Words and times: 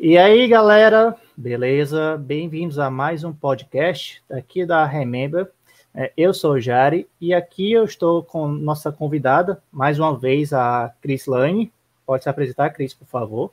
E 0.00 0.16
aí, 0.16 0.46
galera, 0.46 1.16
beleza? 1.36 2.16
Bem-vindos 2.16 2.78
a 2.78 2.88
mais 2.88 3.24
um 3.24 3.32
podcast 3.32 4.22
aqui 4.30 4.64
da 4.64 4.86
Remember. 4.86 5.50
É, 5.92 6.12
eu 6.16 6.32
sou 6.32 6.52
o 6.52 6.60
Jari 6.60 7.08
e 7.20 7.34
aqui 7.34 7.72
eu 7.72 7.82
estou 7.82 8.22
com 8.22 8.46
nossa 8.46 8.92
convidada, 8.92 9.60
mais 9.72 9.98
uma 9.98 10.16
vez, 10.16 10.52
a 10.52 10.94
Cris 11.02 11.26
Lane. 11.26 11.72
Pode 12.06 12.22
se 12.22 12.28
apresentar, 12.28 12.70
Cris, 12.70 12.94
por 12.94 13.08
favor. 13.08 13.50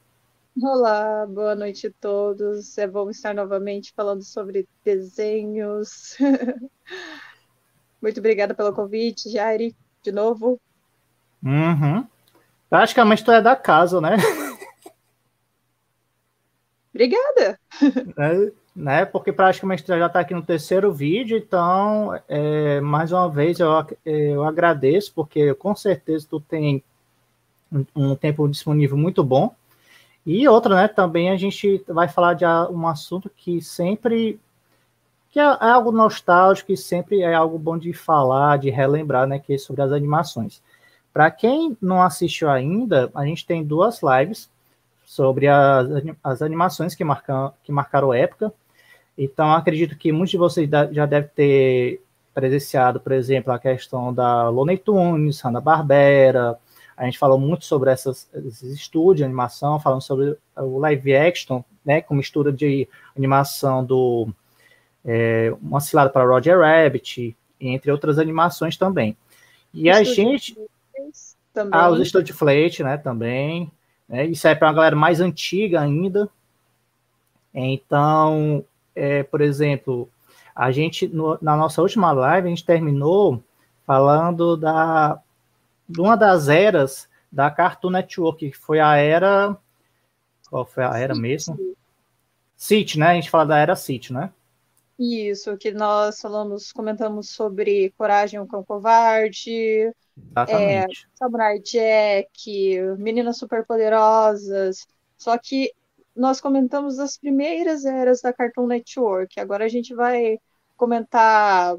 Olá, 0.62 1.26
boa 1.26 1.56
noite 1.56 1.88
a 1.88 1.92
todos. 2.00 2.78
É 2.78 2.86
bom 2.86 3.10
estar 3.10 3.34
novamente 3.34 3.92
falando 3.92 4.22
sobre 4.22 4.68
desenhos. 4.84 6.16
Muito 8.00 8.20
obrigada 8.20 8.54
pelo 8.54 8.72
convite, 8.72 9.32
Jari, 9.32 9.76
de 10.04 10.12
novo. 10.12 10.62
Uhum. 11.44 12.06
Praticamente 12.70 13.24
tu 13.24 13.32
é 13.32 13.42
da 13.42 13.56
casa, 13.56 14.00
né? 14.00 14.16
Obrigada! 16.96 17.60
É, 18.18 18.52
né, 18.74 19.06
porque 19.06 19.34
praticamente 19.34 19.86
já 19.86 20.06
está 20.06 20.22
aqui 20.22 20.34
no 20.34 20.42
terceiro 20.42 20.94
vídeo, 20.94 21.38
então, 21.38 22.18
é, 22.26 22.80
mais 22.80 23.12
uma 23.12 23.30
vez, 23.30 23.60
eu, 23.60 23.70
eu 24.06 24.46
agradeço, 24.46 25.12
porque 25.14 25.54
com 25.56 25.76
certeza 25.76 26.26
tu 26.30 26.40
tem 26.40 26.82
um, 27.70 27.86
um 27.94 28.16
tempo 28.16 28.48
disponível 28.48 28.96
muito 28.96 29.26
bom. 29.26 29.54
E 30.26 30.48
outra, 30.48 30.74
né, 30.74 30.88
também 30.88 31.30
a 31.30 31.36
gente 31.36 31.84
vai 31.86 32.08
falar 32.08 32.34
de 32.34 32.46
um 32.46 32.88
assunto 32.88 33.30
que 33.30 33.62
sempre 33.62 34.40
que 35.30 35.40
é, 35.40 35.44
é 35.44 35.70
algo 35.70 35.92
nostálgico 35.92 36.72
e 36.72 36.78
sempre 36.78 37.22
é 37.22 37.34
algo 37.34 37.60
bom 37.60 37.78
de 37.78 37.92
falar, 37.92 38.58
de 38.58 38.70
relembrar, 38.70 39.28
né, 39.28 39.38
que 39.38 39.54
é 39.54 39.58
sobre 39.58 39.82
as 39.82 39.92
animações. 39.92 40.62
Para 41.12 41.30
quem 41.30 41.78
não 41.82 42.02
assistiu 42.02 42.50
ainda, 42.50 43.12
a 43.14 43.26
gente 43.26 43.46
tem 43.46 43.66
duas 43.66 44.00
lives 44.02 44.50
sobre 45.06 45.48
as, 45.48 45.88
as 46.24 46.42
animações 46.42 46.96
que, 46.96 47.04
marcam, 47.04 47.54
que 47.64 47.72
marcaram 47.72 48.14
época. 48.14 48.52
Então, 49.18 49.54
acredito 49.54 49.98
que 49.98 50.12
muitos 50.12 50.32
de 50.32 50.38
vocês 50.38 50.70
já 50.92 51.06
devem 51.06 51.30
ter 51.34 52.02
presenciado, 52.34 53.00
por 53.00 53.14
exemplo, 53.14 53.54
a 53.54 53.60
questão 53.60 54.14
da 54.14 54.50
Looney 54.50 54.78
Tunes, 54.78 55.40
Hanna-Barbera. 55.40 56.58
A 56.98 57.06
gente 57.06 57.18
falou 57.18 57.40
muito 57.40 57.64
sobre 57.64 57.92
essas, 57.92 58.30
esses 58.34 58.74
estúdios 58.74 59.18
de 59.18 59.24
animação, 59.24 59.80
falando 59.80 60.02
sobre 60.02 60.38
o 60.58 60.80
live 60.80 61.16
action, 61.16 61.62
né, 61.86 62.02
com 62.02 62.14
mistura 62.14 62.52
de 62.52 62.90
animação 63.16 63.86
do 63.86 64.28
é, 65.06 65.54
Uma 65.62 65.80
Cilada 65.80 66.10
para 66.10 66.26
Roger 66.26 66.60
Rabbit, 66.60 67.38
entre 67.60 67.92
outras 67.92 68.20
animações 68.20 68.76
também. 68.76 69.16
E 69.74 69.90
a 69.90 70.04
gente... 70.04 70.58
Também. 71.54 71.80
Ah, 71.80 71.90
os 71.90 72.06
Studio 72.06 72.36
Flate, 72.36 72.84
né, 72.84 72.98
também. 72.98 73.72
Né? 74.08 74.26
Isso 74.26 74.48
é 74.48 74.56
para 74.56 74.68
uma 74.68 74.74
galera 74.74 74.96
mais 74.96 75.20
antiga 75.20 75.82
ainda. 75.82 76.30
Então, 77.54 78.64
é, 78.94 79.24
por 79.24 79.42
exemplo, 79.42 80.10
a 80.56 80.72
gente, 80.72 81.08
no, 81.08 81.38
na 81.42 81.56
nossa 81.56 81.82
última 81.82 82.12
live, 82.12 82.48
a 82.48 82.50
gente 82.50 82.66
terminou 82.66 83.44
falando 83.86 84.58
da, 84.58 85.22
de 85.88 86.02
uma 86.02 86.16
das 86.16 86.50
eras 86.50 87.10
da 87.32 87.52
Cartoon 87.52 87.92
Network, 87.92 88.52
que 88.52 88.58
foi 88.58 88.80
a 88.80 88.96
era. 88.96 89.58
Qual 90.50 90.66
foi 90.66 90.84
a 90.84 90.98
era 90.98 91.14
City. 91.14 91.22
mesmo? 91.22 91.76
City, 92.56 93.00
né? 93.00 93.08
A 93.08 93.14
gente 93.16 93.30
fala 93.30 93.46
da 93.46 93.58
era 93.58 93.76
City, 93.76 94.14
né? 94.14 94.32
Isso, 94.98 95.58
que 95.58 95.72
nós 95.72 96.22
falamos, 96.22 96.72
comentamos 96.72 97.30
sobre 97.30 97.94
Coragem, 97.98 98.40
o 98.40 98.48
Cão 98.48 98.64
Covarde, 98.64 99.92
é, 100.50 100.86
Samurai 101.16 101.60
Jack, 101.60 102.80
Meninas 102.98 103.38
Superpoderosas. 103.38 104.88
Só 105.18 105.38
que 105.38 105.72
nós 106.16 106.40
comentamos 106.40 107.00
as 107.00 107.18
primeiras 107.18 107.86
eras 107.86 108.22
da 108.22 108.32
Cartoon 108.32 108.68
Network. 108.68 109.40
Agora 109.40 109.66
a 109.66 109.70
gente 109.70 109.94
vai 109.94 110.40
comentar 110.78 111.76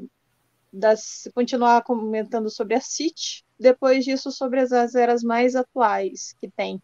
das, 0.71 1.29
continuar 1.33 1.83
comentando 1.83 2.49
sobre 2.49 2.75
a 2.75 2.81
City, 2.81 3.43
depois 3.59 4.05
disso 4.05 4.31
sobre 4.31 4.59
as, 4.59 4.71
as 4.71 4.95
eras 4.95 5.23
mais 5.23 5.55
atuais 5.55 6.35
que 6.39 6.49
tem. 6.49 6.81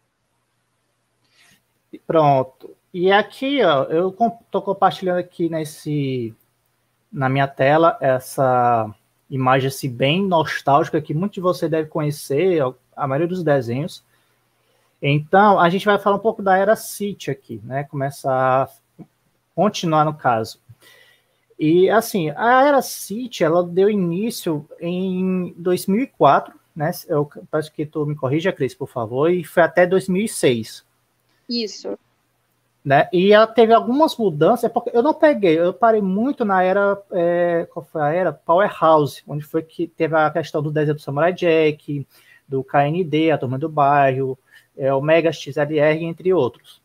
Pronto. 2.06 2.76
E 2.92 3.12
aqui, 3.12 3.62
ó, 3.62 3.84
eu 3.84 4.08
estou 4.08 4.62
compartilhando 4.62 5.18
aqui 5.18 5.48
nesse 5.48 6.34
na 7.12 7.28
minha 7.28 7.46
tela 7.46 7.96
essa 8.00 8.92
imagem 9.34 9.68
assim, 9.68 9.90
bem 9.90 10.22
nostálgica 10.22 11.00
que 11.00 11.14
muitos 11.14 11.34
de 11.34 11.40
vocês 11.40 11.70
devem 11.70 11.90
conhecer, 11.90 12.60
a 12.96 13.06
maioria 13.06 13.28
dos 13.28 13.42
desenhos. 13.42 14.04
Então, 15.00 15.58
a 15.60 15.68
gente 15.68 15.84
vai 15.84 15.98
falar 15.98 16.16
um 16.16 16.20
pouco 16.20 16.42
da 16.42 16.56
era 16.56 16.76
City 16.76 17.30
aqui, 17.30 17.60
né? 17.64 17.84
Começar 17.84 18.62
a 18.64 18.68
continuar 19.54 20.04
no 20.04 20.14
caso. 20.14 20.58
E 21.58 21.88
assim, 21.90 22.30
a 22.30 22.64
era 22.64 22.82
City, 22.82 23.44
ela 23.44 23.62
deu 23.62 23.88
início 23.90 24.68
em 24.80 25.54
2004, 25.56 26.54
né? 26.74 26.90
Eu 27.06 27.28
peço 27.50 27.72
que 27.72 27.84
tu 27.86 28.04
me 28.06 28.16
corrija, 28.16 28.52
Cris, 28.52 28.74
por 28.74 28.88
favor, 28.88 29.30
e 29.30 29.44
foi 29.44 29.62
até 29.62 29.86
2006. 29.86 30.84
Isso. 31.48 31.98
Né? 32.84 33.08
E 33.12 33.32
ela 33.32 33.46
teve 33.46 33.72
algumas 33.72 34.14
mudanças, 34.14 34.64
é 34.64 34.68
porque 34.68 34.90
eu 34.92 35.02
não 35.02 35.14
peguei, 35.14 35.58
eu 35.58 35.72
parei 35.72 36.02
muito 36.02 36.44
na 36.44 36.62
era, 36.62 37.00
é, 37.12 37.66
qual 37.72 37.82
foi 37.82 38.02
a 38.02 38.12
era? 38.12 38.30
Powerhouse, 38.30 39.22
onde 39.26 39.42
foi 39.42 39.62
que 39.62 39.86
teve 39.86 40.14
a 40.14 40.30
questão 40.30 40.62
do 40.62 40.70
desenho 40.70 40.94
do 40.94 41.00
Samurai 41.00 41.32
Jack, 41.32 42.06
do 42.46 42.62
KND, 42.62 43.30
a 43.30 43.38
Turma 43.38 43.58
do 43.58 43.70
Bairro, 43.70 44.38
é, 44.76 44.92
o 44.92 45.00
Mega 45.00 45.32
XLR, 45.32 46.04
entre 46.04 46.34
outros. 46.34 46.82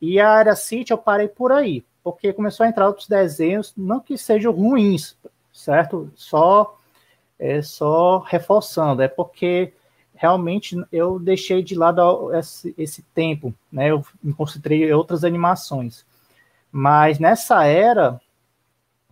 E 0.00 0.20
a 0.20 0.38
era 0.38 0.54
City 0.54 0.92
eu 0.92 0.98
parei 0.98 1.26
por 1.26 1.50
aí, 1.50 1.84
porque 2.04 2.32
começou 2.32 2.64
a 2.64 2.68
entrar 2.68 2.86
outros 2.86 3.08
desenhos, 3.08 3.72
não 3.76 3.98
que 3.98 4.16
sejam 4.16 4.52
ruins, 4.52 5.16
certo? 5.52 6.08
Só, 6.14 6.78
é, 7.36 7.62
só 7.62 8.18
reforçando, 8.18 9.02
é 9.02 9.08
porque 9.08 9.72
realmente 10.16 10.76
eu 10.90 11.18
deixei 11.18 11.62
de 11.62 11.74
lado 11.74 12.34
esse, 12.34 12.74
esse 12.76 13.02
tempo, 13.14 13.54
né? 13.70 13.90
Eu 13.90 14.04
me 14.22 14.32
concentrei 14.32 14.88
em 14.88 14.92
outras 14.92 15.24
animações. 15.24 16.04
Mas 16.72 17.18
nessa 17.18 17.64
era 17.64 18.20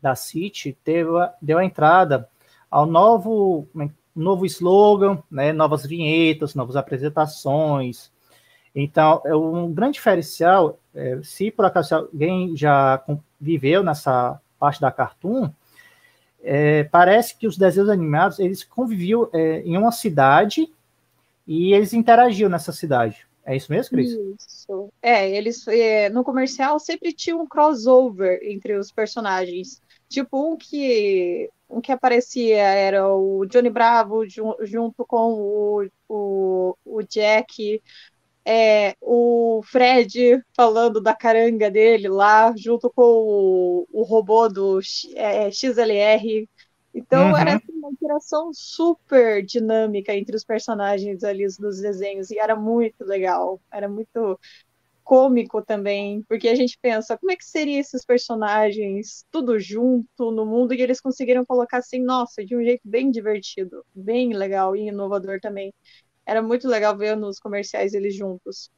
da 0.03 0.15
City, 0.15 0.77
teve, 0.85 1.09
deu 1.41 1.59
a 1.59 1.65
entrada 1.65 2.29
ao 2.71 2.85
novo, 2.85 3.67
é, 3.81 3.89
novo 4.15 4.45
slogan, 4.45 5.23
né? 5.31 5.53
novas 5.53 5.87
vinhetas, 5.87 6.55
novas 6.55 6.77
apresentações. 6.77 8.13
Então, 8.75 9.23
é 9.25 9.35
um 9.35 9.73
grande 9.73 9.95
diferencial, 9.95 10.79
é, 10.95 11.21
se 11.23 11.51
por 11.51 11.65
acaso 11.65 11.95
alguém 11.95 12.57
já 12.57 13.03
viveu 13.41 13.83
nessa 13.83 14.39
parte 14.59 14.81
da 14.81 14.91
Cartoon, 14.91 15.49
é, 16.43 16.85
parece 16.85 17.39
que 17.39 17.47
os 17.47 17.57
desenhos 17.57 17.89
animados, 17.89 18.39
eles 18.39 18.63
conviviam 18.63 19.31
é, 19.33 19.61
em 19.61 19.79
uma 19.79 19.93
cidade 19.93 20.71
e 21.47 21.73
eles 21.73 21.93
interagiam 21.93 22.49
nessa 22.49 22.73
cidade. 22.73 23.27
É 23.47 23.55
isso 23.55 23.71
mesmo, 23.71 23.91
Cris? 23.91 24.11
Isso. 24.11 24.91
É, 25.03 25.31
eles 25.31 25.67
é, 25.69 26.09
no 26.09 26.25
comercial 26.25 26.79
sempre 26.79 27.13
tinha 27.13 27.37
um 27.37 27.47
crossover 27.47 28.41
entre 28.43 28.77
os 28.77 28.91
personagens. 28.91 29.83
Tipo, 30.09 30.53
um 30.53 30.57
que 30.57 31.51
um 31.69 31.81
que 31.81 31.93
aparecia 31.93 32.63
era 32.63 33.07
o 33.09 33.45
Johnny 33.47 33.69
Bravo 33.69 34.25
junto 34.27 35.05
com 35.05 35.33
o, 35.33 35.89
o, 36.09 36.77
o 36.85 37.03
Jack, 37.03 37.83
é, 38.45 38.95
o 39.01 39.63
Fred 39.65 40.43
falando 40.55 41.01
da 41.01 41.15
caranga 41.15 41.71
dele 41.71 42.09
lá, 42.09 42.55
junto 42.57 42.91
com 42.91 43.03
o, 43.03 43.89
o 43.91 44.03
robô 44.03 44.49
do 44.49 44.79
é, 45.17 45.51
XLR 45.51 46.49
então 46.95 47.31
uhum. 47.31 47.37
era 47.37 47.57
assim, 47.57 47.73
uma 47.73 47.91
interação 47.91 48.53
super 48.53 49.45
dinâmica 49.45 50.15
entre 50.15 50.37
os 50.37 50.45
personagens 50.45 51.25
ali 51.25 51.45
dos 51.59 51.81
desenhos 51.81 52.31
e 52.31 52.39
era 52.39 52.55
muito 52.55 53.05
legal, 53.05 53.61
era 53.73 53.89
muito 53.89 54.39
cômico 55.03 55.61
também, 55.61 56.23
porque 56.23 56.49
a 56.49 56.55
gente 56.55 56.79
pensa 56.81 57.19
como 57.19 57.31
é 57.31 57.37
que 57.37 57.45
seriam 57.45 57.79
esses 57.79 58.05
personagens 58.05 59.27
tudo 59.31 59.61
junto 59.61 60.31
no 60.31 60.47
mundo 60.47 60.73
e 60.73 60.81
eles 60.81 61.01
conseguiram 61.01 61.45
colocar 61.45 61.79
assim, 61.79 62.03
nossa, 62.03 62.45
de 62.45 62.57
um 62.57 62.63
jeito 62.65 62.81
bem 62.85 63.11
divertido, 63.11 63.85
bem 63.95 64.33
legal 64.33 64.75
e 64.75 64.89
inovador 64.89 65.41
também. 65.41 65.75
Era 66.25 66.41
muito 66.41 66.67
legal 66.67 66.97
ver 66.97 67.17
nos 67.17 67.39
comerciais 67.39 67.93
eles 67.93 68.17
juntos. 68.17 68.71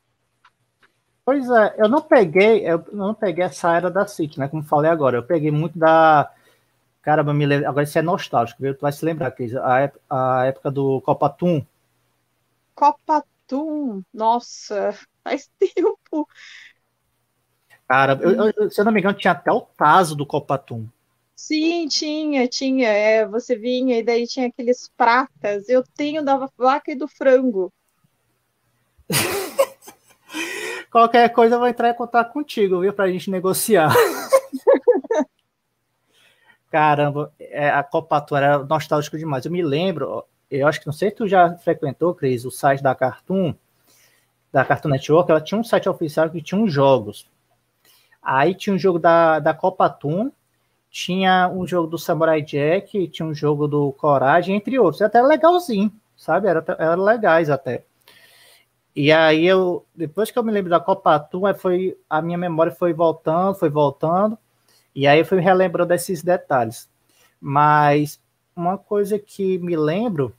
Pois 1.25 1.49
é, 1.49 1.75
eu 1.79 1.89
não 1.89 2.03
peguei, 2.03 2.69
eu 2.69 2.85
não 2.93 3.15
peguei 3.15 3.45
essa 3.45 3.77
era 3.77 3.91
da 3.91 4.07
City, 4.07 4.39
né? 4.39 4.49
Como 4.49 4.63
falei 4.65 4.91
agora, 4.91 5.19
eu 5.19 5.23
peguei 5.23 5.51
muito 5.51 5.79
da 5.79 6.31
Caramba, 7.07 7.33
me 7.33 7.47
lembra, 7.47 7.69
agora 7.69 7.85
isso 7.85 7.97
é 7.97 8.03
nostálgico, 8.03 8.61
viu? 8.61 8.75
Tu 8.75 8.81
vai 8.81 8.91
se 8.91 9.05
lembrar, 9.05 9.31
Cris, 9.31 9.55
a, 9.55 9.93
a 10.11 10.47
época 10.47 10.73
do 10.73 11.01
Copa 11.03 11.31
Tum. 11.31 11.65
Copa 12.75 13.25
Tum, 13.47 14.03
nossa, 14.13 14.93
faz 15.23 15.49
tempo. 15.57 16.29
Cara, 17.87 18.19
eu, 18.21 18.51
eu, 18.57 18.69
se 18.69 18.81
eu 18.81 18.85
não 18.85 18.91
me 18.91 18.99
engano, 18.99 19.17
tinha 19.17 19.31
até 19.31 19.53
o 19.53 19.61
Taso 19.61 20.17
do 20.17 20.27
Copa 20.27 20.59
Tum. 20.59 20.89
Sim, 21.37 21.87
tinha, 21.87 22.49
tinha. 22.49 22.89
É, 22.89 23.25
você 23.25 23.55
vinha 23.55 24.01
e 24.01 24.03
daí 24.03 24.27
tinha 24.27 24.49
aqueles 24.49 24.91
pratas. 24.97 25.69
Eu 25.69 25.85
tenho 25.95 26.25
da 26.25 26.51
vaca 26.59 26.91
e 26.91 26.97
do 26.97 27.07
frango. 27.07 27.73
Qualquer 30.91 31.29
coisa 31.29 31.55
eu 31.55 31.61
vou 31.61 31.69
entrar 31.69 31.89
em 31.89 31.95
contato 31.95 32.33
contigo, 32.33 32.81
viu? 32.81 32.93
Pra 32.93 33.09
gente 33.09 33.31
negociar. 33.31 33.95
Caramba, 36.71 37.33
é, 37.39 37.71
a 37.71 37.83
Copa 37.83 38.21
Tour 38.21 38.39
era 38.39 38.59
nostálgico 38.59 39.17
demais. 39.17 39.45
Eu 39.45 39.53
me 39.53 39.63
lembro, 39.63 40.25
eu 40.51 40.67
acho 40.67 40.81
que 40.81 40.87
não 40.87 40.93
sei 40.93 41.11
se 41.11 41.17
tu 41.17 41.29
já 41.29 41.57
frequentou, 41.59 42.15
Cris, 42.15 42.45
o 42.45 42.51
site 42.51 42.83
da 42.83 42.95
Cartoon, 42.95 43.55
da 44.53 44.65
Cartoon 44.65 44.91
Network, 44.91 45.31
ela 45.31 45.41
tinha 45.41 45.61
um 45.61 45.65
site 45.65 45.89
oficial 45.89 46.31
que 46.31 46.43
tinha 46.43 46.61
uns 46.61 46.73
jogos. 46.73 47.27
Aí 48.23 48.55
tinha 48.55 48.75
um 48.75 48.79
jogo 48.79 48.99
da, 48.99 49.39
da 49.39 49.55
Copa 49.55 49.89
Toon, 49.89 50.31
tinha 50.91 51.49
um 51.49 51.67
jogo 51.67 51.87
do 51.87 51.99
Samurai 51.99 52.43
Jack, 52.43 53.09
tinha 53.09 53.27
um 53.27 53.35
jogo 53.35 53.69
do 53.69 53.93
Coragem, 53.93 54.57
entre 54.57 54.79
outros. 54.79 55.03
Até 55.03 55.23
legalzinho, 55.23 55.93
sabe? 56.17 56.49
Era, 56.49 56.65
era 56.79 56.95
legais 56.95 57.51
até. 57.51 57.85
E 58.95 59.13
aí 59.13 59.47
eu, 59.47 59.85
depois 59.95 60.31
que 60.31 60.39
eu 60.39 60.43
me 60.43 60.51
lembro 60.51 60.71
da 60.71 60.81
Copa 60.81 61.19
Toon, 61.19 61.55
foi 61.55 61.99
a 62.09 62.23
minha 62.23 62.39
memória 62.39 62.73
foi 62.73 62.95
voltando, 62.95 63.55
foi 63.55 63.69
voltando, 63.69 64.39
e 64.97 65.07
aí 65.07 65.19
eu 65.19 65.27
fui 65.27 65.39
relembrando 65.41 65.91
desses 65.91 66.23
detalhes. 66.23 66.89
Mas 67.39 68.19
uma 68.57 68.79
coisa 68.79 69.19
que 69.19 69.59
me 69.59 69.77
lembro, 69.77 70.35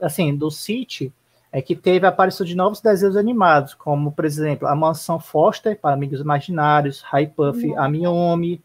assim, 0.00 0.34
do 0.34 0.50
City, 0.50 1.12
é 1.52 1.60
que 1.60 1.76
teve 1.76 2.06
a 2.06 2.08
aparição 2.08 2.46
de 2.46 2.54
novos 2.54 2.80
desenhos 2.80 3.14
animados, 3.14 3.74
como, 3.74 4.10
por 4.10 4.24
exemplo, 4.24 4.66
a 4.66 4.74
Mansão 4.74 5.20
Foster, 5.20 5.78
para 5.78 5.94
Amigos 5.94 6.20
Imaginários, 6.20 7.02
High 7.02 7.26
Puff, 7.28 7.74
a 7.76 7.86
Miomi, 7.88 8.62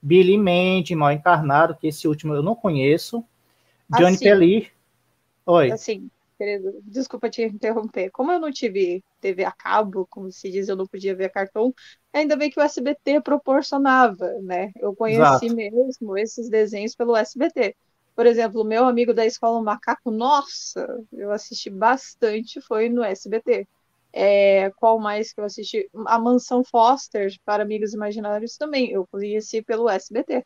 Billy 0.00 0.38
Mandy, 0.38 0.94
Mal 0.94 1.12
Encarnado, 1.12 1.74
que 1.74 1.88
esse 1.88 2.06
último 2.06 2.34
eu 2.34 2.42
não 2.42 2.54
conheço, 2.54 3.24
Johnny 3.90 4.14
assim, 4.14 4.24
Pelli. 4.24 4.70
Oi. 5.44 5.72
Assim, 5.72 6.08
querido, 6.38 6.80
desculpa 6.82 7.30
te 7.30 7.42
interromper. 7.42 8.10
Como 8.10 8.32
eu 8.32 8.38
não 8.38 8.50
tive 8.50 9.02
TV 9.20 9.44
a 9.44 9.52
cabo, 9.52 10.06
como 10.08 10.30
se 10.30 10.50
diz, 10.50 10.68
eu 10.68 10.76
não 10.76 10.86
podia 10.86 11.14
ver 11.14 11.30
cartão, 11.30 11.74
ainda 12.12 12.36
bem 12.36 12.50
que 12.50 12.58
o 12.58 12.62
SBT 12.62 13.20
proporcionava, 13.20 14.28
né? 14.42 14.72
Eu 14.76 14.94
conheci 14.94 15.46
Exato. 15.46 15.54
mesmo 15.54 16.18
esses 16.18 16.48
desenhos 16.48 16.94
pelo 16.94 17.16
SBT. 17.16 17.76
Por 18.14 18.26
exemplo, 18.26 18.60
o 18.60 18.64
meu 18.64 18.84
amigo 18.84 19.12
da 19.12 19.26
escola 19.26 19.60
Macaco, 19.60 20.10
nossa, 20.10 20.86
eu 21.12 21.32
assisti 21.32 21.68
bastante, 21.68 22.60
foi 22.60 22.88
no 22.88 23.02
SBT. 23.02 23.66
É, 24.12 24.70
qual 24.76 25.00
mais 25.00 25.32
que 25.32 25.40
eu 25.40 25.44
assisti? 25.44 25.90
A 26.06 26.20
Mansão 26.20 26.62
Foster, 26.62 27.34
para 27.44 27.64
Amigos 27.64 27.92
Imaginários, 27.92 28.56
também. 28.56 28.92
Eu 28.92 29.04
conheci 29.10 29.60
pelo 29.60 29.88
SBT. 29.88 30.44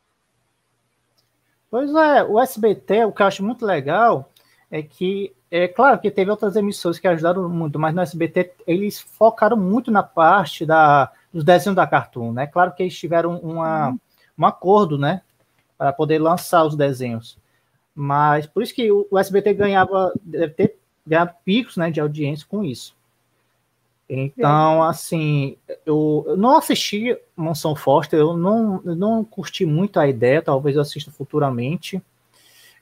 Pois 1.70 1.94
é, 1.94 2.25
o 2.25 2.40
SBT, 2.40 3.05
o 3.05 3.12
que 3.12 3.20
eu 3.20 3.26
acho 3.26 3.44
muito 3.44 3.67
legal 3.67 4.32
é 4.70 4.82
que, 4.82 5.35
é 5.50 5.67
claro 5.67 5.99
que 5.99 6.11
teve 6.11 6.31
outras 6.31 6.56
emissoras 6.56 6.99
que 6.99 7.09
ajudaram 7.09 7.49
muito, 7.49 7.79
mas 7.79 7.94
no 7.94 8.00
SBT 8.00 8.53
eles 8.67 9.00
focaram 9.00 9.56
muito 9.56 9.91
na 9.91 10.03
parte 10.03 10.67
da, 10.67 11.11
dos 11.32 11.44
desenhos 11.44 11.76
da 11.76 11.87
Cartoon, 11.87 12.32
né? 12.32 12.47
Claro 12.47 12.73
que 12.75 12.82
eles 12.82 12.99
tiveram 12.99 13.38
uma, 13.38 13.88
uhum. 13.88 13.99
um 14.38 14.47
acordo, 14.47 14.99
né? 14.99 15.23
Para 15.76 15.93
poder 15.93 16.19
lançar 16.19 16.65
os 16.65 16.76
desenhos. 16.76 17.38
Mas 17.94 18.47
por 18.47 18.62
isso 18.62 18.75
que 18.75 18.91
o, 18.93 19.06
o 19.11 19.19
SBT 19.19 19.55
ganhava, 19.55 20.12
deve 20.23 20.55
ter 20.55 20.76
ganhado 21.06 21.35
picos 21.44 21.76
né, 21.76 21.91
de 21.91 22.00
audiência 22.00 22.47
com 22.49 22.62
isso. 22.62 22.97
Então, 24.09 24.82
assim, 24.82 25.56
eu, 25.85 26.25
eu, 26.26 26.37
não 26.37 26.56
assisti 26.56 27.17
Mansão 27.37 27.76
Foster, 27.76 28.19
eu 28.19 28.37
não, 28.37 28.81
eu 28.85 28.97
não 28.97 29.23
curti 29.23 29.67
muito 29.67 30.00
a 30.00 30.09
ideia, 30.09 30.41
talvez 30.41 30.76
eu 30.76 30.82
assista 30.82 31.11
futuramente. 31.11 32.03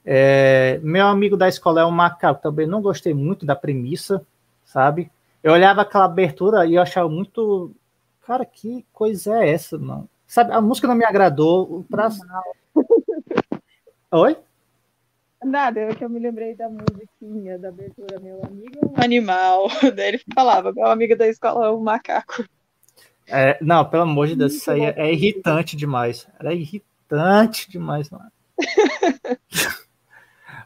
É, 0.09 0.79
meu 0.81 1.05
amigo 1.05 1.35
da 1.35 1.49
escola 1.49 1.81
é 1.81 1.83
o 1.83 1.91
Macaco, 1.91 2.41
também 2.41 2.65
não 2.65 2.81
gostei 2.81 3.13
muito 3.13 3.45
da 3.45 3.57
premissa, 3.57 4.25
sabe? 4.63 5.11
Eu 5.43 5.51
olhava 5.51 5.81
aquela 5.81 6.05
abertura 6.05 6.65
e 6.65 6.75
eu 6.75 6.81
achava 6.81 7.09
muito. 7.09 7.75
Cara, 8.25 8.45
que 8.45 8.85
coisa 8.93 9.43
é 9.43 9.49
essa, 9.49 9.77
não? 9.77 10.07
Sabe, 10.25 10.53
a 10.53 10.61
música 10.61 10.87
não 10.87 10.95
me 10.95 11.03
agradou. 11.03 11.85
Pra... 11.91 12.07
Oi? 14.11 14.37
Nada, 15.43 15.81
é 15.81 15.93
que 15.93 16.05
eu 16.05 16.09
me 16.09 16.19
lembrei 16.19 16.55
da 16.55 16.69
musiquinha 16.69 17.59
da 17.59 17.67
abertura, 17.67 18.17
meu 18.21 18.41
amigo 18.45 18.79
é 18.81 18.85
um 18.85 19.03
animal. 19.03 19.67
Daí 19.93 20.07
ele 20.07 20.21
falava, 20.33 20.71
meu 20.71 20.87
amigo 20.87 21.17
da 21.17 21.27
escola 21.27 21.67
é 21.67 21.71
um 21.71 21.81
macaco. 21.81 22.45
É, 23.27 23.57
não, 23.61 23.83
pelo 23.83 24.03
amor 24.03 24.27
de 24.27 24.37
Deus, 24.37 24.53
isso 24.53 24.71
aí 24.71 24.83
é, 24.83 24.93
é 24.95 25.11
irritante 25.11 25.75
demais. 25.75 26.25
Era 26.39 26.53
irritante 26.53 27.69
demais, 27.69 28.09
mano. 28.09 28.31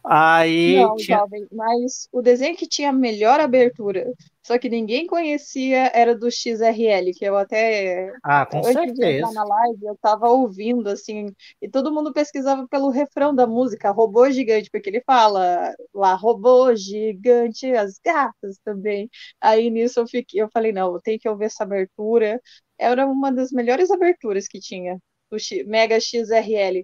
Aí. 0.03 0.77
Não, 0.77 0.95
tinha... 0.95 1.19
jovem, 1.19 1.47
mas 1.51 2.07
o 2.11 2.21
desenho 2.21 2.55
que 2.57 2.67
tinha 2.67 2.91
melhor 2.91 3.39
abertura, 3.39 4.11
só 4.41 4.57
que 4.57 4.67
ninguém 4.67 5.05
conhecia, 5.05 5.91
era 5.93 6.15
do 6.15 6.31
XRL, 6.31 7.13
que 7.13 7.23
eu 7.23 7.37
até. 7.37 8.11
Ah, 8.23 8.45
com 8.45 8.57
antes 8.57 8.73
certeza. 8.73 8.93
de 8.95 9.17
entrar 9.17 9.31
na 9.31 9.43
live, 9.43 9.85
eu 9.85 9.97
tava 10.01 10.27
ouvindo, 10.27 10.89
assim, 10.89 11.27
e 11.61 11.69
todo 11.69 11.93
mundo 11.93 12.11
pesquisava 12.11 12.67
pelo 12.67 12.89
refrão 12.89 13.33
da 13.35 13.45
música, 13.45 13.91
robô 13.91 14.29
gigante, 14.31 14.71
porque 14.71 14.89
ele 14.89 15.01
fala 15.05 15.73
lá, 15.93 16.15
robô 16.15 16.75
gigante, 16.75 17.71
as 17.71 17.99
gatas 18.03 18.57
também. 18.63 19.07
Aí 19.39 19.69
nisso 19.69 19.99
eu 19.99 20.07
fiquei, 20.07 20.41
eu 20.41 20.49
falei, 20.49 20.71
não, 20.71 20.99
tenho 20.99 21.19
que 21.19 21.29
ouvir 21.29 21.45
essa 21.45 21.63
abertura. 21.63 22.41
Era 22.77 23.05
uma 23.05 23.31
das 23.31 23.51
melhores 23.51 23.91
aberturas 23.91 24.47
que 24.47 24.59
tinha, 24.59 24.97
o 25.29 25.37
X, 25.37 25.63
Mega 25.67 25.99
XRL. 25.99 26.83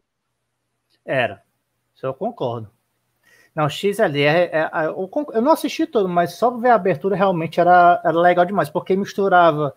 Era, 1.03 1.43
isso 1.95 2.05
eu 2.05 2.13
concordo. 2.13 2.76
Não, 3.57 3.67
XLR, 3.67 4.19
é, 4.21 4.43
é, 4.51 4.59
é, 4.71 4.85
eu, 4.85 5.09
eu 5.33 5.41
não 5.41 5.51
assisti 5.51 5.87
todo, 5.87 6.07
mas 6.07 6.33
só 6.33 6.51
ver 6.51 6.69
a 6.69 6.75
abertura 6.75 7.15
realmente 7.15 7.59
era, 7.59 7.99
era 8.05 8.15
legal 8.19 8.45
demais, 8.45 8.69
porque 8.69 8.95
misturava 8.95 9.73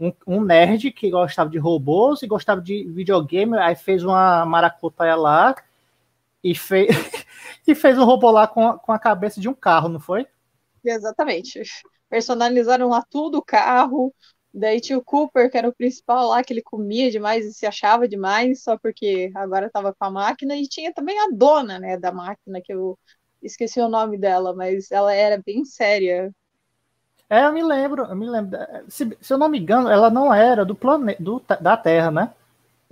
um, 0.00 0.10
um, 0.26 0.42
nerd 0.42 0.90
que 0.90 1.10
gostava 1.10 1.50
de 1.50 1.58
robôs 1.58 2.22
e 2.22 2.26
gostava 2.26 2.62
de 2.62 2.82
videogame, 2.84 3.58
aí 3.58 3.76
fez 3.76 4.02
uma 4.02 4.46
maracutaia 4.46 5.14
lá 5.16 5.54
e, 6.42 6.54
fez, 6.54 6.88
e 7.68 7.74
fez 7.74 7.98
um 7.98 8.04
robô 8.04 8.30
lá 8.30 8.46
com, 8.46 8.78
com 8.78 8.90
a 8.90 8.98
cabeça 8.98 9.38
de 9.38 9.50
um 9.50 9.54
carro, 9.54 9.90
não 9.90 10.00
foi? 10.00 10.26
Exatamente. 10.82 11.60
Personalizaram 12.08 12.88
lá 12.88 13.04
tudo, 13.10 13.36
o 13.36 13.44
carro, 13.44 14.14
Daí 14.52 14.80
tinha 14.80 14.98
o 14.98 15.04
Cooper, 15.04 15.50
que 15.50 15.56
era 15.58 15.68
o 15.68 15.74
principal 15.74 16.28
lá, 16.28 16.42
que 16.42 16.52
ele 16.52 16.62
comia 16.62 17.10
demais 17.10 17.46
e 17.46 17.52
se 17.54 17.66
achava 17.66 18.08
demais, 18.08 18.62
só 18.62 18.76
porque 18.78 19.30
agora 19.34 19.66
estava 19.66 19.94
com 19.94 20.04
a 20.04 20.10
máquina. 20.10 20.56
E 20.56 20.66
tinha 20.68 20.92
também 20.92 21.18
a 21.20 21.28
dona, 21.32 21.78
né, 21.78 21.96
da 21.96 22.12
máquina, 22.12 22.60
que 22.62 22.72
eu 22.72 22.98
esqueci 23.42 23.80
o 23.80 23.88
nome 23.88 24.18
dela, 24.18 24.54
mas 24.54 24.90
ela 24.90 25.14
era 25.14 25.40
bem 25.44 25.64
séria. 25.64 26.32
É, 27.28 27.44
eu 27.44 27.52
me 27.52 27.62
lembro, 27.62 28.02
eu 28.04 28.16
me 28.16 28.28
lembro. 28.28 28.58
Se, 28.88 29.16
se 29.20 29.32
eu 29.32 29.38
não 29.38 29.48
me 29.48 29.58
engano, 29.58 29.88
ela 29.88 30.10
não 30.10 30.34
era 30.34 30.64
do 30.64 30.74
planeta 30.74 31.56
da 31.60 31.76
Terra, 31.76 32.10
né? 32.10 32.34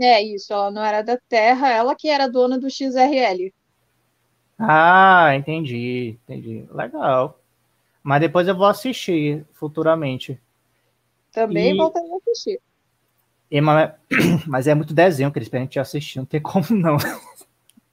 É, 0.01 0.23
isso, 0.23 0.53
ela 0.53 0.71
não 0.71 0.85
era 0.85 1.03
da 1.03 1.17
Terra, 1.29 1.69
ela 1.71 1.95
que 1.95 2.09
era 2.09 2.29
dona 2.29 2.59
do 2.59 2.71
XRL. 2.71 3.53
Ah, 4.59 5.35
entendi, 5.37 6.19
entendi. 6.25 6.67
Legal. 6.73 7.39
Mas 8.03 8.21
depois 8.21 8.49
eu 8.49 8.57
vou 8.57 8.67
assistir 8.67 9.47
futuramente. 9.55 10.41
Também 11.39 11.73
e... 11.73 11.77
voltei 11.77 12.03
a 12.03 12.17
assistir. 12.17 12.61
E, 13.51 13.61
mas, 13.61 13.93
mas 14.47 14.67
é 14.67 14.75
muito 14.75 14.93
desenho, 14.93 15.31
Cris, 15.31 15.49
pra 15.49 15.61
gente 15.61 15.79
assistir, 15.79 16.19
não 16.19 16.27
tem 16.27 16.41
como 16.41 16.67
não. 16.71 16.97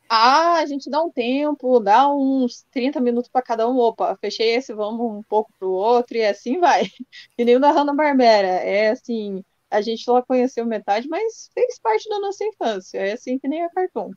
Ah, 0.07 0.59
a 0.59 0.65
gente 0.67 0.87
dá 0.87 1.01
um 1.01 1.09
tempo, 1.09 1.79
dá 1.79 2.07
uns 2.07 2.63
30 2.71 3.01
minutos 3.01 3.27
para 3.27 3.41
cada 3.41 3.67
um. 3.67 3.75
Opa, 3.79 4.15
fechei 4.21 4.53
esse, 4.53 4.71
vamos 4.71 5.01
um 5.01 5.23
pouco 5.23 5.51
pro 5.57 5.71
outro, 5.71 6.15
e 6.15 6.23
assim 6.23 6.59
vai. 6.59 6.83
E 7.35 7.43
nem 7.43 7.55
o 7.55 7.59
da 7.59 7.71
Hanna-Barbera. 7.71 8.47
É 8.47 8.91
assim, 8.91 9.43
a 9.69 9.81
gente 9.81 10.03
só 10.03 10.21
conheceu 10.21 10.63
metade, 10.63 11.07
mas 11.09 11.49
fez 11.55 11.79
parte 11.79 12.07
da 12.07 12.19
nossa 12.19 12.45
infância. 12.45 12.99
É 12.99 13.13
assim 13.13 13.39
que 13.39 13.47
nem 13.47 13.63
a 13.63 13.69
Cartoon. 13.69 14.11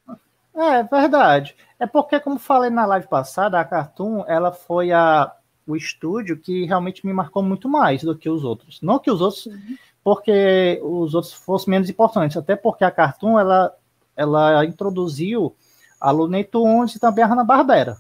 É, 0.54 0.82
verdade. 0.82 1.56
É 1.80 1.87
porque, 1.87 2.20
como 2.20 2.38
falei 2.38 2.68
na 2.68 2.85
live 2.85 3.08
passada, 3.08 3.58
a 3.58 3.64
Cartoon, 3.64 4.25
ela 4.28 4.52
foi 4.52 4.92
a 4.92 5.35
o 5.68 5.76
estúdio 5.76 6.38
que 6.38 6.64
realmente 6.64 7.06
me 7.06 7.12
marcou 7.12 7.42
muito 7.42 7.68
mais 7.68 8.02
do 8.02 8.16
que 8.16 8.28
os 8.28 8.42
outros. 8.42 8.80
Não 8.80 8.98
que 8.98 9.10
os 9.10 9.20
outros, 9.20 9.44
uhum. 9.46 9.76
porque 10.02 10.80
os 10.82 11.14
outros 11.14 11.34
fossem 11.34 11.70
menos 11.70 11.90
importantes, 11.90 12.38
até 12.38 12.56
porque 12.56 12.84
a 12.84 12.90
Cartoon 12.90 13.38
ela, 13.38 13.76
ela 14.16 14.64
introduziu 14.64 15.54
a 16.00 16.10
Looney 16.10 16.44
Tunes 16.44 16.94
e 16.94 16.98
também 16.98 17.22
a 17.22 17.26
Hanna-Barbera, 17.26 17.98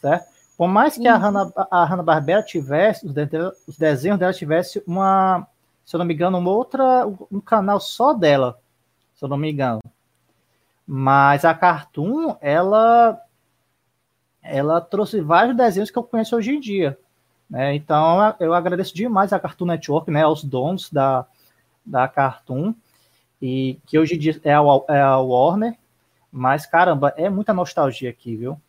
certo? 0.00 0.30
Por 0.56 0.68
mais 0.68 0.96
que 0.96 1.06
uhum. 1.06 1.14
a 1.14 1.18
Hanna, 1.18 1.52
a 1.70 1.84
Hanna 1.84 2.02
Barbera 2.02 2.42
tivesse, 2.42 3.06
os, 3.06 3.12
de, 3.12 3.28
os 3.68 3.76
desenhos 3.76 4.18
dela 4.18 4.32
tivesse 4.32 4.82
uma, 4.86 5.46
se 5.84 5.94
eu 5.94 5.98
não 5.98 6.06
me 6.06 6.14
engano, 6.14 6.38
uma 6.38 6.50
outra, 6.50 7.06
um 7.30 7.40
canal 7.40 7.78
só 7.78 8.14
dela, 8.14 8.58
se 9.14 9.22
eu 9.22 9.28
não 9.28 9.36
me 9.36 9.52
engano. 9.52 9.80
Mas 10.86 11.44
a 11.44 11.54
Cartoon, 11.54 12.36
ela 12.40 13.20
ela 14.42 14.80
trouxe 14.80 15.20
vários 15.20 15.56
desenhos 15.56 15.90
que 15.90 15.98
eu 15.98 16.02
conheço 16.02 16.36
hoje 16.36 16.52
em 16.52 16.60
dia. 16.60 16.98
Né? 17.48 17.74
Então, 17.74 18.34
eu 18.38 18.54
agradeço 18.54 18.94
demais 18.94 19.32
a 19.32 19.40
Cartoon 19.40 19.66
Network, 19.66 20.10
né, 20.10 20.22
aos 20.22 20.44
donos 20.44 20.90
da, 20.90 21.26
da 21.84 22.06
Cartoon, 22.06 22.74
e 23.42 23.78
que 23.86 23.98
hoje 23.98 24.14
em 24.14 24.18
dia 24.18 24.40
é 24.44 24.54
a, 24.54 24.62
é 24.88 25.00
a 25.00 25.18
Warner, 25.18 25.76
mas 26.30 26.66
caramba, 26.66 27.12
é 27.16 27.28
muita 27.28 27.52
nostalgia 27.52 28.10
aqui, 28.10 28.36
viu? 28.36 28.60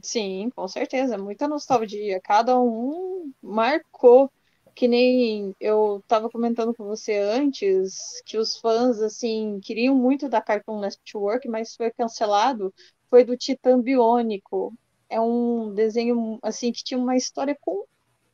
Sim, 0.00 0.50
com 0.54 0.66
certeza, 0.68 1.16
muita 1.16 1.48
nostalgia. 1.48 2.20
Cada 2.20 2.58
um 2.58 3.32
marcou 3.42 4.30
que 4.74 4.88
nem 4.88 5.54
eu 5.60 5.98
estava 5.98 6.30
comentando 6.30 6.74
com 6.74 6.84
você 6.84 7.18
antes, 7.18 8.22
que 8.24 8.38
os 8.38 8.56
fãs, 8.58 9.00
assim, 9.00 9.60
queriam 9.62 9.94
muito 9.94 10.28
da 10.28 10.40
Cartoon 10.40 10.80
Network, 10.80 11.46
mas 11.48 11.74
foi 11.76 11.90
cancelado, 11.90 12.72
foi 13.10 13.24
do 13.24 13.36
Titã 13.36 13.80
Biônico. 13.80 14.72
É 15.12 15.20
um 15.20 15.74
desenho, 15.74 16.38
assim, 16.42 16.72
que 16.72 16.82
tinha 16.82 16.98
uma 16.98 17.16
história 17.16 17.56
com 17.60 17.84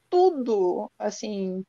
tudo, 0.08 0.90
assim, 0.98 1.64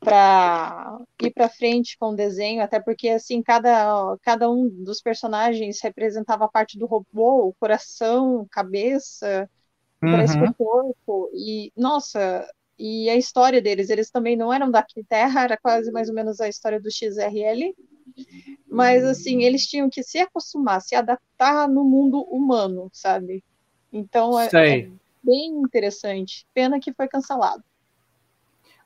para 0.00 0.98
ir 1.22 1.30
para 1.30 1.48
frente 1.48 1.96
com 1.98 2.10
o 2.10 2.16
desenho, 2.16 2.62
até 2.62 2.80
porque 2.80 3.08
assim 3.08 3.42
cada, 3.42 4.16
cada 4.22 4.50
um 4.50 4.68
dos 4.68 5.00
personagens 5.00 5.80
representava 5.82 6.48
parte 6.48 6.78
do 6.78 6.86
robô, 6.86 7.48
o 7.48 7.54
coração, 7.58 8.46
cabeça, 8.50 9.48
uhum. 10.02 10.12
parece 10.12 10.38
o 10.38 10.54
corpo 10.54 11.30
e 11.34 11.72
nossa, 11.76 12.48
e 12.78 13.08
a 13.10 13.16
história 13.16 13.60
deles, 13.60 13.90
eles 13.90 14.10
também 14.10 14.36
não 14.36 14.52
eram 14.52 14.70
daqui 14.70 15.02
Terra, 15.04 15.44
era 15.44 15.56
quase 15.56 15.90
mais 15.90 16.08
ou 16.08 16.14
menos 16.14 16.40
a 16.40 16.48
história 16.48 16.80
do 16.80 16.90
XRL, 16.90 17.74
mas 18.68 19.04
assim, 19.04 19.42
eles 19.42 19.66
tinham 19.66 19.90
que 19.90 20.02
se 20.02 20.18
acostumar, 20.18 20.80
se 20.80 20.94
adaptar 20.94 21.68
no 21.68 21.84
mundo 21.84 22.22
humano, 22.22 22.88
sabe? 22.92 23.42
Então 23.96 24.38
é, 24.38 24.46
é 24.46 24.90
bem 25.22 25.48
interessante. 25.58 26.46
Pena 26.52 26.78
que 26.78 26.92
foi 26.92 27.08
cancelado. 27.08 27.64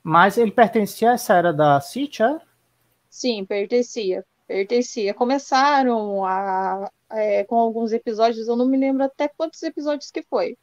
Mas 0.03 0.39
ele 0.39 0.53
pertencia 0.53 1.11
a 1.11 1.15
essa 1.15 1.35
era 1.35 1.53
da 1.53 1.81
City, 1.81 2.23
é? 2.23 2.41
Sim, 3.09 3.45
pertencia. 3.45 4.25
Pertencia. 4.47 5.13
Começaram 5.13 6.25
a, 6.25 6.91
é, 7.11 7.45
com 7.45 7.57
alguns 7.57 7.93
episódios, 7.93 8.47
eu 8.47 8.57
não 8.57 8.67
me 8.67 8.79
lembro 8.79 9.05
até 9.05 9.29
quantos 9.29 9.63
episódios 9.63 10.11
que 10.11 10.23
foi. 10.23 10.57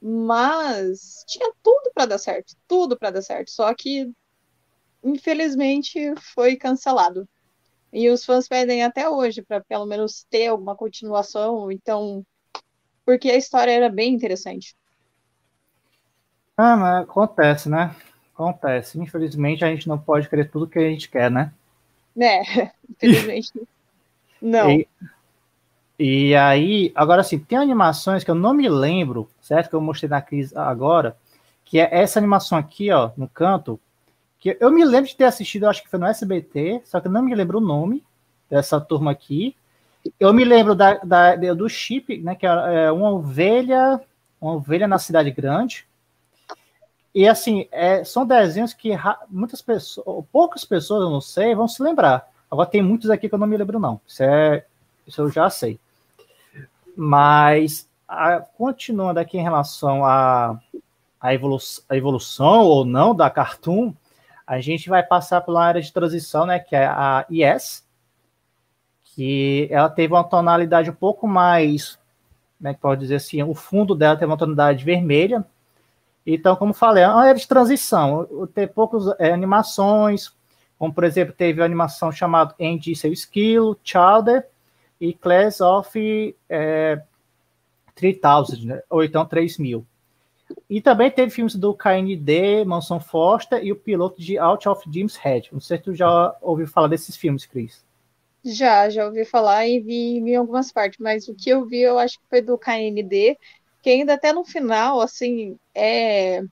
Mas 0.00 1.24
tinha 1.26 1.50
tudo 1.62 1.90
para 1.94 2.06
dar 2.06 2.18
certo, 2.18 2.54
tudo 2.68 2.98
para 2.98 3.10
dar 3.10 3.22
certo. 3.22 3.50
Só 3.50 3.72
que, 3.74 4.12
infelizmente, 5.02 6.14
foi 6.34 6.54
cancelado. 6.54 7.26
E 7.92 8.10
os 8.10 8.24
fãs 8.24 8.46
pedem 8.46 8.84
até 8.84 9.08
hoje 9.08 9.42
para 9.42 9.62
pelo 9.62 9.86
menos 9.86 10.24
ter 10.28 10.48
alguma 10.48 10.76
continuação. 10.76 11.72
Então, 11.72 12.24
porque 13.06 13.30
a 13.30 13.36
história 13.36 13.70
era 13.70 13.88
bem 13.88 14.12
interessante. 14.12 14.76
Ah, 16.56 16.76
mas 16.76 17.04
acontece, 17.04 17.68
né? 17.68 17.94
Acontece. 18.34 18.98
Infelizmente, 18.98 19.64
a 19.64 19.68
gente 19.68 19.88
não 19.88 19.96
pode 19.96 20.28
querer 20.28 20.50
tudo 20.50 20.66
que 20.66 20.78
a 20.78 20.82
gente 20.82 21.08
quer, 21.08 21.30
né? 21.30 21.52
É, 22.18 22.72
infelizmente. 22.90 23.52
não. 24.42 24.70
E, 24.70 24.88
e, 25.98 26.34
aí, 26.34 26.92
agora 26.96 27.22
sim, 27.22 27.38
tem 27.38 27.56
animações 27.56 28.24
que 28.24 28.30
eu 28.30 28.34
não 28.34 28.52
me 28.52 28.68
lembro, 28.68 29.30
certo? 29.40 29.70
Que 29.70 29.76
eu 29.76 29.80
mostrei 29.80 30.10
na 30.10 30.20
crise 30.20 30.52
agora, 30.58 31.16
que 31.64 31.78
é 31.78 31.88
essa 31.92 32.18
animação 32.18 32.58
aqui, 32.58 32.90
ó, 32.90 33.12
no 33.16 33.28
canto, 33.28 33.78
que 34.38 34.56
eu 34.60 34.70
me 34.70 34.84
lembro 34.84 35.08
de 35.08 35.16
ter 35.16 35.24
assistido, 35.24 35.68
acho 35.68 35.82
que 35.82 35.88
foi 35.88 35.98
no 35.98 36.06
SBT, 36.06 36.82
só 36.84 37.00
que 37.00 37.06
eu 37.06 37.12
não 37.12 37.22
me 37.22 37.34
lembro 37.34 37.58
o 37.58 37.60
nome 37.60 38.04
dessa 38.50 38.80
turma 38.80 39.12
aqui. 39.12 39.54
Eu 40.18 40.32
me 40.32 40.44
lembro 40.44 40.74
da, 40.74 40.94
da 40.94 41.36
do 41.54 41.68
chip, 41.68 42.18
né? 42.18 42.34
Que 42.34 42.46
é, 42.46 42.84
é 42.86 42.92
uma 42.92 43.10
ovelha, 43.10 44.00
uma 44.40 44.54
ovelha 44.54 44.86
na 44.86 44.98
cidade 44.98 45.30
grande. 45.30 45.86
E 47.14 47.26
assim, 47.26 47.66
é, 47.72 48.04
são 48.04 48.26
desenhos 48.26 48.74
que 48.74 48.90
muitas 49.30 49.62
pessoas, 49.62 50.24
poucas 50.30 50.66
pessoas, 50.66 51.02
eu 51.02 51.10
não 51.10 51.20
sei, 51.22 51.54
vão 51.54 51.66
se 51.66 51.82
lembrar. 51.82 52.28
Agora 52.50 52.68
tem 52.68 52.82
muitos 52.82 53.08
aqui 53.08 53.26
que 53.26 53.34
eu 53.34 53.38
não 53.38 53.46
me 53.46 53.56
lembro, 53.56 53.80
não. 53.80 53.98
Isso, 54.06 54.22
é, 54.22 54.66
isso 55.06 55.22
eu 55.22 55.30
já 55.30 55.48
sei. 55.48 55.80
Mas, 56.94 57.88
a, 58.06 58.40
continuando 58.40 59.18
aqui 59.18 59.38
em 59.38 59.42
relação 59.42 60.04
à 60.04 60.60
a, 61.20 61.28
a, 61.28 61.34
evolu 61.34 61.56
a 61.88 61.96
evolução 61.96 62.64
ou 62.64 62.84
não 62.84 63.14
da 63.14 63.30
Cartoon, 63.30 63.94
a 64.46 64.60
gente 64.60 64.90
vai 64.90 65.02
passar 65.02 65.40
pela 65.40 65.64
área 65.64 65.80
de 65.80 65.90
transição, 65.92 66.44
né, 66.44 66.58
que 66.58 66.76
é 66.76 66.86
a 66.86 67.24
IS, 67.30 67.82
que 69.16 69.66
ela 69.70 69.88
teve 69.88 70.12
uma 70.12 70.22
tonalidade 70.22 70.90
um 70.90 70.94
pouco 70.94 71.26
mais, 71.26 71.98
como 72.58 72.68
é 72.68 72.74
que 72.74 72.80
pode 72.80 73.00
dizer 73.00 73.16
assim, 73.16 73.42
o 73.42 73.54
fundo 73.54 73.94
dela 73.94 74.16
tem 74.16 74.28
uma 74.28 74.36
tonalidade 74.36 74.84
vermelha, 74.84 75.44
então, 76.26 76.56
como 76.56 76.74
falei, 76.74 77.04
é 77.04 77.08
uma 77.08 77.28
era 77.28 77.38
de 77.38 77.46
transição. 77.46 78.26
Tem 78.52 78.66
poucas 78.66 79.06
é, 79.20 79.32
animações, 79.32 80.32
como 80.76 80.92
por 80.92 81.04
exemplo, 81.04 81.32
teve 81.32 81.62
a 81.62 81.64
animação 81.64 82.10
chamada 82.10 82.54
Andy 82.60 82.92
e 82.92 82.96
seu 82.96 83.12
esquilo, 83.12 83.78
Chowder 83.82 84.46
e 85.00 85.14
Class 85.14 85.60
of 85.60 86.36
é, 86.48 87.00
3000, 87.94 88.66
né? 88.66 88.82
ou 88.90 89.04
então 89.04 89.24
3000. 89.24 89.86
E 90.68 90.80
também 90.80 91.10
teve 91.10 91.30
filmes 91.30 91.54
do 91.54 91.74
KND, 91.74 92.64
Mansão 92.64 93.00
Foster 93.00 93.64
e 93.64 93.72
o 93.72 93.76
piloto 93.76 94.20
de 94.20 94.36
Out 94.36 94.68
of 94.68 94.84
James 94.92 95.16
Head. 95.16 95.48
Não 95.52 95.60
sei 95.60 95.78
se 95.78 95.84
tu 95.84 95.94
já 95.94 96.36
ouviu 96.42 96.66
falar 96.66 96.88
desses 96.88 97.16
filmes, 97.16 97.46
Cris. 97.46 97.85
Já, 98.46 98.88
já 98.88 99.06
ouvi 99.06 99.24
falar 99.24 99.66
e 99.66 99.80
vi 99.80 100.18
em 100.18 100.36
algumas 100.36 100.72
partes, 100.72 100.98
mas 101.00 101.28
o 101.28 101.34
que 101.34 101.50
eu 101.50 101.66
vi 101.66 101.80
eu 101.80 101.98
acho 101.98 102.18
que 102.18 102.24
foi 102.30 102.40
do 102.42 102.56
KND 102.58 103.36
que 103.82 103.90
ainda 103.90 104.14
até 104.14 104.32
no 104.32 104.44
final, 104.44 105.00
assim, 105.00 105.56
é 105.74 106.42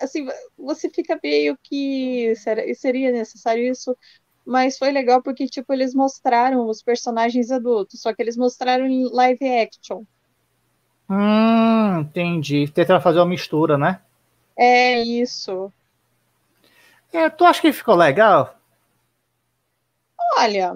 assim, 0.00 0.26
você 0.58 0.90
fica 0.90 1.18
meio 1.22 1.56
que 1.62 2.34
seria 2.76 3.12
necessário 3.12 3.70
isso, 3.70 3.96
mas 4.44 4.76
foi 4.78 4.90
legal 4.90 5.22
porque 5.22 5.46
tipo 5.46 5.72
eles 5.72 5.94
mostraram 5.94 6.68
os 6.68 6.82
personagens 6.82 7.50
adultos, 7.50 8.00
só 8.00 8.12
que 8.12 8.22
eles 8.22 8.36
mostraram 8.36 8.86
em 8.86 9.08
live 9.10 9.48
action. 9.48 10.04
Hum, 11.08 12.00
entendi. 12.00 12.68
Tentar 12.68 13.00
fazer 13.00 13.18
uma 13.20 13.26
mistura, 13.26 13.78
né? 13.78 14.00
É 14.56 15.00
isso. 15.00 15.72
É, 17.12 17.30
tu 17.30 17.44
acha 17.44 17.62
que 17.62 17.72
ficou 17.72 17.94
legal? 17.94 18.54
Olha, 20.36 20.74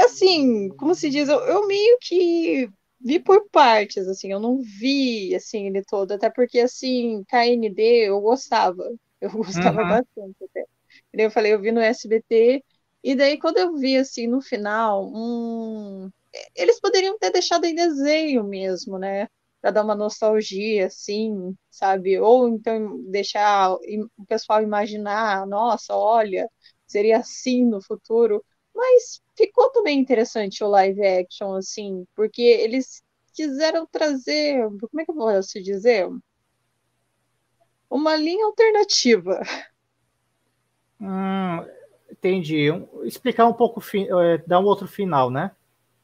assim, 0.00 0.68
como 0.76 0.94
se 0.94 1.10
diz, 1.10 1.28
eu, 1.28 1.38
eu, 1.40 1.66
meio 1.66 1.98
que 2.00 2.68
vi 3.00 3.18
por 3.20 3.48
partes, 3.50 4.06
assim, 4.08 4.32
eu 4.32 4.40
não 4.40 4.60
vi, 4.60 5.34
assim, 5.34 5.66
ele 5.66 5.82
todo, 5.84 6.12
até 6.12 6.30
porque, 6.30 6.60
assim, 6.60 7.24
KND 7.28 8.08
eu 8.08 8.20
gostava, 8.20 8.82
eu 9.20 9.30
gostava 9.32 9.82
uhum. 9.82 9.88
bastante 9.88 10.44
até. 10.44 10.66
Eu 11.12 11.30
falei, 11.30 11.54
eu 11.54 11.60
vi 11.60 11.72
no 11.72 11.80
SBT, 11.80 12.64
e 13.02 13.14
daí 13.14 13.38
quando 13.38 13.58
eu 13.58 13.76
vi, 13.76 13.96
assim, 13.96 14.26
no 14.26 14.40
final, 14.42 15.06
um... 15.14 16.10
eles 16.54 16.80
poderiam 16.80 17.18
ter 17.18 17.30
deixado 17.30 17.64
em 17.64 17.74
desenho 17.74 18.44
mesmo, 18.44 18.98
né, 18.98 19.28
para 19.60 19.70
dar 19.70 19.84
uma 19.84 19.94
nostalgia, 19.94 20.86
assim, 20.86 21.54
sabe, 21.70 22.18
ou 22.18 22.48
então 22.48 23.02
deixar 23.10 23.74
o 23.74 24.26
pessoal 24.26 24.62
imaginar, 24.62 25.46
nossa, 25.46 25.94
olha, 25.94 26.48
seria 26.86 27.18
assim 27.18 27.64
no 27.64 27.82
futuro, 27.82 28.44
mas 28.80 29.22
ficou 29.36 29.70
também 29.72 29.98
interessante 30.00 30.64
o 30.64 30.68
live 30.68 31.02
action, 31.06 31.54
assim, 31.54 32.06
porque 32.16 32.42
eles 32.42 33.02
quiseram 33.34 33.86
trazer, 33.86 34.64
como 34.90 35.00
é 35.00 35.04
que 35.04 35.10
eu 35.10 35.14
vou 35.14 35.42
se 35.42 35.62
dizer? 35.62 36.08
Uma 37.90 38.16
linha 38.16 38.46
alternativa. 38.46 39.40
Hum, 41.00 41.64
entendi. 42.10 42.68
Explicar 43.04 43.46
um 43.46 43.52
pouco, 43.52 43.82
é, 44.22 44.38
dar 44.46 44.60
um 44.60 44.64
outro 44.64 44.86
final, 44.86 45.30
né? 45.30 45.50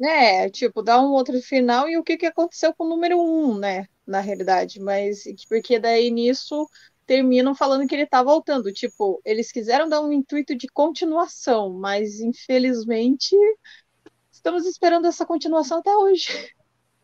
É, 0.02 0.50
tipo, 0.50 0.82
dar 0.82 1.00
um 1.00 1.12
outro 1.12 1.40
final 1.40 1.88
e 1.88 1.96
o 1.96 2.04
que, 2.04 2.18
que 2.18 2.26
aconteceu 2.26 2.74
com 2.74 2.84
o 2.84 2.88
número 2.88 3.18
um, 3.18 3.58
né? 3.58 3.86
Na 4.06 4.20
realidade, 4.20 4.78
mas 4.80 5.24
porque 5.48 5.78
daí 5.80 6.10
nisso 6.10 6.68
terminam 7.06 7.54
falando 7.54 7.86
que 7.86 7.94
ele 7.94 8.06
tá 8.06 8.22
voltando. 8.22 8.72
Tipo, 8.72 9.20
eles 9.24 9.52
quiseram 9.52 9.88
dar 9.88 10.00
um 10.00 10.12
intuito 10.12 10.54
de 10.56 10.66
continuação, 10.68 11.72
mas 11.72 12.20
infelizmente 12.20 13.34
estamos 14.30 14.66
esperando 14.66 15.06
essa 15.06 15.24
continuação 15.24 15.78
até 15.78 15.94
hoje. 15.94 16.52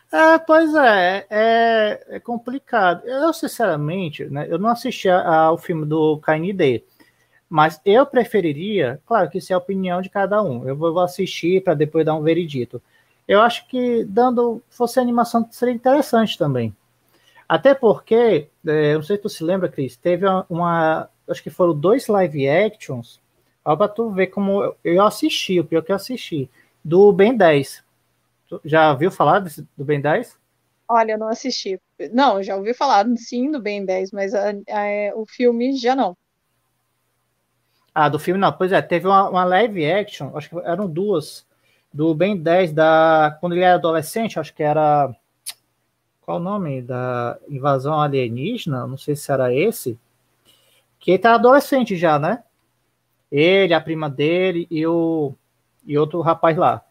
É, 0.09 0.39
pois 0.39 0.73
é, 0.73 1.27
é, 1.29 2.05
é, 2.07 2.19
complicado. 2.19 3.05
Eu, 3.05 3.33
sinceramente, 3.33 4.23
né, 4.25 4.47
eu 4.49 4.57
não 4.57 4.69
assisti 4.69 5.09
ao 5.09 5.57
filme 5.57 5.85
do 5.85 6.17
KND, 6.19 6.81
mas 7.49 7.81
eu 7.85 8.05
preferiria, 8.05 9.01
claro 9.05 9.29
que 9.29 9.37
isso 9.39 9.51
é 9.51 9.55
a 9.55 9.57
opinião 9.59 10.01
de 10.01 10.09
cada 10.09 10.41
um, 10.41 10.67
eu 10.67 10.77
vou 10.77 10.97
assistir 11.01 11.61
para 11.61 11.73
depois 11.73 12.05
dar 12.05 12.15
um 12.15 12.21
veredito. 12.23 12.81
Eu 13.27 13.41
acho 13.41 13.67
que 13.67 14.05
dando, 14.05 14.61
fosse 14.69 14.99
animação 14.99 15.45
seria 15.51 15.73
interessante 15.73 16.37
também. 16.37 16.73
Até 17.47 17.73
porque, 17.73 18.49
é, 18.65 18.93
não 18.93 19.03
sei 19.03 19.15
se 19.15 19.21
tu 19.21 19.29
se 19.29 19.43
lembra, 19.43 19.69
Cris, 19.69 19.95
teve 19.95 20.25
uma, 20.25 20.45
uma, 20.49 21.09
Acho 21.29 21.43
que 21.43 21.49
foram 21.49 21.77
dois 21.77 22.07
live 22.07 22.47
actions. 22.47 23.19
Ó, 23.63 23.75
pra 23.75 23.87
tu 23.87 24.09
ver 24.09 24.27
como 24.27 24.75
eu 24.83 25.03
assisti, 25.03 25.59
o 25.59 25.65
pior 25.65 25.83
que 25.83 25.91
eu 25.91 25.95
assisti. 25.95 26.49
Do 26.83 27.11
Ben 27.11 27.35
10. 27.35 27.83
Tu 28.47 28.61
já 28.63 28.93
viu 28.93 29.11
falar 29.11 29.39
desse, 29.39 29.67
do 29.75 29.83
Ben 29.83 29.99
10? 29.99 30.37
Olha, 30.87 31.13
eu 31.13 31.17
não 31.17 31.27
assisti. 31.27 31.79
Não, 32.13 32.41
já 32.41 32.55
ouvi 32.55 32.73
falar 32.73 33.05
sim 33.17 33.51
do 33.51 33.61
Ben 33.61 33.85
10, 33.85 34.11
mas 34.11 34.33
a, 34.33 34.51
a, 34.51 35.15
o 35.15 35.25
filme 35.25 35.75
já 35.77 35.93
não. 35.95 36.15
Ah, 37.93 38.07
do 38.07 38.19
filme 38.19 38.39
não. 38.39 38.53
Pois 38.53 38.71
é, 38.71 38.81
teve 38.81 39.05
uma, 39.05 39.29
uma 39.29 39.43
live 39.43 39.85
action, 39.85 40.31
acho 40.37 40.49
que 40.49 40.55
eram 40.59 40.87
duas, 40.87 41.45
do 41.91 42.15
Ben 42.15 42.37
10, 42.37 42.71
da, 42.71 43.37
quando 43.41 43.53
ele 43.53 43.63
era 43.63 43.75
adolescente, 43.75 44.39
acho 44.39 44.53
que 44.53 44.63
era 44.63 45.13
qual 46.27 46.39
o 46.39 46.43
nome? 46.43 46.81
Da 46.81 47.39
invasão 47.47 47.97
alienígena, 47.97 48.85
não 48.85 48.97
sei 48.97 49.15
se 49.15 49.31
era 49.31 49.53
esse, 49.53 49.97
que 50.99 51.11
ele 51.11 51.19
tá 51.19 51.35
adolescente 51.35 51.95
já, 51.95 52.19
né? 52.19 52.43
Ele, 53.31 53.73
a 53.73 53.79
prima 53.79 54.09
dele 54.09 54.67
e 54.69 54.85
o 54.85 55.33
e 55.85 55.97
outro 55.97 56.19
rapaz 56.19 56.57
lá. 56.57 56.83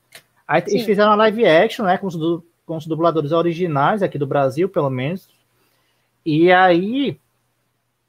Aí 0.48 0.62
Sim. 0.62 0.76
eles 0.76 0.86
fizeram 0.86 1.10
uma 1.10 1.16
live 1.16 1.44
action, 1.44 1.84
né, 1.84 1.98
com 1.98 2.06
os, 2.06 2.16
com 2.64 2.78
os 2.78 2.86
dubladores 2.86 3.30
originais 3.30 4.02
aqui 4.02 4.16
do 4.16 4.26
Brasil, 4.26 4.70
pelo 4.70 4.88
menos. 4.88 5.28
E 6.24 6.50
aí 6.50 7.20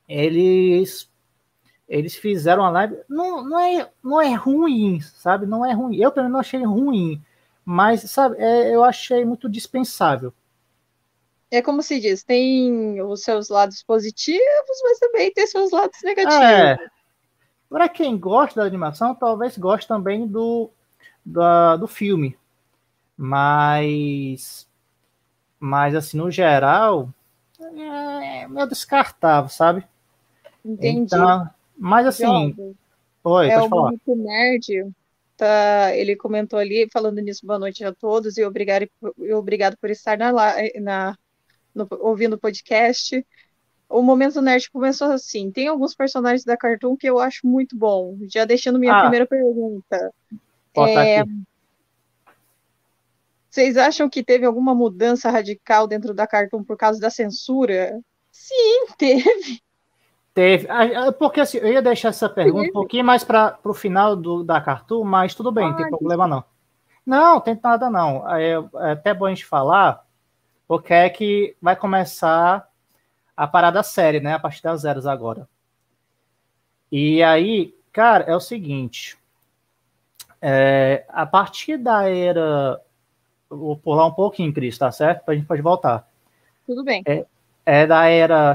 eles 0.08 1.10
eles 1.90 2.16
fizeram 2.16 2.64
uma 2.64 2.70
live, 2.70 2.98
não, 3.10 3.44
não, 3.44 3.60
é, 3.60 3.90
não 4.02 4.22
é 4.22 4.34
ruim, 4.34 5.02
sabe? 5.02 5.46
Não 5.46 5.66
é 5.66 5.74
ruim. 5.74 5.98
Eu 5.98 6.12
também 6.12 6.32
não 6.32 6.40
achei 6.40 6.64
ruim, 6.64 7.22
mas 7.66 8.10
sabe, 8.10 8.38
é, 8.40 8.74
eu 8.74 8.82
achei 8.82 9.26
muito 9.26 9.50
dispensável 9.50 10.34
é 11.50 11.62
como 11.62 11.82
se 11.82 12.00
diz, 12.00 12.24
tem 12.24 13.02
os 13.02 13.22
seus 13.24 13.50
lados 13.50 13.82
positivos, 13.84 14.82
mas 14.84 15.00
também 15.00 15.32
tem 15.32 15.48
seus 15.48 15.72
lados 15.72 16.02
negativos. 16.04 16.44
É. 16.44 16.78
Para 17.70 17.90
quem 17.90 18.18
gosta 18.18 18.62
da 18.62 18.68
animação, 18.68 19.16
talvez 19.16 19.58
goste 19.58 19.88
também 19.88 20.28
do, 20.28 20.70
do, 21.26 21.78
do 21.78 21.88
filme. 21.88 22.38
Mas, 23.18 24.68
mas 25.60 25.96
assim, 25.96 26.18
no 26.18 26.30
geral, 26.30 27.10
é 27.60 28.48
meio 28.48 28.68
descartável, 28.68 29.50
sabe? 29.50 29.86
Entendi. 30.64 31.00
Então, 31.16 31.50
mas 31.78 32.06
assim, 32.08 32.76
oi, 33.24 33.50
é 33.50 33.62
o 33.62 33.70
falar. 33.70 33.90
muito 33.90 34.16
nerd. 34.16 34.92
Tá, 35.36 35.96
ele 35.96 36.16
comentou 36.16 36.58
ali, 36.58 36.90
falando 36.92 37.20
nisso, 37.20 37.46
boa 37.46 37.60
noite 37.60 37.84
a 37.86 37.94
todos 37.94 38.38
e 38.38 38.44
obrigado, 38.44 38.90
obrigado 39.36 39.78
por 39.78 39.92
estar 39.92 40.18
na, 40.18 40.32
na 40.82 41.16
no, 41.78 41.88
ouvindo 42.02 42.34
o 42.34 42.40
podcast. 42.40 43.26
O 43.90 44.02
Momento 44.02 44.42
Nerd 44.42 44.70
começou 44.70 45.12
assim. 45.12 45.52
Tem 45.52 45.68
alguns 45.68 45.96
personagens 45.96 46.44
da 46.44 46.58
Cartoon 46.58 46.98
que 46.98 47.08
eu 47.08 47.20
acho 47.20 47.48
muito 47.48 47.78
bom. 47.78 48.18
Já 48.28 48.44
deixando 48.44 48.80
minha 48.80 48.98
ah, 48.98 49.02
primeira 49.02 49.26
pergunta. 49.26 50.14
É, 50.76 51.24
vocês 53.50 53.76
acham 53.76 54.08
que 54.08 54.24
teve 54.24 54.46
alguma 54.46 54.76
mudança 54.76 55.32
radical 55.32 55.88
dentro 55.88 56.14
da 56.14 56.28
Cartoon 56.28 56.64
por 56.64 56.78
causa 56.78 57.00
da 57.00 57.10
censura? 57.10 58.00
Sim, 58.32 58.86
teve. 58.98 59.62
Teve. 60.34 60.68
Porque 61.18 61.42
assim, 61.42 61.58
eu 61.58 61.74
ia 61.74 61.82
deixar 61.82 62.10
essa 62.10 62.30
pergunta 62.30 62.66
teve. 62.66 62.70
um 62.70 62.74
pouquinho 62.74 63.04
mais 63.04 63.24
para 63.24 63.58
o 63.64 63.74
final 63.74 64.16
do, 64.16 64.44
da 64.44 64.62
Cartoon, 64.62 65.04
mas 65.04 65.34
tudo 65.34 65.52
bem, 65.52 65.70
não 65.70 65.76
tem 65.76 65.90
problema 65.90 66.28
não. 66.28 66.44
Não, 67.04 67.42
tem 67.42 67.60
nada 67.64 67.90
não. 67.90 68.30
É, 68.30 68.52
é 68.52 68.92
até 68.92 69.14
bom 69.14 69.26
a 69.26 69.30
gente 69.30 69.46
falar 69.46 70.06
porque 70.68 70.94
é 70.94 71.10
que 71.10 71.56
vai 71.62 71.76
começar 71.76 72.70
a 73.36 73.48
parada 73.48 73.82
série, 73.84 74.20
né? 74.20 74.34
A 74.34 74.40
partir 74.40 74.62
das 74.62 74.82
zeros 74.82 75.08
agora. 75.08 75.48
E 76.92 77.24
aí, 77.24 77.74
cara, 77.94 78.26
é 78.26 78.36
o 78.36 78.40
seguinte. 78.40 79.18
É, 80.42 81.06
a 81.10 81.26
partir 81.26 81.78
da 81.78 82.10
era. 82.10 82.82
Vou 83.50 83.78
pular 83.78 84.06
um 84.06 84.14
pouquinho, 84.14 84.54
Cris, 84.54 84.78
tá 84.78 84.92
certo? 84.92 85.30
A 85.30 85.36
gente 85.36 85.48
pode 85.48 85.62
voltar. 85.62 86.08
Tudo 86.66 86.84
bem. 86.84 87.02
É, 87.06 87.26
é 87.66 87.88
da 87.88 88.06
era. 88.08 88.54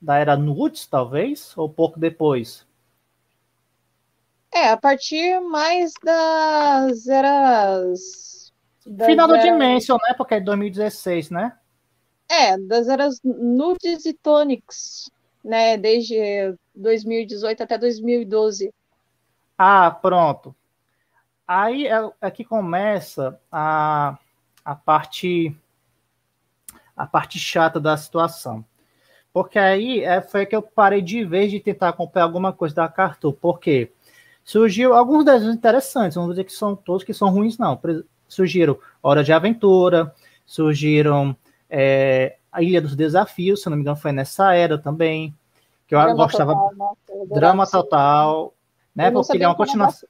Da 0.00 0.18
era 0.18 0.36
Nudes, 0.36 0.86
talvez? 0.86 1.56
Ou 1.56 1.68
pouco 1.68 1.98
depois? 1.98 2.66
É, 4.52 4.68
a 4.68 4.76
partir 4.76 5.40
mais 5.40 5.92
das 6.02 7.08
eras 7.08 8.43
Final 8.84 9.28
do 9.28 9.38
Dimension, 9.38 9.96
né? 9.96 10.14
Porque 10.16 10.34
é 10.34 10.40
2016, 10.40 11.30
né? 11.30 11.56
É, 12.30 12.58
das 12.58 12.88
eras 12.88 13.20
Nudes 13.22 14.04
e 14.04 14.12
Tonics, 14.12 15.10
né? 15.42 15.76
Desde 15.76 16.54
2018 16.74 17.62
até 17.62 17.78
2012. 17.78 18.72
Ah, 19.56 19.90
pronto. 19.90 20.54
Aí 21.46 21.86
é, 21.86 22.10
é 22.20 22.30
que 22.30 22.44
começa 22.44 23.38
a, 23.50 24.18
a 24.64 24.74
parte 24.74 25.54
a 26.96 27.06
parte 27.06 27.38
chata 27.38 27.80
da 27.80 27.96
situação. 27.96 28.64
Porque 29.32 29.58
aí 29.58 30.04
é, 30.04 30.22
foi 30.22 30.46
que 30.46 30.54
eu 30.54 30.62
parei 30.62 31.02
de 31.02 31.24
vez 31.24 31.50
de 31.50 31.58
tentar 31.58 31.88
acompanhar 31.88 32.24
alguma 32.24 32.52
coisa 32.52 32.74
da 32.74 32.88
Cartoon. 32.88 33.32
Porque 33.32 33.90
surgiu 34.44 34.94
alguns 34.94 35.24
desenhos 35.24 35.56
interessantes, 35.56 36.14
vamos 36.14 36.30
dizer 36.30 36.44
que 36.44 36.52
são 36.52 36.76
todos 36.76 37.02
que 37.02 37.14
são 37.14 37.30
ruins, 37.30 37.58
não 37.58 37.80
surgiram 38.28 38.78
Hora 39.02 39.22
de 39.22 39.32
Aventura, 39.32 40.14
surgiram 40.46 41.36
é, 41.68 42.36
a 42.50 42.62
Ilha 42.62 42.80
dos 42.80 42.94
Desafios, 42.94 43.62
se 43.62 43.68
não 43.68 43.76
me 43.76 43.82
engano, 43.82 43.96
foi 43.96 44.12
nessa 44.12 44.54
era 44.54 44.78
também, 44.78 45.34
que 45.86 45.94
eu 45.94 46.00
drama 46.00 46.14
gostava. 46.14 46.54
Total, 46.54 46.74
nossa, 46.76 47.34
drama 47.34 47.66
total, 47.66 48.54
né? 48.94 49.10
Porque 49.10 49.36
ele 49.36 49.44
é 49.44 49.48
uma 49.48 49.56
continuação. 49.56 50.08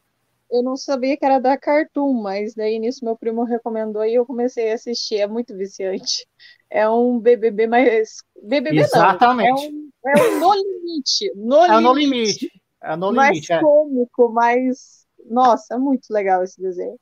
Eu 0.50 0.62
não 0.62 0.76
sabia 0.76 1.16
que 1.16 1.24
era 1.24 1.40
da 1.40 1.56
Cartoon, 1.56 2.12
mas 2.12 2.54
daí 2.54 2.78
nisso 2.78 3.04
meu 3.04 3.16
primo 3.16 3.42
recomendou 3.44 4.04
e 4.04 4.14
eu 4.14 4.24
comecei 4.24 4.70
a 4.70 4.74
assistir. 4.74 5.16
É 5.16 5.26
muito 5.26 5.56
viciante. 5.56 6.26
É 6.70 6.88
um 6.88 7.18
BBB 7.18 7.66
mais. 7.66 8.22
BBB 8.40 8.80
Exatamente. 8.80 9.72
não. 10.04 10.12
É 10.12 10.16
um, 10.16 10.20
é 10.20 10.36
um 10.36 10.40
no 10.40 10.54
limite. 10.54 11.32
No 11.34 11.64
é 11.64 11.68
limite. 11.68 11.82
no 11.82 11.94
limite. 11.94 12.62
É 12.82 12.96
no 12.96 13.10
limite. 13.10 13.16
Mais 13.16 13.50
é. 13.50 13.60
cômico, 13.60 14.28
mais. 14.28 15.06
Nossa, 15.28 15.74
é 15.74 15.78
muito 15.78 16.06
legal 16.10 16.44
esse 16.44 16.60
desenho. 16.60 16.98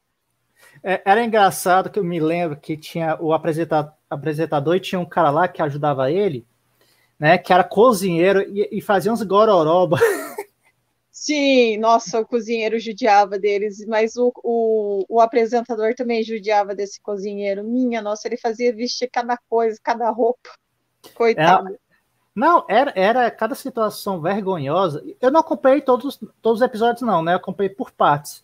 É, 0.82 1.00
era 1.04 1.24
engraçado 1.24 1.90
que 1.90 1.98
eu 1.98 2.04
me 2.04 2.18
lembro 2.18 2.56
que 2.56 2.76
tinha 2.76 3.16
o 3.20 3.32
apresentador, 3.32 3.92
apresentador 4.10 4.76
e 4.76 4.80
tinha 4.80 4.98
um 4.98 5.04
cara 5.06 5.30
lá 5.30 5.46
que 5.46 5.62
ajudava 5.62 6.10
ele, 6.10 6.46
né? 7.18 7.38
Que 7.38 7.52
era 7.52 7.62
cozinheiro 7.62 8.42
e, 8.42 8.68
e 8.72 8.80
fazia 8.80 9.12
uns 9.12 9.22
gororoba. 9.22 9.98
Sim, 11.10 11.76
nossa, 11.78 12.20
o 12.20 12.26
cozinheiro 12.26 12.80
judiava 12.80 13.38
deles, 13.38 13.86
mas 13.86 14.16
o, 14.16 14.32
o, 14.42 15.04
o, 15.08 15.20
apresentador 15.20 15.94
também 15.94 16.24
judiava 16.24 16.74
desse 16.74 17.00
cozinheiro. 17.00 17.62
Minha 17.62 18.02
nossa, 18.02 18.26
ele 18.26 18.36
fazia 18.36 18.74
vestir 18.74 19.08
cada 19.08 19.38
coisa, 19.48 19.78
cada 19.80 20.10
roupa. 20.10 20.50
Coitado. 21.14 21.68
É, 21.68 21.76
não, 22.34 22.64
era, 22.68 22.92
era 22.96 23.30
cada 23.30 23.54
situação 23.54 24.20
vergonhosa. 24.20 25.04
Eu 25.20 25.30
não 25.30 25.38
acompanhei 25.38 25.80
todos, 25.80 26.18
todos 26.40 26.60
os 26.60 26.66
episódios, 26.66 27.02
não, 27.02 27.22
né? 27.22 27.34
Eu 27.34 27.36
acompanhei 27.36 27.70
por 27.70 27.92
partes. 27.92 28.42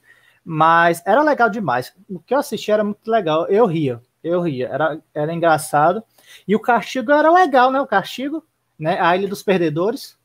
Mas 0.51 1.03
era 1.05 1.23
legal 1.23 1.51
demais. 1.51 1.95
O 2.09 2.19
que 2.19 2.33
eu 2.33 2.39
assisti 2.39 2.73
era 2.73 2.83
muito 2.83 3.07
legal. 3.07 3.47
Eu 3.49 3.67
ria, 3.67 4.01
eu 4.25 4.41
ria. 4.41 4.69
Era, 4.69 4.99
era 5.13 5.35
engraçado. 5.35 6.03
E 6.47 6.57
o 6.57 6.61
castigo 6.61 7.13
era 7.13 7.31
legal, 7.31 7.71
né? 7.71 7.79
O 7.83 7.87
castigo, 7.87 8.43
né? 8.79 8.99
A 8.99 9.15
Ilha 9.15 9.29
dos 9.29 9.43
Perdedores. 9.43 10.19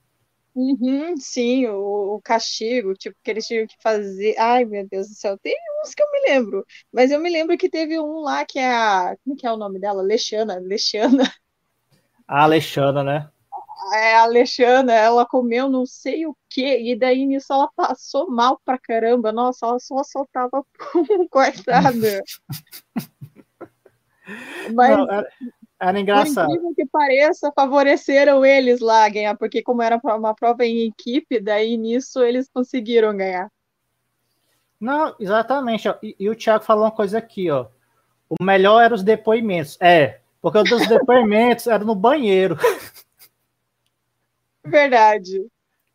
Uhum, 0.56 1.18
sim, 1.18 1.68
o, 1.68 2.16
o, 2.16 2.22
castigo, 2.22 2.94
tipo, 2.94 3.18
que 3.22 3.32
eles 3.32 3.46
tinham 3.46 3.68
que 3.68 3.76
fazer. 3.84 4.38
Ai, 4.38 4.64
meu 4.64 4.88
Deus 4.88 5.10
do 5.10 5.14
céu, 5.14 5.38
tem 5.38 5.54
uns 5.84 5.94
que 5.94 6.02
eu 6.02 6.10
me 6.10 6.22
lembro. 6.30 6.66
Mas 6.90 7.12
eu 7.12 7.20
me 7.20 7.30
lembro 7.30 7.58
que 7.58 7.70
teve 7.70 8.00
um 8.00 8.22
lá 8.22 8.46
que 8.46 8.60
é 8.60 8.72
a. 8.74 9.18
Como 9.26 9.36
que 9.36 9.46
é 9.46 9.52
o 9.52 9.58
nome 9.58 9.78
dela? 9.78 10.02
Lexana, 10.02 10.58
Lexana. 10.58 11.30
A 12.26 12.44
Alexandra, 12.44 13.04
né? 13.04 13.30
É, 13.94 14.16
a 14.16 14.24
Alexandra, 14.24 14.94
ela 14.94 15.26
comeu 15.26 15.70
não 15.70 15.86
sei 15.86 16.26
o 16.26 16.36
que, 16.50 16.92
e 16.92 16.96
daí 16.96 17.26
nisso 17.26 17.52
ela 17.52 17.70
passou 17.76 18.30
mal 18.30 18.60
pra 18.64 18.78
caramba. 18.78 19.32
Nossa, 19.32 19.66
ela 19.66 19.80
só 19.80 20.04
soltava 20.04 20.64
pum, 20.78 21.28
coitada. 21.30 22.24
Mas, 24.74 24.98
não, 24.98 25.12
era, 25.12 25.28
era 25.80 26.00
engraçado. 26.00 26.48
Por 26.48 26.56
incrível 26.56 26.76
que 26.76 26.86
pareça, 26.86 27.52
favoreceram 27.54 28.46
eles 28.46 28.80
lá 28.80 29.10
ganhar, 29.10 29.38
porque 29.38 29.62
como 29.62 29.82
era 29.82 30.00
uma 30.04 30.34
prova 30.34 30.66
em 30.66 30.88
equipe, 30.88 31.42
daí 31.42 31.76
nisso 31.76 32.24
eles 32.24 32.50
conseguiram 32.50 33.16
ganhar. 33.16 33.52
Não, 34.80 35.16
exatamente. 35.20 35.88
E, 36.02 36.16
e 36.20 36.30
o 36.30 36.36
Thiago 36.36 36.64
falou 36.64 36.84
uma 36.84 36.92
coisa 36.92 37.18
aqui, 37.18 37.50
ó. 37.50 37.68
O 38.30 38.44
melhor 38.44 38.82
eram 38.82 38.96
os 38.96 39.04
depoimentos. 39.04 39.78
É, 39.80 40.20
porque 40.42 40.58
os 40.58 40.68
depoimentos 40.88 41.68
eram 41.68 41.86
no 41.86 41.96
banheiro. 41.96 42.58
Verdade. 44.66 45.50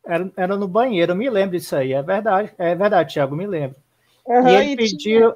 Era, 0.05 0.31
era 0.35 0.57
no 0.57 0.67
banheiro, 0.67 1.15
me 1.15 1.29
lembro 1.29 1.57
disso 1.57 1.75
aí, 1.75 1.93
é 1.93 2.01
verdade, 2.01 2.53
é 2.57 2.75
verdade, 2.75 3.13
Thiago, 3.13 3.35
me 3.35 3.47
lembro. 3.47 3.79
Uhum, 4.25 4.47
e 4.47 4.53
ele 4.53 4.69
e 4.69 4.77
pediu. 4.77 5.35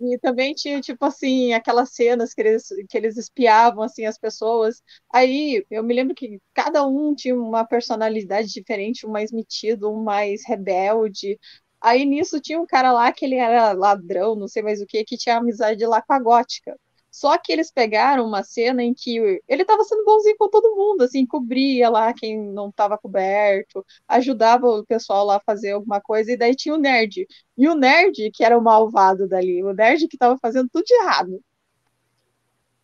e 0.00 0.18
também 0.18 0.54
tinha, 0.54 0.80
tipo 0.80 1.04
assim, 1.04 1.52
aquelas 1.52 1.90
cenas 1.94 2.34
que 2.34 2.40
eles, 2.42 2.68
que 2.88 2.96
eles 2.98 3.16
espiavam, 3.16 3.82
assim, 3.82 4.04
as 4.04 4.18
pessoas. 4.18 4.82
Aí, 5.12 5.64
eu 5.70 5.82
me 5.82 5.94
lembro 5.94 6.14
que 6.14 6.40
cada 6.52 6.86
um 6.86 7.14
tinha 7.14 7.34
uma 7.34 7.64
personalidade 7.66 8.48
diferente, 8.52 9.06
um 9.06 9.10
mais 9.10 9.32
metido, 9.32 9.90
um 9.90 10.02
mais 10.02 10.42
rebelde. 10.46 11.38
Aí, 11.80 12.04
nisso, 12.04 12.40
tinha 12.40 12.60
um 12.60 12.66
cara 12.66 12.92
lá 12.92 13.12
que 13.12 13.24
ele 13.24 13.36
era 13.36 13.72
ladrão, 13.72 14.34
não 14.36 14.48
sei 14.48 14.62
mais 14.62 14.80
o 14.82 14.86
que, 14.86 15.04
que 15.04 15.16
tinha 15.16 15.36
amizade 15.38 15.84
lá 15.86 16.02
com 16.02 16.12
a 16.12 16.20
gótica. 16.20 16.78
Só 17.14 17.38
que 17.38 17.52
eles 17.52 17.70
pegaram 17.70 18.26
uma 18.26 18.42
cena 18.42 18.82
em 18.82 18.92
que 18.92 19.18
ele 19.46 19.62
estava 19.62 19.84
sendo 19.84 20.04
bonzinho 20.04 20.34
com 20.36 20.50
todo 20.50 20.74
mundo, 20.74 21.02
assim, 21.02 21.24
cobria 21.24 21.88
lá 21.88 22.12
quem 22.12 22.36
não 22.36 22.70
estava 22.70 22.98
coberto, 22.98 23.86
ajudava 24.08 24.66
o 24.66 24.84
pessoal 24.84 25.24
lá 25.24 25.36
a 25.36 25.40
fazer 25.40 25.70
alguma 25.70 26.00
coisa, 26.00 26.32
e 26.32 26.36
daí 26.36 26.56
tinha 26.56 26.74
o 26.74 26.78
nerd. 26.78 27.24
E 27.56 27.68
o 27.68 27.76
nerd, 27.76 28.32
que 28.32 28.42
era 28.42 28.58
o 28.58 28.60
malvado 28.60 29.28
dali, 29.28 29.62
o 29.62 29.72
nerd 29.72 30.08
que 30.08 30.16
estava 30.16 30.36
fazendo 30.38 30.68
tudo 30.68 30.84
de 30.84 30.92
errado. 30.92 31.40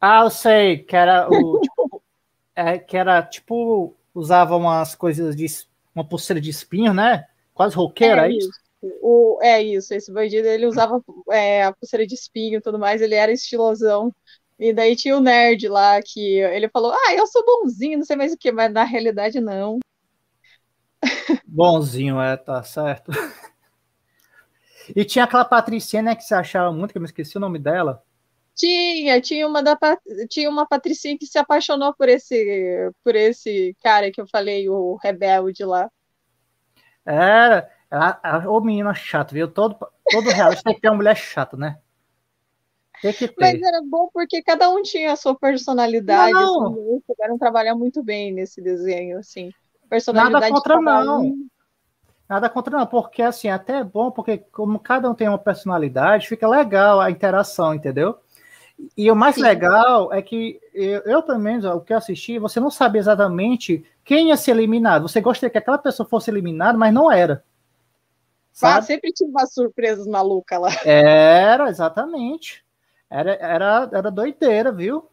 Ah, 0.00 0.22
eu 0.22 0.30
sei, 0.30 0.78
que 0.78 0.94
era 0.94 1.28
o. 1.28 1.58
tipo, 1.60 2.02
é, 2.54 2.78
que 2.78 2.96
era 2.96 3.20
tipo. 3.24 3.96
Usava 4.14 4.56
umas 4.56 4.94
coisas 4.94 5.34
de. 5.34 5.46
Uma 5.92 6.04
pulseira 6.04 6.40
de 6.40 6.50
espinho, 6.50 6.94
né? 6.94 7.26
Quase 7.52 7.74
roqueira, 7.74 8.28
é, 8.28 8.30
é 8.30 8.36
isso? 8.36 8.59
O, 8.82 9.38
é 9.42 9.62
isso, 9.62 9.92
esse 9.92 10.10
bandido 10.12 10.48
ele 10.48 10.66
usava 10.66 11.02
é, 11.30 11.64
a 11.64 11.72
pulseira 11.72 12.06
de 12.06 12.14
espinho 12.14 12.58
e 12.58 12.60
tudo 12.60 12.78
mais, 12.78 13.02
ele 13.02 13.14
era 13.14 13.32
estilosão. 13.32 14.14
E 14.58 14.72
daí 14.72 14.96
tinha 14.96 15.16
o 15.16 15.20
nerd 15.20 15.68
lá 15.68 16.00
que 16.02 16.38
ele 16.38 16.68
falou: 16.68 16.92
Ah, 16.92 17.14
eu 17.14 17.26
sou 17.26 17.44
bonzinho, 17.44 17.98
não 17.98 18.04
sei 18.04 18.16
mais 18.16 18.32
o 18.32 18.38
que, 18.38 18.50
mas 18.52 18.72
na 18.72 18.84
realidade 18.84 19.40
não. 19.40 19.78
Bonzinho, 21.46 22.20
é, 22.20 22.36
tá 22.36 22.62
certo. 22.62 23.10
E 24.94 25.04
tinha 25.04 25.24
aquela 25.24 25.44
patricinha, 25.44 26.02
né, 26.02 26.16
que 26.16 26.22
você 26.22 26.34
achava 26.34 26.72
muito, 26.72 26.92
que 26.92 26.98
eu 26.98 27.02
me 27.02 27.06
esqueci 27.06 27.36
o 27.36 27.40
nome 27.40 27.58
dela. 27.58 28.02
Tinha, 28.54 29.20
tinha 29.20 29.46
uma 29.46 29.62
da 29.62 29.78
tinha 30.28 30.50
uma 30.50 30.66
patricinha 30.66 31.16
que 31.16 31.26
se 31.26 31.38
apaixonou 31.38 31.94
por 31.94 32.08
esse 32.08 32.90
por 33.02 33.14
esse 33.14 33.74
cara 33.82 34.10
que 34.10 34.20
eu 34.20 34.26
falei, 34.26 34.68
o 34.68 34.96
rebelde 35.02 35.64
lá. 35.64 35.90
Era, 37.06 37.70
a, 37.90 38.48
ô 38.48 38.60
menina 38.60 38.94
chata, 38.94 39.34
viu? 39.34 39.48
Todo 39.48 39.76
todo 40.10 40.30
realista 40.30 40.64
tem 40.64 40.74
que 40.74 40.80
ter 40.80 40.88
uma 40.88 40.96
mulher 40.96 41.16
chata, 41.16 41.56
né? 41.56 41.78
Tem 43.02 43.12
que 43.12 43.26
ter. 43.28 43.34
Mas 43.38 43.62
era 43.62 43.80
bom 43.82 44.08
porque 44.12 44.42
cada 44.42 44.68
um 44.70 44.82
tinha 44.82 45.12
a 45.12 45.16
sua 45.16 45.34
personalidade, 45.34 46.32
não, 46.32 46.60
não. 46.60 46.72
Assim, 46.72 47.02
souberam 47.06 47.38
trabalhar 47.38 47.74
muito 47.74 48.02
bem 48.02 48.32
nesse 48.32 48.60
desenho, 48.60 49.18
assim. 49.18 49.52
Personalidade 49.88 50.40
Nada 50.40 50.54
contra 50.54 50.80
não. 50.80 51.22
Um. 51.22 51.48
Nada 52.28 52.48
contra 52.48 52.78
não, 52.78 52.86
porque 52.86 53.22
assim, 53.22 53.48
até 53.48 53.78
é 53.78 53.84
bom, 53.84 54.10
porque 54.10 54.38
como 54.38 54.78
cada 54.78 55.10
um 55.10 55.14
tem 55.14 55.28
uma 55.28 55.38
personalidade, 55.38 56.28
fica 56.28 56.46
legal 56.46 57.00
a 57.00 57.10
interação, 57.10 57.74
entendeu? 57.74 58.20
E 58.96 59.10
o 59.10 59.16
mais 59.16 59.34
Sim. 59.34 59.42
legal 59.42 60.12
é 60.12 60.22
que 60.22 60.60
eu, 60.72 61.00
eu, 61.00 61.22
pelo 61.22 61.38
menos, 61.38 61.64
o 61.64 61.80
que 61.80 61.92
eu 61.92 61.98
assisti, 61.98 62.38
você 62.38 62.60
não 62.60 62.70
sabe 62.70 62.98
exatamente 62.98 63.84
quem 64.04 64.28
ia 64.28 64.36
ser 64.36 64.52
eliminado. 64.52 65.08
Você 65.08 65.20
gostaria 65.20 65.50
que 65.50 65.58
aquela 65.58 65.76
pessoa 65.76 66.08
fosse 66.08 66.30
eliminada, 66.30 66.78
mas 66.78 66.94
não 66.94 67.10
era. 67.10 67.42
Ah, 68.62 68.82
sempre 68.82 69.12
tinha 69.12 69.28
umas 69.28 69.52
surpresas 69.52 70.06
malucas 70.06 70.60
lá. 70.60 70.70
Era, 70.84 71.68
exatamente. 71.68 72.64
Era, 73.10 73.32
era, 73.40 73.90
era 73.92 74.10
doideira, 74.10 74.70
viu? 74.70 75.08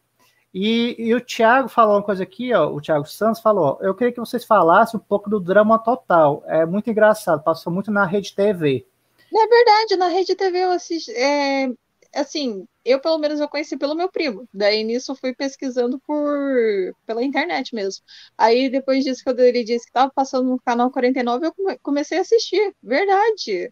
E, 0.54 0.96
e, 1.00 1.16
o 1.16 1.22
Thiago 1.22 1.68
falou 1.68 1.96
uma 1.96 2.04
coisa 2.04 2.24
aqui, 2.24 2.54
ó, 2.54 2.72
o 2.72 2.80
Thiago 2.80 3.06
Santos 3.06 3.42
falou, 3.42 3.78
eu 3.82 3.94
queria 3.94 4.14
que 4.14 4.20
vocês 4.20 4.46
falassem 4.46 5.00
um 5.00 5.04
pouco 5.04 5.30
do 5.30 5.40
drama 5.40 5.78
total. 5.78 6.44
É 6.46 6.66
muito 6.66 6.90
engraçado, 6.90 7.44
passou 7.44 7.72
muito 7.72 7.92
na 7.92 8.06
Rede 8.06 8.34
TV. 8.36 8.86
É 9.34 9.48
verdade, 9.48 9.96
na 9.98 10.08
Rede 10.08 10.36
TV 10.36 10.60
eu 10.60 10.72
assisti, 10.72 11.12
é, 11.12 11.70
assim, 12.16 12.66
eu 12.88 13.00
pelo 13.00 13.18
menos 13.18 13.40
eu 13.40 13.50
conheci 13.50 13.78
pelo 13.78 13.96
meu 13.96 14.10
primo. 14.10 14.48
Daí 14.54 14.84
nisso 14.84 15.12
eu 15.12 15.16
fui 15.16 15.34
pesquisando 15.34 16.00
por 16.00 16.96
pela 17.06 17.24
internet 17.24 17.76
mesmo. 17.76 18.04
Aí 18.38 18.70
depois 18.70 19.04
disso 19.04 19.24
que 19.24 19.30
ele 19.42 19.64
disse 19.64 19.86
que 19.86 19.90
estava 19.90 20.12
passando 20.14 20.50
no 20.50 20.60
canal 20.60 20.90
49, 20.90 21.48
eu 21.48 21.80
comecei 21.82 22.18
a 22.18 22.22
assistir. 22.22 22.74
Verdade. 22.82 23.72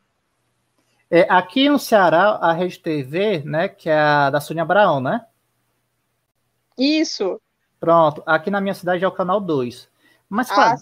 É, 1.09 1.21
aqui 1.29 1.69
no 1.69 1.79
Ceará, 1.79 2.39
a 2.41 2.51
Rede 2.51 2.79
TV, 2.79 3.43
né, 3.45 3.69
que 3.69 3.89
é 3.89 3.97
a 3.97 4.29
da 4.29 4.41
Sônia 4.41 4.63
Abraão, 4.63 4.99
né? 4.99 5.25
Isso. 6.77 7.39
Pronto. 7.79 8.23
Aqui 8.25 8.49
na 8.49 8.59
minha 8.59 8.73
cidade 8.73 9.03
é 9.03 9.07
o 9.07 9.11
canal 9.11 9.39
2. 9.39 9.87
Mas, 10.27 10.49
ah, 10.51 10.55
claro, 10.55 10.81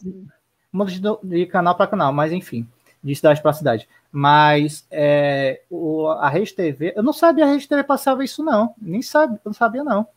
muda 0.72 0.91
de, 0.91 1.02
de, 1.24 1.46
canal 1.46 1.76
para 1.76 1.88
canal, 1.88 2.13
mas 2.13 2.32
enfim, 2.32 2.67
de 3.04 3.15
cidade 3.15 3.41
para 3.41 3.54
cidade. 3.54 3.88
Mas 4.15 4.86
é, 4.91 5.63
o, 5.71 6.08
a 6.08 6.30
Rede 6.30 6.54
TV, 6.54 6.93
eu 6.95 7.02
não 7.02 7.12
sabia 7.12 7.45
a 7.45 7.47
Rede 7.47 7.67
TV 7.67 7.84
passava 7.84 8.23
isso, 8.23 8.43
não. 8.43 8.76
Nem 8.80 9.02
sabia, 9.02 9.41
não 9.43 9.52
sabia, 9.52 9.84
não. 9.84 10.08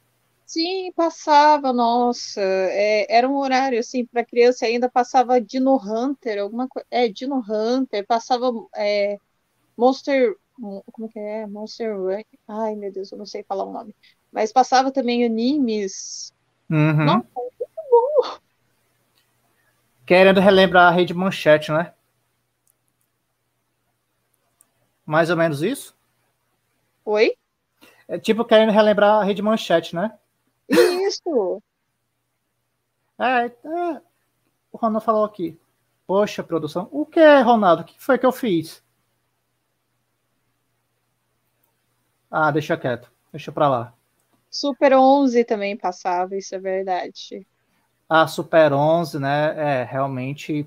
Sim, 0.44 0.92
passava, 0.94 1.72
nossa. 1.72 2.42
É, 2.42 3.06
era 3.10 3.26
um 3.26 3.38
horário, 3.38 3.80
assim, 3.80 4.04
para 4.04 4.22
criança 4.22 4.66
ainda 4.66 4.90
passava 4.90 5.40
Dino 5.40 5.76
Hunter, 5.76 6.42
alguma 6.42 6.68
coisa. 6.68 6.86
É, 6.90 7.08
Dino 7.08 7.42
Hunter, 7.48 8.06
passava 8.06 8.52
é, 8.76 9.16
Monster. 9.78 10.36
Como 10.92 11.08
que 11.08 11.18
é? 11.18 11.46
Monster. 11.46 11.96
Ai, 12.46 12.76
meu 12.76 12.92
Deus, 12.92 13.10
eu 13.10 13.16
não 13.16 13.26
sei 13.26 13.42
falar 13.44 13.64
o 13.64 13.72
nome. 13.72 13.94
Mas 14.30 14.52
passava 14.52 14.92
também 14.92 15.24
animes. 15.24 16.34
Uhum. 16.68 17.06
Nossa, 17.06 17.26
muito 17.34 17.66
bom. 17.90 18.38
Querendo 20.04 20.38
relembrar 20.38 20.88
a 20.88 20.94
rede 20.94 21.14
manchete, 21.14 21.72
né? 21.72 21.92
Mais 25.06 25.30
ou 25.30 25.36
menos 25.36 25.62
isso? 25.62 25.96
Oi? 27.04 27.36
É 28.08 28.18
tipo 28.18 28.44
querendo 28.44 28.72
relembrar 28.72 29.20
a 29.20 29.24
rede 29.24 29.40
manchete, 29.40 29.94
né? 29.94 30.18
Isso! 30.68 31.62
é, 33.18 33.46
é, 33.46 34.02
o 34.72 34.76
Ronaldo 34.76 35.04
falou 35.04 35.24
aqui. 35.24 35.58
Poxa, 36.06 36.42
produção. 36.42 36.88
O 36.90 37.06
que 37.06 37.20
é, 37.20 37.40
Ronaldo? 37.40 37.82
O 37.82 37.84
que 37.84 38.00
foi 38.02 38.18
que 38.18 38.26
eu 38.26 38.32
fiz? 38.32 38.82
Ah, 42.30 42.50
deixa 42.50 42.76
quieto. 42.76 43.10
Deixa 43.32 43.52
pra 43.52 43.68
lá. 43.68 43.94
Super 44.50 44.94
11 44.94 45.44
também 45.44 45.76
passava, 45.76 46.36
isso 46.36 46.54
é 46.54 46.58
verdade. 46.58 47.46
A 48.08 48.26
Super 48.26 48.72
11, 48.72 49.18
né? 49.18 49.80
É, 49.80 49.84
realmente 49.84 50.66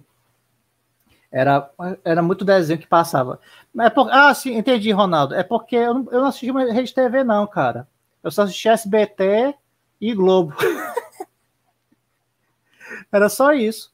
era, 1.32 1.70
era 2.04 2.22
muito 2.22 2.46
desenho 2.46 2.80
que 2.80 2.88
passava. 2.88 3.40
É 3.80 3.90
por, 3.90 4.10
ah, 4.12 4.34
sim, 4.34 4.56
entendi, 4.56 4.92
Ronaldo. 4.92 5.36
É 5.36 5.44
porque 5.44 5.76
eu 5.76 5.94
não, 5.94 6.08
eu 6.12 6.22
não 6.22 6.28
assisti 6.28 6.52
Rede 6.52 6.94
TV, 6.94 7.24
não, 7.24 7.46
cara. 7.48 7.88
Eu 8.24 8.32
só 8.32 8.44
assisti 8.44 8.68
SBT 8.68 9.56
e 10.02 10.14
Globo. 10.14 10.56
era 13.12 13.30
só 13.30 13.54
isso. 13.54 13.94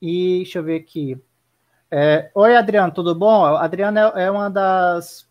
E 0.00 0.38
deixa 0.38 0.58
eu 0.58 0.62
ver 0.62 0.80
aqui. 0.80 1.20
É, 1.90 2.30
Oi, 2.34 2.56
Adriano, 2.56 2.92
tudo 2.92 3.14
bom? 3.14 3.44
A 3.44 3.64
Adriana 3.64 4.12
é, 4.14 4.24
é 4.24 4.30
uma 4.30 4.50
das 4.50 5.28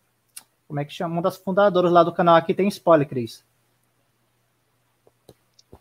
como 0.68 0.78
é 0.78 0.84
que 0.84 0.92
chama? 0.92 1.14
Uma 1.14 1.22
das 1.22 1.38
fundadoras 1.38 1.90
lá 1.90 2.04
do 2.04 2.12
canal 2.12 2.36
aqui 2.36 2.52
tem 2.52 2.68
spoiler, 2.68 3.08
Cris. 3.08 3.42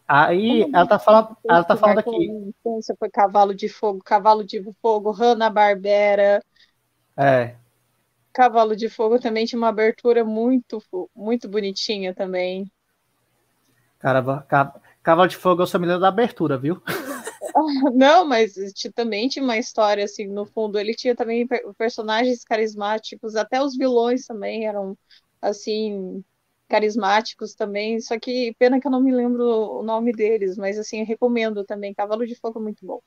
Aí 0.07 0.61
ela 0.73 0.87
tá 0.87 0.97
falando, 0.97 1.35
ela 1.43 1.63
tá 1.63 1.75
falando 1.75 1.99
aqui. 1.99 2.53
Você 2.63 2.95
foi 2.95 3.09
Cavalo 3.09 3.53
de 3.53 3.67
Fogo, 3.67 4.01
Cavalo 4.03 4.43
de 4.43 4.63
Fogo, 4.81 5.11
Hanna 5.11 5.49
Barbera. 5.49 6.41
É. 7.17 7.55
Cavalo 8.31 8.75
de 8.75 8.87
Fogo 8.87 9.19
também 9.19 9.45
tinha 9.45 9.57
uma 9.57 9.67
abertura 9.69 10.23
muito, 10.23 10.81
muito 11.15 11.49
bonitinha 11.49 12.13
também. 12.13 12.71
Caramba, 13.99 14.45
Cavalo 15.03 15.27
de 15.27 15.35
Fogo 15.35 15.63
eu 15.63 15.67
só 15.67 15.77
me 15.77 15.87
lembro 15.87 16.01
da 16.01 16.07
abertura, 16.07 16.57
viu? 16.57 16.81
Não, 17.93 18.25
mas 18.25 18.53
também 18.95 19.27
tinha 19.27 19.43
uma 19.43 19.57
história, 19.57 20.03
assim, 20.03 20.27
no 20.27 20.45
fundo. 20.45 20.77
Ele 20.77 20.93
tinha 20.93 21.15
também 21.15 21.47
personagens 21.77 22.43
carismáticos, 22.43 23.35
até 23.35 23.61
os 23.61 23.75
vilões 23.75 24.25
também 24.25 24.67
eram, 24.67 24.97
assim, 25.41 26.23
carismáticos 26.67 27.53
também. 27.53 27.99
Só 27.99 28.19
que 28.19 28.55
pena 28.59 28.79
que 28.79 28.87
eu 28.87 28.91
não 28.91 29.01
me 29.01 29.11
lembro 29.11 29.43
o 29.43 29.83
nome 29.83 30.11
deles, 30.11 30.57
mas, 30.57 30.77
assim, 30.77 31.03
recomendo 31.03 31.63
também. 31.63 31.93
Cavalo 31.93 32.25
de 32.25 32.35
Fogo 32.35 32.59
é 32.59 32.63
muito 32.63 32.85
bom. 32.85 33.01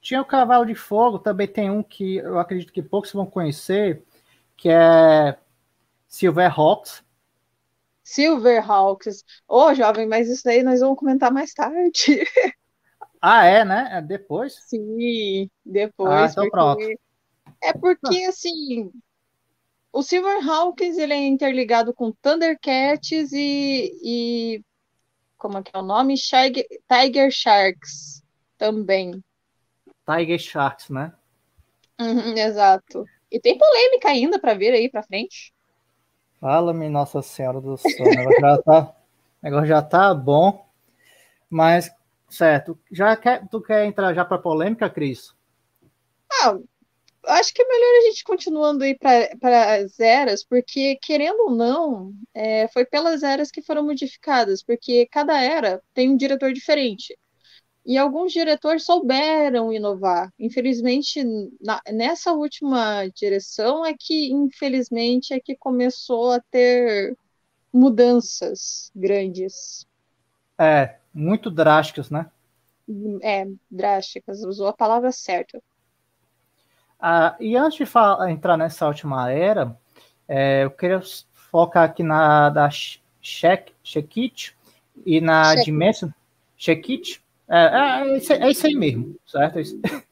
Tinha 0.00 0.20
o 0.20 0.24
Cavalo 0.24 0.66
de 0.66 0.74
Fogo, 0.74 1.18
também 1.18 1.46
tem 1.46 1.70
um 1.70 1.82
que 1.82 2.16
eu 2.16 2.38
acredito 2.38 2.72
que 2.72 2.82
poucos 2.82 3.12
vão 3.12 3.24
conhecer, 3.24 4.04
que 4.56 4.68
é 4.68 5.38
Silverhawks. 6.06 7.02
Silverhawks. 8.02 9.24
Ô, 9.48 9.64
oh, 9.64 9.74
jovem, 9.74 10.06
mas 10.06 10.28
isso 10.28 10.44
daí 10.44 10.62
nós 10.62 10.80
vamos 10.80 10.98
comentar 10.98 11.32
mais 11.32 11.52
tarde. 11.52 12.22
Ah, 13.26 13.46
é, 13.46 13.64
né? 13.64 13.88
É 13.90 14.02
depois? 14.02 14.54
Sim, 14.66 15.48
depois. 15.64 16.12
Ah, 16.12 16.26
então 16.30 16.50
pronto. 16.50 16.84
É 17.62 17.72
porque, 17.72 18.22
assim, 18.24 18.92
o 19.94 20.02
Silverhawks 20.02 20.98
ele 20.98 21.12
é 21.12 21.26
interligado 21.26 21.94
com 21.94 22.12
Thundercats 22.12 23.32
e, 23.32 23.92
e 24.02 24.62
como 25.36 25.58
é 25.58 25.62
que 25.62 25.70
é 25.74 25.78
o 25.78 25.82
nome? 25.82 26.14
Tiger 26.16 27.30
Sharks 27.30 28.22
também. 28.58 29.22
Tiger 30.06 30.38
Sharks, 30.38 30.90
né? 30.90 31.12
Uhum, 32.00 32.36
exato. 32.36 33.04
E 33.30 33.40
tem 33.40 33.56
polêmica 33.56 34.08
ainda 34.08 34.38
para 34.38 34.54
ver 34.54 34.72
aí 34.74 34.90
para 34.90 35.02
frente. 35.02 35.54
Fala-me, 36.40 36.88
Nossa 36.88 37.22
Senhora 37.22 37.60
do 37.60 37.76
Céu. 37.76 38.06
O 38.06 38.10
negócio 38.10 38.40
já 38.40 38.58
tá, 38.62 38.96
negócio 39.42 39.66
já 39.66 39.82
tá 39.82 40.14
bom. 40.14 40.66
Mas 41.48 41.90
Certo. 42.34 42.76
Já 42.90 43.16
quer, 43.16 43.46
tu 43.48 43.60
quer 43.60 43.84
entrar 43.84 44.12
já 44.12 44.24
para 44.24 44.38
polêmica, 44.38 44.90
Cris? 44.90 45.32
Ah, 46.42 46.58
acho 47.26 47.52
que 47.54 47.62
é 47.62 47.66
melhor 47.66 47.98
a 47.98 48.10
gente 48.10 48.24
continuando 48.24 48.84
aí 48.84 48.96
para 48.96 49.74
as 49.76 49.98
eras, 49.98 50.44
porque, 50.44 50.96
querendo 51.02 51.40
ou 51.44 51.50
não, 51.50 52.12
é, 52.32 52.68
foi 52.68 52.84
pelas 52.84 53.22
eras 53.22 53.50
que 53.50 53.62
foram 53.62 53.84
modificadas, 53.84 54.62
porque 54.62 55.06
cada 55.10 55.40
era 55.40 55.82
tem 55.92 56.10
um 56.10 56.16
diretor 56.16 56.52
diferente. 56.52 57.16
E 57.86 57.98
alguns 57.98 58.32
diretores 58.32 58.84
souberam 58.84 59.72
inovar. 59.72 60.32
Infelizmente, 60.38 61.22
na, 61.60 61.80
nessa 61.92 62.32
última 62.32 63.06
direção 63.08 63.84
é 63.84 63.94
que, 63.98 64.32
infelizmente, 64.32 65.34
é 65.34 65.40
que 65.40 65.54
começou 65.54 66.32
a 66.32 66.40
ter 66.50 67.14
mudanças 67.70 68.90
grandes. 68.94 69.86
É, 70.58 70.96
muito 71.12 71.50
drásticas, 71.50 72.08
né? 72.08 72.30
É, 73.22 73.46
drásticas, 73.70 74.42
usou 74.44 74.68
a 74.68 74.72
palavra 74.72 75.12
certa. 75.12 75.62
Ah, 77.06 77.36
e 77.38 77.54
antes 77.54 77.76
de 77.76 77.84
falar, 77.84 78.30
entrar 78.30 78.56
nessa 78.56 78.86
última 78.86 79.30
era, 79.30 79.76
é, 80.26 80.64
eu 80.64 80.70
queria 80.70 81.02
focar 81.34 81.84
aqui 81.84 82.02
na 82.02 82.48
da 82.48 82.70
Shekit 83.20 84.56
e 85.04 85.20
na 85.20 85.54
Dimension. 85.54 86.08
Shekit? 86.56 87.22
É, 87.46 87.58
é, 87.58 88.08
é, 88.08 88.16
isso, 88.16 88.32
é 88.32 88.42
aí 88.42 88.74
mesmo, 88.74 89.16
certo? 89.26 89.58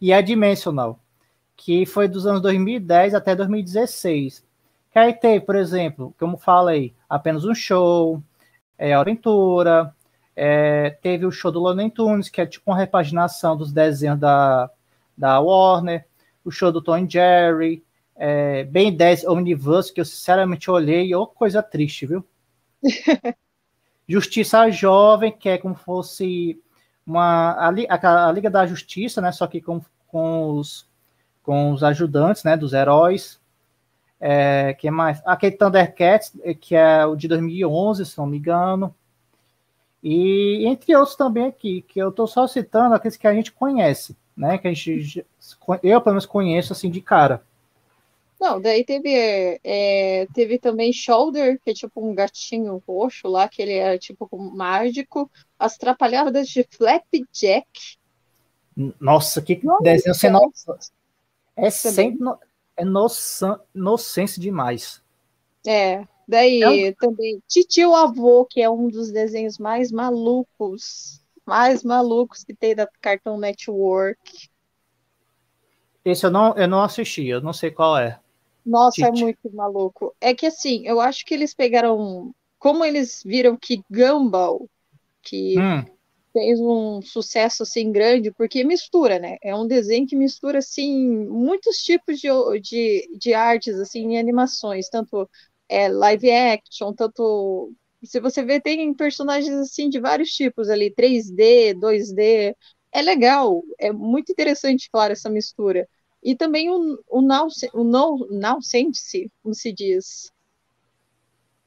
e 0.00 0.12
a 0.12 0.20
Dimensional, 0.20 0.98
que 1.56 1.86
foi 1.86 2.08
dos 2.08 2.26
anos 2.26 2.42
2010 2.42 3.14
até 3.14 3.36
2016. 3.36 4.44
Que 4.90 4.98
aí 4.98 5.14
teve, 5.14 5.46
por 5.46 5.54
exemplo, 5.54 6.12
como 6.18 6.36
falei, 6.36 6.92
apenas 7.08 7.44
um 7.44 7.54
show, 7.54 8.20
é, 8.76 8.92
Aventura, 8.92 9.94
é, 10.34 10.90
teve 11.00 11.26
o 11.26 11.30
show 11.30 11.52
do 11.52 11.60
Looney 11.60 11.92
Tunes, 11.92 12.28
que 12.28 12.40
é 12.40 12.46
tipo 12.46 12.72
uma 12.72 12.76
repaginação 12.76 13.56
dos 13.56 13.72
desenhos 13.72 14.18
da, 14.18 14.68
da 15.16 15.38
Warner, 15.38 16.04
o 16.44 16.50
show 16.50 16.70
do 16.70 16.82
Tom 16.82 17.08
Jerry, 17.08 17.82
é, 18.16 18.64
Ben 18.64 18.94
10 18.94 19.24
Omniverse, 19.24 19.92
que 19.92 20.00
eu 20.00 20.04
sinceramente 20.04 20.70
olhei, 20.70 21.14
ô 21.14 21.26
coisa 21.26 21.62
triste, 21.62 22.06
viu? 22.06 22.24
Justiça 24.06 24.70
Jovem, 24.70 25.32
que 25.32 25.48
é 25.48 25.58
como 25.58 25.74
fosse 25.74 26.60
uma 27.06 27.52
a, 27.52 27.68
a, 27.68 28.28
a, 28.28 28.32
Liga 28.32 28.50
da 28.50 28.66
Justiça, 28.66 29.20
né? 29.20 29.32
Só 29.32 29.46
que 29.46 29.60
com, 29.60 29.80
com, 30.06 30.58
os, 30.58 30.88
com 31.42 31.72
os 31.72 31.82
ajudantes, 31.82 32.44
né? 32.44 32.56
Dos 32.56 32.72
heróis. 32.72 33.40
É, 34.20 34.74
que 34.74 34.90
mais? 34.90 35.20
Aquele 35.24 35.56
Thundercats, 35.56 36.32
que 36.60 36.74
é 36.74 37.04
o 37.04 37.16
de 37.16 37.28
2011, 37.28 38.06
se 38.06 38.18
não 38.18 38.26
me 38.26 38.38
engano. 38.38 38.94
E 40.02 40.66
entre 40.66 40.94
outros 40.94 41.16
também 41.16 41.46
aqui, 41.46 41.82
que 41.82 41.98
eu 41.98 42.10
estou 42.10 42.26
só 42.26 42.46
citando 42.46 42.94
aqueles 42.94 43.16
que 43.16 43.26
a 43.26 43.34
gente 43.34 43.50
conhece, 43.50 44.16
né? 44.36 44.58
Que 44.58 44.68
a 44.68 44.72
gente, 44.72 45.26
eu 45.82 46.00
pelo 46.00 46.14
menos 46.14 46.26
conheço 46.26 46.72
assim 46.72 46.90
de 46.90 47.00
cara. 47.00 47.42
Não, 48.40 48.60
daí 48.60 48.84
teve, 48.84 49.58
é, 49.64 50.26
teve 50.34 50.58
também 50.58 50.92
Shoulder, 50.92 51.58
que 51.64 51.70
é 51.70 51.74
tipo 51.74 52.06
um 52.06 52.14
gatinho 52.14 52.82
roxo 52.86 53.28
lá, 53.28 53.48
que 53.48 53.62
ele 53.62 53.72
é 53.72 53.96
tipo 53.96 54.28
mágico. 54.36 55.30
As 55.58 55.78
Trapalhadas 55.78 56.48
de 56.48 56.66
Flapjack. 56.68 57.96
Nossa, 59.00 59.40
que 59.40 59.60
Nossa, 59.64 59.82
desenho 59.82 60.14
sem 60.14 60.30
noção. 60.30 60.76
É, 61.56 61.70
sem, 61.70 62.16
no, 62.16 62.38
é 62.76 62.84
noção, 62.84 63.58
nonsense 63.72 64.40
demais. 64.40 65.00
É, 65.66 66.04
daí 66.28 66.88
é. 66.88 66.92
também 66.92 67.40
Titio 67.48 67.94
Avô, 67.94 68.44
que 68.44 68.60
é 68.60 68.68
um 68.68 68.88
dos 68.88 69.10
desenhos 69.10 69.58
mais 69.58 69.90
malucos, 69.90 71.23
mais 71.46 71.82
malucos 71.82 72.44
que 72.44 72.54
tem 72.54 72.74
da 72.74 72.88
Cartoon 73.00 73.38
Network. 73.38 74.48
Esse 76.04 76.26
eu 76.26 76.30
não, 76.30 76.54
eu 76.56 76.68
não 76.68 76.82
assisti, 76.82 77.26
eu 77.26 77.40
não 77.40 77.52
sei 77.52 77.70
qual 77.70 77.96
é. 77.96 78.20
Nossa, 78.64 79.06
é 79.06 79.10
muito 79.10 79.52
maluco. 79.52 80.14
É 80.20 80.34
que 80.34 80.46
assim, 80.46 80.86
eu 80.86 81.00
acho 81.00 81.24
que 81.24 81.34
eles 81.34 81.54
pegaram. 81.54 82.34
Como 82.58 82.84
eles 82.84 83.22
viram 83.24 83.58
que 83.58 83.82
Gumball, 83.90 84.68
que 85.22 85.58
hum. 85.58 85.84
fez 86.32 86.58
um 86.60 87.02
sucesso 87.02 87.62
assim 87.62 87.92
grande, 87.92 88.30
porque 88.30 88.64
mistura, 88.64 89.18
né? 89.18 89.36
É 89.42 89.54
um 89.54 89.66
desenho 89.66 90.06
que 90.06 90.16
mistura 90.16 90.58
assim 90.58 91.26
muitos 91.26 91.76
tipos 91.78 92.18
de, 92.18 92.28
de, 92.60 93.18
de 93.18 93.34
artes 93.34 93.78
assim 93.78 94.12
em 94.12 94.18
animações, 94.18 94.88
tanto 94.88 95.28
é, 95.68 95.88
live 95.88 96.30
action, 96.30 96.92
tanto 96.94 97.70
se 98.04 98.20
você 98.20 98.42
vê 98.42 98.60
tem 98.60 98.92
personagens 98.94 99.54
assim 99.54 99.88
de 99.88 100.00
vários 100.00 100.30
tipos 100.30 100.68
ali, 100.68 100.90
3D, 100.90 101.74
2D. 101.74 102.54
É 102.92 103.02
legal, 103.02 103.62
é 103.78 103.92
muito 103.92 104.30
interessante, 104.30 104.88
claro, 104.90 105.12
essa 105.12 105.28
mistura. 105.28 105.88
E 106.22 106.34
também 106.34 106.70
o, 106.70 106.98
o, 107.08 107.20
now, 107.20 107.48
o 107.72 107.84
no, 107.84 108.28
now 108.30 108.62
sense, 108.62 109.30
como 109.42 109.54
se 109.54 109.72
diz. 109.72 110.32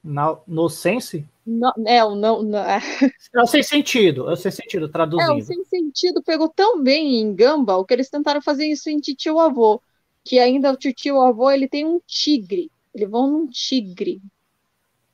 Now, 0.02 0.42
no 0.46 0.68
sense? 0.68 1.24
No, 1.46 1.72
é, 1.86 2.04
o 2.04 2.14
não. 2.14 2.42
No, 2.42 2.56
é. 2.56 2.80
Eu 3.32 3.46
sei 3.46 3.62
sentido, 3.62 4.28
eu 4.28 4.36
sei 4.36 4.50
sentido, 4.50 4.88
traduzindo. 4.88 5.30
É, 5.30 5.34
o 5.34 5.40
sem 5.42 5.64
sentido 5.64 6.22
pegou 6.22 6.48
tão 6.48 6.82
bem 6.82 7.20
em 7.20 7.34
Gumball 7.34 7.84
que 7.84 7.94
eles 7.94 8.10
tentaram 8.10 8.40
fazer 8.40 8.66
isso 8.66 8.88
em 8.90 8.98
Titio 8.98 9.38
Avô. 9.38 9.82
Que 10.24 10.38
ainda 10.38 10.72
o 10.72 10.76
tio 10.76 11.20
avô 11.20 11.50
ele 11.50 11.68
tem 11.68 11.86
um 11.86 12.00
tigre. 12.06 12.70
Eles 12.94 13.08
vão 13.08 13.26
num 13.30 13.46
tigre. 13.46 14.20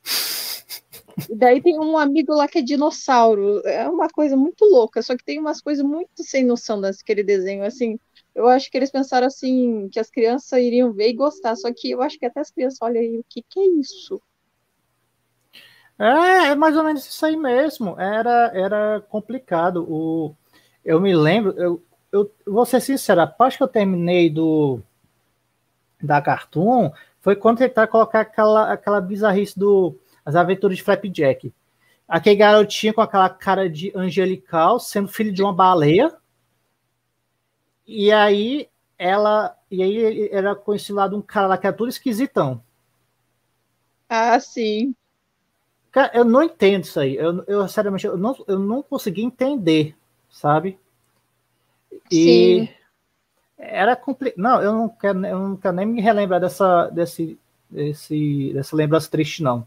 E 1.28 1.34
daí 1.34 1.62
tem 1.62 1.78
um 1.78 1.96
amigo 1.96 2.34
lá 2.34 2.48
que 2.48 2.58
é 2.58 2.62
dinossauro. 2.62 3.60
É 3.64 3.88
uma 3.88 4.08
coisa 4.08 4.36
muito 4.36 4.64
louca, 4.64 5.02
só 5.02 5.16
que 5.16 5.24
tem 5.24 5.38
umas 5.38 5.60
coisas 5.60 5.84
muito 5.84 6.22
sem 6.22 6.44
noção 6.44 6.80
daquele 6.80 7.22
desenho. 7.22 7.64
Assim, 7.64 7.98
eu 8.34 8.48
acho 8.48 8.70
que 8.70 8.76
eles 8.76 8.90
pensaram 8.90 9.26
assim, 9.26 9.88
que 9.90 10.00
as 10.00 10.10
crianças 10.10 10.58
iriam 10.60 10.92
ver 10.92 11.10
e 11.10 11.14
gostar, 11.14 11.54
só 11.56 11.72
que 11.72 11.90
eu 11.90 12.02
acho 12.02 12.18
que 12.18 12.26
até 12.26 12.40
as 12.40 12.50
crianças 12.50 12.78
olham 12.82 13.00
aí, 13.00 13.18
o 13.18 13.24
que, 13.28 13.42
que 13.42 13.60
é 13.60 13.66
isso? 13.78 14.20
É, 15.98 16.48
é 16.48 16.54
mais 16.54 16.76
ou 16.76 16.82
menos 16.82 17.06
isso 17.06 17.24
aí 17.24 17.36
mesmo. 17.36 17.98
Era, 17.98 18.50
era 18.54 19.00
complicado. 19.08 19.86
O, 19.88 20.34
eu 20.84 21.00
me 21.00 21.14
lembro, 21.14 21.52
eu, 21.56 21.82
eu 22.12 22.30
vou 22.46 22.66
ser 22.66 22.80
sincero, 22.80 23.20
a 23.20 23.26
parte 23.26 23.56
que 23.56 23.62
eu 23.62 23.68
terminei 23.68 24.28
do 24.28 24.80
da 26.02 26.20
Cartoon 26.20 26.90
foi 27.20 27.34
quando 27.34 27.58
tentar 27.58 27.86
colocar 27.86 28.20
aquela, 28.20 28.70
aquela 28.70 29.00
bizarrice 29.00 29.58
do 29.58 29.98
As 30.24 30.36
Aventuras 30.36 30.76
de 30.76 30.82
Flapjack. 30.82 31.52
Aquele 32.06 32.36
garotinho 32.36 32.94
com 32.94 33.00
aquela 33.00 33.28
cara 33.28 33.68
de 33.68 33.92
angelical, 33.94 34.78
sendo 34.78 35.08
filho 35.08 35.32
de 35.32 35.42
uma 35.42 35.52
baleia 35.52 36.14
e 37.86 38.10
aí 38.10 38.68
ela. 38.98 39.56
E 39.70 39.82
aí 39.82 40.28
era 40.30 40.54
conhecido 40.54 40.96
lá 40.96 41.08
de 41.08 41.14
um 41.14 41.22
cara 41.22 41.46
lá 41.46 41.58
que 41.58 41.66
era 41.66 41.76
tudo 41.76 41.88
esquisitão. 41.88 42.62
Ah, 44.08 44.38
sim. 44.40 44.94
Cara, 45.90 46.10
eu 46.14 46.24
não 46.24 46.42
entendo 46.42 46.84
isso 46.84 46.98
aí. 46.98 47.16
Eu, 47.16 47.44
eu 47.46 47.68
seriamente, 47.68 48.06
eu 48.06 48.16
não, 48.16 48.36
eu 48.46 48.58
não 48.58 48.82
consegui 48.82 49.22
entender, 49.22 49.96
sabe? 50.30 50.78
E 52.10 52.66
sim. 52.66 52.74
era 53.58 53.94
complicado. 53.96 54.40
Não, 54.40 54.62
eu 54.62 54.72
não 54.72 54.88
quero, 54.88 55.26
eu 55.26 55.38
não 55.38 55.56
quero 55.56 55.76
nem 55.76 55.86
me 55.86 56.00
relembrar 56.00 56.40
dessa, 56.40 56.88
desse, 56.88 57.38
desse, 57.70 58.52
dessa 58.52 58.76
lembrança 58.76 59.10
triste, 59.10 59.42
não. 59.42 59.66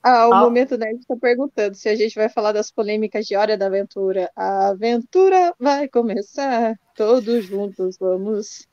Ah, 0.00 0.28
o 0.28 0.32
ah. 0.32 0.40
Momento 0.40 0.78
Nerd 0.78 1.00
está 1.00 1.16
perguntando 1.16 1.74
se 1.74 1.88
a 1.88 1.96
gente 1.96 2.14
vai 2.14 2.28
falar 2.28 2.52
das 2.52 2.70
polêmicas 2.70 3.26
de 3.26 3.36
Hora 3.36 3.58
da 3.58 3.66
Aventura. 3.66 4.30
A 4.34 4.68
aventura 4.68 5.52
vai 5.58 5.88
começar, 5.88 6.78
todos 6.94 7.44
juntos 7.44 7.98
vamos. 7.98 8.66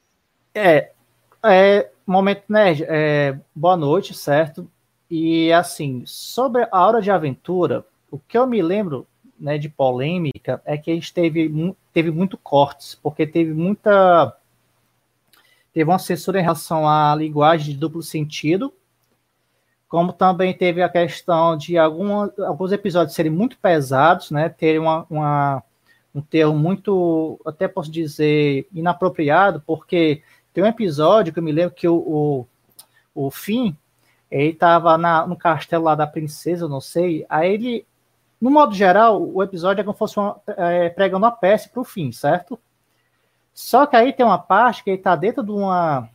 É, 0.54 0.92
é 1.44 1.90
Momento 2.06 2.44
Nerd, 2.48 2.86
é, 2.88 3.38
boa 3.56 3.76
noite, 3.76 4.14
certo? 4.14 4.70
E 5.10 5.52
assim, 5.52 6.04
sobre 6.06 6.68
a 6.72 6.86
Hora 6.86 7.02
de 7.02 7.10
Aventura, 7.10 7.84
o 8.12 8.20
que 8.20 8.38
eu 8.38 8.46
me 8.46 8.62
lembro 8.62 9.08
né, 9.40 9.58
de 9.58 9.68
polêmica 9.68 10.62
é 10.66 10.78
que 10.78 10.92
a 10.92 10.94
gente 10.94 11.14
teve, 11.14 11.76
teve 11.92 12.12
muito 12.12 12.38
cortes, 12.38 12.96
porque 12.96 13.26
teve 13.28 13.54
muita. 13.54 14.36
Teve 15.74 15.90
uma 15.90 16.00
censura 16.00 16.40
em 16.40 16.44
relação 16.44 16.88
à 16.88 17.14
linguagem 17.16 17.74
de 17.74 17.80
duplo 17.80 18.02
sentido, 18.02 18.74
como 19.96 20.12
também 20.12 20.54
teve 20.54 20.84
a 20.84 20.90
questão 20.90 21.56
de 21.56 21.78
alguns 21.78 22.74
episódios 22.74 23.16
serem 23.16 23.32
muito 23.32 23.58
pesados, 23.58 24.30
né, 24.30 24.50
terem 24.50 24.78
uma, 24.78 25.06
uma, 25.10 25.64
um 26.14 26.20
termo 26.20 26.54
muito, 26.54 27.40
até 27.46 27.66
posso 27.66 27.90
dizer, 27.90 28.68
inapropriado, 28.74 29.64
porque 29.66 30.22
tem 30.54 30.62
um 30.66 30.68
episódio 30.68 31.32
que 31.32 31.40
eu 31.40 31.44
me 31.44 31.54
lembro 31.54 31.74
que 31.74 31.88
o, 31.88 31.96
o, 31.96 32.48
o 33.28 33.32
Finn, 33.32 33.74
ele 34.30 34.50
estava 34.50 34.98
no 35.26 35.38
castelo 35.38 35.86
lá 35.86 35.96
da 35.96 36.06
princesa, 36.06 36.68
não 36.68 36.82
sei, 36.82 37.26
aí 37.30 37.54
ele, 37.54 37.86
no 38.42 38.52
modo 38.52 38.76
geral, 38.76 39.26
o 39.26 39.42
episódio 39.42 39.80
é 39.80 39.84
como 39.86 39.94
se 39.94 40.00
fosse 40.00 40.20
uma, 40.20 40.36
é, 40.58 40.90
pregando 40.90 41.26
uma 41.26 41.32
peça 41.32 41.70
para 41.70 41.80
o 41.80 41.86
Finn, 41.86 42.12
certo? 42.12 42.60
Só 43.54 43.86
que 43.86 43.96
aí 43.96 44.12
tem 44.12 44.26
uma 44.26 44.40
parte 44.40 44.84
que 44.84 44.90
ele 44.90 44.98
está 44.98 45.16
dentro 45.16 45.42
de 45.42 45.52
uma 45.52 46.10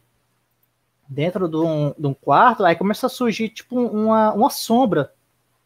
dentro 1.11 1.49
de 1.49 1.57
um, 1.57 1.93
de 1.99 2.07
um 2.07 2.15
quarto, 2.15 2.65
aí 2.65 2.77
começa 2.77 3.07
a 3.07 3.11
surgir 3.11 3.49
tipo 3.49 3.77
uma, 3.77 4.33
uma 4.33 4.49
sombra, 4.49 5.13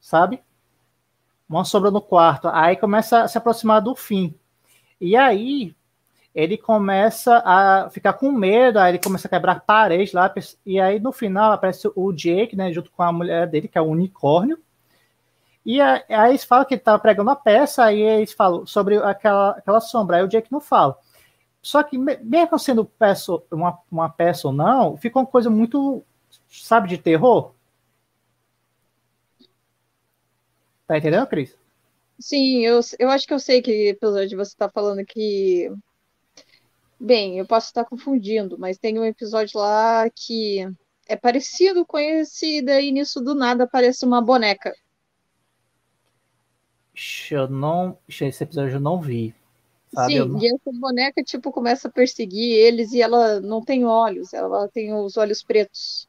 sabe? 0.01 0.43
Uma 1.47 1.67
sombra 1.67 1.91
no 1.91 2.01
quarto. 2.01 2.49
Aí 2.49 2.77
começa 2.77 3.23
a 3.23 3.29
se 3.29 3.37
aproximar 3.37 3.83
do 3.83 3.95
fim. 3.95 4.35
E 4.99 5.15
aí 5.15 5.77
ele 6.35 6.57
começa 6.57 7.43
a 7.45 7.91
ficar 7.91 8.15
com 8.15 8.33
medo, 8.33 8.79
aí 8.79 8.93
ele 8.93 8.99
começa 8.99 9.29
a 9.29 9.31
quebrar 9.31 9.61
paredes 9.61 10.15
lá, 10.15 10.33
e 10.65 10.81
aí 10.81 10.99
no 10.99 11.13
final 11.13 11.53
aparece 11.53 11.89
o 11.95 12.13
Jake, 12.13 12.57
né, 12.57 12.73
junto 12.73 12.91
com 12.91 13.03
a 13.03 13.13
mulher 13.13 13.47
dele, 13.47 13.69
que 13.69 13.77
é 13.77 13.81
o 13.83 13.85
unicórnio. 13.85 14.59
E 15.65 15.81
aí, 15.81 16.03
eles 16.31 16.43
falam 16.43 16.65
que 16.65 16.75
ele 16.75 16.81
tá 16.81 16.99
pregando 16.99 17.31
a 17.31 17.37
peça, 17.37 17.85
aí 17.85 18.01
eles 18.01 18.33
falam 18.33 18.67
sobre 18.67 18.97
aquela, 18.97 19.51
aquela 19.51 19.81
sombra, 19.81 20.17
aí 20.17 20.25
o 20.25 20.29
Jake 20.29 20.51
não 20.51 20.61
fala. 20.61 20.99
Só 21.65 21.83
que, 21.83 21.97
mesmo 21.97 22.59
sendo 22.59 22.91
uma, 23.51 23.81
uma 23.91 24.11
peça 24.11 24.49
ou 24.49 24.53
não, 24.53 24.99
ficou 24.99 25.23
uma 25.23 25.27
coisa 25.27 25.49
muito, 25.49 26.05
sabe, 26.47 26.91
de 26.91 26.99
terror. 26.99 27.55
Tá 30.87 30.99
entendendo, 30.99 31.27
Cris? 31.27 31.57
Sim, 32.21 32.67
eu, 32.67 32.81
eu 32.99 33.09
acho 33.09 33.27
que 33.27 33.33
eu 33.33 33.39
sei 33.39 33.63
que, 33.63 33.97
apesar 33.97 34.27
de 34.27 34.37
você 34.37 34.53
estar 34.53 34.69
tá 34.69 34.73
falando 34.73 35.07
que. 35.07 35.73
Bem, 37.01 37.39
eu 37.39 37.47
posso 37.47 37.69
estar 37.69 37.87
confundindo, 37.87 38.59
mas 38.59 38.77
tem 38.77 38.99
um 38.99 39.05
episódio 39.05 39.59
lá 39.59 40.09
que 40.11 40.69
é 41.09 41.17
parecido 41.17 41.87
com 41.87 41.99
esse, 41.99 42.59
e 42.59 42.63
daí 42.63 42.93
nisso 42.93 43.23
do 43.23 43.35
nada 43.35 43.65
aparece 43.65 44.05
uma 44.05 44.21
boneca. 44.21 44.75
Eu 47.31 47.49
não. 47.49 47.99
Esse 48.07 48.45
episódio 48.45 48.77
eu 48.77 48.81
não 48.81 49.01
vi. 49.01 49.35
Sabe? 49.95 50.13
Sim, 50.13 50.29
não... 50.29 50.41
e 50.41 50.47
essa 50.47 50.71
boneca, 50.73 51.23
tipo, 51.23 51.53
começa 51.53 51.89
a 51.89 51.91
perseguir 51.91 52.53
eles 52.53 52.93
e 52.93 53.01
ela 53.01 53.41
não 53.41 53.63
tem 53.63 53.85
olhos, 53.85 54.33
ela 54.33 54.69
tem 54.69 54.93
os 54.93 55.17
olhos 55.17 55.43
pretos. 55.43 56.09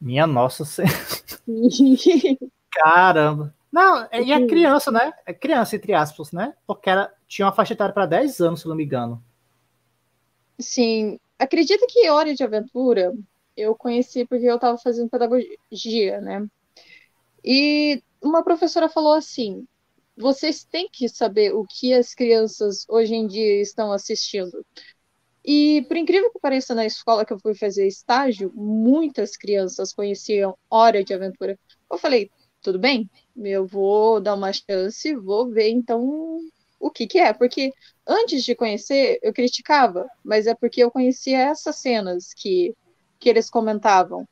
Minha 0.00 0.26
nossa 0.26 0.64
senhora. 0.64 0.94
Caramba. 2.70 3.54
Não, 3.72 4.08
e 4.12 4.32
é 4.32 4.46
criança, 4.46 4.90
né? 4.90 5.12
É 5.26 5.34
criança, 5.34 5.76
entre 5.76 5.92
aspas, 5.92 6.32
né? 6.32 6.54
Porque 6.66 6.88
ela 6.88 7.12
tinha 7.26 7.46
uma 7.46 7.52
faixa 7.52 7.72
etária 7.72 7.92
para 7.92 8.06
10 8.06 8.40
anos, 8.40 8.60
se 8.60 8.68
não 8.68 8.76
me 8.76 8.84
engano. 8.84 9.22
Sim. 10.58 11.18
Acredita 11.38 11.86
que 11.88 12.08
Hora 12.08 12.34
de 12.34 12.42
Aventura 12.42 13.12
eu 13.56 13.74
conheci 13.74 14.24
porque 14.24 14.46
eu 14.46 14.56
estava 14.56 14.78
fazendo 14.78 15.10
pedagogia, 15.10 16.20
né? 16.20 16.46
E 17.44 18.02
uma 18.22 18.42
professora 18.42 18.88
falou 18.88 19.12
assim: 19.12 19.66
vocês 20.16 20.64
têm 20.64 20.88
que 20.90 21.08
saber 21.08 21.54
o 21.54 21.64
que 21.64 21.92
as 21.92 22.14
crianças 22.14 22.86
hoje 22.88 23.14
em 23.14 23.26
dia 23.26 23.60
estão 23.60 23.92
assistindo. 23.92 24.64
E, 25.44 25.82
por 25.86 25.96
incrível 25.96 26.32
que 26.32 26.40
pareça, 26.40 26.74
na 26.74 26.86
escola 26.86 27.24
que 27.24 27.32
eu 27.32 27.38
fui 27.38 27.54
fazer 27.54 27.86
estágio, 27.86 28.50
muitas 28.54 29.36
crianças 29.36 29.92
conheciam 29.92 30.56
Hora 30.68 31.04
de 31.04 31.14
Aventura. 31.14 31.58
Eu 31.90 31.98
falei, 31.98 32.30
tudo 32.60 32.78
bem, 32.78 33.08
eu 33.36 33.66
vou 33.66 34.20
dar 34.20 34.34
uma 34.34 34.52
chance, 34.52 35.14
vou 35.14 35.48
ver 35.48 35.68
então 35.68 36.40
o 36.80 36.90
que, 36.90 37.06
que 37.06 37.18
é. 37.18 37.32
Porque 37.32 37.72
antes 38.06 38.42
de 38.44 38.56
conhecer, 38.56 39.20
eu 39.22 39.32
criticava, 39.32 40.08
mas 40.24 40.46
é 40.46 40.54
porque 40.54 40.82
eu 40.82 40.90
conhecia 40.90 41.38
essas 41.38 41.76
cenas 41.76 42.34
que, 42.34 42.74
que 43.20 43.28
eles 43.28 43.48
comentavam. 43.48 44.26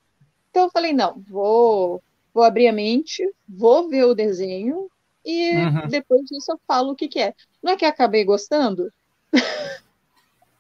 Então 0.51 0.65
eu 0.65 0.71
falei, 0.71 0.93
não, 0.93 1.23
vou, 1.29 2.03
vou 2.33 2.43
abrir 2.43 2.69
a 2.69 2.73
mente, 2.73 3.23
vou 3.49 3.89
ver 3.89 4.05
o 4.05 4.15
desenho 4.15 4.91
e 5.25 5.53
uhum. 5.57 5.89
depois 5.89 6.23
disso 6.23 6.53
eu 6.53 6.61
falo 6.67 6.93
o 6.93 6.97
que, 6.97 7.09
que 7.09 7.21
é. 7.21 7.35
Não 7.63 7.73
é 7.73 7.77
que 7.77 7.85
acabei 7.85 8.25
gostando? 8.25 8.91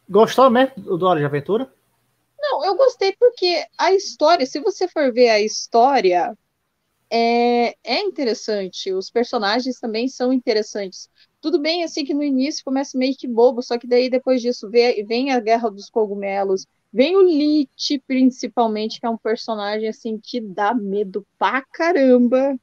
Gostou 0.08 0.50
mesmo 0.50 0.74
do 0.98 1.06
Hora 1.06 1.20
de 1.20 1.26
Aventura? 1.26 1.72
Não, 2.38 2.64
eu 2.64 2.76
gostei 2.76 3.14
porque 3.18 3.64
a 3.78 3.92
história, 3.92 4.44
se 4.44 4.60
você 4.60 4.86
for 4.86 5.12
ver 5.12 5.30
a 5.30 5.40
história, 5.40 6.36
é, 7.10 7.74
é 7.82 8.00
interessante. 8.00 8.92
Os 8.92 9.10
personagens 9.10 9.78
também 9.78 10.08
são 10.08 10.32
interessantes. 10.32 11.08
Tudo 11.40 11.58
bem, 11.58 11.84
assim, 11.84 12.04
que 12.04 12.14
no 12.14 12.22
início 12.22 12.64
começa 12.64 12.98
meio 12.98 13.16
que 13.16 13.28
bobo, 13.28 13.62
só 13.62 13.78
que 13.78 13.86
daí 13.86 14.10
depois 14.10 14.42
disso 14.42 14.68
vem, 14.70 15.04
vem 15.06 15.30
a 15.30 15.40
Guerra 15.40 15.70
dos 15.70 15.88
Cogumelos, 15.88 16.66
vem 16.92 17.16
o 17.16 17.22
Lich, 17.22 18.02
principalmente, 18.06 19.00
que 19.00 19.06
é 19.06 19.10
um 19.10 19.16
personagem, 19.16 19.88
assim, 19.88 20.18
que 20.22 20.40
dá 20.40 20.74
medo 20.74 21.26
pra 21.38 21.62
caramba. 21.62 22.58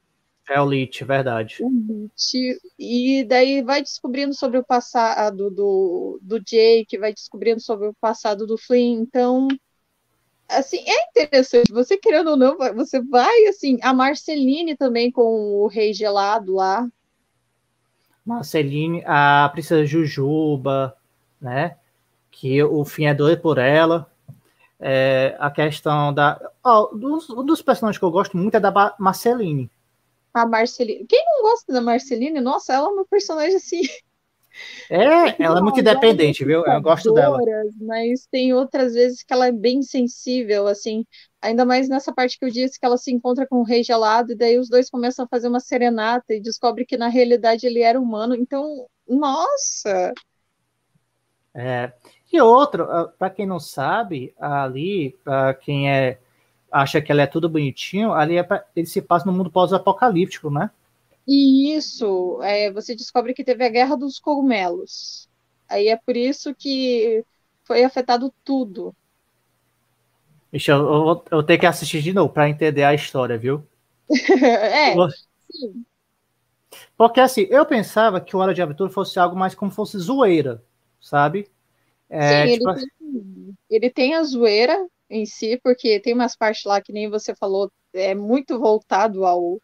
É 0.48 0.60
o 0.60 0.66
Lich, 0.66 1.04
verdade. 1.04 1.58
O 1.60 1.68
Lich. 1.70 2.58
E 2.78 3.24
daí 3.24 3.62
vai 3.62 3.80
descobrindo 3.80 4.34
sobre 4.34 4.58
o 4.58 4.64
passado 4.64 5.50
do, 5.50 6.18
do 6.20 6.40
Jake, 6.40 6.98
vai 6.98 7.12
descobrindo 7.12 7.60
sobre 7.60 7.88
o 7.88 7.94
passado 7.94 8.46
do 8.46 8.58
Flynn. 8.58 9.00
Então, 9.00 9.46
assim, 10.48 10.78
é 10.86 11.10
interessante. 11.10 11.72
Você 11.72 11.96
querendo 11.96 12.30
ou 12.30 12.36
não, 12.36 12.56
você 12.74 13.00
vai, 13.00 13.46
assim, 13.46 13.78
a 13.82 13.94
Marceline 13.94 14.76
também 14.76 15.10
com 15.12 15.22
o 15.22 15.68
Rei 15.68 15.94
Gelado 15.94 16.54
lá. 16.54 16.88
Marceline, 18.24 19.02
a 19.06 19.48
Princesa 19.52 19.86
Jujuba, 19.86 20.96
né? 21.40 21.76
Que 22.30 22.62
o 22.62 22.84
fim 22.84 23.04
é 23.04 23.14
doido 23.14 23.40
por 23.40 23.58
ela. 23.58 24.10
É, 24.80 25.36
a 25.38 25.50
questão 25.50 26.12
da. 26.12 26.40
Oh, 26.64 26.86
dos, 26.96 27.30
um 27.30 27.44
dos 27.44 27.62
personagens 27.62 27.98
que 27.98 28.04
eu 28.04 28.10
gosto 28.10 28.36
muito 28.36 28.56
é 28.56 28.60
da 28.60 28.94
Marceline 28.98 29.70
a 30.32 30.46
Marceline. 30.46 31.06
Quem 31.06 31.24
não 31.24 31.42
gosta 31.42 31.72
da 31.72 31.80
Marceline? 31.80 32.40
Nossa, 32.40 32.72
ela 32.72 32.88
é 32.88 32.90
uma 32.90 33.04
personagem 33.04 33.56
assim. 33.56 33.82
É, 34.90 35.42
ela 35.42 35.58
é 35.58 35.62
muito 35.62 35.80
independente, 35.80 36.44
viu? 36.44 36.64
Eu 36.66 36.82
gosto 36.82 37.12
dela. 37.12 37.38
Mas 37.80 38.26
tem 38.26 38.52
outras 38.52 38.94
vezes 38.94 39.22
que 39.22 39.32
ela 39.32 39.46
é 39.46 39.52
bem 39.52 39.82
sensível, 39.82 40.66
assim. 40.66 41.06
Ainda 41.40 41.64
mais 41.64 41.88
nessa 41.88 42.12
parte 42.12 42.38
que 42.38 42.44
eu 42.44 42.50
disse 42.50 42.78
que 42.78 42.84
ela 42.84 42.98
se 42.98 43.10
encontra 43.10 43.46
com 43.46 43.56
o 43.56 43.64
rei 43.64 43.82
gelado, 43.82 44.32
e 44.32 44.36
daí 44.36 44.58
os 44.58 44.68
dois 44.68 44.90
começam 44.90 45.24
a 45.24 45.28
fazer 45.28 45.48
uma 45.48 45.60
serenata 45.60 46.34
e 46.34 46.40
descobre 46.40 46.84
que 46.84 46.96
na 46.96 47.08
realidade 47.08 47.66
ele 47.66 47.80
era 47.80 47.98
humano. 48.00 48.34
Então, 48.34 48.86
nossa! 49.08 50.12
É. 51.54 51.92
E 52.32 52.40
outro, 52.40 52.84
ah, 52.84 53.08
para 53.18 53.30
quem 53.30 53.46
não 53.46 53.60
sabe, 53.60 54.34
ali, 54.38 55.18
para 55.22 55.54
quem 55.54 55.90
é 55.90 56.18
acha 56.72 57.00
que 57.00 57.12
ela 57.12 57.22
é 57.22 57.26
tudo 57.26 57.48
bonitinho, 57.48 58.12
ali 58.12 58.36
é 58.36 58.42
pra, 58.42 58.64
ele 58.74 58.86
se 58.86 59.02
passa 59.02 59.26
no 59.26 59.32
mundo 59.32 59.50
pós-apocalíptico, 59.50 60.50
né? 60.50 60.70
E 61.26 61.74
isso, 61.74 62.40
é, 62.42 62.72
você 62.72 62.96
descobre 62.96 63.34
que 63.34 63.44
teve 63.44 63.64
a 63.64 63.68
guerra 63.68 63.96
dos 63.96 64.18
cogumelos. 64.18 65.28
Aí 65.68 65.88
é 65.88 65.96
por 65.96 66.16
isso 66.16 66.54
que 66.54 67.24
foi 67.62 67.84
afetado 67.84 68.32
tudo. 68.44 68.94
Deixa 70.50 70.72
eu, 70.72 70.80
eu, 70.80 71.24
eu 71.30 71.42
tenho 71.42 71.60
que 71.60 71.66
assistir 71.66 72.02
de 72.02 72.12
novo 72.12 72.32
para 72.32 72.48
entender 72.48 72.82
a 72.82 72.94
história, 72.94 73.38
viu? 73.38 73.64
é, 74.10 74.94
sim. 75.50 75.84
Porque 76.96 77.20
assim, 77.20 77.46
eu 77.50 77.64
pensava 77.64 78.20
que 78.20 78.36
o 78.36 78.38
Hora 78.38 78.52
de 78.52 78.60
Aventura 78.60 78.90
fosse 78.90 79.18
algo 79.18 79.36
mais 79.36 79.54
como 79.54 79.70
fosse 79.70 79.98
zoeira, 79.98 80.62
sabe? 81.00 81.48
É, 82.08 82.46
sim, 82.46 82.58
tipo... 82.58 82.70
ele, 82.70 82.86
tem, 82.98 83.56
ele 83.70 83.90
tem 83.90 84.14
a 84.14 84.22
zoeira, 84.22 84.86
em 85.12 85.26
si, 85.26 85.60
porque 85.62 86.00
tem 86.00 86.14
umas 86.14 86.36
partes 86.36 86.64
lá 86.64 86.80
que 86.80 86.92
nem 86.92 87.08
você 87.10 87.34
falou, 87.34 87.70
é 87.92 88.14
muito 88.14 88.58
voltado 88.58 89.24
ao, 89.26 89.60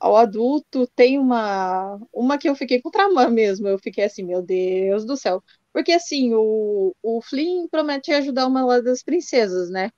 ao 0.00 0.16
adulto. 0.16 0.86
Tem 0.96 1.18
uma 1.18 1.98
uma 2.12 2.38
que 2.38 2.48
eu 2.48 2.56
fiquei 2.56 2.80
com 2.82 2.90
trauma 2.90 3.28
mesmo. 3.30 3.68
Eu 3.68 3.78
fiquei 3.78 4.04
assim, 4.04 4.24
meu 4.24 4.42
Deus 4.42 5.04
do 5.06 5.16
céu. 5.16 5.42
Porque 5.72 5.92
assim, 5.92 6.34
o, 6.34 6.94
o 7.02 7.22
Flynn 7.22 7.68
promete 7.68 8.12
ajudar 8.12 8.46
uma 8.46 8.82
das 8.82 9.02
princesas, 9.02 9.70
né? 9.70 9.90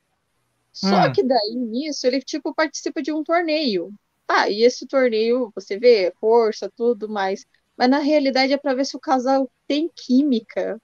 Só 0.73 1.09
hum. 1.09 1.13
que 1.13 1.23
daí 1.23 1.55
nisso 1.57 2.07
ele 2.07 2.21
tipo 2.21 2.55
participa 2.55 3.03
de 3.03 3.13
um 3.13 3.23
torneio. 3.25 3.93
Ah, 4.29 4.49
e 4.49 4.63
esse 4.63 4.87
torneio, 4.87 5.51
você 5.55 5.79
vê, 5.79 6.13
força, 6.21 6.71
tudo 6.77 7.09
mais. 7.09 7.45
Mas 7.77 7.91
na 7.91 7.99
realidade 7.99 8.53
é 8.53 8.59
para 8.59 8.75
ver 8.75 8.85
se 8.87 8.97
o 8.97 9.01
casal 9.01 9.51
tem 9.67 9.91
química. 9.95 10.81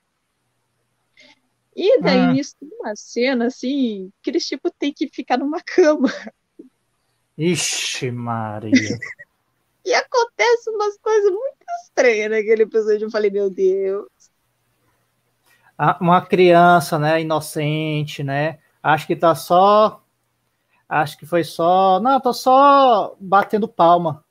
E 1.76 2.00
daí, 2.00 2.20
ah. 2.20 2.32
nisso, 2.32 2.56
tem 2.58 2.70
uma 2.80 2.96
cena, 2.96 3.46
assim, 3.48 4.10
que 4.22 4.30
eles, 4.30 4.46
tipo, 4.46 4.70
têm 4.70 4.94
que 4.94 5.10
ficar 5.12 5.36
numa 5.36 5.60
cama. 5.60 6.08
Ixi, 7.36 8.10
Maria. 8.10 8.98
e 9.84 9.92
acontece 9.92 10.70
umas 10.70 10.96
coisas 10.96 11.30
muito 11.30 11.66
estranhas 11.84 12.30
naquele 12.30 12.62
episódio. 12.62 13.04
Eu 13.04 13.10
falei, 13.10 13.30
meu 13.30 13.50
Deus. 13.50 14.08
Uma 16.00 16.24
criança, 16.24 16.98
né, 16.98 17.20
inocente, 17.20 18.24
né? 18.24 18.58
Acho 18.82 19.06
que 19.06 19.14
tá 19.14 19.34
só. 19.34 20.02
Acho 20.88 21.18
que 21.18 21.26
foi 21.26 21.44
só. 21.44 22.00
Não, 22.00 22.18
tô 22.18 22.32
só 22.32 23.14
batendo 23.20 23.68
palma. 23.68 24.24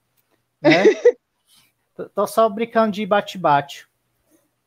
Né? 0.59 0.71
tô 2.15 2.25
só 2.25 2.49
brincando 2.49 2.93
de 2.93 3.05
bate-bate. 3.05 3.87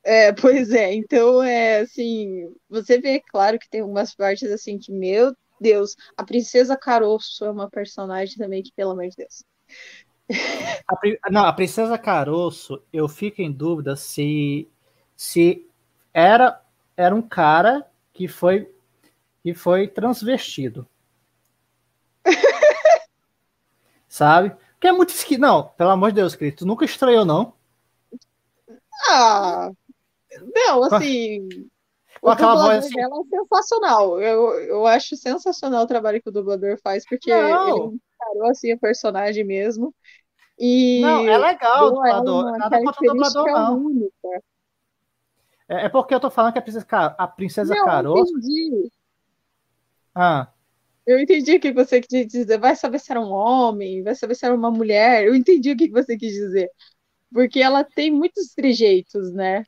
É, 0.08 0.32
pois 0.32 0.70
é, 0.70 0.94
então 0.94 1.42
é 1.42 1.80
assim, 1.80 2.50
você 2.66 2.98
vê, 2.98 3.20
claro 3.20 3.58
que 3.58 3.68
tem 3.68 3.82
algumas 3.82 4.14
partes 4.14 4.50
assim 4.50 4.78
que, 4.78 4.90
meu 4.90 5.36
Deus, 5.60 5.94
a 6.16 6.24
Princesa 6.24 6.78
Caroço 6.78 7.44
é 7.44 7.50
uma 7.50 7.68
personagem 7.68 8.34
também 8.38 8.62
que, 8.62 8.72
pelo 8.72 8.92
amor 8.92 9.06
de 9.08 9.16
Deus. 9.16 9.44
A, 10.88 11.30
não, 11.30 11.44
a 11.44 11.52
Princesa 11.52 11.98
Caroço, 11.98 12.82
eu 12.90 13.06
fico 13.06 13.42
em 13.42 13.52
dúvida 13.52 13.96
se, 13.96 14.66
se 15.14 15.68
era, 16.14 16.58
era 16.96 17.14
um 17.14 17.20
cara 17.20 17.86
que 18.14 18.26
foi, 18.26 18.66
que 19.42 19.52
foi 19.52 19.88
transvestido. 19.88 20.88
Sabe? 24.08 24.56
Que 24.80 24.88
é 24.88 24.92
muito 24.92 25.10
esquisito. 25.10 25.42
Não, 25.42 25.64
pelo 25.76 25.90
amor 25.90 26.12
de 26.12 26.16
Deus, 26.16 26.34
Cristo, 26.34 26.64
nunca 26.64 26.86
estranhou, 26.86 27.26
não. 27.26 27.52
Ah, 29.06 29.70
não, 30.54 30.84
assim. 30.84 31.48
o 32.22 32.34
dublador 32.34 32.70
assim... 32.72 32.94
dela 32.94 33.14
é 33.20 33.36
sensacional. 33.38 34.20
Eu, 34.20 34.50
eu 34.60 34.86
acho 34.86 35.16
sensacional 35.16 35.84
o 35.84 35.86
trabalho 35.86 36.22
que 36.22 36.28
o 36.28 36.32
dublador 36.32 36.78
faz, 36.82 37.04
porque 37.06 37.30
não. 37.30 37.68
ele 37.68 38.00
encarou 38.14 38.50
assim 38.50 38.72
a 38.72 38.78
personagem 38.78 39.44
mesmo. 39.44 39.94
E 40.58 41.00
não, 41.02 41.28
é 41.28 41.38
legal 41.38 41.86
o 41.86 41.90
dublador. 41.90 42.58
Nada 42.58 42.82
contra 42.82 43.00
o 43.00 43.14
dublador, 43.14 43.46
não. 43.46 43.86
Única. 43.86 44.42
É, 45.68 45.84
é, 45.84 45.88
porque 45.88 46.14
eu 46.14 46.20
tô 46.20 46.30
falando 46.30 46.52
que 46.52 46.58
a 46.58 46.62
princesa, 46.62 46.86
a 46.90 47.28
princesa 47.28 47.74
não, 47.74 47.84
Caroço. 47.84 48.32
Entendi. 48.38 48.90
Ah. 50.14 50.48
Eu 51.06 51.18
entendi 51.18 51.56
o 51.56 51.60
que 51.60 51.72
você 51.72 52.00
quis 52.00 52.26
dizer. 52.26 52.58
Vai 52.58 52.74
saber 52.74 52.98
se 52.98 53.10
era 53.12 53.20
um 53.20 53.30
homem, 53.30 54.02
vai 54.02 54.14
saber 54.14 54.34
se 54.34 54.44
era 54.44 54.54
uma 54.54 54.70
mulher. 54.70 55.24
Eu 55.24 55.34
entendi 55.34 55.72
o 55.72 55.76
que 55.76 55.90
você 55.90 56.16
quis 56.16 56.32
dizer. 56.32 56.70
Porque 57.32 57.60
ela 57.60 57.84
tem 57.84 58.10
muitos 58.10 58.54
trejeitos, 58.54 59.32
né? 59.32 59.64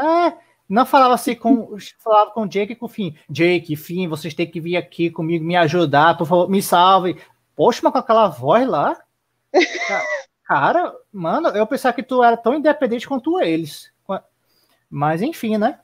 É, 0.00 0.32
não 0.68 0.84
falava 0.84 1.14
assim 1.14 1.34
com. 1.34 1.76
falava 1.98 2.30
com 2.30 2.46
Jake 2.46 2.72
e 2.72 2.76
com 2.76 2.86
o 2.86 2.88
Finn. 2.88 3.14
Jake, 3.28 3.74
Finn, 3.76 4.08
vocês 4.08 4.34
têm 4.34 4.50
que 4.50 4.60
vir 4.60 4.76
aqui 4.76 5.10
comigo, 5.10 5.44
me 5.44 5.56
ajudar, 5.56 6.16
por 6.16 6.26
favor, 6.26 6.48
me 6.48 6.62
salve. 6.62 7.20
Poxa, 7.56 7.80
mas 7.82 7.92
com 7.92 7.98
aquela 7.98 8.28
voz 8.28 8.66
lá. 8.66 8.96
Cara, 10.44 10.94
mano, 11.12 11.48
eu 11.48 11.66
pensava 11.66 11.94
que 11.94 12.02
tu 12.02 12.22
era 12.22 12.36
tão 12.36 12.54
independente 12.54 13.06
quanto 13.06 13.40
eles. 13.40 13.92
Mas 14.90 15.20
enfim, 15.20 15.58
né? 15.58 15.80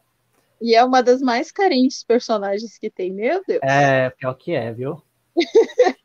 E 0.60 0.74
é 0.74 0.82
uma 0.82 1.02
das 1.02 1.20
mais 1.20 1.52
carentes 1.52 2.02
personagens 2.02 2.78
que 2.78 2.88
tem, 2.88 3.12
meu 3.12 3.42
Deus. 3.46 3.60
É, 3.62 4.08
pior 4.10 4.34
que 4.34 4.54
é, 4.54 4.72
viu? 4.72 5.02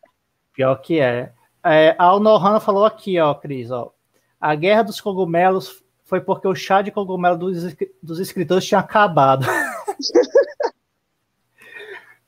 pior 0.54 0.76
que 0.82 1.00
é. 1.00 1.32
é 1.64 1.96
a 1.98 2.20
Nohana 2.20 2.60
falou 2.60 2.84
aqui, 2.84 3.20
ó, 3.20 3.34
Cris, 3.34 3.72
ó. 3.72 3.94
A 4.40 4.56
guerra 4.56 4.84
dos 4.84 5.00
cogumelos 5.00 5.82
foi 6.10 6.20
porque 6.20 6.48
o 6.48 6.56
chá 6.56 6.82
de 6.82 6.92
cogumelo 6.92 7.38
dos, 7.38 7.76
dos 8.02 8.20
escritores 8.20 8.66
tinha 8.66 8.80
acabado. 8.80 9.46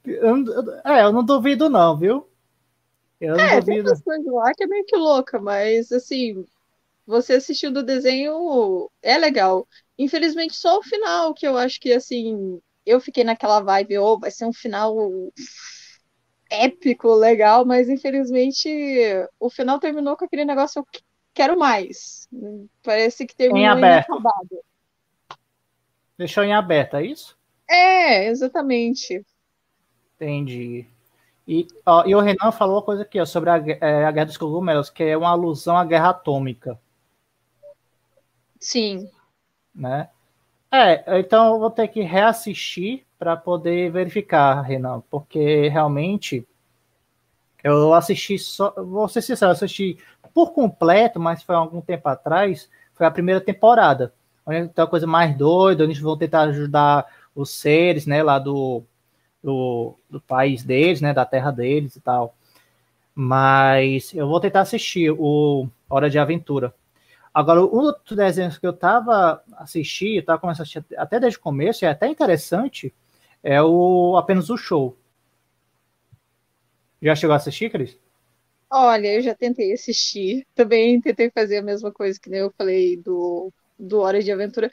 eu, 0.05 0.35
é, 0.85 1.03
eu 1.03 1.11
não 1.11 1.25
duvido, 1.25 1.67
não, 1.67 1.97
viu? 1.97 2.29
Eu 3.19 3.35
não 3.35 3.43
é, 3.43 3.59
duvido. 3.59 3.91
tem 4.03 4.23
lá 4.31 4.51
que 4.53 4.63
é 4.63 4.67
meio 4.67 4.85
que 4.85 4.95
louca, 4.95 5.39
mas 5.41 5.91
assim, 5.91 6.45
você 7.07 7.33
assistiu 7.33 7.71
do 7.71 7.81
desenho 7.81 8.87
é 9.01 9.17
legal. 9.17 9.67
Infelizmente, 9.97 10.55
só 10.55 10.77
o 10.77 10.83
final, 10.83 11.33
que 11.33 11.47
eu 11.47 11.57
acho 11.57 11.79
que, 11.79 11.91
assim, 11.91 12.61
eu 12.85 13.01
fiquei 13.01 13.23
naquela 13.23 13.61
vibe, 13.61 13.97
oh, 13.97 14.19
vai 14.19 14.29
ser 14.29 14.45
um 14.45 14.53
final 14.53 14.95
épico, 16.51 17.15
legal, 17.15 17.65
mas 17.65 17.89
infelizmente 17.89 18.69
o 19.39 19.49
final 19.49 19.79
terminou 19.79 20.15
com 20.17 20.25
aquele 20.25 20.45
negócio, 20.45 20.79
eu 20.79 20.85
quero 21.33 21.57
mais. 21.57 22.27
Parece 22.83 23.25
que 23.25 23.35
terminou 23.35 23.61
em 23.61 23.67
aberto. 23.67 24.07
Inacabado. 24.07 24.59
Deixou 26.17 26.43
em 26.43 26.53
aberto, 26.53 26.97
é 26.97 27.05
isso? 27.05 27.37
É, 27.69 28.27
exatamente. 28.27 29.25
Entendi. 30.15 30.85
E, 31.47 31.67
ó, 31.85 32.05
e 32.05 32.13
o 32.13 32.19
Renan 32.19 32.51
falou 32.51 32.75
uma 32.75 32.83
coisa 32.83 33.01
aqui 33.01 33.19
ó, 33.19 33.25
sobre 33.25 33.49
a, 33.49 33.57
é, 33.57 34.05
a 34.05 34.11
Guerra 34.11 34.25
dos 34.25 34.37
Cogumelos, 34.37 34.89
que 34.89 35.03
é 35.03 35.17
uma 35.17 35.29
alusão 35.29 35.75
à 35.77 35.83
Guerra 35.83 36.09
Atômica. 36.09 36.79
Sim 38.59 39.09
né? 39.73 40.09
É, 40.71 41.19
então 41.19 41.53
eu 41.53 41.59
vou 41.59 41.71
ter 41.71 41.87
que 41.87 42.01
reassistir 42.01 43.03
para 43.19 43.35
poder 43.35 43.91
verificar, 43.91 44.61
Renan, 44.61 45.01
porque 45.09 45.67
realmente 45.67 46.47
eu 47.63 47.93
assisti 47.93 48.39
só, 48.39 48.73
vou 48.77 49.07
ser 49.07 49.21
sincero, 49.21 49.51
eu 49.51 49.53
assisti 49.53 49.97
por 50.33 50.53
completo, 50.53 51.19
mas 51.19 51.43
foi 51.43 51.55
algum 51.55 51.81
tempo 51.81 52.07
atrás, 52.09 52.69
foi 52.93 53.05
a 53.05 53.11
primeira 53.11 53.41
temporada. 53.41 54.13
Onde 54.45 54.69
tem 54.69 54.83
uma 54.83 54.89
coisa 54.89 55.07
mais 55.07 55.35
doida, 55.37 55.83
onde 55.83 55.93
eles 55.93 56.01
vão 56.01 56.17
tentar 56.17 56.41
ajudar 56.41 57.05
os 57.35 57.49
seres, 57.51 58.05
né, 58.05 58.23
lá 58.23 58.39
do, 58.39 58.83
do, 59.43 59.95
do 60.09 60.19
país 60.21 60.63
deles, 60.63 61.01
né, 61.01 61.13
da 61.13 61.25
terra 61.25 61.51
deles 61.51 61.95
e 61.95 62.01
tal. 62.01 62.35
Mas 63.13 64.13
eu 64.13 64.27
vou 64.27 64.39
tentar 64.39 64.61
assistir 64.61 65.11
o 65.11 65.67
Hora 65.89 66.09
de 66.09 66.17
Aventura. 66.17 66.73
Agora, 67.33 67.61
um 67.61 67.77
outro 67.77 68.15
desenho 68.15 68.51
que 68.51 68.65
eu 68.65 68.71
estava 68.71 69.41
assistindo, 69.57 70.19
estava 70.19 70.39
começando 70.39 70.61
a 70.61 70.63
assistir 70.63 70.97
até 70.97 71.19
desde 71.19 71.39
o 71.39 71.41
começo, 71.41 71.83
e 71.83 71.87
é 71.87 71.89
até 71.91 72.07
interessante, 72.07 72.93
é 73.43 73.61
o 73.61 74.17
apenas 74.17 74.49
o 74.49 74.57
show. 74.57 74.97
Já 77.01 77.15
chegou 77.15 77.33
a 77.33 77.37
assistir, 77.37 77.71
Cris? 77.71 77.97
Olha, 78.71 79.15
eu 79.15 79.21
já 79.21 79.35
tentei 79.35 79.73
assistir. 79.73 80.47
Também 80.55 81.01
tentei 81.01 81.29
fazer 81.29 81.57
a 81.57 81.61
mesma 81.61 81.91
coisa 81.91 82.19
que 82.19 82.29
eu 82.33 82.51
falei 82.57 82.95
do, 82.97 83.51
do 83.77 83.99
Hora 83.99 84.21
de 84.21 84.31
Aventura. 84.31 84.71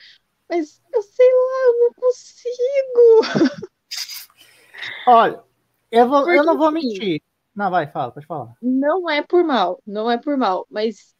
Mas 0.48 0.80
eu 0.92 1.02
sei 1.02 1.26
lá, 1.26 1.66
eu 1.66 1.80
não 1.80 1.92
consigo. 1.94 3.68
Olha, 5.06 5.42
eu, 5.90 6.08
vou, 6.08 6.30
eu 6.30 6.44
não 6.44 6.56
vou 6.56 6.70
mentir. 6.70 7.20
Não, 7.54 7.70
vai, 7.70 7.90
fala, 7.90 8.12
pode 8.12 8.26
falar. 8.26 8.54
Não 8.62 9.10
é 9.10 9.22
por 9.22 9.42
mal, 9.44 9.82
não 9.86 10.10
é 10.10 10.16
por 10.16 10.36
mal, 10.36 10.66
mas 10.70 11.14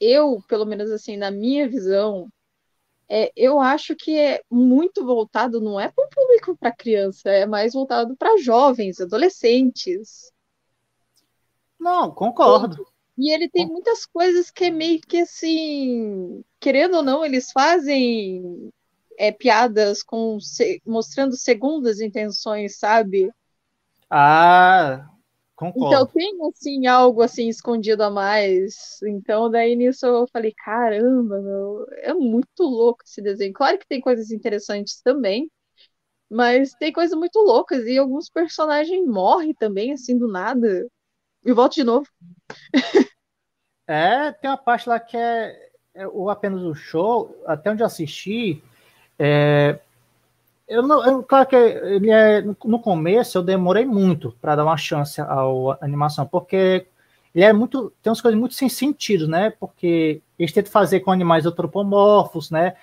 eu, 0.00 0.42
pelo 0.48 0.66
menos 0.66 0.90
assim, 0.90 1.16
na 1.16 1.30
minha 1.30 1.68
visão, 1.68 2.28
é, 3.08 3.30
eu 3.36 3.60
acho 3.60 3.94
que 3.94 4.18
é 4.18 4.40
muito 4.50 5.04
voltado, 5.04 5.60
não 5.60 5.78
é 5.78 5.90
para 5.90 6.04
o 6.04 6.10
público 6.10 6.56
para 6.56 6.74
criança, 6.74 7.30
é 7.30 7.46
mais 7.46 7.72
voltado 7.72 8.16
para 8.16 8.36
jovens, 8.38 9.00
adolescentes. 9.00 10.32
Não, 11.80 12.10
concordo. 12.14 12.86
E 13.18 13.32
ele 13.32 13.48
tem 13.48 13.66
muitas 13.66 14.04
coisas 14.06 14.50
que 14.50 14.64
é 14.66 14.70
meio 14.70 15.00
que 15.00 15.18
assim, 15.18 16.44
querendo 16.60 16.96
ou 16.98 17.02
não, 17.02 17.24
eles 17.24 17.50
fazem 17.50 18.70
é, 19.18 19.32
piadas 19.32 20.02
com 20.02 20.38
mostrando 20.86 21.36
segundas 21.36 22.00
intenções, 22.00 22.78
sabe? 22.78 23.30
Ah, 24.10 25.08
Concordo. 25.54 25.74
Então 25.74 26.06
tem 26.06 26.32
assim 26.48 26.86
algo 26.86 27.22
assim 27.22 27.48
escondido 27.48 28.02
a 28.02 28.10
mais. 28.10 28.98
Então 29.02 29.50
daí 29.50 29.76
nisso 29.76 30.06
eu 30.06 30.26
falei, 30.32 30.52
caramba, 30.64 31.40
meu, 31.40 31.86
é 31.98 32.14
muito 32.14 32.62
louco 32.62 33.02
esse 33.04 33.20
desenho. 33.22 33.52
Claro 33.52 33.78
que 33.78 33.86
tem 33.86 34.00
coisas 34.00 34.30
interessantes 34.30 35.00
também, 35.02 35.50
mas 36.30 36.74
tem 36.74 36.92
coisas 36.92 37.18
muito 37.18 37.38
loucas 37.40 37.86
e 37.86 37.98
alguns 37.98 38.30
personagens 38.30 39.06
morrem 39.06 39.54
também 39.54 39.92
assim 39.92 40.18
do 40.18 40.28
nada. 40.28 40.86
E 41.46 41.52
volta 41.52 41.76
de 41.76 41.84
novo. 41.84 42.06
É, 43.88 44.32
tem 44.32 44.50
uma 44.50 44.56
parte 44.56 44.88
lá 44.88 44.98
que 44.98 45.16
é, 45.16 45.70
é 45.94 46.04
apenas 46.28 46.60
o 46.60 46.74
show, 46.74 47.40
até 47.46 47.70
onde 47.70 47.82
eu 47.82 47.86
assisti, 47.86 48.60
é, 49.16 49.78
eu 50.66 50.82
não, 50.82 51.06
eu, 51.06 51.22
claro 51.22 51.46
que 51.46 51.54
ele 51.54 52.10
é, 52.10 52.42
no 52.42 52.80
começo 52.80 53.38
eu 53.38 53.44
demorei 53.44 53.84
muito 53.84 54.32
para 54.40 54.56
dar 54.56 54.64
uma 54.64 54.76
chance 54.76 55.20
à 55.20 55.40
animação, 55.80 56.26
porque 56.26 56.84
ele 57.32 57.44
é 57.44 57.52
muito, 57.52 57.92
tem 58.02 58.10
umas 58.10 58.20
coisas 58.20 58.38
muito 58.38 58.54
sem 58.54 58.68
sentido, 58.68 59.28
né? 59.28 59.50
Porque 59.50 60.20
eles 60.36 60.52
tentam 60.52 60.72
fazer 60.72 61.00
com 61.00 61.12
animais 61.12 61.46
antropomorfos, 61.46 62.50
né? 62.50 62.74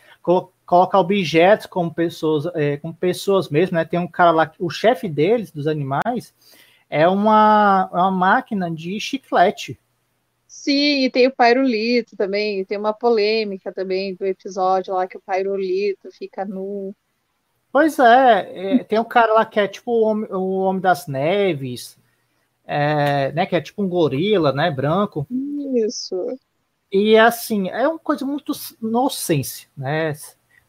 colocar 0.65 0.99
objetos 0.99 1.65
como 1.65 1.93
pessoas, 1.93 2.45
é, 2.55 2.77
como 2.77 2.93
pessoas 2.93 3.49
mesmo, 3.49 3.75
né? 3.75 3.83
Tem 3.83 3.99
um 3.99 4.07
cara 4.07 4.31
lá, 4.31 4.51
o 4.57 4.69
chefe 4.69 5.09
deles, 5.09 5.51
dos 5.51 5.67
animais, 5.67 6.33
é 6.93 7.07
uma, 7.07 7.89
é 7.91 7.95
uma 7.95 8.11
máquina 8.11 8.69
de 8.69 8.99
chiclete. 8.99 9.79
Sim, 10.47 11.05
e 11.05 11.09
tem 11.09 11.25
o 11.25 11.35
Pairulito 11.35 12.15
também, 12.15 12.63
tem 12.65 12.77
uma 12.77 12.93
polêmica 12.93 13.73
também 13.73 14.13
do 14.13 14.23
episódio 14.23 14.93
lá 14.93 15.07
que 15.07 15.17
o 15.17 15.21
Pairulito 15.21 16.11
fica 16.11 16.45
nu 16.45 16.95
Pois 17.71 17.97
é, 17.97 18.75
é, 18.75 18.83
tem 18.83 18.99
um 18.99 19.03
cara 19.03 19.33
lá 19.33 19.43
que 19.43 19.59
é 19.59 19.67
tipo 19.67 19.91
o 19.91 20.03
Homem, 20.03 20.31
o 20.31 20.59
homem 20.59 20.79
das 20.79 21.07
Neves, 21.07 21.97
é, 22.63 23.31
né, 23.31 23.47
que 23.47 23.55
é 23.55 23.61
tipo 23.61 23.81
um 23.81 23.89
gorila, 23.89 24.53
né, 24.53 24.69
branco. 24.69 25.25
Isso. 25.75 26.37
E 26.91 27.17
assim, 27.17 27.69
é 27.69 27.87
uma 27.87 27.97
coisa 27.97 28.23
muito 28.23 28.53
nonsense, 28.79 29.67
né? 29.75 30.13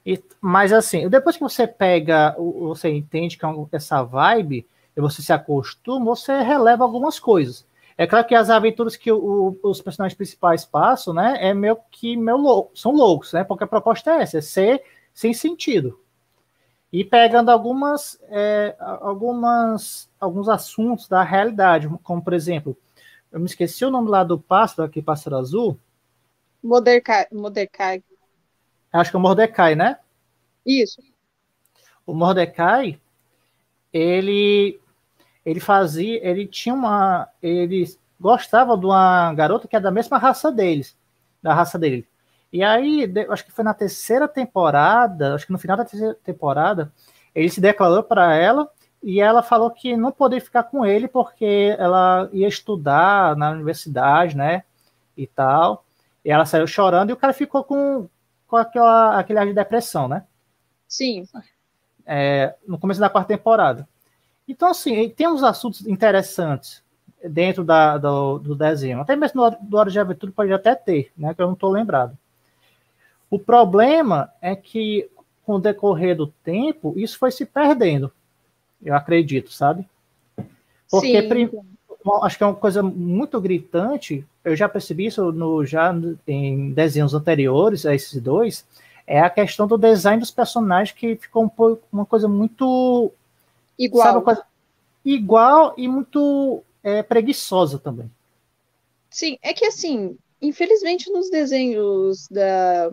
E, 0.07 0.19
mas 0.41 0.73
assim, 0.73 1.07
depois 1.07 1.37
que 1.37 1.43
você 1.43 1.67
pega, 1.67 2.35
você 2.39 2.89
entende 2.89 3.37
que 3.37 3.45
é 3.45 3.49
essa 3.73 4.03
vibe, 4.03 4.67
e 4.97 5.01
você 5.01 5.23
se 5.23 5.33
acostuma, 5.33 6.05
você 6.05 6.41
releva 6.41 6.85
algumas 6.85 7.19
coisas. 7.19 7.67
É 7.97 8.07
claro 8.07 8.27
que 8.27 8.35
as 8.35 8.51
aventuras 8.51 8.97
que 8.97 9.11
o, 9.11 9.59
os 9.63 9.81
personagens 9.81 10.17
principais 10.17 10.65
passam, 10.65 11.15
né, 11.15 11.37
é 11.41 11.55
meio 11.55 11.79
que 11.91 12.17
meio 12.17 12.37
louco, 12.37 12.77
são 12.77 12.93
loucos, 12.93 13.33
né? 13.33 13.45
Porque 13.45 13.65
a 13.65 13.69
proposta 13.69 14.11
é 14.11 14.23
essa, 14.23 14.39
é 14.39 14.41
ser 14.41 14.83
sem 15.13 15.33
sentido 15.33 16.01
e 16.95 17.03
pegando 17.03 17.51
algumas, 17.51 18.17
é, 18.29 18.77
algumas, 18.79 20.09
alguns 20.21 20.49
assuntos 20.49 21.09
da 21.09 21.25
realidade, 21.25 21.89
como 22.05 22.23
por 22.23 22.33
exemplo, 22.33 22.77
eu 23.33 23.41
me 23.41 23.47
esqueci 23.47 23.85
o 23.85 23.91
nome 23.91 24.09
lá 24.09 24.23
do 24.23 24.39
pássaro, 24.39 24.87
aqui, 24.87 25.03
pássaro 25.03 25.35
azul. 25.35 25.77
Mordecai. 26.63 27.27
Mordecai. 27.33 28.01
Acho 28.93 29.11
que 29.11 29.17
é 29.17 29.19
o 29.19 29.23
Mordecai, 29.23 29.75
né? 29.75 29.99
Isso. 30.65 31.03
O 32.07 32.15
Mordecai, 32.15 33.01
ele, 33.93 34.79
ele 35.45 35.61
fazia, 35.61 36.27
ele 36.27 36.47
tinha 36.47 36.75
uma, 36.75 37.29
ele 37.43 37.87
gostava 38.19 38.77
de 38.77 38.87
uma 38.87 39.33
garota 39.35 39.69
que 39.69 39.77
é 39.77 39.81
da 39.81 39.91
mesma 39.91 40.19
raça 40.19 40.51
deles, 40.51 40.97
da 41.43 41.53
raça 41.53 41.79
dele. 41.79 42.07
E 42.53 42.63
aí, 42.63 43.13
acho 43.29 43.45
que 43.45 43.53
foi 43.53 43.65
na 43.65 43.75
terceira 43.75 44.29
temporada, 44.29 45.35
acho 45.35 45.47
que 45.47 45.53
no 45.53 45.59
final 45.59 45.77
da 45.77 45.85
terceira 45.85 46.15
temporada, 46.25 46.93
ele 47.35 47.51
se 47.51 47.61
declarou 47.61 48.03
para 48.03 48.35
ela 48.35 48.71
e 49.03 49.21
ela 49.21 49.43
falou 49.43 49.71
que 49.71 49.97
não 49.97 50.13
poderia 50.13 50.45
ficar 50.45 50.63
com 50.63 50.87
ele 50.87 51.09
porque 51.09 51.75
ela 51.79 52.29
ia 52.33 52.49
estudar 52.49 53.37
na 53.37 53.51
universidade, 53.51 54.37
né? 54.37 54.63
E 55.17 55.27
tal. 55.27 55.85
E 56.25 56.31
ela 56.31 56.47
saiu 56.47 56.67
chorando 56.67 57.11
e 57.11 57.13
o 57.13 57.17
cara 57.17 57.33
ficou 57.33 57.65
com, 57.65 58.09
com 58.47 58.57
aquela, 58.57 59.19
aquele 59.19 59.39
ar 59.41 59.47
de 59.47 59.53
depressão, 59.53 60.09
né? 60.09 60.25
Sim. 60.89 61.29
É, 62.07 62.55
no 62.67 62.79
começo 62.79 63.01
da 63.01 63.11
quarta 63.11 63.37
temporada. 63.37 63.87
Então, 64.47 64.69
assim, 64.69 65.09
tem 65.09 65.29
uns 65.29 65.43
assuntos 65.43 65.87
interessantes 65.87 66.83
dentro 67.29 67.65
da, 67.65 67.97
do, 67.97 68.39
do 68.39 68.55
desenho. 68.55 69.01
Até 69.01 69.17
mesmo 69.17 69.51
do, 69.51 69.57
do 69.61 69.77
Hora 69.77 69.91
de 69.91 69.99
Aventura 69.99 70.33
pode 70.33 70.53
até 70.53 70.75
ter, 70.75 71.11
né? 71.17 71.35
Que 71.35 71.41
eu 71.41 71.47
não 71.47 71.55
estou 71.55 71.71
lembrado. 71.71 72.17
O 73.31 73.39
problema 73.39 74.31
é 74.41 74.55
que, 74.55 75.09
com 75.45 75.55
o 75.55 75.61
decorrer 75.61 76.17
do 76.17 76.27
tempo, 76.27 76.95
isso 76.97 77.19
foi 77.19 77.31
se 77.31 77.47
perdendo. 77.47 78.13
Eu 78.83 78.95
acredito, 78.95 79.51
sabe? 79.51 79.87
Porque 80.91 81.23
Sim. 81.23 81.51
acho 82.23 82.37
que 82.37 82.45
é 82.45 82.47
uma 82.47 82.55
coisa 82.55 82.83
muito 82.83 83.41
gritante. 83.41 84.25
Eu 84.45 84.55
já 84.55 84.69
percebi 84.69 85.07
isso 85.07 85.33
no, 85.33 85.65
já 85.65 85.95
em 86.29 86.71
desenhos 86.73 87.15
anteriores 87.15 87.87
a 87.87 87.95
esses 87.95 88.21
dois. 88.23 88.67
É 89.07 89.21
a 89.21 89.31
questão 89.31 89.67
do 89.67 89.79
design 89.79 90.21
dos 90.21 90.31
personagens 90.31 90.97
que 90.97 91.17
ficou 91.17 91.45
um 91.45 91.77
uma 91.91 92.07
coisa 92.07 92.29
muito 92.29 93.11
igual, 93.79 94.05
sabe, 94.05 94.25
coisa, 94.25 94.45
igual 95.05 95.75
e 95.77 95.89
muito 95.89 96.63
é, 96.83 97.03
preguiçosa 97.03 97.79
também. 97.79 98.11
Sim, 99.11 99.39
é 99.43 99.53
que 99.53 99.67
assim, 99.67 100.19
infelizmente 100.41 101.11
nos 101.11 101.31
desenhos 101.31 102.27
da 102.29 102.93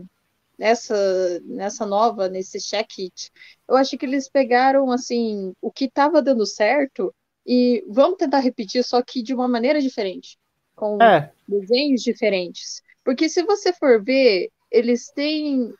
nessa 0.58 1.40
nessa 1.46 1.86
nova 1.86 2.30
nesse 2.30 2.60
check 2.60 3.00
it, 3.00 3.32
eu 3.68 3.76
acho 3.76 3.98
que 3.98 4.06
eles 4.06 4.30
pegaram 4.30 4.92
assim 4.92 5.54
o 5.60 5.72
que 5.72 5.86
estava 5.86 6.22
dando 6.22 6.46
certo 6.46 7.14
e 7.46 7.84
vamos 7.88 8.18
tentar 8.18 8.40
repetir, 8.40 8.84
só 8.84 9.02
que 9.02 9.24
de 9.24 9.34
uma 9.34 9.48
maneira 9.48 9.82
diferente, 9.82 10.38
com 10.76 11.02
é. 11.02 11.32
desenhos 11.48 12.02
diferentes. 12.02 12.82
Porque 13.04 13.28
se 13.28 13.44
você 13.44 13.74
for 13.74 14.04
ver, 14.04 14.52
eles 14.70 15.10
têm 15.10 15.74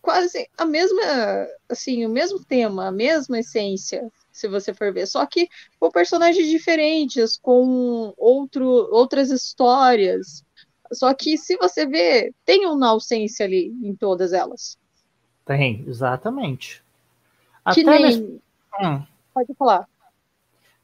quase 0.00 0.48
a 0.56 0.64
mesma, 0.64 1.02
assim, 1.68 2.04
o 2.06 2.08
mesmo 2.08 2.44
tema, 2.44 2.86
a 2.86 2.92
mesma 2.92 3.40
essência, 3.40 4.08
se 4.34 4.48
você 4.48 4.74
for 4.74 4.92
ver, 4.92 5.06
só 5.06 5.24
que 5.24 5.48
com 5.78 5.92
personagens 5.92 6.48
diferentes, 6.48 7.38
com 7.40 8.12
outro, 8.16 8.66
outras 8.90 9.30
histórias. 9.30 10.44
Só 10.92 11.14
que 11.14 11.38
se 11.38 11.56
você 11.56 11.86
vê, 11.86 12.34
tem 12.44 12.66
uma 12.66 12.88
ausência 12.88 13.46
ali 13.46 13.72
em 13.80 13.94
todas 13.94 14.32
elas. 14.32 14.76
Tem, 15.46 15.84
exatamente. 15.86 16.82
Que 17.72 17.82
Até 17.82 17.90
nem... 17.90 18.02
Mesmo... 18.02 18.42
Hum. 18.82 19.02
Pode 19.32 19.54
falar. 19.54 19.88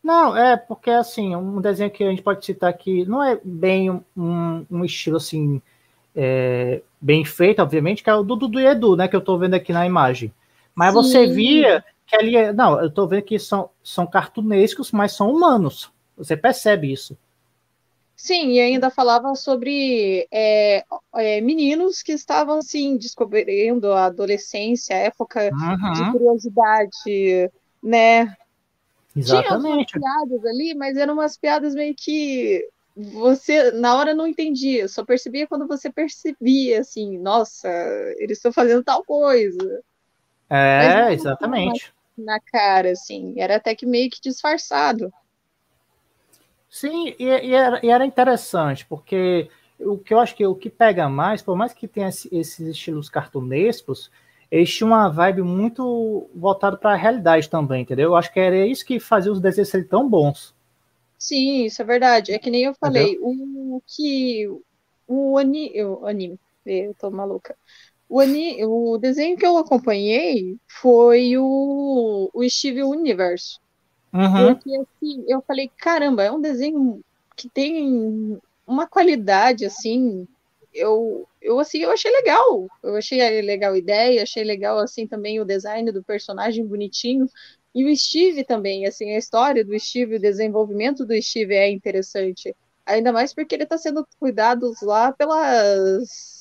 Não, 0.03 0.37
é 0.37 0.57
porque 0.57 0.91
assim, 0.91 1.35
um 1.35 1.61
desenho 1.61 1.91
que 1.91 2.05
a 2.05 2.11
gente 2.11 2.23
pode 2.23 2.47
citar 2.47 2.71
aqui 2.71 3.05
não 3.05 3.23
é 3.23 3.39
bem 3.43 3.91
um, 4.17 4.65
um 4.71 4.85
estilo 4.85 5.17
assim 5.17 5.61
é, 6.15 6.83
bem 7.01 7.25
feito, 7.25 7.61
obviamente, 7.61 8.03
que 8.03 8.11
é 8.11 8.15
o 8.15 8.23
do 8.23 8.37
Dudu 8.37 8.61
e 8.61 8.67
Edu, 8.67 8.97
né? 8.97 9.09
Que 9.09 9.17
eu 9.17 9.21
tô 9.21 9.37
vendo 9.37 9.55
aqui 9.55 9.73
na 9.73 9.85
imagem. 9.85 10.33
Mas 10.73 10.95
Sim. 10.95 11.03
você 11.03 11.27
via 11.27 11.85
que 12.11 12.17
ali. 12.17 12.37
É, 12.37 12.53
não, 12.53 12.81
eu 12.81 12.91
tô 12.91 13.07
vendo 13.07 13.23
que 13.23 13.39
são, 13.39 13.71
são 13.83 14.07
cartunescos, 14.07 14.91
mas 14.93 15.13
são 15.13 15.31
humanos. 15.31 15.93
Você 16.17 16.37
percebe 16.37 16.93
isso. 16.93 17.17
Sim, 18.15 18.51
e 18.51 18.61
ainda 18.61 18.91
falava 18.91 19.35
sobre 19.35 20.29
é, 20.31 20.85
é, 21.15 21.41
meninos 21.41 22.03
que 22.03 22.13
estavam 22.13 22.59
assim 22.59 22.99
descobrindo 22.99 23.93
a 23.93 24.07
adolescência, 24.07 24.95
a 24.95 24.99
época 24.99 25.51
uhum. 25.51 25.93
de 25.95 26.13
curiosidade, 26.13 27.51
né? 27.83 28.37
Exatamente. 29.17 29.95
Tinha 29.95 30.03
piadas 30.03 30.45
ali, 30.45 30.75
mas 30.75 30.99
eram 30.99 31.15
umas 31.15 31.39
piadas 31.39 31.75
meio 31.75 31.95
que 31.97 32.63
você 32.95 33.71
na 33.71 33.97
hora 33.97 34.15
não 34.15 34.27
entendia, 34.27 34.87
só 34.87 35.03
percebia 35.03 35.47
quando 35.47 35.67
você 35.67 35.91
percebia 35.91 36.81
assim, 36.81 37.19
nossa, 37.19 37.69
eles 38.19 38.37
estão 38.37 38.53
fazendo 38.53 38.85
tal 38.85 39.03
coisa. 39.03 39.83
É, 40.51 41.13
exatamente. 41.15 41.93
Na 42.25 42.41
cara, 42.41 42.93
assim, 42.93 43.35
era 43.39 43.57
até 43.57 43.75
que 43.75 43.87
meio 43.87 44.11
que 44.11 44.21
disfarçado. 44.21 45.13
Sim, 46.69 47.15
e, 47.19 47.25
e, 47.25 47.55
era, 47.55 47.81
e 47.85 47.91
era 47.91 48.05
interessante, 48.07 48.87
porque 48.87 49.49
o 49.81 49.99
que 49.99 50.15
eu 50.15 50.21
acho 50.21 50.35
que 50.37 50.47
o 50.47 50.55
que 50.55 50.71
pega 50.71 51.09
mais, 51.09 51.43
por 51.43 51.57
mais 51.57 51.73
que 51.73 51.89
tenha 51.89 52.09
esses 52.09 52.61
estilos 52.61 53.09
cartunescos, 53.09 54.11
eles 54.51 54.73
tinham 54.75 54.91
uma 54.91 55.09
vibe 55.09 55.43
muito 55.43 56.29
voltada 56.35 56.77
para 56.77 56.93
a 56.93 56.97
realidade 56.97 57.49
também, 57.49 57.83
entendeu? 57.83 58.11
Eu 58.11 58.17
acho 58.17 58.33
que 58.33 58.39
era 58.41 58.67
isso 58.67 58.85
que 58.87 59.01
fazia 59.01 59.33
os 59.33 59.41
desenhos 59.41 59.69
serem 59.69 59.87
tão 59.87 60.09
bons. 60.09 60.55
Sim, 61.19 61.65
isso 61.65 61.83
é 61.83 61.85
verdade. 61.85 62.33
É 62.33 62.39
que 62.39 62.51
nem 62.51 62.65
eu 62.65 62.75
falei, 62.75 63.19
o 63.21 63.81
que 63.87 64.47
o, 65.07 65.39
ani, 65.39 65.73
o 65.85 66.07
anime, 66.07 66.41
eu 66.65 66.95
tô 66.95 67.11
maluca. 67.11 67.57
O, 68.11 68.21
ani, 68.21 68.63
o 68.65 68.99
desenho 68.99 69.39
que 69.39 69.47
eu 69.47 69.57
acompanhei 69.57 70.59
foi 70.67 71.39
o, 71.39 72.29
o 72.35 72.51
Steve 72.51 72.83
Universe. 72.83 73.59
Uhum. 74.13 74.55
Porque 74.55 74.77
assim, 74.77 75.25
eu 75.29 75.41
falei, 75.47 75.71
caramba, 75.79 76.25
é 76.25 76.31
um 76.31 76.41
desenho 76.41 77.01
que 77.37 77.49
tem 77.49 78.39
uma 78.67 78.87
qualidade 78.87 79.65
assim 79.65 80.27
eu, 80.73 81.27
eu 81.43 81.59
assim, 81.59 81.79
eu 81.79 81.91
achei 81.91 82.11
legal. 82.11 82.69
Eu 82.83 82.97
achei 82.97 83.43
legal 83.43 83.73
a 83.75 83.79
ideia, 83.79 84.23
achei 84.23 84.45
legal 84.45 84.79
assim 84.79 85.07
também 85.07 85.41
o 85.41 85.45
design 85.45 85.91
do 85.93 86.03
personagem 86.03 86.67
bonitinho. 86.67 87.27
E 87.75 87.85
o 87.85 87.97
Steve 87.97 88.45
também, 88.45 88.87
assim, 88.87 89.11
a 89.15 89.19
história 89.19 89.65
do 89.65 89.79
Steve, 89.79 90.17
o 90.17 90.21
desenvolvimento 90.21 91.05
do 91.05 91.21
Steve 91.23 91.55
é 91.55 91.71
interessante. 91.71 92.55
Ainda 92.85 93.13
mais 93.13 93.33
porque 93.33 93.55
ele 93.55 93.65
está 93.65 93.79
sendo 93.79 94.07
cuidado 94.19 94.73
lá 94.83 95.13
pelas. 95.13 96.40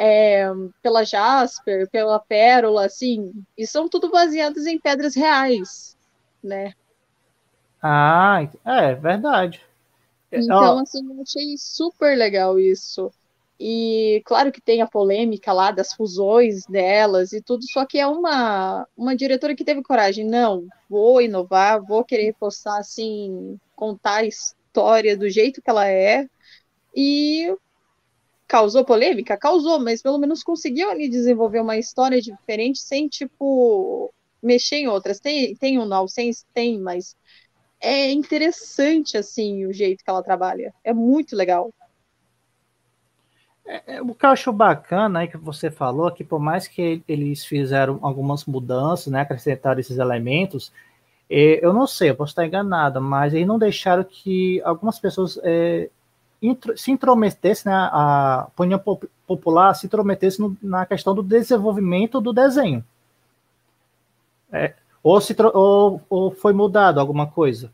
É, 0.00 0.46
pela 0.80 1.02
Jasper, 1.02 1.90
pela 1.90 2.20
Pérola, 2.20 2.86
assim, 2.86 3.32
e 3.56 3.66
são 3.66 3.88
tudo 3.88 4.08
baseados 4.10 4.64
em 4.64 4.78
pedras 4.78 5.16
reais, 5.16 5.96
né? 6.42 6.72
Ah, 7.82 8.48
é 8.64 8.94
verdade. 8.94 9.60
Então, 10.30 10.76
oh. 10.76 10.80
assim, 10.80 11.04
eu 11.04 11.20
achei 11.22 11.56
super 11.58 12.16
legal 12.16 12.60
isso. 12.60 13.10
E 13.60 14.22
claro 14.24 14.52
que 14.52 14.60
tem 14.60 14.82
a 14.82 14.86
polêmica 14.86 15.52
lá 15.52 15.72
das 15.72 15.92
fusões 15.92 16.64
delas 16.66 17.32
e 17.32 17.42
tudo, 17.42 17.64
só 17.68 17.84
que 17.84 17.98
é 17.98 18.06
uma, 18.06 18.86
uma 18.96 19.16
diretora 19.16 19.56
que 19.56 19.64
teve 19.64 19.82
coragem. 19.82 20.24
Não, 20.24 20.68
vou 20.88 21.20
inovar, 21.20 21.84
vou 21.84 22.04
querer 22.04 22.34
postar 22.38 22.78
assim, 22.78 23.58
contar 23.74 24.18
a 24.18 24.24
história 24.24 25.16
do 25.16 25.28
jeito 25.28 25.60
que 25.60 25.68
ela 25.68 25.88
é. 25.88 26.28
E 26.94 27.52
causou 28.48 28.84
polêmica? 28.84 29.36
Causou, 29.36 29.78
mas 29.78 30.00
pelo 30.00 30.18
menos 30.18 30.42
conseguiu 30.42 30.90
ali 30.90 31.08
desenvolver 31.08 31.60
uma 31.60 31.76
história 31.76 32.20
diferente 32.20 32.80
sem, 32.80 33.06
tipo, 33.06 34.12
mexer 34.42 34.76
em 34.76 34.88
outras. 34.88 35.20
Tem, 35.20 35.54
tem 35.54 35.78
um 35.78 35.84
nonsense? 35.84 36.46
Tem, 36.54 36.80
mas 36.80 37.14
é 37.78 38.10
interessante, 38.10 39.16
assim, 39.18 39.66
o 39.66 39.72
jeito 39.72 40.02
que 40.02 40.10
ela 40.10 40.22
trabalha. 40.22 40.74
É 40.82 40.94
muito 40.94 41.36
legal. 41.36 41.72
É, 43.66 43.96
é, 43.96 44.02
o 44.02 44.14
que 44.14 44.24
eu 44.24 44.30
acho 44.30 44.50
bacana 44.50 45.20
aí 45.20 45.28
que 45.28 45.36
você 45.36 45.70
falou, 45.70 46.10
que 46.10 46.24
por 46.24 46.40
mais 46.40 46.66
que 46.66 47.02
eles 47.06 47.44
fizeram 47.44 47.98
algumas 48.00 48.46
mudanças, 48.46 49.12
né, 49.12 49.20
acrescentaram 49.20 49.78
esses 49.78 49.98
elementos, 49.98 50.72
é, 51.28 51.62
eu 51.64 51.74
não 51.74 51.86
sei, 51.86 52.08
eu 52.08 52.16
posso 52.16 52.30
estar 52.30 52.46
enganado, 52.46 52.98
mas 53.02 53.34
eles 53.34 53.46
não 53.46 53.58
deixaram 53.58 54.02
que 54.02 54.62
algumas 54.62 54.98
pessoas 54.98 55.38
é, 55.42 55.90
se 56.76 56.90
intrometessem, 56.90 57.70
né, 57.70 57.76
a 57.92 58.48
opinião 58.56 58.80
popular 59.26 59.74
se 59.74 59.86
intrometesse 59.86 60.40
no, 60.40 60.56
na 60.62 60.86
questão 60.86 61.14
do 61.14 61.22
desenvolvimento 61.22 62.20
do 62.20 62.32
desenho. 62.32 62.84
É, 64.52 64.74
ou, 65.02 65.20
se, 65.20 65.34
ou, 65.54 66.00
ou 66.08 66.30
foi 66.30 66.52
mudado 66.52 67.00
alguma 67.00 67.26
coisa? 67.26 67.72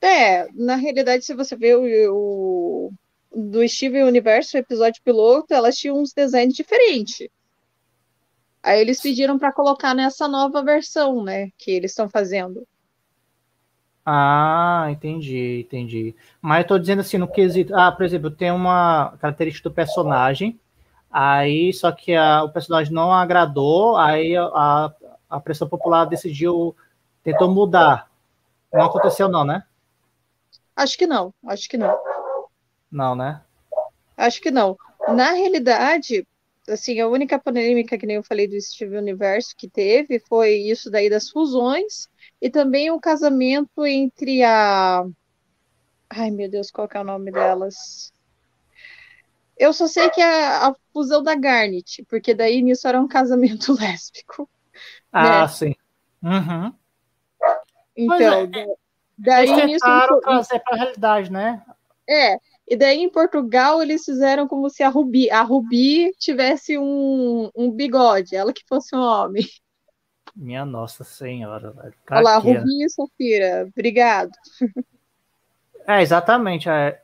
É, 0.00 0.48
na 0.52 0.74
realidade, 0.74 1.24
se 1.24 1.34
você 1.34 1.54
vê 1.54 1.74
o, 1.76 1.82
o 2.10 2.92
do 3.34 3.66
Steven 3.68 4.04
Universo, 4.04 4.56
o 4.56 4.60
episódio 4.60 5.02
piloto, 5.02 5.54
elas 5.54 5.76
tinham 5.76 5.98
uns 5.98 6.12
designs 6.12 6.54
diferentes. 6.54 7.28
Aí 8.62 8.80
eles 8.80 9.00
pediram 9.00 9.38
para 9.38 9.52
colocar 9.52 9.94
nessa 9.94 10.28
nova 10.28 10.62
versão, 10.62 11.22
né, 11.22 11.50
que 11.58 11.70
eles 11.70 11.90
estão 11.90 12.08
fazendo. 12.08 12.66
Ah, 14.04 14.88
entendi, 14.90 15.60
entendi. 15.60 16.14
Mas 16.40 16.62
eu 16.62 16.68
tô 16.68 16.78
dizendo 16.78 17.00
assim, 17.00 17.18
no 17.18 17.28
quesito. 17.28 17.74
Ah, 17.74 17.92
por 17.92 18.04
exemplo, 18.04 18.30
tem 18.30 18.50
uma 18.50 19.16
característica 19.20 19.68
do 19.68 19.74
personagem, 19.74 20.58
aí 21.10 21.72
só 21.72 21.92
que 21.92 22.14
a, 22.14 22.42
o 22.42 22.50
personagem 22.50 22.92
não 22.92 23.12
agradou, 23.12 23.96
aí 23.96 24.36
a, 24.36 24.92
a 25.30 25.40
pressão 25.40 25.68
popular 25.68 26.04
decidiu, 26.04 26.74
tentou 27.22 27.48
mudar. 27.48 28.10
Não 28.72 28.86
aconteceu, 28.86 29.28
não, 29.28 29.44
né? 29.44 29.62
Acho 30.74 30.98
que 30.98 31.06
não, 31.06 31.32
acho 31.46 31.68
que 31.68 31.76
não. 31.76 31.96
Não, 32.90 33.14
né? 33.14 33.40
Acho 34.16 34.40
que 34.40 34.50
não. 34.50 34.76
Na 35.08 35.32
realidade, 35.32 36.26
assim, 36.68 36.98
a 37.00 37.08
única 37.08 37.38
polêmica 37.38 37.96
que 37.96 38.06
nem 38.06 38.16
eu 38.16 38.22
falei 38.22 38.48
do 38.48 38.60
Steve 38.60 38.96
Universo 38.96 39.54
que 39.56 39.68
teve 39.68 40.18
foi 40.18 40.54
isso 40.54 40.90
daí 40.90 41.08
das 41.08 41.28
fusões 41.28 42.08
e 42.42 42.50
também 42.50 42.90
o 42.90 43.00
casamento 43.00 43.86
entre 43.86 44.42
a 44.42 45.06
Ai, 46.10 46.30
meu 46.30 46.50
Deus, 46.50 46.70
qual 46.72 46.88
que 46.88 46.96
é 46.96 47.00
o 47.00 47.04
nome 47.04 47.30
delas? 47.30 48.12
Eu 49.56 49.72
só 49.72 49.86
sei 49.86 50.10
que 50.10 50.20
é 50.20 50.46
a 50.48 50.74
fusão 50.92 51.22
da 51.22 51.36
Garnet, 51.36 52.04
porque 52.04 52.34
daí 52.34 52.60
nisso 52.60 52.86
era 52.88 53.00
um 53.00 53.06
casamento 53.06 53.72
lésbico. 53.80 54.50
Ah, 55.12 55.42
né? 55.42 55.48
sim. 55.48 55.74
Uhum. 56.20 56.74
Então, 57.96 58.32
é. 58.42 58.66
daí 59.16 59.48
eles 59.48 59.80
tentaram 59.80 60.16
nisso, 60.16 60.20
trazer 60.20 60.58
para 60.60 60.74
a 60.74 60.78
realidade, 60.78 61.30
né? 61.30 61.62
É, 62.08 62.38
e 62.66 62.76
daí 62.76 62.98
em 62.98 63.08
Portugal 63.08 63.80
eles 63.80 64.04
fizeram 64.04 64.48
como 64.48 64.68
se 64.68 64.82
a 64.82 64.88
Rubi, 64.88 65.30
a 65.30 65.42
Rubi 65.42 66.12
tivesse 66.18 66.76
um, 66.76 67.50
um 67.54 67.70
bigode, 67.70 68.34
ela 68.34 68.52
que 68.52 68.64
fosse 68.68 68.96
um 68.96 69.00
homem. 69.00 69.46
Minha 70.34 70.64
Nossa 70.64 71.04
Senhora, 71.04 71.70
velho. 71.72 71.94
Olá, 72.10 72.38
Rubi 72.38 72.84
e 72.84 72.88
Safira, 72.88 73.68
obrigado. 73.68 74.32
É, 75.86 76.00
exatamente. 76.00 76.68
É. 76.68 77.02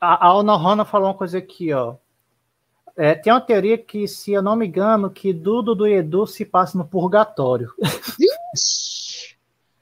A, 0.00 0.28
a 0.28 0.34
Onohana 0.34 0.84
falou 0.84 1.08
uma 1.08 1.14
coisa 1.14 1.38
aqui, 1.38 1.72
ó. 1.72 1.96
É, 2.96 3.14
tem 3.14 3.32
uma 3.32 3.40
teoria 3.40 3.78
que, 3.78 4.08
se 4.08 4.32
eu 4.32 4.42
não 4.42 4.56
me 4.56 4.66
engano, 4.66 5.10
que 5.10 5.32
Dudo 5.32 5.74
do 5.74 5.86
Edu 5.86 6.26
se 6.26 6.44
passa 6.44 6.76
no 6.76 6.86
purgatório. 6.86 7.72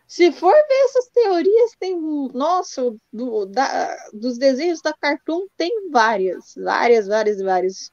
Se 0.07 0.33
for 0.33 0.53
ver 0.53 0.85
essas 0.85 1.09
teorias, 1.09 1.77
tem. 1.79 1.97
Nossa, 2.35 2.93
do, 3.13 3.47
da, 3.47 3.95
dos 4.13 4.37
desenhos 4.37 4.83
da 4.83 4.93
Cartoon 4.93 5.47
tem 5.57 5.91
várias. 5.91 6.55
Várias, 6.57 7.07
várias, 7.07 7.41
várias. 7.41 7.93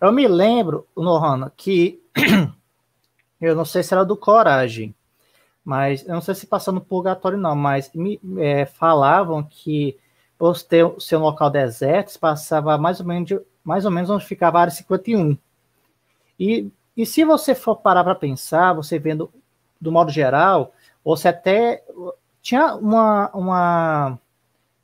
Eu 0.00 0.12
me 0.12 0.26
lembro, 0.26 0.86
Nohana, 0.96 1.52
que. 1.56 2.02
Eu 3.44 3.54
não 3.54 3.64
sei 3.64 3.82
se 3.82 3.92
era 3.94 4.04
do 4.04 4.16
Coragem, 4.16 4.94
mas 5.64 6.06
eu 6.06 6.14
não 6.14 6.20
sei 6.20 6.34
se 6.34 6.46
passou 6.46 6.74
no 6.74 6.80
purgatório, 6.80 7.38
não, 7.38 7.56
mas 7.56 7.90
me 7.94 8.20
é, 8.38 8.66
falavam 8.66 9.42
que 9.42 9.98
por 10.38 10.60
ter 10.62 10.84
o 10.84 11.00
seu 11.00 11.20
local 11.20 11.50
deserto, 11.50 12.18
passava 12.18 12.76
mais 12.76 13.00
ou 13.00 13.06
menos, 13.06 13.30
mais 13.62 13.84
ou 13.84 13.90
menos 13.90 14.10
onde 14.10 14.26
ficava 14.26 14.58
a 14.58 14.62
área 14.62 14.72
51. 14.72 15.38
E, 16.38 16.70
e 16.96 17.06
se 17.06 17.24
você 17.24 17.54
for 17.54 17.76
parar 17.76 18.04
para 18.04 18.14
pensar, 18.14 18.72
você 18.72 18.98
vendo 18.98 19.32
do 19.80 19.92
modo 19.92 20.10
geral, 20.10 20.72
você 21.04 21.28
até 21.28 21.84
tinha 22.42 22.74
uma, 22.74 23.30
uma 23.34 24.18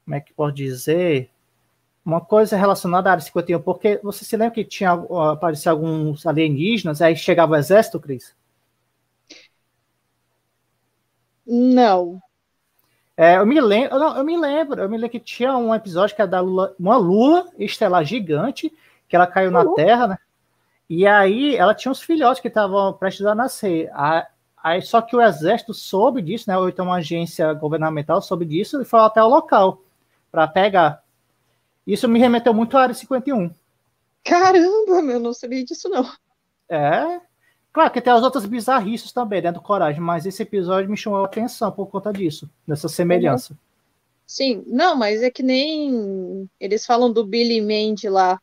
como 0.05 0.15
é 0.15 0.21
que 0.21 0.33
pode 0.33 0.57
dizer, 0.57 1.31
uma 2.05 2.21
coisa 2.21 2.57
relacionada 2.57 3.09
à 3.09 3.13
área 3.13 3.23
51, 3.23 3.61
porque 3.61 4.01
você 4.03 4.25
se 4.25 4.37
lembra 4.37 4.55
que 4.55 4.65
tinha 4.65 4.93
aparecido 5.33 5.71
alguns 5.71 6.27
alienígenas, 6.27 7.03
aí 7.03 7.15
chegava 7.15 7.53
o 7.53 7.57
exército, 7.57 8.01
Cris? 8.01 8.35
Não. 11.47 12.21
É, 13.17 13.37
eu 13.37 13.47
me 13.47 13.61
lembro, 13.61 13.99
não, 13.99 14.17
eu 14.17 14.25
me 14.25 14.37
lembro, 14.37 14.81
eu 14.81 14.89
me 14.89 14.97
lembro 14.97 15.11
que 15.11 15.21
tinha 15.21 15.57
um 15.57 15.75
episódio 15.75 16.17
que 16.17 16.23
era 16.23 16.31
da 16.31 16.41
lua, 16.41 16.75
uma 16.79 16.97
lua 16.97 17.47
estelar 17.59 18.05
gigante, 18.05 18.73
que 19.09 19.15
ela 19.15 19.27
caiu 19.27 19.51
na 19.51 19.63
uhum. 19.63 19.75
Terra, 19.75 20.07
né? 20.09 20.19
E 20.89 21.07
aí 21.07 21.55
ela 21.55 21.75
tinha 21.75 21.93
uns 21.93 22.03
filhotes 22.03 22.41
que 22.41 22.49
estavam 22.49 22.93
prestes 22.95 23.27
a 23.27 23.35
nascer. 23.35 23.91
A, 23.93 24.27
Aí, 24.63 24.83
só 24.83 25.01
que 25.01 25.17
o 25.17 25.23
exército 25.23 25.73
soube 25.73 26.21
disso, 26.21 26.49
né? 26.49 26.57
Ou 26.57 26.69
então 26.69 26.85
uma 26.85 26.97
agência 26.97 27.53
governamental 27.55 28.21
soube 28.21 28.45
disso 28.45 28.81
e 28.81 28.85
foi 28.85 29.01
até 29.01 29.23
o 29.23 29.29
local 29.29 29.83
para 30.31 30.47
pegar. 30.47 31.03
Isso 31.87 32.07
me 32.07 32.19
remeteu 32.19 32.53
muito 32.53 32.77
à 32.77 32.83
área 32.83 32.95
51. 32.95 33.51
Caramba, 34.23 35.03
meu, 35.03 35.19
não 35.19 35.33
sabia 35.33 35.65
disso, 35.65 35.89
não. 35.89 36.05
É. 36.69 37.21
Claro 37.73 37.91
que 37.93 38.01
tem 38.01 38.13
as 38.13 38.23
outras 38.23 38.47
bizarrices 38.47 39.13
também, 39.13 39.43
né, 39.43 39.53
do 39.53 39.61
Coragem, 39.61 40.01
mas 40.01 40.27
esse 40.27 40.43
episódio 40.43 40.91
me 40.91 40.97
chamou 40.97 41.23
a 41.23 41.27
atenção 41.27 41.71
por 41.71 41.87
conta 41.87 42.13
disso, 42.13 42.51
dessa 42.67 42.89
semelhança. 42.89 43.57
Sim, 44.27 44.65
não, 44.67 44.97
mas 44.97 45.23
é 45.23 45.31
que 45.31 45.43
nem 45.43 46.49
eles 46.59 46.85
falam 46.85 47.13
do 47.13 47.25
Billy 47.25 47.61
Mandy 47.61 48.09
lá, 48.09 48.41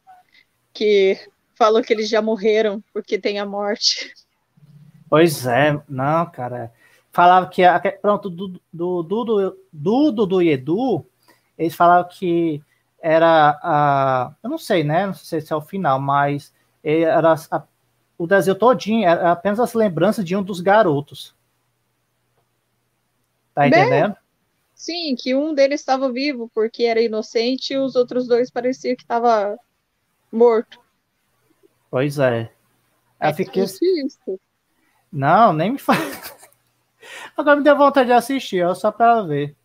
que 0.73 1.17
falou 1.55 1.81
que 1.81 1.91
eles 1.91 2.07
já 2.09 2.21
morreram 2.21 2.83
porque 2.93 3.17
tem 3.17 3.39
a 3.39 3.45
morte. 3.45 4.13
Pois 5.09 5.45
é, 5.45 5.81
não, 5.87 6.25
cara. 6.27 6.71
Falava 7.11 7.47
que, 7.47 7.63
pronto, 8.01 8.29
do 8.29 8.61
Dudu 8.71 9.23
do, 9.73 10.11
do, 10.11 10.25
do, 10.25 10.41
Edu, 10.41 11.05
eles 11.57 11.73
falavam 11.73 12.11
que 12.11 12.61
era 13.01 13.57
a. 13.63 14.33
Eu 14.43 14.49
não 14.49 14.57
sei, 14.57 14.83
né? 14.83 15.07
Não 15.07 15.13
sei 15.13 15.41
se 15.41 15.51
é 15.51 15.55
o 15.55 15.61
final, 15.61 15.99
mas 15.99 16.53
era 16.83 17.33
a, 17.33 17.63
o 18.17 18.25
desenho 18.25 18.57
todinho 18.57 19.07
era 19.07 19.31
apenas 19.31 19.59
as 19.59 19.73
lembranças 19.73 20.25
de 20.25 20.35
um 20.35 20.41
dos 20.41 20.59
garotos. 20.59 21.35
Tá 23.53 23.67
entendendo? 23.67 24.13
Bem, 24.13 24.17
sim, 24.73 25.15
que 25.15 25.35
um 25.35 25.53
deles 25.53 25.81
estava 25.81 26.11
vivo 26.11 26.49
porque 26.53 26.83
era 26.83 27.01
inocente 27.01 27.73
e 27.73 27.77
os 27.77 27.95
outros 27.95 28.27
dois 28.27 28.49
pareciam 28.49 28.95
que 28.95 29.03
estava 29.03 29.57
morto. 30.31 30.79
Pois 31.89 32.19
é. 32.19 32.51
é 33.19 33.29
Eu 33.29 33.33
fiquei. 33.33 33.65
Difícil. 33.65 34.39
Não, 35.11 35.53
nem 35.53 35.73
me 35.73 35.77
faz. 35.77 35.99
Agora 37.37 37.57
me 37.57 37.63
deu 37.63 37.77
vontade 37.77 38.07
de 38.07 38.13
assistir, 38.13 38.65
ó, 38.65 38.73
só 38.73 38.91
para 38.91 39.21
ver. 39.23 39.55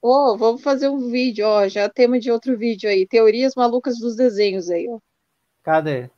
Ô, 0.00 0.32
oh, 0.32 0.36
vamos 0.38 0.62
fazer 0.62 0.88
um 0.88 1.10
vídeo, 1.10 1.44
ó, 1.44 1.66
já 1.66 1.88
tema 1.88 2.20
de 2.20 2.30
outro 2.30 2.56
vídeo 2.56 2.88
aí, 2.88 3.06
teorias 3.06 3.54
malucas 3.56 3.98
dos 3.98 4.14
desenhos 4.14 4.70
aí, 4.70 4.88
ó. 4.88 5.00
Cadê? 5.62 6.08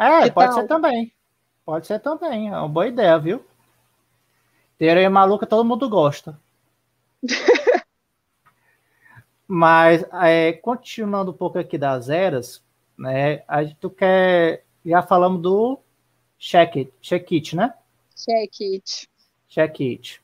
É, 0.00 0.22
que 0.22 0.30
pode 0.30 0.48
tal? 0.48 0.60
ser 0.62 0.66
também. 0.66 1.12
Pode 1.62 1.86
ser 1.86 1.98
também, 1.98 2.48
é 2.48 2.56
uma 2.56 2.68
boa 2.68 2.88
ideia, 2.88 3.18
viu? 3.18 3.44
Teoria 4.78 5.10
maluca 5.10 5.44
todo 5.44 5.62
mundo 5.62 5.90
gosta. 5.90 6.40
Mas, 9.46 10.02
é, 10.22 10.54
continuando 10.54 11.32
um 11.32 11.34
pouco 11.34 11.58
aqui 11.58 11.76
das 11.76 12.08
eras, 12.08 12.64
né, 12.96 13.42
a 13.46 13.62
gente 13.62 13.90
quer, 13.90 14.64
já 14.86 15.02
falamos 15.02 15.42
do 15.42 15.78
Check 16.38 16.76
it, 16.76 16.92
check 17.02 17.32
it, 17.32 17.54
né? 17.54 17.74
Check 18.16 18.60
it. 18.62 19.08
Check 19.48 19.80
it. 19.82 20.22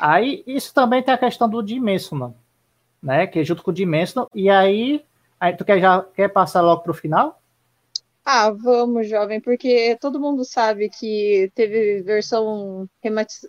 Aí, 0.00 0.42
isso 0.46 0.72
também 0.72 1.02
tem 1.02 1.12
a 1.12 1.18
questão 1.18 1.46
do 1.46 1.62
Dimensional, 1.62 2.34
né? 3.02 3.26
Que 3.26 3.40
é 3.40 3.44
junto 3.44 3.62
com 3.62 3.70
o 3.70 3.74
Dimensional. 3.74 4.30
E 4.34 4.48
aí, 4.48 5.04
aí 5.38 5.54
tu 5.54 5.62
quer, 5.62 5.78
já 5.78 6.02
quer 6.02 6.28
passar 6.28 6.62
logo 6.62 6.82
para 6.82 6.92
o 6.92 6.94
final? 6.94 7.38
Ah, 8.24 8.50
vamos, 8.50 9.08
jovem, 9.08 9.40
porque 9.40 9.96
todo 10.00 10.20
mundo 10.20 10.44
sabe 10.44 10.88
que 10.88 11.50
teve 11.54 12.02
versão 12.02 12.88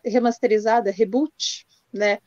remasterizada, 0.03 0.91
reboot, 0.91 1.65
né? 1.93 2.19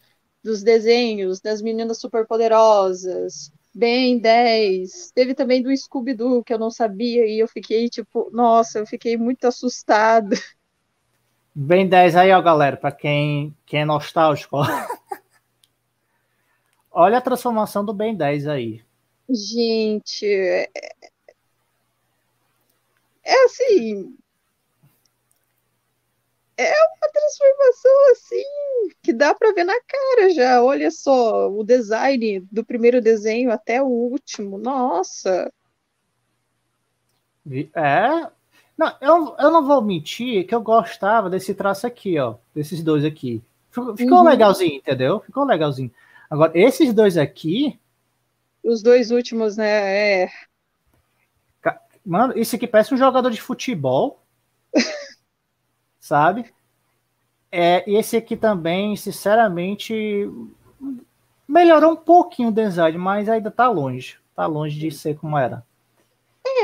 Dos 0.42 0.62
desenhos, 0.62 1.40
das 1.40 1.60
meninas 1.60 2.00
superpoderosas, 2.00 3.52
Ben 3.74 4.18
10. 4.18 5.12
Teve 5.14 5.34
também 5.34 5.62
do 5.62 5.76
Scooby-Doo, 5.76 6.42
que 6.42 6.52
eu 6.54 6.58
não 6.58 6.70
sabia, 6.70 7.26
e 7.26 7.38
eu 7.38 7.48
fiquei 7.48 7.88
tipo, 7.88 8.30
nossa, 8.32 8.78
eu 8.78 8.86
fiquei 8.86 9.16
muito 9.16 9.44
assustada. 9.46 10.34
Ben 11.54 11.88
10 11.88 12.16
aí, 12.16 12.32
ó, 12.32 12.40
galera, 12.40 12.76
para 12.76 12.92
quem, 12.92 13.54
quem 13.66 13.80
é 13.80 13.84
nostálgico. 13.84 14.58
Olha 16.90 17.18
a 17.18 17.20
transformação 17.22 17.84
do 17.84 17.94
Ben 17.94 18.14
10 18.14 18.46
aí. 18.46 18.82
Gente, 19.30 20.26
é, 23.28 23.44
assim, 23.44 24.16
é 26.58 26.72
uma 26.72 27.12
transformação 27.12 28.12
assim 28.12 28.44
que 29.00 29.12
dá 29.12 29.32
para 29.32 29.52
ver 29.52 29.62
na 29.62 29.80
cara 29.80 30.30
já. 30.30 30.62
Olha 30.62 30.90
só 30.90 31.48
o 31.48 31.62
design 31.62 32.40
do 32.50 32.64
primeiro 32.64 33.00
desenho 33.00 33.52
até 33.52 33.80
o 33.80 33.86
último. 33.86 34.58
Nossa. 34.58 35.52
É. 37.74 38.28
Não, 38.76 38.96
eu, 39.00 39.36
eu 39.38 39.50
não 39.50 39.66
vou 39.66 39.80
mentir 39.82 40.46
que 40.46 40.54
eu 40.54 40.60
gostava 40.60 41.30
desse 41.30 41.54
traço 41.54 41.86
aqui, 41.86 42.18
ó. 42.18 42.36
Desses 42.54 42.82
dois 42.82 43.04
aqui. 43.04 43.40
Ficou, 43.70 43.96
ficou 43.96 44.18
uhum. 44.18 44.24
legalzinho, 44.24 44.74
entendeu? 44.74 45.20
Ficou 45.20 45.44
legalzinho. 45.44 45.92
Agora, 46.28 46.52
esses 46.54 46.92
dois 46.92 47.16
aqui. 47.16 47.78
Os 48.64 48.82
dois 48.82 49.12
últimos, 49.12 49.56
né? 49.56 50.22
É. 50.24 50.30
Mano, 52.08 52.32
esse 52.38 52.56
aqui 52.56 52.66
parece 52.66 52.94
um 52.94 52.96
jogador 52.96 53.30
de 53.30 53.40
futebol. 53.40 54.22
sabe? 56.00 56.50
É, 57.52 57.84
esse 57.90 58.16
aqui 58.16 58.34
também, 58.34 58.96
sinceramente, 58.96 60.26
melhorou 61.46 61.92
um 61.92 61.96
pouquinho 61.96 62.48
o 62.48 62.52
design, 62.52 62.96
mas 62.96 63.28
ainda 63.28 63.50
tá 63.50 63.68
longe. 63.68 64.18
Tá 64.34 64.46
longe 64.46 64.78
de 64.78 64.90
ser 64.90 65.18
como 65.18 65.36
era. 65.36 65.62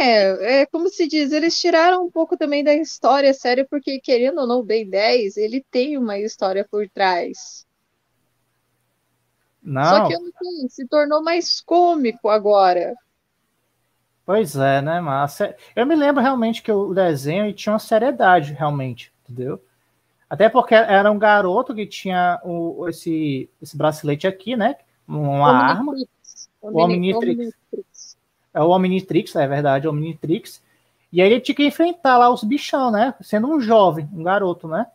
É, 0.00 0.60
é 0.62 0.66
como 0.66 0.88
se 0.88 1.06
diz, 1.06 1.30
eles 1.30 1.60
tiraram 1.60 2.06
um 2.06 2.10
pouco 2.10 2.38
também 2.38 2.64
da 2.64 2.74
história, 2.74 3.34
sério, 3.34 3.66
porque 3.68 4.00
querendo 4.00 4.40
ou 4.40 4.46
não, 4.46 4.60
o 4.60 4.64
Ben 4.64 4.88
10, 4.88 5.36
ele 5.36 5.62
tem 5.70 5.98
uma 5.98 6.18
história 6.18 6.66
por 6.68 6.88
trás. 6.88 7.66
Não. 9.62 9.84
Só 9.84 10.08
que 10.08 10.14
assim, 10.14 10.68
se 10.70 10.86
tornou 10.86 11.22
mais 11.22 11.60
cômico 11.60 12.30
agora. 12.30 12.94
Pois 14.26 14.56
é, 14.56 14.80
né, 14.80 15.00
mas 15.00 15.38
eu 15.76 15.84
me 15.84 15.94
lembro 15.94 16.22
realmente 16.22 16.62
que 16.62 16.72
o 16.72 16.94
desenho 16.94 17.52
tinha 17.52 17.72
uma 17.72 17.78
seriedade, 17.78 18.52
realmente 18.52 19.14
entendeu? 19.28 19.60
Até 20.28 20.48
porque 20.48 20.74
era 20.74 21.10
um 21.10 21.18
garoto 21.18 21.74
que 21.74 21.86
tinha 21.86 22.40
o, 22.44 22.88
esse, 22.88 23.48
esse 23.60 23.76
bracelete 23.76 24.26
aqui, 24.26 24.56
né? 24.56 24.76
Uma 25.06 25.50
arma. 25.50 25.94
O 26.60 26.82
Omnitrix. 26.82 27.52
É 28.52 28.62
o 28.62 28.70
Omnitrix, 28.70 29.36
é 29.36 29.46
verdade, 29.46 29.86
o 29.86 29.90
Omnitrix. 29.90 30.62
E 31.12 31.20
aí 31.20 31.30
ele 31.30 31.40
tinha 31.40 31.54
que 31.54 31.66
enfrentar 31.66 32.18
lá 32.18 32.30
os 32.30 32.42
bichão, 32.42 32.90
né? 32.90 33.14
Sendo 33.20 33.48
um 33.48 33.60
jovem, 33.60 34.08
um 34.12 34.22
garoto, 34.22 34.66
né? 34.66 34.86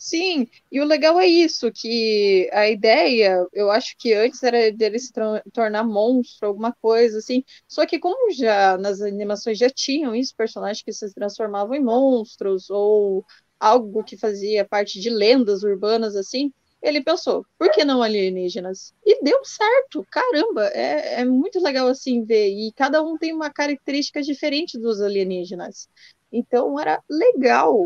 Sim, 0.00 0.46
e 0.70 0.80
o 0.80 0.84
legal 0.84 1.18
é 1.18 1.26
isso, 1.26 1.72
que 1.72 2.48
a 2.52 2.68
ideia, 2.70 3.44
eu 3.52 3.68
acho 3.68 3.96
que 3.98 4.12
antes 4.14 4.40
era 4.44 4.70
dele 4.70 4.96
se 4.98 5.12
tornar 5.52 5.82
monstro, 5.84 6.46
alguma 6.46 6.72
coisa 6.80 7.18
assim. 7.18 7.42
Só 7.66 7.84
que 7.84 7.98
como 7.98 8.32
já 8.32 8.78
nas 8.78 9.00
animações 9.00 9.58
já 9.58 9.68
tinham 9.68 10.14
isso, 10.14 10.36
personagens 10.36 10.82
que 10.84 10.92
se 10.92 11.12
transformavam 11.12 11.74
em 11.74 11.82
monstros, 11.82 12.70
ou 12.70 13.24
algo 13.58 14.04
que 14.04 14.16
fazia 14.16 14.64
parte 14.64 15.00
de 15.00 15.10
lendas 15.10 15.64
urbanas 15.64 16.14
assim, 16.14 16.52
ele 16.80 17.02
pensou, 17.02 17.44
por 17.58 17.68
que 17.72 17.84
não 17.84 18.00
alienígenas? 18.00 18.94
E 19.04 19.20
deu 19.24 19.44
certo, 19.44 20.06
caramba, 20.12 20.68
é, 20.68 21.22
é 21.22 21.24
muito 21.24 21.58
legal 21.60 21.88
assim 21.88 22.24
ver. 22.24 22.48
E 22.50 22.72
cada 22.72 23.02
um 23.02 23.18
tem 23.18 23.32
uma 23.34 23.50
característica 23.50 24.22
diferente 24.22 24.78
dos 24.78 25.00
alienígenas. 25.00 25.88
Então 26.30 26.78
era 26.78 27.02
legal 27.10 27.84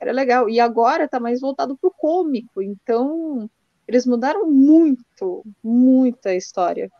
era 0.00 0.12
legal. 0.12 0.48
E 0.48 0.58
agora 0.58 1.06
tá 1.06 1.20
mais 1.20 1.40
voltado 1.40 1.76
pro 1.76 1.90
cômico. 1.90 2.62
Então, 2.62 3.48
eles 3.86 4.06
mudaram 4.06 4.50
muito, 4.50 5.44
muito 5.62 6.26
a 6.26 6.34
história. 6.34 6.90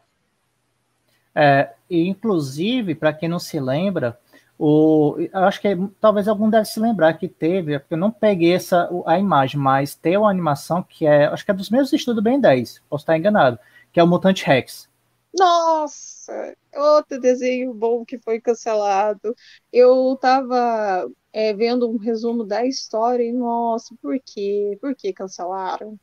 É, 1.35 1.73
e 1.89 2.07
inclusive, 2.09 2.95
para 2.95 3.13
quem 3.13 3.29
não 3.29 3.39
se 3.39 3.59
lembra, 3.59 4.19
o, 4.59 5.17
acho 5.33 5.61
que 5.61 5.69
é, 5.69 5.79
talvez 6.01 6.29
algum 6.29 6.51
deve 6.51 6.67
se 6.67 6.79
lembrar 6.79 7.15
que 7.15 7.29
teve, 7.29 7.79
porque 7.79 7.95
eu 7.95 7.99
não 7.99 8.11
peguei 8.11 8.53
essa, 8.53 8.91
a 9.07 9.19
imagem, 9.19 9.59
mas 9.59 9.95
tem 9.95 10.17
uma 10.19 10.29
animação 10.29 10.83
que 10.83 11.07
é, 11.07 11.27
acho 11.27 11.45
que 11.45 11.51
é 11.51 11.55
dos 11.55 11.71
mesmos 11.71 11.93
estudos 11.93 12.23
Ben 12.23 12.39
10, 12.39 12.83
posso 12.91 13.03
estar 13.03 13.17
enganado, 13.17 13.59
que 13.91 13.99
é 13.99 14.03
o 14.03 14.07
Mutante 14.07 14.45
Rex. 14.45 14.91
Nossa, 15.33 16.55
outro 16.75 17.21
desenho 17.21 17.73
bom 17.73 18.05
que 18.05 18.19
foi 18.19 18.41
cancelado. 18.41 19.35
Eu 19.73 20.19
tava 20.21 21.09
é, 21.33 21.53
vendo 21.55 21.89
um 21.91 21.97
resumo 21.97 22.45
da 22.45 22.65
história 22.67 23.23
e, 23.25 23.33
nossa, 23.33 23.95
por 24.03 24.19
quê? 24.25 24.77
Por 24.81 24.95
que 24.95 25.13
cancelaram? 25.13 25.99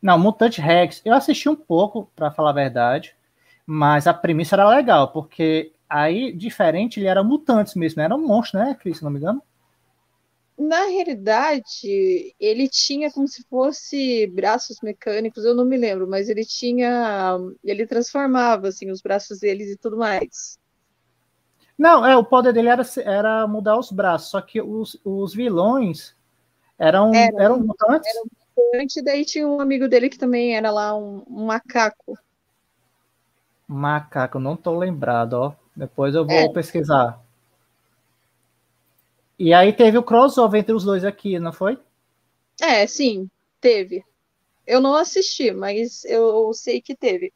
Não, 0.00 0.18
Mutante 0.18 0.60
Rex, 0.60 1.00
eu 1.04 1.14
assisti 1.14 1.48
um 1.48 1.56
pouco, 1.56 2.10
para 2.16 2.30
falar 2.30 2.50
a 2.50 2.54
verdade, 2.54 3.14
mas 3.66 4.06
a 4.06 4.14
premissa 4.14 4.56
era 4.56 4.68
legal, 4.68 5.12
porque 5.12 5.72
aí, 5.88 6.32
diferente, 6.32 6.98
ele 6.98 7.06
era 7.06 7.22
mutantes 7.22 7.74
mesmo, 7.74 8.02
era 8.02 8.14
um 8.14 8.26
monstro, 8.26 8.58
né, 8.58 8.74
Cris, 8.74 8.98
se 8.98 9.04
não 9.04 9.10
me 9.10 9.18
engano? 9.18 9.42
Na 10.58 10.84
realidade, 10.86 12.34
ele 12.38 12.68
tinha 12.68 13.10
como 13.10 13.26
se 13.26 13.42
fosse 13.48 14.26
braços 14.28 14.78
mecânicos, 14.82 15.44
eu 15.44 15.54
não 15.54 15.64
me 15.64 15.76
lembro, 15.76 16.06
mas 16.08 16.28
ele 16.28 16.44
tinha. 16.44 17.38
Ele 17.64 17.86
transformava 17.86 18.68
assim, 18.68 18.90
os 18.90 19.00
braços 19.00 19.40
deles 19.40 19.70
e 19.70 19.76
tudo 19.76 19.96
mais. 19.96 20.58
Não, 21.82 22.06
é, 22.06 22.16
o 22.16 22.22
poder 22.22 22.52
dele 22.52 22.68
era, 22.68 22.84
era 22.98 23.44
mudar 23.48 23.76
os 23.76 23.90
braços, 23.90 24.30
só 24.30 24.40
que 24.40 24.62
os, 24.62 24.96
os 25.04 25.34
vilões 25.34 26.14
eram, 26.78 27.12
era, 27.12 27.42
eram 27.42 27.58
mutantes. 27.58 28.08
Era 28.08 28.22
um 28.22 28.28
mutante, 28.70 29.02
daí 29.02 29.24
tinha 29.24 29.48
um 29.48 29.60
amigo 29.60 29.88
dele 29.88 30.08
que 30.08 30.16
também 30.16 30.54
era 30.54 30.70
lá 30.70 30.96
um, 30.96 31.24
um 31.28 31.46
macaco. 31.46 32.16
Macaco, 33.66 34.38
não 34.38 34.56
tô 34.56 34.78
lembrado, 34.78 35.32
ó. 35.32 35.54
Depois 35.74 36.14
eu 36.14 36.24
vou 36.24 36.36
é. 36.36 36.52
pesquisar. 36.52 37.20
E 39.36 39.52
aí 39.52 39.72
teve 39.72 39.98
o 39.98 40.04
crossover 40.04 40.60
entre 40.60 40.74
os 40.74 40.84
dois 40.84 41.04
aqui, 41.04 41.36
não 41.40 41.52
foi? 41.52 41.76
É, 42.60 42.86
sim, 42.86 43.28
teve. 43.60 44.04
Eu 44.64 44.80
não 44.80 44.94
assisti, 44.94 45.50
mas 45.50 46.04
eu 46.04 46.52
sei 46.54 46.80
que 46.80 46.94
teve. 46.94 47.32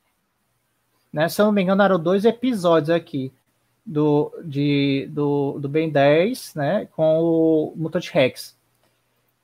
Né, 1.13 1.29
se 1.29 1.41
eu 1.41 1.47
não 1.47 1.53
me 1.53 1.63
engano, 1.63 1.83
eram 1.83 1.99
dois 1.99 2.25
episódios 2.25 2.91
aqui 2.91 3.33
do, 3.87 4.33
de, 4.45 5.09
do, 5.13 5.59
do 5.61 5.69
Ben 5.69 5.89
10, 5.89 6.55
né, 6.57 6.89
com 6.97 7.21
o 7.21 7.73
Mutant 7.77 8.09
Rex. 8.11 8.57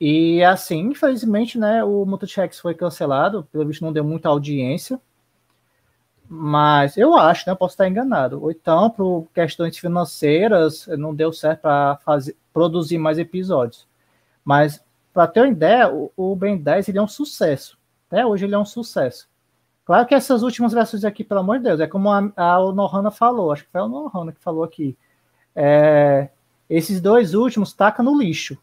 E 0.01 0.43
assim, 0.43 0.80
infelizmente, 0.80 1.57
né, 1.57 1.84
o 1.84 2.05
Mutant 2.05 2.34
Rex 2.36 2.59
foi 2.59 2.74
cancelado, 2.74 3.45
pelo 3.53 3.66
visto 3.66 3.84
não 3.84 3.93
deu 3.93 4.03
muita 4.03 4.28
audiência, 4.28 5.01
mas 6.28 6.97
eu 6.97 7.14
acho, 7.14 7.49
né, 7.49 7.55
posso 7.55 7.74
estar 7.74 7.88
enganado. 7.88 8.43
Ou 8.43 8.51
então, 8.51 8.90
por 8.90 9.28
questões 9.32 9.78
financeiras, 9.78 10.86
não 10.99 11.14
deu 11.14 11.32
certo 11.32 11.61
para 11.61 11.99
produzir 12.53 12.99
mais 12.99 13.18
episódios. 13.18 13.86
Mas, 14.45 14.82
para 15.12 15.28
ter 15.28 15.40
uma 15.40 15.49
ideia, 15.49 15.93
o, 15.93 16.11
o 16.16 16.34
Ben 16.34 16.57
10 16.57 16.88
ele 16.88 16.99
é 16.99 17.03
um 17.03 17.09
sucesso. 17.09 17.78
Até 18.09 18.26
hoje 18.26 18.45
ele 18.45 18.55
é 18.55 18.59
um 18.59 18.64
sucesso. 18.64 19.28
Claro 19.85 20.07
que 20.07 20.14
essas 20.14 20.43
últimas 20.43 20.72
versões 20.72 21.05
aqui, 21.05 21.24
pelo 21.24 21.41
amor 21.41 21.59
de 21.59 21.64
Deus, 21.64 21.80
é 21.80 21.87
como 21.87 22.11
a, 22.11 22.18
a 22.37 22.72
Nohana 22.72 23.11
falou, 23.11 23.53
acho 23.53 23.64
que 23.64 23.70
foi 23.70 23.80
a 23.80 23.89
Nohana 23.89 24.33
que 24.33 24.41
falou 24.41 24.62
aqui. 24.62 24.97
É, 25.55 26.28
esses 26.70 27.01
dois 27.01 27.35
últimos 27.35 27.72
taca 27.72 28.03
no 28.03 28.16
lixo. 28.16 28.57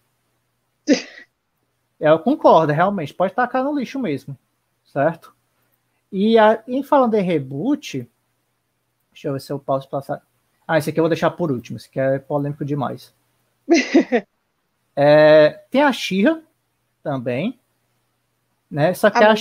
Eu 1.99 2.17
concordo, 2.19 2.71
realmente, 2.71 3.13
pode 3.13 3.33
tacar 3.33 3.61
no 3.61 3.77
lixo 3.77 3.99
mesmo, 3.99 4.37
certo? 4.85 5.35
E 6.09 6.39
a, 6.39 6.63
em 6.65 6.81
falando 6.81 7.15
em 7.15 7.21
reboot, 7.21 8.09
deixa 9.11 9.27
eu 9.27 9.33
ver 9.33 9.41
se 9.41 9.51
eu 9.51 9.59
posso 9.59 9.89
passar. 9.89 10.21
Ah, 10.65 10.77
esse 10.77 10.89
aqui 10.89 10.99
eu 10.99 11.03
vou 11.03 11.09
deixar 11.09 11.29
por 11.31 11.51
último, 11.51 11.77
esse 11.77 11.89
aqui 11.89 11.99
é 11.99 12.17
polêmico 12.17 12.63
demais. 12.63 13.13
é, 14.95 15.61
tem 15.69 15.83
a 15.83 15.91
Xirra 15.91 16.41
também, 17.03 17.59
né? 18.71 18.93
Só 18.93 19.09
que 19.09 19.21
a, 19.21 19.31
a 19.31 19.35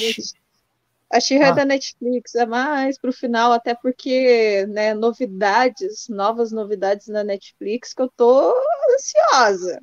a 1.11 1.17
é 1.17 1.43
ah. 1.43 1.47
é 1.47 1.53
da 1.55 1.65
Netflix, 1.65 2.35
é 2.35 2.45
mais 2.45 2.99
pro 2.99 3.13
final, 3.13 3.53
até 3.53 3.75
porque, 3.75 4.67
né, 4.69 4.93
novidades, 4.93 6.07
novas 6.09 6.53
novidades 6.53 7.09
na 7.09 7.25
Netflix 7.25 7.95
que 7.95 8.03
eu 8.03 8.11
tô 8.15 8.55
ansiosa. 8.95 9.81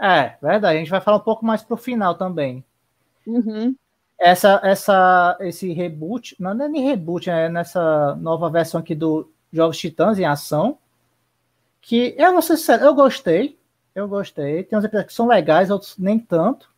É, 0.00 0.36
verdade. 0.40 0.76
A 0.76 0.78
gente 0.78 0.90
vai 0.90 1.00
falar 1.00 1.18
um 1.18 1.24
pouco 1.24 1.44
mais 1.44 1.62
pro 1.62 1.76
final 1.76 2.14
também. 2.14 2.64
Uhum. 3.26 3.74
Essa, 4.18 4.60
essa, 4.62 5.36
esse 5.40 5.72
reboot, 5.72 6.34
não 6.38 6.52
é 6.52 6.68
nem 6.68 6.84
reboot, 6.84 7.28
é 7.28 7.48
nessa 7.48 8.14
nova 8.16 8.48
versão 8.48 8.80
aqui 8.80 8.94
do 8.94 9.30
Jogos 9.52 9.78
Titãs 9.78 10.18
em 10.18 10.24
ação, 10.24 10.78
que 11.80 12.14
eu 12.16 12.32
vou 12.32 12.40
ser 12.40 12.56
sincero, 12.56 12.84
eu 12.84 12.94
gostei, 12.94 13.58
eu 13.94 14.08
gostei. 14.08 14.64
Tem 14.64 14.78
uns 14.78 14.84
episódios 14.84 15.12
que 15.12 15.16
são 15.16 15.26
legais, 15.26 15.70
outros 15.70 15.98
nem 15.98 16.18
tanto, 16.18 16.72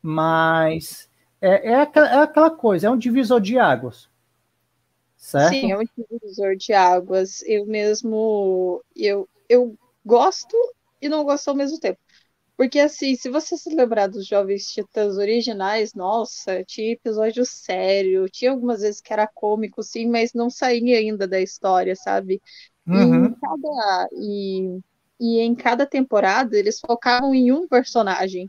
mas 0.00 1.07
é, 1.40 1.70
é, 1.70 1.74
aquela, 1.80 2.08
é 2.08 2.16
aquela 2.16 2.50
coisa, 2.50 2.86
é 2.86 2.90
um 2.90 2.98
divisor 2.98 3.40
de 3.40 3.58
águas. 3.58 4.08
Certo? 5.16 5.50
Sim, 5.50 5.72
é 5.72 5.78
um 5.78 5.84
divisor 5.96 6.56
de 6.56 6.72
águas. 6.72 7.42
Eu 7.42 7.66
mesmo, 7.66 8.82
eu, 8.94 9.28
eu 9.48 9.76
gosto 10.04 10.56
e 11.00 11.08
não 11.08 11.24
gosto 11.24 11.48
ao 11.48 11.54
mesmo 11.54 11.78
tempo. 11.78 11.98
Porque, 12.56 12.80
assim, 12.80 13.14
se 13.14 13.30
você 13.30 13.56
se 13.56 13.72
lembrar 13.72 14.08
dos 14.08 14.26
Jovens 14.26 14.66
Titãs 14.66 15.16
originais, 15.16 15.94
nossa, 15.94 16.64
tinha 16.64 16.92
episódio 16.92 17.44
sério, 17.46 18.28
tinha 18.28 18.50
algumas 18.50 18.80
vezes 18.80 19.00
que 19.00 19.12
era 19.12 19.28
cômico, 19.28 19.80
sim, 19.80 20.08
mas 20.08 20.32
não 20.34 20.50
saía 20.50 20.98
ainda 20.98 21.26
da 21.28 21.40
história, 21.40 21.94
sabe? 21.94 22.42
Uhum. 22.84 23.26
E, 23.26 23.28
em 23.28 23.34
cada, 23.34 24.08
e, 24.12 24.80
e 25.20 25.40
em 25.40 25.54
cada 25.54 25.86
temporada 25.86 26.56
eles 26.58 26.80
focavam 26.80 27.32
em 27.32 27.52
um 27.52 27.68
personagem 27.68 28.48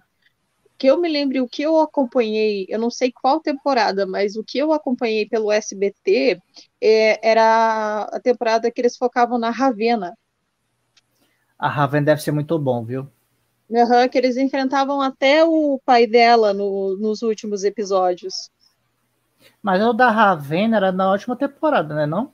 que 0.79 0.87
eu 0.87 0.97
me 0.97 1.09
lembre 1.09 1.41
o 1.41 1.47
que 1.47 1.61
eu 1.61 1.77
acompanhei, 1.77 2.65
eu 2.69 2.79
não 2.79 2.89
sei 2.89 3.11
qual 3.11 3.41
temporada, 3.41 4.07
mas 4.07 4.37
o 4.37 4.43
que 4.43 4.57
eu 4.57 4.71
acompanhei 4.71 5.27
pelo 5.27 5.51
SBT 5.51 6.39
é, 6.81 7.29
era 7.29 8.03
a 8.03 8.19
temporada 8.21 8.71
que 8.71 8.79
eles 8.79 8.95
focavam 8.95 9.37
na 9.37 9.49
Ravena. 9.49 10.17
A 11.57 11.67
Ravena 11.67 12.05
deve 12.05 12.21
ser 12.21 12.31
muito 12.31 12.57
bom, 12.57 12.85
viu? 12.85 13.05
Uhum, 13.69 14.07
que 14.09 14.17
eles 14.17 14.37
enfrentavam 14.37 15.01
até 15.01 15.43
o 15.43 15.81
pai 15.85 16.07
dela 16.07 16.53
no, 16.53 16.97
nos 16.97 17.21
últimos 17.23 17.65
episódios. 17.65 18.49
Mas 19.61 19.83
o 19.83 19.91
da 19.91 20.09
Ravena 20.09 20.77
era 20.77 20.91
na 20.93 21.11
última 21.11 21.35
temporada, 21.35 21.93
né? 21.93 22.05
Não? 22.05 22.31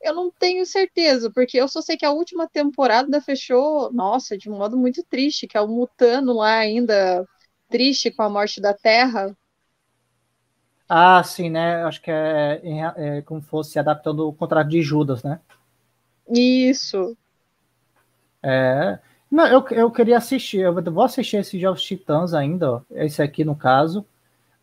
Eu 0.00 0.14
não 0.14 0.30
tenho 0.30 0.64
certeza, 0.64 1.30
porque 1.34 1.58
eu 1.58 1.66
só 1.66 1.82
sei 1.82 1.96
que 1.96 2.06
a 2.06 2.12
última 2.12 2.48
temporada 2.48 3.20
fechou, 3.20 3.92
nossa, 3.92 4.38
de 4.38 4.48
um 4.48 4.56
modo 4.56 4.78
muito 4.78 5.04
triste, 5.10 5.48
que 5.48 5.58
é 5.58 5.60
o 5.60 5.66
Mutano 5.66 6.32
lá 6.32 6.54
ainda 6.54 7.26
triste 7.70 8.10
com 8.10 8.22
a 8.22 8.28
morte 8.28 8.60
da 8.60 8.74
Terra. 8.74 9.34
Ah, 10.88 11.22
sim, 11.22 11.48
né? 11.48 11.84
Acho 11.84 12.02
que 12.02 12.10
é, 12.10 12.60
é 12.96 13.22
como 13.22 13.40
fosse 13.40 13.78
adaptando 13.78 14.28
o 14.28 14.32
contrato 14.32 14.68
de 14.68 14.82
Judas, 14.82 15.22
né? 15.22 15.38
Isso. 16.28 17.16
É. 18.42 18.98
Não, 19.30 19.46
eu, 19.46 19.64
eu 19.70 19.90
queria 19.90 20.18
assistir, 20.18 20.58
eu 20.60 20.74
vou 20.74 21.04
assistir 21.04 21.36
esses 21.36 21.60
Jogos 21.60 21.82
Titãs 21.82 22.34
ainda, 22.34 22.72
ó, 22.72 22.80
esse 22.90 23.22
aqui 23.22 23.44
no 23.44 23.54
caso, 23.54 24.04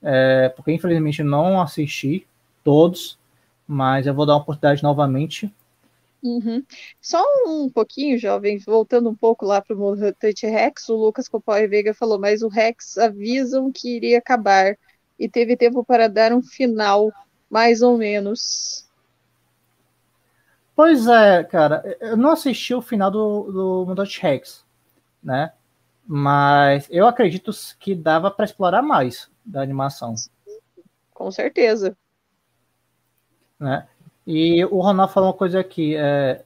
é, 0.02 0.50
porque 0.50 0.74
infelizmente 0.74 1.24
não 1.24 1.62
assisti 1.62 2.28
todos, 2.66 3.18
mas 3.66 4.06
eu 4.06 4.14
vou 4.14 4.26
dar 4.26 4.34
uma 4.34 4.42
oportunidade 4.42 4.84
novamente. 4.84 5.54
Uhum. 6.28 6.62
Só 7.00 7.24
um 7.46 7.70
pouquinho, 7.70 8.20
jovem, 8.20 8.58
voltando 8.58 9.10
um 9.10 9.16
pouco 9.16 9.46
lá 9.46 9.62
para 9.62 9.74
o 9.74 9.80
Mutante 9.80 10.46
Rex, 10.46 10.90
o 10.90 10.96
Lucas 10.98 11.30
Copói 11.30 11.68
Veiga 11.68 11.94
falou, 11.94 12.20
mas 12.20 12.42
o 12.42 12.50
Rex 12.50 12.98
avisam 12.98 13.72
que 13.72 13.96
iria 13.96 14.18
acabar 14.18 14.78
e 15.18 15.30
teve 15.30 15.56
tempo 15.56 15.86
para 15.86 16.10
dar 16.10 16.34
um 16.34 16.44
final, 16.44 17.10
mais 17.50 17.82
ou 17.82 17.98
menos. 17.98 18.86
Pois 20.76 21.08
é, 21.08 21.46
cara, 21.46 21.98
eu 22.02 22.18
não 22.18 22.32
assisti 22.32 22.74
o 22.74 22.82
final 22.82 23.10
do, 23.10 23.52
do 23.52 23.86
Mutante 23.88 24.22
Rex, 24.22 24.66
né? 25.24 25.54
Mas 26.06 26.88
eu 26.90 27.08
acredito 27.08 27.52
que 27.80 27.96
dava 27.96 28.30
para 28.30 28.46
explorar 28.46 28.82
mais 28.82 29.32
da 29.46 29.62
animação. 29.62 30.14
Com 31.14 31.32
certeza. 31.32 31.98
Né? 33.60 33.88
E 34.28 34.64
o 34.66 34.82
Ronaldo 34.82 35.14
falou 35.14 35.30
uma 35.30 35.36
coisa 35.38 35.60
aqui. 35.60 35.96
É, 35.96 36.44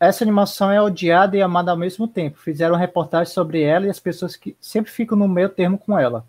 essa 0.00 0.24
animação 0.24 0.70
é 0.70 0.82
odiada 0.82 1.36
e 1.36 1.42
amada 1.42 1.70
ao 1.70 1.76
mesmo 1.76 2.08
tempo. 2.08 2.38
Fizeram 2.38 2.74
reportagem 2.74 3.32
sobre 3.32 3.62
ela 3.62 3.86
e 3.86 3.90
as 3.90 4.00
pessoas 4.00 4.34
que 4.34 4.56
sempre 4.60 4.90
ficam 4.90 5.16
no 5.16 5.28
meio 5.28 5.48
termo 5.48 5.78
com 5.78 5.96
ela. 5.96 6.26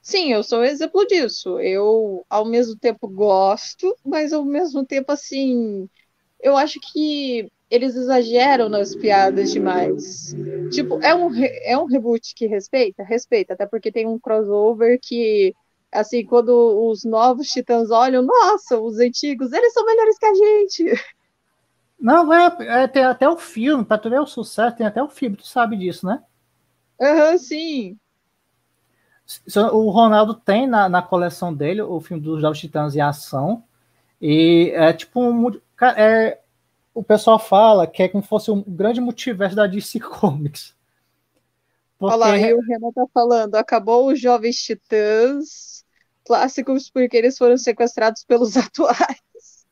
Sim, 0.00 0.32
eu 0.32 0.42
sou 0.42 0.64
exemplo 0.64 1.06
disso. 1.06 1.60
Eu, 1.60 2.24
ao 2.30 2.44
mesmo 2.44 2.76
tempo, 2.76 3.06
gosto, 3.06 3.94
mas 4.04 4.32
ao 4.32 4.44
mesmo 4.44 4.84
tempo, 4.84 5.12
assim, 5.12 5.88
eu 6.40 6.56
acho 6.56 6.80
que 6.80 7.50
eles 7.70 7.94
exageram 7.94 8.68
nas 8.68 8.94
piadas 8.94 9.50
demais. 9.52 10.34
Tipo, 10.70 10.98
é 11.02 11.14
um, 11.14 11.30
é 11.64 11.78
um 11.78 11.84
reboot 11.86 12.34
que 12.34 12.46
respeita? 12.46 13.02
Respeita, 13.02 13.54
até 13.54 13.66
porque 13.66 13.92
tem 13.92 14.06
um 14.06 14.18
crossover 14.18 14.98
que, 15.00 15.54
assim, 15.92 16.24
quando 16.24 16.50
os 16.88 17.04
novos 17.04 17.48
titãs 17.48 17.90
olham, 17.90 18.22
nossa, 18.22 18.80
os 18.80 18.98
antigos, 18.98 19.52
eles 19.52 19.72
são 19.72 19.84
melhores 19.84 20.18
que 20.18 20.26
a 20.26 20.34
gente. 20.34 20.84
Não, 22.00 22.32
é, 22.32 22.82
é 22.82 22.88
tem 22.88 23.04
até 23.04 23.28
o 23.28 23.36
filme, 23.36 23.84
para 23.84 23.98
tu 23.98 24.10
ver 24.10 24.20
o 24.20 24.26
sucesso, 24.26 24.76
tem 24.76 24.86
até 24.86 25.00
o 25.00 25.08
filme, 25.08 25.36
tu 25.36 25.46
sabe 25.46 25.76
disso, 25.76 26.04
né? 26.04 26.20
Aham, 27.00 27.32
uhum, 27.32 27.38
sim. 27.38 27.98
O 29.72 29.88
Ronaldo 29.90 30.34
tem 30.34 30.66
na, 30.66 30.88
na 30.88 31.00
coleção 31.00 31.54
dele 31.54 31.80
o 31.80 32.00
filme 32.00 32.22
dos 32.22 32.40
Jovens 32.40 32.58
Titãs 32.58 32.96
em 32.96 33.00
ação. 33.00 33.62
E 34.20 34.72
é 34.74 34.92
tipo 34.92 35.20
um. 35.20 35.48
É, 35.96 36.38
o 36.92 37.02
pessoal 37.02 37.38
fala 37.38 37.86
que 37.86 38.02
é 38.02 38.08
como 38.08 38.22
se 38.22 38.28
fosse 38.28 38.50
um 38.50 38.62
grande 38.62 39.00
multiverso 39.00 39.56
da 39.56 39.66
DC 39.66 39.98
Comics. 40.00 40.74
Porque... 41.98 42.14
Olha 42.14 42.32
lá, 42.32 42.38
e 42.38 42.52
o 42.52 42.60
Renan 42.60 42.90
tá 42.92 43.06
falando, 43.14 43.54
acabou 43.54 44.08
os 44.12 44.20
Jovens 44.20 44.56
Titãs 44.56 45.71
clássicos 46.24 46.90
porque 46.90 47.16
eles 47.16 47.36
foram 47.36 47.56
sequestrados 47.56 48.24
pelos 48.24 48.56
atuais. 48.58 49.66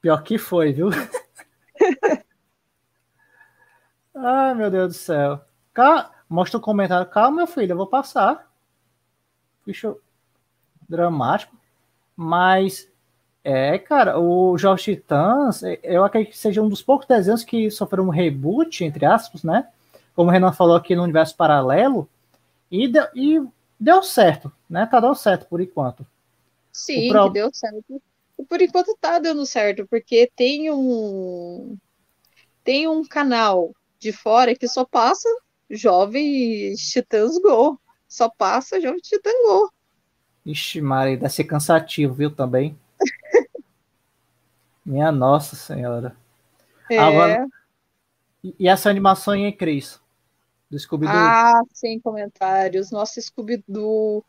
Pior 0.00 0.22
que 0.22 0.38
foi, 0.38 0.72
viu? 0.72 0.90
Ai, 4.14 4.54
meu 4.54 4.70
Deus 4.70 4.88
do 4.88 4.98
céu. 4.98 5.40
Mostra 6.28 6.58
o 6.58 6.60
comentário. 6.60 7.10
Calma, 7.10 7.38
meu 7.38 7.46
filho, 7.46 7.72
eu 7.72 7.76
vou 7.76 7.86
passar. 7.86 8.50
Bicho 9.64 9.96
dramático. 10.88 11.56
Mas, 12.14 12.88
é, 13.44 13.78
cara, 13.78 14.18
o 14.18 14.56
Jovens 14.56 14.82
Titãs, 14.82 15.62
é, 15.62 15.78
eu 15.82 16.04
acredito 16.04 16.32
que 16.32 16.38
seja 16.38 16.62
um 16.62 16.68
dos 16.68 16.82
poucos 16.82 17.06
desenhos 17.06 17.44
que 17.44 17.70
sofreram 17.70 18.06
um 18.06 18.10
reboot, 18.10 18.84
entre 18.84 19.04
aspas, 19.04 19.42
né? 19.42 19.68
Como 20.14 20.30
o 20.30 20.32
Renan 20.32 20.52
falou 20.52 20.76
aqui 20.76 20.96
no 20.96 21.02
universo 21.02 21.36
paralelo. 21.36 22.08
E, 22.70 22.88
deu, 22.88 23.06
e 23.14 23.42
deu 23.78 24.02
certo, 24.02 24.50
né? 24.68 24.86
Tá 24.86 25.00
dando 25.00 25.14
certo 25.14 25.46
por 25.46 25.60
enquanto. 25.60 26.06
Sim, 26.72 27.08
pro... 27.08 27.28
deu 27.28 27.50
certo. 27.52 28.02
Por 28.48 28.60
enquanto 28.60 28.96
tá 29.00 29.18
dando 29.18 29.46
certo, 29.46 29.86
porque 29.86 30.30
tem 30.36 30.70
um 30.70 31.76
tem 32.62 32.86
um 32.86 33.04
canal 33.06 33.72
de 33.98 34.12
fora 34.12 34.54
que 34.54 34.68
só 34.68 34.84
passa 34.84 35.28
Jovens 35.70 36.90
Titãs 36.90 37.38
Go. 37.38 37.80
Só 38.08 38.28
passa 38.28 38.80
Jovens 38.80 39.08
Titãs 39.08 39.34
Go. 39.46 39.72
Ixi, 40.44 40.80
Mari, 40.80 41.16
deve 41.16 41.32
ser 41.32 41.44
cansativo, 41.44 42.14
viu, 42.14 42.30
também. 42.30 42.78
Minha 44.84 45.10
Nossa 45.10 45.56
Senhora. 45.56 46.16
É. 46.90 46.98
Agora, 46.98 47.48
e 48.58 48.68
essa 48.68 48.88
animação 48.88 49.34
em 49.34 49.50
Cris? 49.52 50.00
Do 50.70 50.78
Scooby-Doo? 50.78 51.14
Ah, 51.14 51.62
sem 51.72 52.00
comentários. 52.00 52.90
Nossa, 52.90 53.20
Scooby-Doo. 53.20 54.24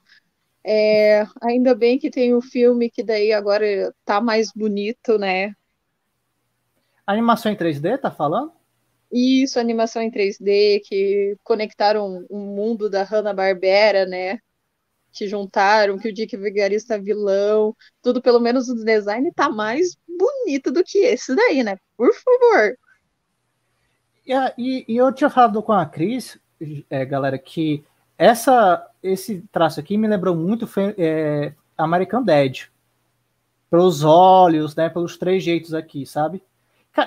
É, 0.69 1.25
ainda 1.41 1.73
bem 1.73 1.97
que 1.97 2.11
tem 2.11 2.33
o 2.33 2.39
um 2.39 2.41
filme 2.41 2.89
que 2.89 3.01
daí 3.01 3.31
agora 3.31 3.93
tá 4.03 4.19
mais 4.19 4.51
bonito, 4.53 5.17
né? 5.17 5.53
A 7.05 7.13
animação 7.13 7.49
em 7.49 7.55
3D, 7.55 7.97
tá 7.97 8.11
falando? 8.11 8.51
Isso, 9.09 9.61
animação 9.61 10.01
em 10.01 10.11
3D, 10.11 10.81
que 10.83 11.37
conectaram 11.41 12.25
o 12.29 12.37
mundo 12.37 12.89
da 12.89 13.03
Hanna-Barbera, 13.03 14.05
né? 14.05 14.39
Que 15.13 15.25
juntaram, 15.25 15.97
que 15.97 16.09
o 16.09 16.13
Dick 16.13 16.35
Vigarista 16.35 16.95
é 16.95 16.99
vilão, 16.99 17.73
tudo, 18.01 18.21
pelo 18.21 18.41
menos 18.41 18.67
o 18.67 18.75
design 18.83 19.31
tá 19.33 19.49
mais 19.49 19.95
bonito 20.05 20.69
do 20.69 20.83
que 20.83 20.97
esse 20.97 21.33
daí, 21.33 21.63
né? 21.63 21.77
Por 21.95 22.13
favor. 22.13 22.77
E, 24.25 24.33
e, 24.57 24.85
e 24.85 24.97
eu 24.97 25.13
tinha 25.13 25.29
falado 25.29 25.63
com 25.63 25.71
a 25.71 25.85
Cris, 25.85 26.37
é, 26.89 27.05
galera, 27.05 27.37
que 27.37 27.85
essa, 28.17 28.89
esse 29.01 29.43
traço 29.51 29.79
aqui 29.79 29.97
me 29.97 30.07
lembrou 30.07 30.35
muito 30.35 30.67
é, 30.97 31.53
American 31.77 32.23
Dad. 32.23 32.63
Pelos 33.69 34.03
olhos, 34.03 34.75
né? 34.75 34.89
Pelos 34.89 35.17
três 35.17 35.43
jeitos 35.43 35.73
aqui, 35.73 36.05
sabe? 36.05 36.41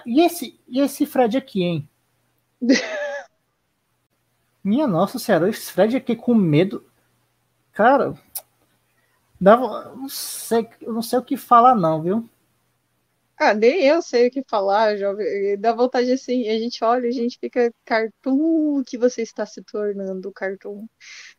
e 0.07 0.21
esse, 0.21 0.59
e 0.69 0.81
esse 0.81 1.05
Fred 1.05 1.37
aqui, 1.37 1.65
hein? 1.65 1.89
Minha 4.63 4.87
nossa 4.87 5.19
senhora, 5.19 5.49
esse 5.49 5.73
Fred 5.73 5.97
aqui 5.97 6.15
com 6.15 6.35
medo. 6.35 6.85
Cara, 7.73 8.15
dava, 9.41 9.93
não 9.97 10.09
sei, 10.09 10.69
não 10.83 11.03
sei 11.03 11.19
o 11.19 11.25
que 11.25 11.37
falar, 11.37 11.75
não, 11.75 12.03
viu? 12.03 12.29
Ah, 13.43 13.55
nem 13.55 13.87
eu 13.87 14.03
sei 14.03 14.29
o 14.29 14.31
que 14.31 14.45
falar, 14.47 14.99
jovem. 14.99 15.59
Dá 15.59 15.73
vontade 15.73 16.13
assim, 16.13 16.47
a 16.51 16.59
gente 16.59 16.85
olha, 16.85 17.09
a 17.09 17.13
gente 17.13 17.39
fica 17.41 17.73
cartoon 17.87 18.83
que 18.85 18.99
você 18.99 19.23
está 19.23 19.47
se 19.47 19.63
tornando, 19.63 20.31
cartoon. 20.31 20.87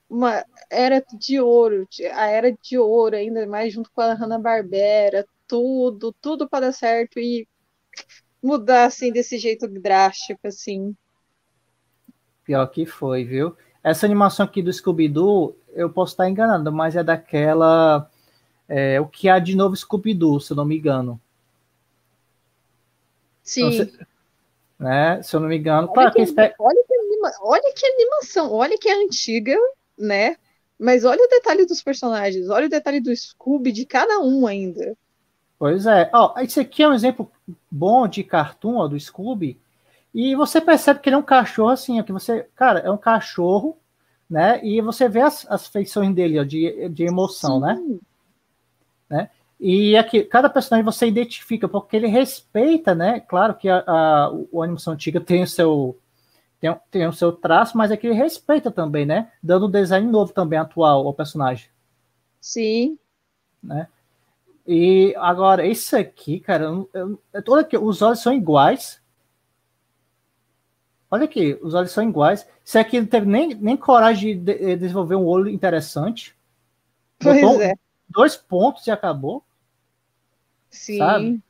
Uma 0.09 0.43
era 0.67 1.05
de 1.13 1.39
ouro, 1.39 1.87
a 2.13 2.25
era 2.25 2.51
de 2.51 2.75
ouro, 2.75 3.15
ainda 3.15 3.45
mais 3.45 3.71
junto 3.71 3.91
com 3.91 4.01
a 4.01 4.15
Hanna-Barbera, 4.15 5.27
tudo, 5.47 6.11
tudo 6.19 6.49
para 6.49 6.67
dar 6.67 6.71
certo 6.73 7.19
e 7.19 7.47
mudar 8.41 8.85
assim 8.85 9.11
desse 9.11 9.37
jeito 9.37 9.67
drástico 9.67 10.47
assim. 10.47 10.95
Pior 12.43 12.65
que 12.65 12.83
foi, 12.83 13.23
viu? 13.23 13.55
Essa 13.83 14.07
animação 14.07 14.47
aqui 14.47 14.63
do 14.63 14.73
Scooby-Doo, 14.73 15.55
eu 15.73 15.91
posso 15.91 16.13
estar 16.13 16.27
enganando, 16.27 16.71
mas 16.71 16.95
é 16.95 17.03
daquela. 17.03 18.09
É, 18.67 18.99
o 18.99 19.07
que 19.07 19.29
há 19.29 19.37
de 19.37 19.55
novo 19.55 19.75
Scooby-Doo, 19.75 20.39
se 20.39 20.51
eu 20.51 20.57
não 20.57 20.65
me 20.65 20.79
engano. 20.79 21.21
Sim. 23.51 23.69
Se, 23.73 23.99
né, 24.79 25.21
se 25.21 25.35
eu 25.35 25.41
não 25.41 25.49
me 25.49 25.57
engano. 25.57 25.91
Olha, 25.93 26.09
que, 26.09 26.25
que... 26.25 26.55
Olha, 26.57 26.83
que 26.87 26.93
anima... 26.95 27.31
olha 27.41 27.73
que 27.75 27.85
animação, 27.85 28.53
olha 28.53 28.77
que 28.77 28.87
é 28.87 29.03
antiga, 29.03 29.57
né? 29.99 30.37
Mas 30.79 31.03
olha 31.03 31.21
o 31.21 31.27
detalhe 31.27 31.65
dos 31.65 31.83
personagens, 31.83 32.49
olha 32.49 32.67
o 32.67 32.69
detalhe 32.69 33.01
do 33.01 33.13
Scooby 33.13 33.73
de 33.73 33.85
cada 33.85 34.19
um 34.21 34.47
ainda. 34.47 34.97
Pois 35.59 35.85
é. 35.85 36.09
Ó, 36.13 36.33
esse 36.39 36.61
aqui 36.61 36.81
é 36.81 36.87
um 36.87 36.93
exemplo 36.93 37.29
bom 37.69 38.07
de 38.07 38.23
cartoon, 38.23 38.77
ó, 38.77 38.87
do 38.87 38.97
Scooby. 38.97 39.59
E 40.13 40.33
você 40.33 40.61
percebe 40.61 41.01
que 41.01 41.09
ele 41.09 41.15
é 41.17 41.19
um 41.19 41.23
cachorro 41.23 41.69
assim, 41.69 42.01
que 42.03 42.11
você, 42.13 42.47
cara, 42.55 42.79
é 42.79 42.89
um 42.89 42.97
cachorro, 42.97 43.77
né? 44.29 44.63
E 44.63 44.81
você 44.81 45.09
vê 45.09 45.21
as, 45.21 45.45
as 45.51 45.67
feições 45.67 46.15
dele, 46.15 46.39
ó, 46.39 46.43
de, 46.43 46.87
de 46.87 47.03
emoção, 47.03 47.59
né? 47.59 47.79
né? 49.09 49.29
E 49.63 49.95
aqui, 49.95 50.23
cada 50.23 50.49
personagem 50.49 50.83
você 50.83 51.05
identifica, 51.05 51.69
porque 51.69 51.95
ele 51.95 52.07
respeita, 52.07 52.95
né? 52.95 53.19
Claro 53.19 53.53
que 53.53 53.69
a, 53.69 53.83
a, 53.85 54.25
a 54.25 54.63
animação 54.63 54.93
antiga 54.93 55.21
tem 55.21 55.43
o 55.43 55.47
seu 55.47 55.99
tem, 56.59 56.75
tem 56.89 57.07
o 57.07 57.13
seu 57.13 57.31
traço, 57.31 57.77
mas 57.77 57.91
aqui 57.91 58.07
ele 58.07 58.15
respeita 58.15 58.71
também, 58.71 59.05
né? 59.05 59.31
Dando 59.41 59.67
um 59.67 59.71
design 59.71 60.07
novo 60.07 60.33
também 60.33 60.57
atual 60.57 61.05
ao 61.05 61.13
personagem. 61.13 61.69
Sim. 62.39 62.97
Né? 63.61 63.87
E 64.65 65.13
agora, 65.17 65.65
esse 65.65 65.95
aqui, 65.95 66.39
cara, 66.39 66.63
eu, 66.65 66.89
eu, 66.91 67.19
olha 67.49 67.61
aqui, 67.61 67.77
os 67.77 68.01
olhos 68.01 68.19
são 68.19 68.33
iguais. 68.33 68.99
Olha 71.09 71.25
aqui, 71.25 71.59
os 71.61 71.75
olhos 71.75 71.91
são 71.91 72.03
iguais. 72.03 72.47
Esse 72.65 72.79
aqui 72.79 72.99
não 72.99 73.07
teve 73.07 73.27
nem, 73.27 73.53
nem 73.53 73.77
coragem 73.77 74.41
de, 74.41 74.55
de 74.55 74.75
desenvolver 74.75 75.15
um 75.15 75.25
olho 75.25 75.49
interessante. 75.49 76.35
Pois 77.19 77.39
Botou 77.41 77.61
é. 77.61 77.75
Dois 78.09 78.35
pontos 78.35 78.87
e 78.87 78.91
acabou. 78.91 79.43
Sim. 80.71 80.97
Sabe? 80.97 81.41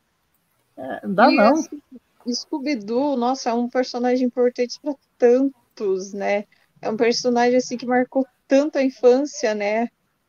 É, 0.77 1.07
não 1.07 1.13
dá 1.13 1.31
e 1.31 1.35
não. 1.35 1.53
Assim, 1.53 1.81
Scooby-Doo, 2.27 3.15
nossa, 3.15 3.51
é 3.51 3.53
um 3.53 3.69
personagem 3.69 4.27
importante 4.27 4.79
para 4.81 4.95
tantos, 5.17 6.11
né? 6.13 6.45
É 6.81 6.89
um 6.89 6.97
personagem 6.97 7.55
assim 7.55 7.77
que 7.77 7.85
marcou 7.85 8.25
tanto 8.47 8.77
a 8.77 8.83
infância, 8.83 9.55
né? 9.55 9.87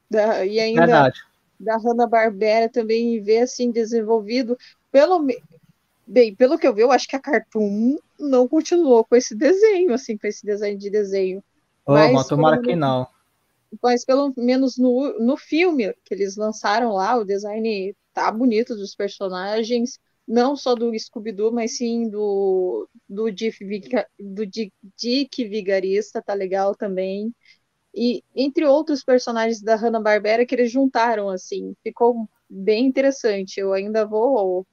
Da, 0.09 0.45
e 0.45 0.61
ainda 0.61 0.81
Verdade 0.83 1.33
da 1.63 1.77
Hanna-Barbera 1.77 2.69
também 2.69 3.15
e 3.15 3.21
ver 3.21 3.39
assim 3.39 3.71
desenvolvido 3.71 4.59
pelo 4.91 5.25
bem, 6.07 6.35
pelo 6.35 6.59
que 6.59 6.67
eu 6.67 6.75
vi, 6.75 6.83
eu 6.83 6.91
acho 6.91 7.07
que 7.07 7.17
a 7.17 7.21
Cartoon 7.21 7.97
não 8.19 8.49
continuou 8.49 9.05
com 9.05 9.17
esse 9.17 9.35
desenho, 9.35 9.95
assim, 9.95 10.19
com 10.19 10.27
esse 10.27 10.45
design 10.45 10.77
de 10.77 10.91
desenho. 10.91 11.43
Oh, 11.87 11.93
mas, 11.93 12.27
tomara 12.27 12.61
que 12.61 12.77
não. 12.77 13.07
Mas 13.83 14.05
pelo 14.05 14.33
menos 14.37 14.77
no, 14.77 15.19
no 15.19 15.37
filme 15.37 15.95
que 16.05 16.13
eles 16.13 16.37
lançaram 16.37 16.93
lá, 16.93 17.17
o 17.17 17.25
design 17.25 17.95
tá 18.13 18.31
bonito 18.31 18.75
dos 18.75 18.95
personagens, 18.95 19.99
não 20.27 20.57
só 20.57 20.75
do 20.75 20.93
Scooby-Doo, 20.99 21.53
mas 21.53 21.77
sim 21.77 22.09
do, 22.09 22.89
do, 23.09 23.31
Dick, 23.31 23.59
do 24.19 24.47
Dick 24.47 25.45
Vigarista, 25.45 26.23
tá 26.23 26.35
legal 26.35 26.75
também. 26.75 27.35
E 27.95 28.23
entre 28.35 28.65
outros 28.65 29.05
personagens 29.05 29.61
da 29.61 29.77
Hanna-Barbera 29.77 30.47
que 30.47 30.55
eles 30.55 30.71
juntaram, 30.71 31.29
assim, 31.29 31.75
ficou 31.83 32.29
bem 32.49 32.87
interessante. 32.87 33.61
Eu 33.61 33.73
ainda 33.73 34.07
vou, 34.07 34.67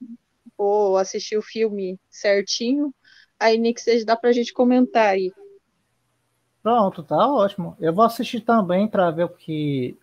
vou 0.57 0.97
assistir 0.97 1.37
o 1.37 1.41
filme 1.41 1.99
certinho, 2.09 2.93
aí 3.39 3.57
nem 3.57 3.73
que 3.73 3.81
seja 3.81 4.05
dá 4.05 4.15
pra 4.15 4.31
gente 4.31 4.53
comentar 4.53 5.09
aí. 5.09 5.33
Pronto, 6.61 7.03
tá 7.03 7.15
ótimo. 7.15 7.75
Eu 7.79 7.93
vou 7.93 8.03
assistir 8.05 8.41
também 8.41 8.87
para 8.87 9.11
ver 9.11 9.23
o 9.23 9.29
que 9.29 9.97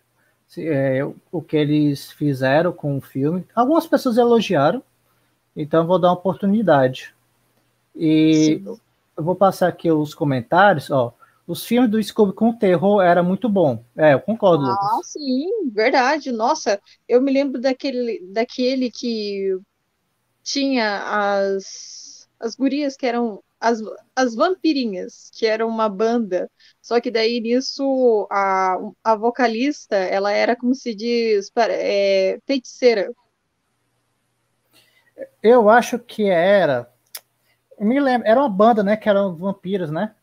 é, 0.57 1.01
o 1.31 1.41
que 1.41 1.57
eles 1.57 2.11
fizeram 2.11 2.71
com 2.71 2.97
o 2.97 3.01
filme. 3.01 3.45
Algumas 3.55 3.87
pessoas 3.87 4.17
elogiaram, 4.17 4.81
então 5.55 5.81
eu 5.81 5.87
vou 5.87 5.99
dar 5.99 6.09
uma 6.09 6.13
oportunidade. 6.13 7.13
E 7.95 8.59
Sim. 8.63 8.77
eu 9.17 9.23
vou 9.23 9.35
passar 9.35 9.67
aqui 9.67 9.91
os 9.91 10.13
comentários, 10.13 10.91
ó. 10.91 11.13
Os 11.47 11.65
filmes 11.65 11.89
do 11.89 12.03
Scooby 12.03 12.33
com 12.33 12.51
terror 12.51 13.01
era 13.01 13.23
muito 13.23 13.47
bom. 13.47 13.81
É, 13.95 14.13
eu 14.13 14.19
concordo. 14.19 14.65
Ah, 14.65 14.95
Lucas. 14.95 15.11
sim, 15.11 15.69
verdade. 15.71 16.31
Nossa, 16.31 16.79
eu 17.07 17.21
me 17.21 17.31
lembro 17.31 17.59
daquele, 17.59 18.21
daquele 18.33 18.91
que 18.91 19.57
tinha 20.43 21.03
as, 21.05 22.27
as 22.39 22.53
gurias 22.53 22.97
que 22.97 23.05
eram 23.05 23.41
as, 23.59 23.79
as 24.15 24.35
vampirinhas, 24.35 25.31
que 25.33 25.45
eram 25.45 25.67
uma 25.67 25.89
banda. 25.89 26.49
Só 26.81 26.99
que 27.01 27.11
daí 27.11 27.39
nisso 27.39 28.27
a, 28.31 28.77
a 29.03 29.15
vocalista, 29.15 29.95
ela 29.95 30.31
era 30.31 30.55
como 30.55 30.75
se 30.75 30.93
diz, 30.93 31.51
é, 31.55 32.39
feiticeira. 32.45 33.11
Eu 35.41 35.69
acho 35.69 35.97
que 35.99 36.29
era. 36.29 36.91
me 37.79 37.99
lembro, 37.99 38.27
era 38.27 38.39
uma 38.39 38.49
banda, 38.49 38.83
né? 38.83 38.95
Que 38.95 39.09
eram 39.09 39.35
vampiros, 39.35 39.91
né? 39.91 40.13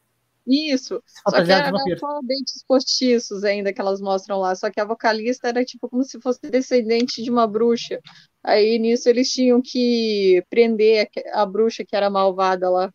Isso. 0.46 1.02
Só 1.06 1.42
que 1.42 1.50
eram 1.50 1.78
só 1.98 2.20
dentes 2.22 2.62
postiços 2.68 3.44
ainda 3.44 3.72
que 3.72 3.80
elas 3.80 4.00
mostram 4.00 4.38
lá. 4.38 4.54
Só 4.54 4.70
que 4.70 4.78
a 4.78 4.84
vocalista 4.84 5.48
era 5.48 5.64
tipo 5.64 5.88
como 5.88 6.04
se 6.04 6.20
fosse 6.20 6.40
descendente 6.42 7.22
de 7.22 7.30
uma 7.30 7.46
bruxa. 7.46 7.98
Aí 8.42 8.78
nisso 8.78 9.08
eles 9.08 9.30
tinham 9.30 9.60
que 9.62 10.44
prender 10.50 11.08
a, 11.32 11.42
a 11.42 11.46
bruxa 11.46 11.84
que 11.84 11.96
era 11.96 12.10
malvada 12.10 12.68
lá. 12.68 12.92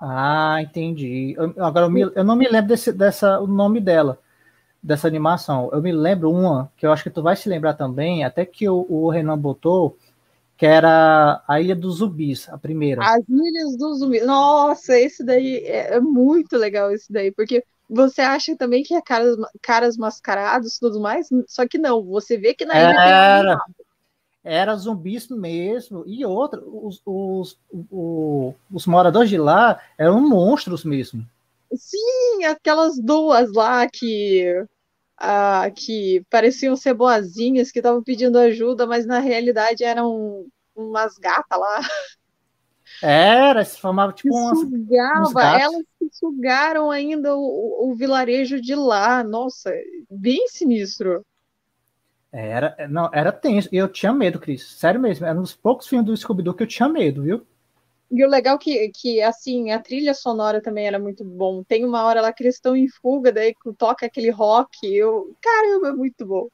Ah, 0.00 0.62
entendi. 0.62 1.34
Eu, 1.36 1.52
agora 1.62 1.86
eu, 1.86 1.90
me, 1.90 2.00
eu, 2.00 2.24
não 2.24 2.34
me 2.34 2.48
lembro 2.48 2.68
desse, 2.68 2.90
dessa, 2.90 3.38
o 3.38 3.46
nome 3.46 3.80
dela, 3.80 4.18
dessa 4.82 5.06
animação. 5.06 5.68
Eu 5.72 5.82
me 5.82 5.92
lembro 5.92 6.30
uma 6.30 6.72
que 6.76 6.86
eu 6.86 6.92
acho 6.92 7.02
que 7.02 7.10
tu 7.10 7.22
vai 7.22 7.36
se 7.36 7.48
lembrar 7.48 7.74
também, 7.74 8.24
até 8.24 8.46
que 8.46 8.66
o, 8.66 8.86
o 8.88 9.10
Renan 9.10 9.36
botou, 9.38 9.98
que 10.56 10.64
era 10.64 11.42
a 11.46 11.60
Ilha 11.60 11.76
dos 11.76 11.96
Zumbis, 11.96 12.48
a 12.48 12.56
primeira. 12.56 13.02
As 13.02 13.22
Ilhas 13.28 13.76
dos 13.76 13.98
Zumbis. 13.98 14.24
Nossa, 14.24 14.98
esse 14.98 15.22
daí 15.22 15.56
é, 15.66 15.96
é 15.96 16.00
muito 16.00 16.56
legal 16.56 16.90
esse 16.90 17.12
daí, 17.12 17.30
porque 17.30 17.62
você 17.88 18.22
acha 18.22 18.56
também 18.56 18.82
que 18.82 18.94
é 18.94 19.02
caras, 19.02 19.36
caras 19.60 19.96
mascarados 19.98 20.76
e 20.76 20.80
tudo 20.80 21.00
mais, 21.00 21.28
só 21.46 21.66
que 21.66 21.76
não, 21.76 22.02
você 22.04 22.38
vê 22.38 22.54
que 22.54 22.64
na 22.64 22.74
ilha 22.74 23.02
era, 23.02 23.58
tem 23.58 23.74
era 24.42 24.76
zumbis 24.76 25.28
mesmo. 25.28 26.04
E 26.06 26.24
outra, 26.24 26.60
os, 26.64 27.00
os, 27.04 27.58
os, 27.90 28.54
os 28.72 28.86
moradores 28.86 29.28
de 29.28 29.38
lá 29.38 29.80
eram 29.98 30.20
monstros 30.20 30.84
mesmo. 30.84 31.26
Sim, 31.74 32.44
aquelas 32.44 32.98
duas 32.98 33.52
lá 33.52 33.88
que 33.88 34.66
ah, 35.16 35.70
que 35.70 36.24
pareciam 36.30 36.74
ser 36.74 36.94
boazinhas, 36.94 37.70
que 37.70 37.78
estavam 37.78 38.02
pedindo 38.02 38.38
ajuda, 38.38 38.86
mas 38.86 39.06
na 39.06 39.18
realidade 39.18 39.84
eram 39.84 40.46
umas 40.74 41.18
gatas 41.18 41.58
lá. 41.58 41.80
Era, 43.02 43.64
se 43.64 43.78
formava 43.78 44.12
tipo 44.12 44.34
umas, 44.34 44.58
sugava, 44.58 45.58
elas 45.58 45.84
sugaram 46.12 46.90
ainda 46.90 47.36
o, 47.36 47.90
o 47.90 47.94
vilarejo 47.94 48.60
de 48.60 48.74
lá. 48.74 49.22
Nossa, 49.22 49.72
bem 50.10 50.48
sinistro. 50.48 51.24
Era, 52.32 52.76
não, 52.88 53.10
era 53.12 53.32
tenso. 53.32 53.68
E 53.72 53.76
eu 53.76 53.88
tinha 53.88 54.12
medo, 54.12 54.38
Cris. 54.38 54.62
Sério 54.78 55.00
mesmo. 55.00 55.26
Era 55.26 55.38
um 55.38 55.42
dos 55.42 55.54
poucos 55.54 55.88
filmes 55.88 56.06
do 56.06 56.16
Scooby-Doo 56.16 56.54
que 56.54 56.62
eu 56.62 56.68
tinha 56.68 56.88
medo, 56.88 57.22
viu? 57.22 57.46
E 58.10 58.24
o 58.24 58.28
legal 58.28 58.58
que, 58.58 58.88
que, 58.88 59.22
assim, 59.22 59.70
a 59.70 59.78
trilha 59.78 60.14
sonora 60.14 60.60
também 60.60 60.86
era 60.86 60.98
muito 60.98 61.24
bom. 61.24 61.62
Tem 61.62 61.84
uma 61.84 62.02
hora 62.04 62.20
lá 62.20 62.32
que 62.32 62.42
eles 62.42 62.56
estão 62.56 62.76
em 62.76 62.88
fuga, 62.88 63.32
daí 63.32 63.54
toca 63.78 64.06
aquele 64.06 64.30
rock. 64.30 64.76
Eu, 64.84 65.34
caramba, 65.40 65.88
é 65.88 65.92
muito 65.92 66.26
bom. 66.26 66.48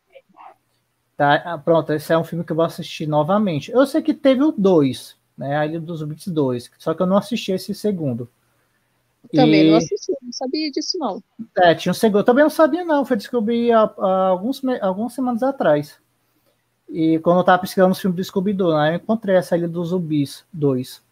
Tá, 1.17 1.35
ah, 1.47 1.59
pronto, 1.59 1.95
esse 1.95 2.13
é 2.13 2.19
um 2.19 2.25
filme 2.25 2.45
que 2.45 2.53
eu 2.53 2.57
vou 2.57 2.65
assistir 2.65 3.07
novamente. 3.07 3.71
Eu 3.73 3.87
sei 3.87 4.03
que 4.03 4.13
teve 4.13 4.43
o 4.43 4.53
2, 4.53 5.17
né? 5.37 5.57
A 5.57 5.65
Ilha 5.65 5.81
dos 5.81 6.03
Beats 6.03 6.29
2, 6.29 6.71
só 6.79 6.93
que 6.93 7.01
eu 7.01 7.07
não 7.07 7.17
assisti 7.17 7.53
esse 7.53 7.75
segundo. 7.75 8.29
Também 9.33 9.67
e... 9.67 9.71
não 9.71 9.77
assisti, 9.79 10.13
não 10.23 10.33
sabia 10.33 10.71
disso, 10.71 10.99
não. 10.99 11.23
É, 11.59 11.75
tinha 11.75 11.91
um 11.91 11.95
segundo. 11.95 12.21
Eu 12.21 12.25
também 12.25 12.45
não 12.45 12.51
sabia, 12.51 12.85
não. 12.85 13.05
Foi 13.05 13.17
descobrir 13.17 13.73
há, 13.73 13.83
há 13.99 14.27
alguns, 14.29 14.63
algumas 14.81 15.13
semanas 15.13 15.43
atrás. 15.43 15.99
E 16.89 17.19
quando 17.21 17.39
eu 17.39 17.45
tava 17.45 17.61
pesquisando 17.61 17.93
os 17.93 18.01
filmes 18.01 18.17
do 18.17 18.25
Scooby-Doo, 18.25 18.77
né, 18.77 18.93
eu 18.93 18.97
encontrei 18.97 19.37
essa 19.37 19.57
Ilha 19.57 19.69
dos 19.69 19.89
Zumbis 19.89 20.45
2. 20.53 21.03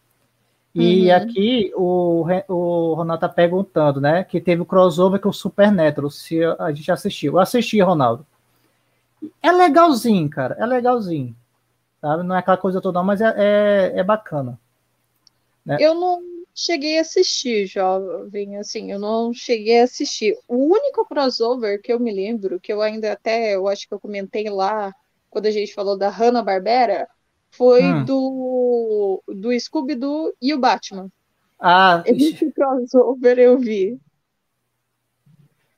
E 0.74 1.08
uhum. 1.08 1.16
aqui 1.16 1.72
o, 1.76 2.26
o 2.48 2.94
Ronaldo 2.94 3.20
tá 3.20 3.28
perguntando, 3.28 4.00
né? 4.00 4.24
Que 4.24 4.40
teve 4.40 4.60
o 4.60 4.66
crossover 4.66 5.20
com 5.20 5.28
o 5.28 5.32
Supernatural, 5.32 6.10
se 6.10 6.42
a 6.44 6.72
gente 6.72 6.90
assistiu. 6.90 7.34
Eu 7.34 7.38
assisti, 7.38 7.80
Ronaldo. 7.80 8.26
É 9.40 9.52
legalzinho, 9.52 10.28
cara. 10.28 10.56
É 10.58 10.66
legalzinho. 10.66 11.34
Sabe? 12.00 12.24
Não 12.24 12.34
é 12.34 12.40
aquela 12.40 12.56
coisa 12.56 12.80
toda, 12.80 13.02
mas 13.04 13.20
é, 13.20 13.34
é, 13.36 14.00
é 14.00 14.02
bacana. 14.02 14.58
Né? 15.64 15.76
Eu 15.80 15.94
não 15.94 16.20
cheguei 16.54 16.98
a 16.98 17.00
assistir, 17.00 17.66
jovem, 17.66 18.56
assim, 18.56 18.92
eu 18.92 18.98
não 18.98 19.32
cheguei 19.32 19.80
a 19.80 19.84
assistir. 19.84 20.38
O 20.46 20.56
único 20.56 21.04
crossover 21.04 21.82
que 21.82 21.92
eu 21.92 21.98
me 21.98 22.12
lembro, 22.12 22.60
que 22.60 22.72
eu 22.72 22.80
ainda 22.80 23.12
até, 23.12 23.54
eu 23.54 23.66
acho 23.66 23.88
que 23.88 23.94
eu 23.94 24.00
comentei 24.00 24.48
lá, 24.48 24.94
quando 25.28 25.46
a 25.46 25.50
gente 25.50 25.74
falou 25.74 25.98
da 25.98 26.08
Hanna-Barbera, 26.08 27.08
foi 27.50 27.82
hum. 27.82 28.04
do, 28.04 29.22
do 29.28 29.58
Scooby-Doo 29.58 30.32
e 30.40 30.54
o 30.54 30.58
Batman. 30.58 31.10
Ah, 31.58 32.02
esse 32.06 32.52
crossover 32.52 33.38
eu 33.38 33.58
vi. 33.58 33.98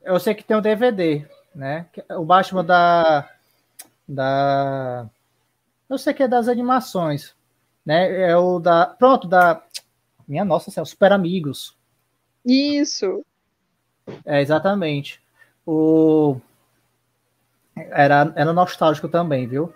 Eu 0.03 0.21
sei 0.21 0.35
que 0.35 0.45
tem 0.45 0.57
um 0.57 0.63
DVD, 0.63 1.27
né? 1.55 1.87
O 2.11 2.25
Batman 2.25 2.65
da 2.65 3.31
da 4.09 5.09
eu 5.89 5.99
sei 5.99 6.15
que 6.15 6.23
é 6.23 6.29
das 6.29 6.49
animações, 6.49 7.35
né? 7.85 8.31
É 8.31 8.37
o 8.37 8.59
da 8.59 8.87
pronto 8.87 9.27
da 9.27 9.55
minha 10.27 10.45
nossa 10.45 10.71
senhora, 10.71 10.89
Super 10.89 11.13
Amigos. 11.13 11.77
Isso. 12.45 13.25
É, 14.25 14.41
exatamente. 14.41 15.21
O... 15.67 16.41
Era, 17.75 18.33
era 18.37 18.53
nostálgico 18.53 19.09
também, 19.09 19.47
viu? 19.47 19.73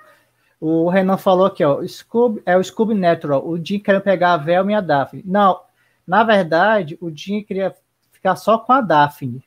O 0.61 0.89
Renan 0.91 1.17
falou 1.17 1.47
aqui, 1.47 1.65
ó, 1.65 1.83
Scooby, 1.87 2.43
é 2.45 2.57
o 2.57 2.63
Scooby 2.63 2.95
Natural, 2.95 3.47
o 3.47 3.63
Jim 3.63 3.79
querendo 3.79 4.03
pegar 4.03 4.35
a 4.35 4.37
Velma 4.37 4.73
e 4.73 4.75
a 4.75 4.81
Daphne. 4.81 5.23
Não, 5.25 5.61
na 6.07 6.23
verdade, 6.23 6.99
o 7.01 7.11
Jim 7.11 7.43
queria 7.43 7.75
ficar 8.13 8.37
só 8.37 8.59
com 8.59 8.73
a 8.73 8.81
Daphne. 8.81 9.43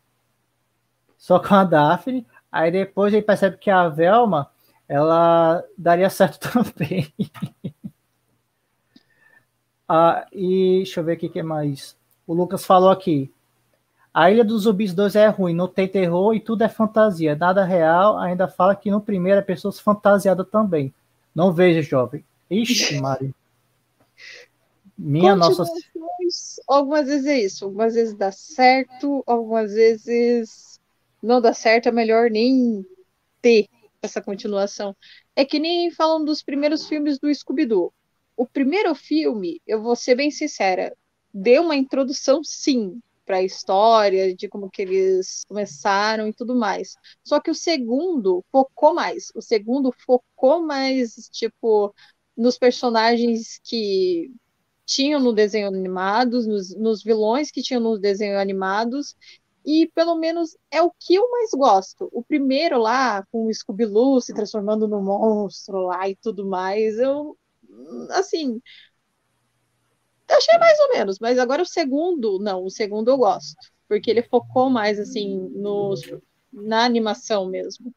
Só 1.17 1.39
com 1.39 1.53
a 1.53 1.63
Daphne, 1.63 2.25
aí 2.51 2.71
depois 2.71 3.13
ele 3.13 3.21
percebe 3.21 3.57
que 3.57 3.69
a 3.69 3.87
Velma, 3.89 4.49
ela 4.87 5.63
daria 5.77 6.09
certo 6.09 6.39
também. 6.51 7.13
Ah, 9.87 10.25
e 10.31 10.77
deixa 10.77 10.99
eu 10.99 11.03
ver 11.03 11.13
aqui 11.13 11.27
o 11.27 11.31
que 11.31 11.43
mais. 11.43 11.95
O 12.25 12.33
Lucas 12.33 12.65
falou 12.65 12.89
aqui. 12.89 13.31
A 14.13 14.29
Ilha 14.31 14.43
dos 14.43 14.63
Zumbis 14.63 14.93
2 14.93 15.15
é 15.15 15.27
ruim, 15.27 15.53
não 15.53 15.67
tem 15.67 15.87
terror 15.87 16.35
e 16.35 16.39
tudo 16.39 16.63
é 16.63 16.69
fantasia, 16.69 17.35
nada 17.35 17.63
real. 17.63 18.17
Ainda 18.17 18.47
fala 18.47 18.75
que 18.75 18.91
no 18.91 19.01
primeiro 19.01 19.39
é 19.39 19.43
pessoas 19.43 19.79
fantasiadas 19.79 20.47
também. 20.49 20.93
Não 21.33 21.51
veja, 21.51 21.81
jovem. 21.81 22.23
Ixi, 22.49 22.99
Mari. 23.01 23.33
Minha 24.97 25.35
nossa. 25.35 25.63
Algumas 26.67 27.07
vezes 27.07 27.25
é 27.25 27.39
isso, 27.39 27.65
algumas 27.65 27.95
vezes 27.95 28.13
dá 28.13 28.31
certo, 28.31 29.23
algumas 29.25 29.73
vezes 29.73 30.79
não 31.21 31.41
dá 31.41 31.53
certo, 31.53 31.89
é 31.89 31.91
melhor 31.91 32.29
nem 32.29 32.85
ter 33.41 33.67
essa 34.01 34.21
continuação. 34.21 34.95
É 35.35 35.43
que 35.43 35.59
nem 35.59 35.91
falam 35.91 36.23
dos 36.23 36.43
primeiros 36.43 36.87
filmes 36.87 37.19
do 37.19 37.33
Scooby-Doo 37.33 37.91
o 38.35 38.45
primeiro 38.45 38.93
filme, 38.95 39.61
eu 39.67 39.81
vou 39.81 39.95
ser 39.95 40.15
bem 40.15 40.31
sincera, 40.31 40.95
deu 41.33 41.63
uma 41.63 41.75
introdução, 41.75 42.43
sim, 42.43 42.99
para 43.25 43.37
a 43.37 43.43
história, 43.43 44.35
de 44.35 44.47
como 44.47 44.69
que 44.69 44.81
eles 44.81 45.43
começaram 45.47 46.27
e 46.27 46.33
tudo 46.33 46.55
mais. 46.55 46.95
Só 47.23 47.39
que 47.39 47.49
o 47.49 47.55
segundo 47.55 48.43
focou 48.51 48.93
mais. 48.93 49.31
O 49.33 49.41
segundo 49.41 49.93
focou 50.05 50.61
mais, 50.61 51.29
tipo, 51.31 51.93
nos 52.35 52.57
personagens 52.57 53.59
que 53.63 54.31
tinham 54.85 55.19
no 55.19 55.33
desenho 55.33 55.67
animados, 55.67 56.45
nos, 56.45 56.75
nos 56.75 57.03
vilões 57.03 57.49
que 57.49 57.61
tinham 57.61 57.81
no 57.81 57.97
desenho 57.97 58.37
animados, 58.37 59.15
e 59.65 59.87
pelo 59.95 60.15
menos 60.15 60.57
é 60.69 60.81
o 60.81 60.91
que 60.91 61.15
eu 61.15 61.29
mais 61.31 61.51
gosto. 61.51 62.09
O 62.11 62.21
primeiro 62.21 62.77
lá, 62.77 63.25
com 63.31 63.45
o 63.47 63.53
Scooby-Doo 63.53 64.19
se 64.19 64.33
transformando 64.33 64.87
no 64.87 65.01
monstro 65.01 65.85
lá 65.85 66.07
e 66.09 66.15
tudo 66.17 66.45
mais, 66.45 66.97
eu 66.99 67.37
assim, 68.11 68.61
achei 70.29 70.57
mais 70.57 70.79
ou 70.79 70.89
menos, 70.89 71.19
mas 71.19 71.37
agora 71.37 71.61
o 71.61 71.65
segundo, 71.65 72.39
não, 72.39 72.63
o 72.63 72.69
segundo 72.69 73.09
eu 73.09 73.17
gosto, 73.17 73.55
porque 73.87 74.09
ele 74.09 74.23
focou 74.23 74.69
mais, 74.69 74.99
assim, 74.99 75.49
nos, 75.53 76.01
na 76.51 76.83
animação 76.83 77.45
mesmo. 77.45 77.93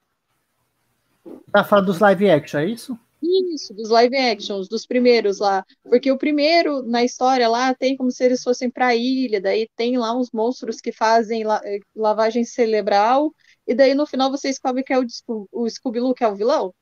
Tá 1.52 1.64
falando 1.64 1.86
dos 1.86 1.98
live 1.98 2.30
action, 2.30 2.60
é 2.60 2.66
isso? 2.66 2.98
Isso, 3.22 3.74
dos 3.74 3.88
live 3.88 4.16
actions, 4.16 4.68
dos 4.68 4.86
primeiros 4.86 5.38
lá. 5.38 5.64
Porque 5.82 6.12
o 6.12 6.18
primeiro, 6.18 6.82
na 6.82 7.02
história 7.02 7.48
lá, 7.48 7.74
tem 7.74 7.96
como 7.96 8.10
se 8.10 8.24
eles 8.24 8.42
fossem 8.42 8.70
para 8.70 8.88
a 8.88 8.96
ilha, 8.96 9.40
daí 9.40 9.68
tem 9.74 9.96
lá 9.96 10.14
uns 10.14 10.30
monstros 10.30 10.80
que 10.80 10.92
fazem 10.92 11.42
la 11.42 11.60
eh, 11.64 11.78
lavagem 11.94 12.44
cerebral, 12.44 13.32
e 13.66 13.74
daí 13.74 13.94
no 13.94 14.06
final 14.06 14.30
você 14.30 14.48
descobre 14.48 14.84
que 14.84 14.92
é 14.92 14.98
o, 14.98 15.04
o 15.50 15.68
Scooby-Doo 15.68 16.14
que 16.14 16.22
é 16.24 16.28
o 16.28 16.36
vilão. 16.36 16.74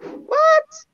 What? 0.00 0.93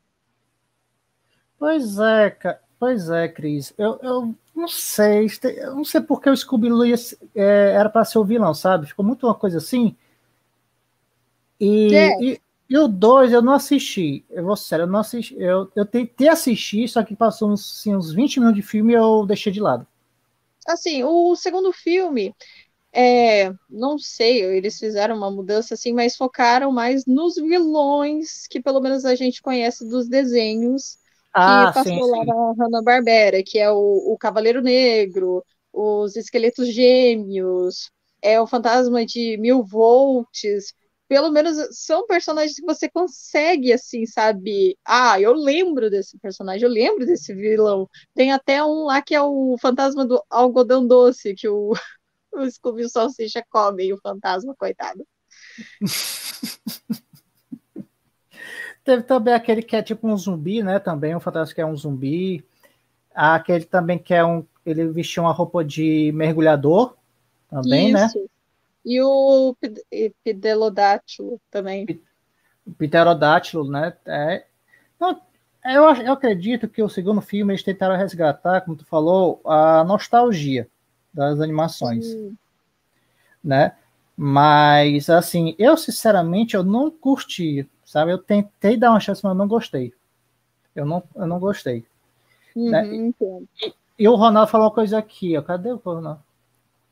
Pois 1.61 1.99
é. 1.99 2.37
Pois 2.79 3.09
é, 3.11 3.29
Cris. 3.29 3.73
Eu, 3.79 4.01
eu 4.03 4.35
não 4.57 4.67
sei. 4.67 5.29
Eu 5.59 5.77
não 5.77 5.85
sei 5.85 6.01
porque 6.01 6.29
o 6.29 6.37
Scooby-Doo 6.37 6.85
é, 6.85 7.73
era 7.73 7.89
para 7.89 8.05
ser 8.05 8.19
o 8.19 8.25
vilão, 8.25 8.53
sabe? 8.55 8.87
Ficou 8.87 9.05
muito 9.05 9.27
uma 9.27 9.35
coisa 9.35 9.59
assim. 9.59 9.95
E, 11.61 11.95
é. 11.95 12.21
e 12.21 12.41
e 12.71 12.79
o 12.79 12.87
2 12.87 13.33
eu 13.33 13.43
não 13.43 13.55
assisti. 13.55 14.25
Eu 14.31 14.45
vou 14.45 14.55
sério, 14.55 14.85
eu 14.85 14.87
não 14.87 15.01
assisti. 15.01 15.35
Eu, 15.37 15.69
eu 15.75 15.85
tentei 15.85 16.29
assistir, 16.29 16.89
só 16.89 17.03
que 17.03 17.17
passou 17.17 17.51
uns, 17.51 17.79
assim, 17.79 17.97
uns 17.97 18.13
20 18.13 18.39
minutos 18.39 18.63
de 18.63 18.67
filme 18.67 18.93
e 18.93 18.97
eu 18.97 19.27
deixei 19.27 19.53
de 19.53 19.61
lado. 19.61 19.85
Assim, 20.65 21.03
o 21.03 21.35
segundo 21.35 21.73
filme, 21.73 22.33
é, 22.93 23.53
não 23.69 23.99
sei, 23.99 24.45
eles 24.45 24.79
fizeram 24.79 25.17
uma 25.17 25.33
mudança 25.33 25.75
assim, 25.75 25.93
mas 25.93 26.17
focaram 26.17 26.71
mais 26.71 27.05
nos 27.07 27.35
vilões 27.35 28.47
que 28.47 28.61
pelo 28.61 28.81
menos 28.81 29.05
a 29.05 29.17
gente 29.17 29.43
conhece 29.43 29.85
dos 29.89 30.09
desenhos 30.09 30.97
ah, 31.33 31.69
que 31.69 31.75
passou 31.75 32.05
sim, 32.05 32.11
lá 32.11 32.21
sim. 32.21 32.27
na 32.27 32.53
Hanna-Barbera, 32.59 33.43
que 33.45 33.59
é 33.59 33.71
o, 33.71 34.13
o 34.13 34.17
Cavaleiro 34.19 34.63
Negro, 34.63 35.45
os 35.73 36.17
Esqueletos 36.17 36.73
Gêmeos, 36.73 37.91
é 38.23 38.41
o 38.41 38.47
Fantasma 38.47 39.05
de 39.05 39.37
Mil 39.39 39.65
Volts, 39.65 40.75
pelo 41.09 41.31
menos 41.31 41.57
são 41.77 42.07
personagens 42.07 42.55
que 42.55 42.65
você 42.65 42.89
consegue, 42.89 43.73
assim, 43.73 44.07
sabe? 44.07 44.79
Ah, 44.85 45.21
eu 45.21 45.33
lembro 45.33 45.91
desse 45.91 46.17
personagem, 46.19 46.63
eu 46.63 46.71
lembro 46.71 47.05
desse 47.05 47.35
vilão. 47.35 47.89
Tem 48.15 48.33
até 48.33 48.63
um 48.63 48.85
lá 48.85 49.03
que 49.03 49.15
é 49.15 49.21
o 49.21 49.57
fantasma 49.61 50.07
do 50.07 50.23
algodão 50.31 50.87
doce, 50.87 51.35
que 51.35 51.49
o, 51.49 51.73
o 52.33 52.51
Scooby 52.51 52.89
Salsicha 52.89 53.45
come, 53.51 53.87
e 53.87 53.93
o 53.93 53.99
fantasma, 54.01 54.55
coitado. 54.57 55.05
Teve 58.91 59.05
também 59.05 59.33
aquele 59.35 59.63
que 59.63 59.77
é 59.77 59.83
tipo 59.85 60.09
um 60.09 60.17
zumbi, 60.17 60.65
né? 60.65 60.81
Também, 60.81 61.15
um 61.15 61.21
fantasma 61.21 61.55
que 61.55 61.61
é 61.61 61.65
um 61.65 61.77
zumbi. 61.77 62.45
Aquele 63.15 63.65
também 63.65 63.97
que 63.97 64.13
é 64.13 64.25
um. 64.25 64.45
Ele 64.67 64.89
vestiu 64.89 65.23
uma 65.23 65.33
roupa 65.33 65.65
de 65.65 66.11
mergulhador, 66.13 66.97
também, 67.49 67.93
né? 67.93 68.07
Isso. 68.07 68.19
né? 68.19 68.25
E 68.85 69.01
o 69.01 69.55
Pterodátilo 70.25 71.41
também. 71.53 72.01
Pterodátilo, 72.77 73.71
né? 73.71 73.97
É, 74.05 74.45
não, 74.99 75.21
eu, 75.65 75.85
eu 75.85 76.13
acredito 76.13 76.67
que 76.67 76.83
o 76.83 76.89
segundo 76.89 77.21
filme 77.21 77.53
eles 77.53 77.63
tentaram 77.63 77.97
resgatar, 77.97 78.63
como 78.63 78.77
tu 78.77 78.85
falou, 78.85 79.41
a 79.45 79.85
nostalgia 79.85 80.67
das 81.15 81.39
animações. 81.39 82.07
Sim. 82.07 82.37
Né? 83.43 83.73
Mas, 84.17 85.09
assim, 85.09 85.55
eu 85.61 85.77
sinceramente 85.77 86.57
eu 86.57 86.65
não 86.65 86.91
curti, 86.91 87.71
sabe? 87.91 88.13
Eu 88.13 88.19
tentei 88.19 88.77
dar 88.77 88.91
uma 88.91 89.01
chance, 89.01 89.21
mas 89.25 89.33
eu 89.33 89.37
não 89.37 89.49
gostei. 89.49 89.93
Eu 90.77 90.87
não, 90.87 91.03
eu 91.17 91.27
não 91.27 91.41
gostei. 91.41 91.85
Uhum, 92.55 92.71
né? 92.71 92.87
e, 92.87 93.75
e, 93.99 94.09
o 94.09 94.15
Ronaldo 94.15 94.49
falou 94.49 94.69
uma 94.69 94.75
coisa 94.75 94.97
aqui, 94.97 95.37
ó. 95.37 95.43
Cadê 95.43 95.73
o 95.73 95.77
Ronaldo? 95.77 96.23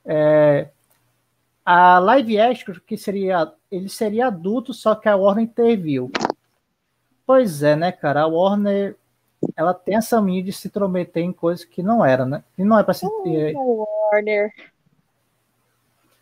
É, 0.04 0.68
a 1.64 2.00
live 2.00 2.40
action 2.40 2.74
que 2.84 2.96
seria 2.96 3.52
ele 3.70 3.88
seria 3.88 4.26
adulto, 4.26 4.74
só 4.74 4.96
que 4.96 5.08
a 5.08 5.14
Warner 5.14 5.44
interviu. 5.44 6.10
Pois 7.24 7.62
é, 7.62 7.76
né, 7.76 7.92
cara? 7.92 8.22
A 8.22 8.26
Warner 8.26 8.96
ela 9.54 9.72
tem 9.72 9.94
essa 9.94 10.20
mania 10.20 10.42
de 10.42 10.52
se 10.52 10.66
intrometer 10.66 11.22
em 11.22 11.32
coisas 11.32 11.64
que 11.64 11.80
não 11.80 12.04
era, 12.04 12.26
né? 12.26 12.42
E 12.56 12.64
não 12.64 12.76
é 12.76 12.82
para 12.82 12.94
se 12.94 13.06
oh, 13.06 13.86
Warner. 14.10 14.52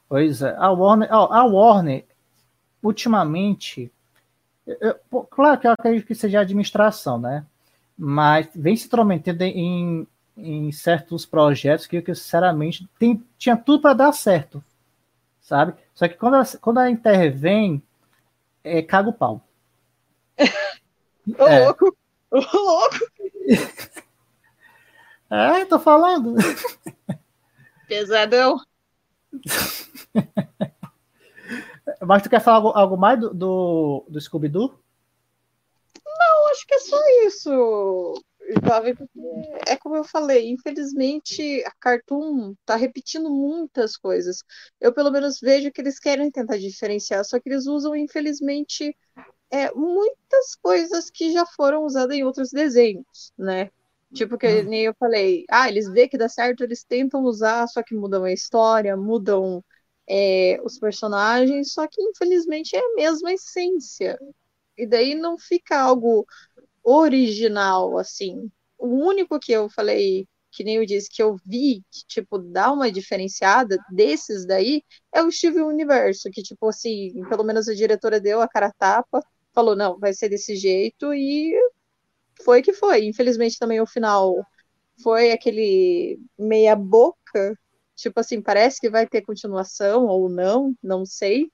Pois 0.07 0.43
é, 0.43 0.55
a 0.59 0.71
Warner, 0.71 1.09
ó, 1.11 1.33
a 1.33 1.45
Warner 1.47 2.05
ultimamente, 2.83 3.91
eu, 4.67 4.95
claro 5.31 5.61
que 5.61 5.67
eu 5.67 5.73
acredito 5.73 6.07
que 6.07 6.15
seja 6.15 6.41
administração, 6.41 7.19
né? 7.19 7.45
Mas 7.97 8.49
vem 8.55 8.77
se 8.77 8.87
intrometendo 8.87 9.43
em, 9.43 10.07
em 10.37 10.73
certos 10.73 11.25
projetos 11.25 11.87
que, 11.87 12.03
que 12.03 12.15
sinceramente 12.15 12.89
tem, 12.99 13.23
tinha 13.39 13.57
tudo 13.57 13.81
para 13.81 13.95
dar 13.95 14.13
certo 14.13 14.63
sabe? 15.47 15.75
Só 15.95 16.09
que 16.09 16.15
quando 16.15 16.35
ela, 16.35 16.45
quando 16.61 16.81
ela 16.81 16.91
intervém, 16.91 17.81
é, 18.65 18.83
caga 18.83 19.11
o 19.11 19.13
pau. 19.13 19.47
Ô, 21.39 21.47
é. 21.47 21.65
louco! 21.65 21.97
Ô, 22.31 22.37
louco! 22.39 22.99
É, 25.29 25.65
tô 25.65 25.81
falando. 25.81 26.37
Pesadão. 27.89 28.61
Mas 32.03 32.23
tu 32.23 32.31
quer 32.31 32.41
falar 32.41 32.57
algo, 32.57 32.69
algo 32.71 32.97
mais 32.97 33.19
do, 33.21 33.33
do, 33.33 34.07
do 34.09 34.21
Scooby-Doo? 34.21 34.79
Não, 36.05 36.51
acho 36.51 36.67
que 36.67 36.75
é 36.75 36.81
só 36.81 37.01
isso. 37.27 38.15
É 39.67 39.77
como 39.77 39.97
eu 39.97 40.05
falei, 40.05 40.49
infelizmente 40.49 41.65
a 41.65 41.73
Cartoon 41.81 42.53
está 42.61 42.77
repetindo 42.77 43.29
muitas 43.29 43.97
coisas. 43.97 44.45
Eu 44.81 44.93
pelo 44.93 45.11
menos 45.11 45.41
vejo 45.41 45.73
que 45.73 45.81
eles 45.81 45.99
querem 45.99 46.31
tentar 46.31 46.57
diferenciar, 46.57 47.25
só 47.25 47.41
que 47.41 47.49
eles 47.49 47.67
usam, 47.67 47.97
infelizmente, 47.97 48.97
é, 49.51 49.73
muitas 49.73 50.55
coisas 50.63 51.11
que 51.11 51.33
já 51.33 51.45
foram 51.45 51.85
usadas 51.85 52.17
em 52.17 52.25
outros 52.25 52.51
desenhos, 52.51 53.33
né? 53.37 53.71
Tipo 54.15 54.39
que 54.39 54.47
hum. 54.47 54.63
nem 54.65 54.85
eu 54.85 54.95
falei, 54.99 55.45
ah, 55.51 55.69
eles 55.69 55.89
vê 55.91 56.09
que 56.09 56.17
dá 56.17 56.29
certo, 56.29 56.63
eles 56.63 56.85
tentam 56.85 57.25
usar, 57.25 57.67
só 57.67 57.83
que 57.83 57.95
mudam 57.95 58.23
a 58.25 58.33
história, 58.33 58.97
mudam 58.97 59.63
é, 60.09 60.61
os 60.65 60.79
personagens, 60.79 61.73
só 61.73 61.87
que 61.87 62.01
infelizmente 62.03 62.77
é 62.77 62.81
a 62.81 62.95
mesma 62.95 63.33
essência. 63.33 64.19
E 64.77 64.87
daí 64.87 65.15
não 65.15 65.39
fica 65.39 65.79
algo 65.81 66.27
original, 66.85 67.99
assim. 67.99 68.51
O 68.79 68.89
único 68.89 69.41
que 69.41 69.53
eu 69.53 69.69
falei, 69.71 70.29
que 70.53 70.63
nem 70.65 70.77
eu 70.77 70.87
disse, 70.87 71.09
que 71.11 71.23
eu 71.23 71.37
vi, 71.45 71.83
que, 71.91 72.07
tipo, 72.07 72.39
dá 72.39 72.73
uma 72.73 72.91
diferenciada 72.93 73.79
desses 73.91 74.47
daí, 74.47 74.83
é 75.13 75.23
o 75.23 75.31
Steve 75.31 75.61
Universo, 75.63 76.31
que, 76.31 76.43
tipo, 76.43 76.69
assim, 76.69 77.13
pelo 77.29 77.45
menos 77.45 77.69
a 77.69 77.75
diretora 77.75 78.21
deu 78.21 78.41
a 78.41 78.49
cara 78.49 78.73
tapa, 78.79 79.21
falou, 79.55 79.75
não, 79.75 79.99
vai 79.99 80.13
ser 80.15 80.29
desse 80.29 80.57
jeito, 80.57 81.13
e 81.15 81.55
foi 82.45 82.63
que 82.63 82.73
foi. 82.73 83.05
Infelizmente 83.07 83.59
também 83.59 83.81
o 83.81 83.87
final 83.87 84.35
foi 85.03 85.33
aquele 85.33 86.19
meia 86.39 86.77
boca, 86.77 87.59
tipo 87.97 88.21
assim, 88.21 88.41
parece 88.41 88.81
que 88.81 88.91
vai 88.91 89.07
ter 89.07 89.23
continuação 89.23 90.07
ou 90.07 90.29
não, 90.29 90.75
não 90.83 91.05
sei. 91.05 91.51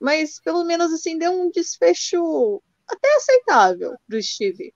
Mas 0.00 0.40
pelo 0.40 0.64
menos 0.64 0.92
assim 0.92 1.18
deu 1.18 1.32
um 1.32 1.50
desfecho 1.50 2.62
até 2.88 3.14
aceitável 3.16 3.96
do 4.08 4.20
Steve. 4.20 4.72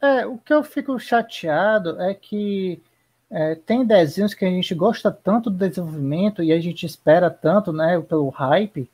É, 0.00 0.26
o 0.26 0.38
que 0.38 0.52
eu 0.52 0.62
fico 0.62 0.98
chateado 0.98 2.00
é 2.00 2.14
que 2.14 2.82
é, 3.30 3.54
tem 3.54 3.84
desenhos 3.84 4.34
que 4.34 4.44
a 4.44 4.50
gente 4.50 4.74
gosta 4.74 5.10
tanto 5.10 5.50
do 5.50 5.56
desenvolvimento 5.56 6.42
e 6.42 6.52
a 6.52 6.60
gente 6.60 6.86
espera 6.86 7.30
tanto, 7.30 7.72
né, 7.72 8.00
pelo 8.00 8.28
hype, 8.28 8.90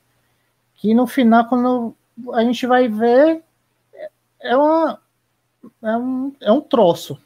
que 0.74 0.94
no 0.94 1.06
final, 1.06 1.48
quando 1.48 1.94
a 2.32 2.42
gente 2.42 2.66
vai 2.66 2.88
ver, 2.88 3.42
é, 4.40 4.56
uma, 4.56 5.00
é, 5.82 5.96
um, 5.96 6.36
é 6.40 6.52
um 6.52 6.60
troço, 6.60 7.18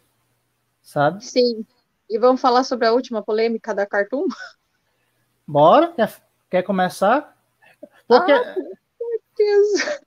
sabe? 0.82 1.24
Sim. 1.24 1.64
E 2.08 2.18
vamos 2.18 2.40
falar 2.40 2.64
sobre 2.64 2.86
a 2.86 2.92
última 2.92 3.22
polêmica 3.22 3.74
da 3.74 3.86
Cartoon? 3.86 4.26
Bora? 5.46 5.88
Quer, 5.88 6.12
quer 6.50 6.62
começar? 6.62 7.36
Porque... 8.06 8.32
Ah, 8.32 8.54
certeza. 9.38 10.00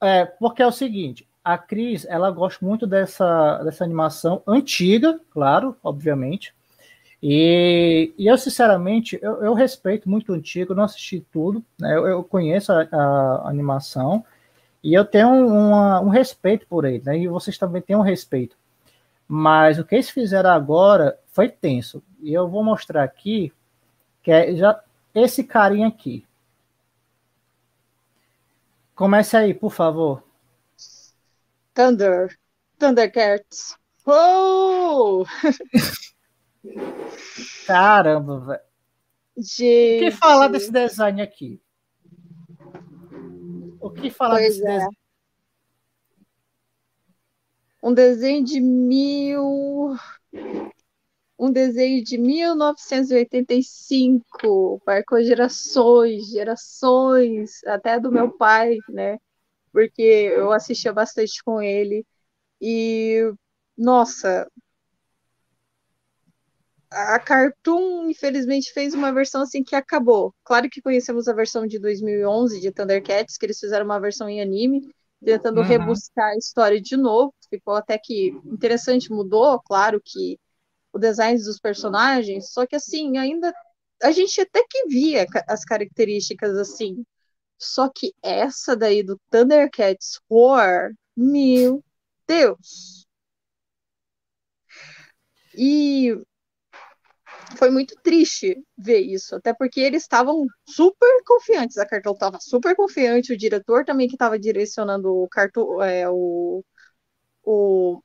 É, 0.00 0.24
porque 0.24 0.62
é 0.62 0.66
o 0.66 0.72
seguinte, 0.72 1.26
a 1.42 1.56
Cris, 1.56 2.04
ela 2.08 2.30
gosta 2.30 2.64
muito 2.64 2.86
dessa, 2.86 3.58
dessa 3.62 3.84
animação 3.84 4.42
antiga, 4.46 5.20
claro, 5.30 5.76
obviamente. 5.82 6.54
E, 7.22 8.12
e 8.18 8.26
eu, 8.26 8.36
sinceramente, 8.36 9.18
eu, 9.22 9.42
eu, 9.42 9.54
respeito 9.54 10.08
muito 10.08 10.32
o 10.32 10.34
antigo, 10.34 10.74
não 10.74 10.84
assisti 10.84 11.24
tudo, 11.32 11.64
né? 11.80 11.96
eu, 11.96 12.06
eu 12.06 12.24
conheço 12.24 12.72
a, 12.72 12.86
a, 12.92 13.48
animação 13.48 14.24
e 14.82 14.92
eu 14.92 15.04
tenho 15.04 15.28
uma, 15.28 16.00
um 16.00 16.08
respeito 16.08 16.66
por 16.66 16.84
ele, 16.84 17.02
né? 17.04 17.18
E 17.18 17.26
vocês 17.26 17.56
também 17.56 17.80
têm 17.80 17.96
um 17.96 18.02
respeito. 18.02 18.56
Mas 19.28 19.78
o 19.78 19.84
que 19.84 19.96
eles 19.96 20.10
fizeram 20.10 20.50
agora 20.50 21.18
foi 21.26 21.48
tenso. 21.48 22.02
E 22.20 22.32
eu 22.32 22.48
vou 22.48 22.62
mostrar 22.62 23.02
aqui 23.02 23.52
que 24.22 24.30
é 24.30 24.54
já 24.54 24.80
esse 25.14 25.42
carinha 25.44 25.88
aqui. 25.88 26.24
Comece 28.94 29.36
aí, 29.36 29.52
por 29.52 29.72
favor. 29.72 30.22
Thunder. 31.74 32.38
Thundercats. 32.78 33.76
Oh! 34.06 35.24
Caramba, 37.66 38.40
velho. 38.40 38.60
Gente. 39.36 39.96
O 39.96 40.00
que 40.00 40.10
falar 40.12 40.48
desse 40.48 40.72
design 40.72 41.20
aqui? 41.20 41.60
O 43.80 43.90
que 43.90 44.10
falar 44.10 44.36
Pois 44.36 44.56
desse 44.56 44.66
é. 44.66 44.72
design? 44.72 44.96
Um 47.82 47.94
desenho 47.94 48.44
de 48.44 48.60
mil. 48.60 49.96
Um 51.38 51.52
desenho 51.52 52.02
de 52.02 52.16
1985. 52.18 54.80
Marcou 54.86 55.22
gerações, 55.22 56.28
gerações, 56.30 57.62
até 57.66 58.00
do 58.00 58.10
meu 58.10 58.30
pai, 58.36 58.78
né? 58.88 59.18
Porque 59.72 60.02
eu 60.02 60.52
assistia 60.52 60.92
bastante 60.92 61.42
com 61.44 61.60
ele. 61.62 62.04
E, 62.60 63.32
nossa, 63.78 64.48
a 66.90 67.18
Cartoon, 67.18 68.08
infelizmente, 68.10 68.72
fez 68.72 68.94
uma 68.94 69.12
versão 69.12 69.42
assim 69.42 69.62
que 69.62 69.74
acabou. 69.74 70.34
Claro 70.44 70.68
que 70.70 70.80
conhecemos 70.80 71.28
a 71.28 71.34
versão 71.34 71.66
de 71.66 71.78
2011 71.78 72.60
de 72.60 72.70
Thundercats, 72.72 73.36
que 73.36 73.46
eles 73.46 73.58
fizeram 73.58 73.84
uma 73.84 74.00
versão 74.00 74.28
em 74.28 74.40
anime, 74.40 74.80
tentando 75.24 75.60
Uhum. 75.60 75.66
rebuscar 75.68 76.30
a 76.30 76.36
história 76.36 76.80
de 76.80 76.96
novo. 76.96 77.34
Ficou 77.48 77.74
até 77.74 77.98
que 77.98 78.28
interessante, 78.44 79.10
mudou, 79.10 79.60
claro 79.62 80.00
que 80.04 80.38
o 80.92 80.98
design 80.98 81.38
dos 81.42 81.58
personagens, 81.60 82.52
só 82.52 82.66
que 82.66 82.76
assim, 82.76 83.18
ainda 83.18 83.54
a 84.02 84.10
gente 84.10 84.40
até 84.40 84.64
que 84.68 84.86
via 84.88 85.26
as 85.48 85.64
características 85.64 86.56
assim. 86.56 87.04
Só 87.58 87.88
que 87.88 88.12
essa 88.22 88.76
daí 88.76 89.02
do 89.02 89.20
Thundercats 89.30 90.20
Roar, 90.30 90.92
meu 91.16 91.82
Deus! 92.26 93.06
E 95.56 96.14
foi 97.56 97.70
muito 97.70 97.94
triste 98.02 98.62
ver 98.76 99.00
isso, 99.00 99.36
até 99.36 99.54
porque 99.54 99.80
eles 99.80 100.02
estavam 100.02 100.46
super 100.68 101.22
confiantes. 101.24 101.78
A 101.78 101.86
Cartoon 101.86 102.12
estava 102.12 102.38
super 102.40 102.76
confiante, 102.76 103.32
o 103.32 103.36
diretor 103.36 103.84
também 103.84 104.08
que 104.08 104.14
estava 104.14 104.38
direcionando 104.38 105.08
o, 105.08 105.28
Cartoon, 105.28 105.82
é, 105.82 106.08
o, 106.08 106.62
o 107.46 108.02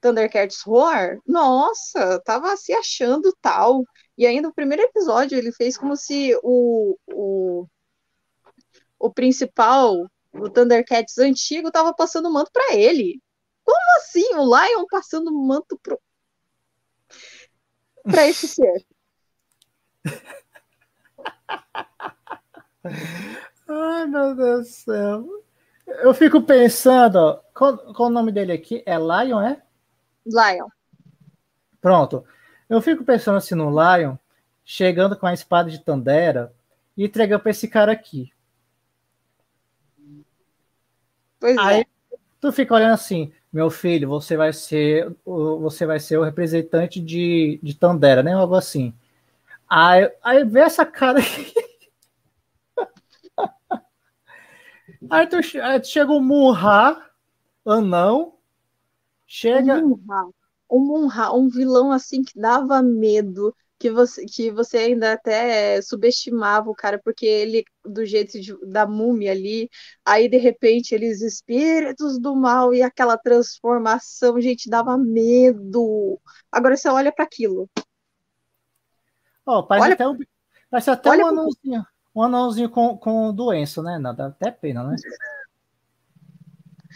Thundercats 0.00 0.62
Roar, 0.62 1.18
nossa, 1.26 2.20
tava 2.24 2.56
se 2.56 2.72
achando 2.72 3.34
tal. 3.40 3.84
E 4.18 4.26
ainda 4.26 4.48
o 4.48 4.54
primeiro 4.54 4.82
episódio 4.82 5.38
ele 5.38 5.52
fez 5.52 5.78
como 5.78 5.96
se 5.96 6.38
o, 6.42 6.96
o, 7.08 7.66
o 8.98 9.12
principal, 9.12 9.94
o 10.32 10.50
Thundercats 10.50 11.18
antigo, 11.18 11.70
tava 11.70 11.94
passando 11.94 12.32
manto 12.32 12.50
para 12.52 12.74
ele. 12.74 13.20
Como 13.64 13.78
assim? 13.98 14.34
O 14.34 14.44
Lion 14.44 14.84
passando 14.90 15.32
manto 15.32 15.78
pro... 15.82 16.00
para 18.02 18.26
esse 18.28 18.48
ser? 18.48 18.84
Ai, 23.68 24.06
meu 24.06 24.34
Deus 24.34 24.66
do 24.68 24.72
céu. 24.72 25.45
Eu 25.86 26.12
fico 26.12 26.42
pensando, 26.42 27.16
ó, 27.16 27.40
qual, 27.54 27.78
qual 27.94 28.08
o 28.08 28.12
nome 28.12 28.32
dele 28.32 28.52
aqui? 28.52 28.82
É 28.84 28.96
Lion, 28.96 29.40
é? 29.40 29.62
Lion. 30.26 30.68
Pronto. 31.80 32.24
Eu 32.68 32.82
fico 32.82 33.04
pensando 33.04 33.36
assim 33.36 33.54
no 33.54 33.70
Lion, 33.70 34.16
chegando 34.64 35.16
com 35.16 35.26
a 35.26 35.32
espada 35.32 35.70
de 35.70 35.78
Tandera 35.78 36.52
e 36.96 37.04
entregando 37.04 37.42
pra 37.42 37.50
esse 37.50 37.68
cara 37.68 37.92
aqui. 37.92 38.32
Pois 41.38 41.56
Aí 41.58 41.82
é. 41.82 41.86
tu 42.40 42.50
fica 42.50 42.74
olhando 42.74 42.94
assim, 42.94 43.32
meu 43.52 43.70
filho, 43.70 44.08
você 44.08 44.36
vai 44.36 44.52
ser 44.52 45.14
o, 45.24 45.60
você 45.60 45.86
vai 45.86 46.00
ser 46.00 46.18
o 46.18 46.24
representante 46.24 47.00
de, 47.00 47.60
de 47.62 47.74
Tandera, 47.74 48.22
né? 48.22 48.32
Algo 48.32 48.54
assim. 48.54 48.92
Aí, 49.68 50.10
aí 50.22 50.44
vê 50.44 50.60
essa 50.60 50.84
cara 50.84 51.20
aqui. 51.20 51.54
Aí 55.10 55.26
tu, 55.26 55.36
chega 55.84 56.12
o 56.12 56.20
Murra, 56.20 57.04
anão, 57.66 58.34
chega. 59.26 59.76
Um 59.78 59.88
Munra, 59.88 60.24
um 60.70 60.80
Munra, 60.80 61.32
um 61.34 61.48
vilão 61.48 61.92
assim 61.92 62.22
que 62.22 62.38
dava 62.38 62.82
medo, 62.82 63.54
que 63.78 63.90
você, 63.90 64.24
que 64.26 64.50
você 64.50 64.78
ainda 64.78 65.12
até 65.12 65.80
subestimava 65.82 66.70
o 66.70 66.74
cara, 66.74 67.00
porque 67.04 67.26
ele, 67.26 67.64
do 67.84 68.04
jeito 68.04 68.40
de- 68.40 68.56
da 68.66 68.86
múmia 68.86 69.32
ali, 69.32 69.68
aí 70.04 70.28
de 70.28 70.38
repente 70.38 70.94
eles 70.94 71.20
espíritos 71.22 72.18
do 72.18 72.34
mal 72.34 72.74
e 72.74 72.82
aquela 72.82 73.18
transformação, 73.18 74.40
gente, 74.40 74.68
dava 74.70 74.96
medo. 74.98 76.20
Agora 76.50 76.76
você 76.76 76.88
olha 76.88 77.12
para 77.12 77.24
aquilo. 77.24 77.68
Ó, 79.44 79.62
parece 79.66 79.84
Olha- 79.86 79.94
até, 79.94 80.08
um, 80.08 80.18
parece 80.70 80.90
até 80.90 81.10
olha 81.10 81.24
um 81.24 81.28
pro- 81.28 81.28
anãozinho. 81.28 81.86
Um 82.16 82.22
anãozinho 82.22 82.70
com, 82.70 82.96
com 82.96 83.30
doença, 83.34 83.82
né? 83.82 83.98
Não, 83.98 84.14
dá 84.14 84.28
até 84.28 84.50
pena, 84.50 84.82
né? 84.82 84.96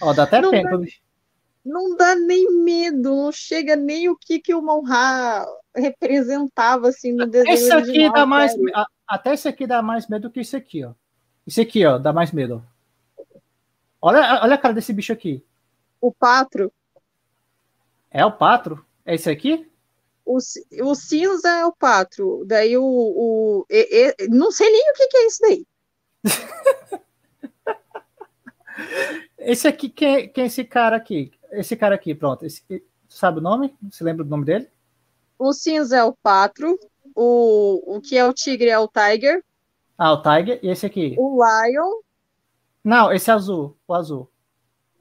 Ó, 0.00 0.14
dá 0.14 0.22
até 0.22 0.40
Não 0.40 0.50
pena. 0.50 0.70
dá- 0.78 0.84
Não 1.62 1.94
dá 1.94 2.14
nem 2.16 2.50
medo, 2.64 3.14
não 3.14 3.30
chega 3.30 3.76
nem 3.76 4.08
o 4.08 4.16
que, 4.16 4.38
que 4.40 4.54
o 4.54 4.62
Monra 4.62 5.44
representava 5.76 6.88
assim 6.88 7.12
no 7.12 7.26
desenho 7.26 7.52
Esse 7.54 7.70
aqui 7.70 7.82
original, 7.90 8.12
dá 8.14 8.24
mais. 8.24 8.54
a- 8.74 8.86
Até 9.06 9.34
esse 9.34 9.46
aqui 9.46 9.66
dá 9.66 9.82
mais 9.82 10.08
medo 10.08 10.30
que 10.30 10.40
esse 10.40 10.56
aqui, 10.56 10.82
ó. 10.84 10.94
Esse 11.46 11.60
aqui, 11.60 11.84
ó, 11.84 11.98
dá 11.98 12.12
mais 12.14 12.32
medo. 12.32 12.64
Olha, 14.00 14.40
olha 14.42 14.54
a 14.54 14.58
cara 14.58 14.72
desse 14.72 14.92
bicho 14.94 15.12
aqui. 15.12 15.44
O 16.00 16.10
Patro, 16.10 16.72
É 18.10 18.24
o 18.24 18.32
Patro? 18.32 18.84
É 19.04 19.14
esse 19.14 19.28
aqui? 19.28 19.69
O, 20.24 20.36
o 20.36 20.94
cinza 20.94 21.48
é 21.48 21.64
o 21.66 21.72
Patro, 21.72 22.44
daí 22.46 22.76
o, 22.76 22.82
o 22.84 23.66
e- 23.70 24.14
e- 24.18 24.28
não 24.28 24.50
sei 24.52 24.70
nem 24.70 24.90
o 24.90 24.94
que, 24.94 25.06
que 25.08 25.16
é 25.16 25.26
isso 25.26 25.38
daí. 25.42 25.66
Esse 29.38 29.68
aqui, 29.68 29.88
quem, 29.88 30.28
quem 30.28 30.44
é 30.44 30.46
esse 30.46 30.64
cara 30.64 30.96
aqui? 30.96 31.32
Esse 31.52 31.76
cara 31.76 31.94
aqui, 31.94 32.14
pronto. 32.14 32.44
Esse, 32.44 32.62
sabe 33.08 33.38
o 33.38 33.42
nome? 33.42 33.74
Você 33.90 34.04
lembra 34.04 34.24
do 34.24 34.30
nome 34.30 34.44
dele? 34.44 34.68
O 35.38 35.52
cinza 35.52 35.96
é 35.96 36.04
o 36.04 36.12
Patro, 36.12 36.78
o, 37.14 37.96
o 37.96 38.00
que 38.00 38.16
é 38.16 38.24
o 38.26 38.32
tigre 38.32 38.68
é 38.68 38.78
o 38.78 38.88
Tiger, 38.88 39.42
Ah, 39.96 40.12
o 40.12 40.22
Tiger. 40.22 40.60
E 40.62 40.68
esse 40.68 40.86
aqui? 40.86 41.14
o 41.18 41.42
Lion, 41.42 42.00
Não, 42.84 43.12
esse 43.12 43.30
azul. 43.30 43.76
O 43.88 43.94
azul. 43.94 44.30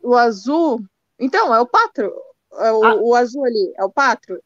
o 0.02 0.16
azul. 0.16 0.82
Então, 1.18 1.54
é 1.54 1.60
o 1.60 1.68
Patro. 1.68 2.12
É 2.54 2.72
o, 2.72 2.84
Ah. 2.84 2.96
o 2.96 3.16
azul 3.16 3.46
ali, 3.46 3.74
é 3.78 3.84
o 3.84 3.92
Patro. 3.92 4.42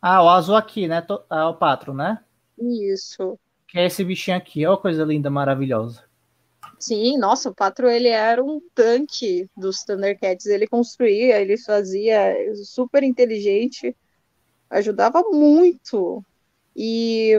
Ah, 0.00 0.22
o 0.22 0.28
azul 0.28 0.54
aqui, 0.56 0.86
né? 0.86 1.04
Ah, 1.28 1.48
o 1.48 1.54
Patro, 1.54 1.92
né? 1.92 2.18
Isso. 2.58 3.38
Que 3.66 3.78
é 3.78 3.86
esse 3.86 4.04
bichinho 4.04 4.36
aqui. 4.36 4.64
Ó, 4.66 4.76
coisa 4.76 5.04
linda, 5.04 5.28
maravilhosa. 5.28 6.04
Sim, 6.78 7.18
nossa, 7.18 7.50
o 7.50 7.54
Patro 7.54 7.88
ele 7.90 8.08
era 8.08 8.42
um 8.42 8.60
tanque 8.74 9.50
dos 9.56 9.82
Thundercats. 9.82 10.46
Ele 10.46 10.66
construía, 10.66 11.40
ele 11.40 11.58
fazia 11.58 12.34
super 12.64 13.02
inteligente, 13.02 13.96
ajudava 14.70 15.22
muito. 15.22 16.24
E 16.76 17.32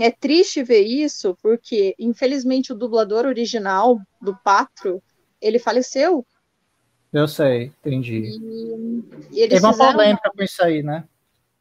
é 0.00 0.10
triste 0.10 0.62
ver 0.62 0.80
isso, 0.80 1.36
porque 1.40 1.94
infelizmente 1.98 2.72
o 2.72 2.76
dublador 2.76 3.26
original 3.26 4.00
do 4.20 4.36
Patro 4.36 5.00
ele 5.40 5.58
faleceu. 5.60 6.26
Eu 7.12 7.26
sei, 7.26 7.72
entendi. 7.80 8.38
E, 8.40 9.04
e 9.32 9.40
eles 9.40 9.60
Teve 9.60 9.66
uma 9.66 9.92
polêmica 9.92 10.30
com 10.30 10.42
isso 10.42 10.62
aí, 10.62 10.82
né? 10.82 11.04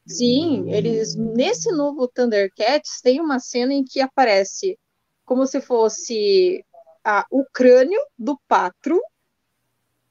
Sim, 0.09 0.71
eles 0.71 1.15
nesse 1.15 1.71
novo 1.71 2.07
Thundercats 2.07 2.99
tem 3.01 3.21
uma 3.21 3.39
cena 3.39 3.73
em 3.73 3.83
que 3.83 4.01
aparece 4.01 4.77
como 5.23 5.45
se 5.45 5.61
fosse 5.61 6.65
a, 7.03 7.25
o 7.29 7.45
crânio 7.53 8.01
do 8.17 8.39
Patro, 8.47 8.99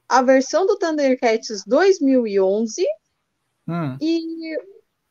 a 0.08 0.22
versão 0.22 0.66
do 0.66 0.78
Thundercats 0.78 1.64
2011 1.66 2.86
Hum. 3.68 3.98
e, 4.00 4.56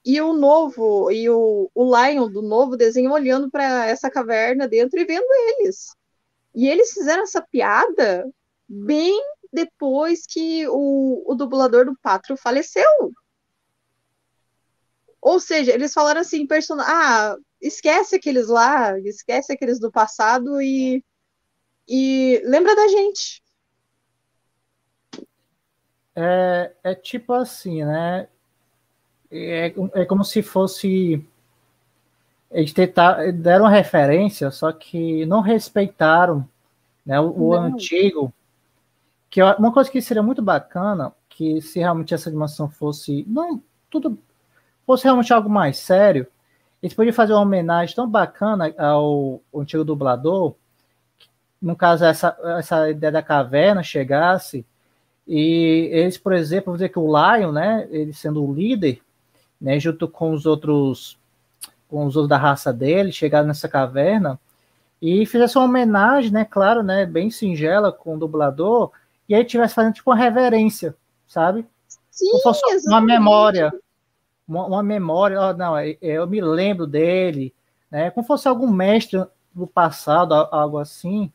e 0.04 0.20
o 0.20 0.34
novo 0.34 1.12
e 1.12 1.30
o, 1.30 1.70
o 1.76 1.96
Lion 1.96 2.28
do 2.28 2.42
novo 2.42 2.76
desenho 2.76 3.12
olhando 3.12 3.52
para 3.52 3.86
essa 3.86 4.10
caverna 4.10 4.68
dentro 4.68 5.00
e 5.00 5.06
vendo 5.06 5.28
eles. 5.60 5.96
E 6.56 6.68
eles 6.68 6.92
fizeram 6.92 7.22
essa 7.22 7.40
piada 7.40 8.28
bem 8.68 9.22
depois 9.54 10.26
que 10.26 10.68
o, 10.70 11.24
o 11.28 11.36
dublador 11.36 11.86
do 11.86 11.96
Patro 12.02 12.36
faleceu. 12.36 13.14
Ou 15.22 15.40
seja, 15.40 15.74
eles 15.74 15.94
falaram 15.94 16.22
assim, 16.22 16.46
person... 16.46 16.78
ah, 16.80 17.36
esquece 17.62 18.16
aqueles 18.16 18.48
lá, 18.48 18.98
esquece 19.00 19.54
aqueles 19.54 19.80
do 19.80 19.92
passado 19.92 20.62
e, 20.62 21.04
e 21.88 22.42
lembra 22.46 22.76
da 22.76 22.88
gente. 22.88 23.42
É, 26.16 26.72
é 26.84 26.96
tipo 26.96 27.34
assim, 27.34 27.84
né? 27.84 28.28
É, 29.32 29.74
é 29.94 30.06
como 30.06 30.24
se 30.24 30.42
fosse. 30.42 31.24
Eles 32.50 32.74
tentaram, 32.74 33.32
deram 33.34 33.68
referência, 33.68 34.50
só 34.50 34.72
que 34.72 35.26
não 35.26 35.42
respeitaram 35.42 36.48
né, 37.06 37.20
o, 37.20 37.50
o 37.50 37.54
antigo. 37.54 38.34
que 39.30 39.44
uma 39.44 39.72
coisa 39.74 39.92
que 39.92 40.02
seria 40.02 40.24
muito 40.24 40.42
bacana, 40.42 41.14
que 41.30 41.62
se 41.62 41.80
realmente 41.80 42.14
essa 42.14 42.30
animação 42.30 42.70
fosse 42.70 43.26
não 43.28 43.62
tudo 43.90 44.18
fosse 44.88 45.04
realmente 45.04 45.34
algo 45.34 45.50
mais 45.50 45.78
sério, 45.78 46.26
eles 46.82 46.96
podiam 46.96 47.14
fazer 47.14 47.34
uma 47.34 47.42
homenagem 47.42 47.94
tão 47.94 48.10
bacana 48.10 48.74
ao, 48.78 49.42
ao 49.54 49.62
antigo 49.62 49.84
dublador, 49.84 50.56
no 51.62 51.76
caso 51.76 52.06
essa 52.06 52.38
essa 52.58 52.90
ideia 52.90 53.12
da 53.12 53.22
caverna 53.22 53.84
chegasse 53.84 54.66
e 55.28 55.90
eles, 55.92 56.18
por 56.18 56.32
exemplo, 56.32 56.68
vou 56.68 56.76
dizer 56.76 56.90
que 56.90 57.00
o 57.00 57.08
Lion, 57.08 57.52
né, 57.52 57.88
ele 57.92 58.14
sendo 58.14 58.44
o 58.44 58.54
líder, 58.54 59.02
né, 59.60 59.78
junto 59.80 60.08
com 60.08 60.32
os 60.32 60.46
outros 60.46 61.18
com 61.90 62.06
os 62.06 62.16
outros 62.16 62.30
da 62.30 62.38
raça 62.38 62.72
dele, 62.72 63.12
chegaram 63.12 63.48
nessa 63.48 63.68
caverna 63.68 64.40
e 65.02 65.26
fizesse 65.26 65.58
uma 65.58 65.66
homenagem, 65.66 66.32
né, 66.32 66.46
claro, 66.46 66.82
né, 66.84 67.06
bem 67.06 67.30
singela 67.30 67.92
com 67.92 68.16
o 68.16 68.20
dublador, 68.20 68.92
e 69.28 69.36
aí 69.36 69.44
tivesse 69.44 69.76
fazendo 69.76 69.94
tipo 69.94 70.10
uma 70.10 70.18
reverência, 70.18 70.96
sabe? 71.28 71.66
Sim, 72.12 72.30
uma 72.88 73.02
memória, 73.02 73.72
uma, 74.48 74.66
uma 74.66 74.84
memória, 74.84 75.40
oh, 75.42 75.54
não, 75.54 75.78
é, 75.78 75.92
é, 75.92 76.14
eu 76.14 76.26
me 76.26 76.40
lembro 76.40 76.88
dele, 76.88 77.54
né, 77.92 78.10
como 78.12 78.26
fosse 78.26 78.48
algum 78.48 78.72
mestre 78.72 79.24
do 79.54 79.68
passado, 79.68 80.34
algo 80.34 80.78
assim. 80.78 81.32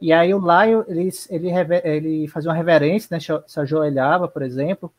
E 0.00 0.12
aí 0.12 0.32
o 0.34 0.38
Laio, 0.38 0.84
ele, 0.86 1.10
ele, 1.30 1.50
ele 1.84 2.28
fazia 2.28 2.50
uma 2.50 2.56
reverência, 2.56 3.08
né, 3.10 3.18
se 3.20 3.60
ajoelhava, 3.60 4.28
por 4.28 4.42
exemplo, 4.42 4.92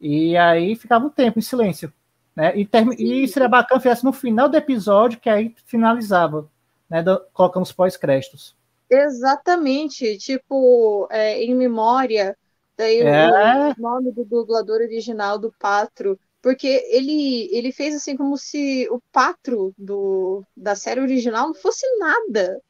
e 0.00 0.36
aí 0.36 0.74
ficava 0.74 1.06
um 1.06 1.10
tempo 1.10 1.38
em 1.38 1.42
silêncio, 1.42 1.92
né, 2.34 2.56
e, 2.56 2.64
term... 2.64 2.92
e 2.98 3.28
seria 3.28 3.48
bacana 3.48 3.80
se 3.80 3.84
fizesse 3.84 4.04
no 4.04 4.12
final 4.12 4.48
do 4.48 4.56
episódio, 4.56 5.20
que 5.20 5.28
aí 5.28 5.54
finalizava, 5.66 6.48
né, 6.88 7.02
do, 7.02 7.20
colocando 7.32 7.64
os 7.64 7.72
pós-créditos. 7.72 8.56
Exatamente, 8.88 10.16
tipo, 10.16 11.08
é, 11.10 11.42
em 11.42 11.54
memória, 11.54 12.36
daí 12.76 13.00
é. 13.00 13.74
o 13.76 13.82
nome 13.82 14.12
do 14.12 14.24
dublador 14.24 14.80
original 14.80 15.38
do 15.38 15.52
Patro, 15.58 16.18
porque 16.46 16.68
ele, 16.92 17.48
ele 17.50 17.72
fez 17.72 17.92
assim 17.92 18.16
como 18.16 18.38
se 18.38 18.88
o 18.88 19.00
Patro 19.10 19.74
do, 19.76 20.44
da 20.56 20.76
série 20.76 21.00
original 21.00 21.48
não 21.48 21.54
fosse 21.54 21.84
nada. 21.98 22.62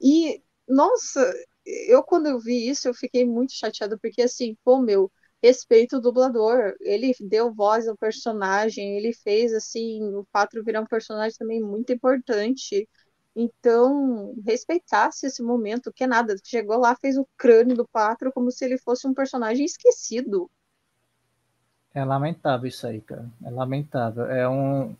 E, 0.00 0.42
nossa, 0.66 1.30
eu 1.66 2.02
quando 2.02 2.28
eu 2.28 2.40
vi 2.40 2.70
isso, 2.70 2.88
eu 2.88 2.94
fiquei 2.94 3.26
muito 3.26 3.52
chateada, 3.52 3.98
porque 3.98 4.22
assim, 4.22 4.56
pô, 4.64 4.80
meu, 4.80 5.12
respeito 5.42 5.98
o 5.98 6.00
dublador, 6.00 6.74
ele 6.80 7.14
deu 7.20 7.52
voz 7.52 7.86
ao 7.86 7.94
personagem, 7.94 8.96
ele 8.96 9.12
fez 9.12 9.52
assim, 9.52 10.02
o 10.14 10.24
Patro 10.32 10.64
virar 10.64 10.80
um 10.80 10.86
personagem 10.86 11.36
também 11.38 11.60
muito 11.60 11.92
importante. 11.92 12.88
Então, 13.36 14.34
respeitasse 14.46 15.26
esse 15.26 15.42
momento, 15.42 15.92
que 15.92 16.04
é 16.04 16.06
nada. 16.06 16.36
Chegou 16.42 16.78
lá, 16.78 16.96
fez 16.96 17.18
o 17.18 17.28
crânio 17.36 17.76
do 17.76 17.86
Pátrio 17.86 18.32
como 18.32 18.50
se 18.50 18.64
ele 18.64 18.78
fosse 18.78 19.06
um 19.06 19.12
personagem 19.12 19.66
esquecido. 19.66 20.50
É 21.94 22.04
lamentável 22.04 22.68
isso 22.68 22.86
aí, 22.86 23.00
cara. 23.00 23.26
É 23.44 23.50
lamentável. 23.50 24.26
É 24.26 24.48
um. 24.48 24.94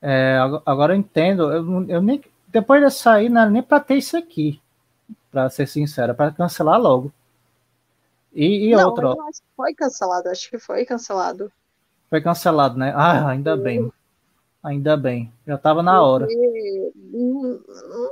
É, 0.00 0.38
agora 0.64 0.94
eu 0.94 0.98
entendo. 0.98 1.50
Eu, 1.52 1.88
eu 1.88 2.02
nem 2.02 2.22
depois 2.48 2.82
de 2.82 2.90
sair, 2.90 3.28
não 3.28 3.42
era 3.42 3.50
nem 3.50 3.62
para 3.62 3.80
ter 3.80 3.96
isso 3.96 4.16
aqui, 4.16 4.60
para 5.30 5.50
ser 5.50 5.66
sincero, 5.66 6.14
para 6.14 6.32
cancelar 6.32 6.80
logo. 6.80 7.12
E, 8.32 8.68
e 8.68 8.76
não, 8.76 8.88
outro. 8.88 9.20
acho 9.22 9.40
que 9.40 9.48
foi 9.56 9.74
cancelado. 9.74 10.28
Acho 10.28 10.50
que 10.50 10.58
foi 10.58 10.84
cancelado. 10.84 11.52
Foi 12.08 12.20
cancelado, 12.20 12.78
né? 12.78 12.92
Ah, 12.96 13.28
ainda 13.28 13.56
bem. 13.56 13.92
Ainda 14.62 14.96
bem, 14.96 15.32
já 15.46 15.54
estava 15.54 15.82
na 15.82 16.02
hora. 16.02 16.26
Não, 16.26 17.42
não 17.52 18.10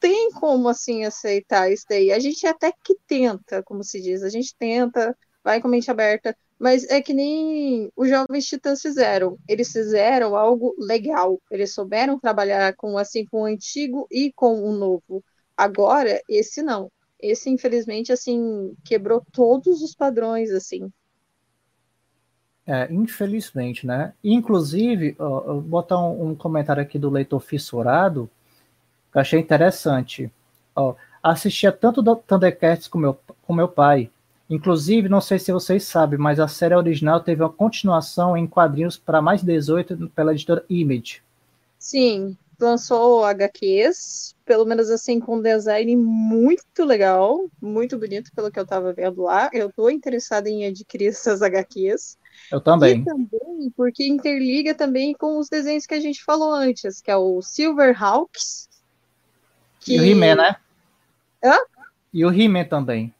tem 0.00 0.30
como 0.32 0.68
assim 0.68 1.04
aceitar 1.04 1.70
isso 1.70 1.86
daí. 1.88 2.10
A 2.10 2.18
gente 2.18 2.46
até 2.46 2.72
que 2.72 2.96
tenta, 3.06 3.62
como 3.62 3.84
se 3.84 4.02
diz, 4.02 4.22
a 4.22 4.28
gente 4.28 4.54
tenta, 4.56 5.16
vai 5.42 5.60
com 5.60 5.68
mente 5.68 5.90
aberta, 5.90 6.36
mas 6.64 6.88
é 6.88 7.02
que 7.02 7.12
nem 7.12 7.92
os 7.94 8.08
jovens 8.08 8.46
titãs 8.46 8.80
fizeram. 8.80 9.36
Eles 9.46 9.70
fizeram 9.70 10.34
algo 10.34 10.74
legal. 10.78 11.38
Eles 11.50 11.74
souberam 11.74 12.18
trabalhar 12.18 12.74
com 12.74 12.96
assim 12.96 13.26
com 13.26 13.42
o 13.42 13.44
antigo 13.44 14.06
e 14.10 14.32
com 14.32 14.62
o 14.62 14.72
novo. 14.72 15.22
Agora 15.54 16.22
esse 16.26 16.62
não. 16.62 16.90
Esse 17.20 17.50
infelizmente 17.50 18.14
assim 18.14 18.74
quebrou 18.82 19.22
todos 19.30 19.82
os 19.82 19.94
padrões 19.94 20.50
assim. 20.52 20.90
É, 22.66 22.90
infelizmente, 22.90 23.86
né? 23.86 24.14
Inclusive, 24.24 25.14
ó, 25.18 25.40
eu 25.40 25.54
vou 25.56 25.62
botar 25.64 26.00
um, 26.00 26.30
um, 26.30 26.34
comentário 26.34 26.82
aqui 26.82 26.98
do 26.98 27.10
leitor 27.10 27.40
fissurado, 27.40 28.30
que 29.12 29.18
eu 29.18 29.20
achei 29.20 29.38
interessante. 29.38 30.32
Ó, 30.74 30.94
assistia 31.22 31.70
tanto 31.70 32.00
do 32.00 32.16
Thundercats 32.16 32.88
com 32.88 32.96
meu, 32.96 33.18
com 33.42 33.52
meu 33.52 33.68
pai. 33.68 34.10
Inclusive, 34.48 35.08
não 35.08 35.20
sei 35.20 35.38
se 35.38 35.52
vocês 35.52 35.84
sabem, 35.84 36.18
mas 36.18 36.38
a 36.38 36.46
série 36.46 36.74
original 36.74 37.20
teve 37.20 37.42
uma 37.42 37.52
continuação 37.52 38.36
em 38.36 38.46
quadrinhos 38.46 38.96
para 38.96 39.22
mais 39.22 39.42
18 39.42 40.10
pela 40.10 40.32
editora 40.32 40.64
Image. 40.68 41.22
Sim, 41.78 42.36
lançou 42.60 43.24
HQs, 43.24 44.34
pelo 44.44 44.64
menos 44.64 44.90
assim, 44.90 45.18
com 45.18 45.36
um 45.36 45.42
design 45.42 45.96
muito 45.96 46.84
legal, 46.84 47.48
muito 47.60 47.98
bonito 47.98 48.30
pelo 48.34 48.50
que 48.50 48.58
eu 48.58 48.64
estava 48.64 48.92
vendo 48.92 49.22
lá. 49.22 49.48
Eu 49.52 49.68
estou 49.68 49.90
interessada 49.90 50.48
em 50.48 50.66
adquirir 50.66 51.08
essas 51.08 51.40
HQs. 51.42 52.18
Eu 52.52 52.60
também. 52.60 53.00
E 53.00 53.04
também 53.04 53.72
porque 53.76 54.06
interliga 54.06 54.74
também 54.74 55.14
com 55.14 55.38
os 55.38 55.48
desenhos 55.48 55.86
que 55.86 55.94
a 55.94 56.00
gente 56.00 56.22
falou 56.22 56.52
antes, 56.52 57.00
que 57.00 57.10
é 57.10 57.16
o 57.16 57.40
Silverhawks. 57.40 58.68
Que... 59.80 59.96
E 59.96 60.00
o 60.00 60.04
He-Man, 60.04 60.36
né? 60.36 60.56
Hã? 61.42 61.56
E 62.12 62.24
o 62.24 62.32
He-Man 62.32 62.64
também. 62.64 63.14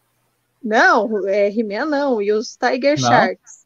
Não, 0.65 1.29
é 1.29 1.51
He-Man 1.51 1.85
não, 1.85 2.23
e 2.23 2.33
os 2.33 2.57
Tiger 2.57 2.99
não. 2.99 3.09
Sharks. 3.09 3.65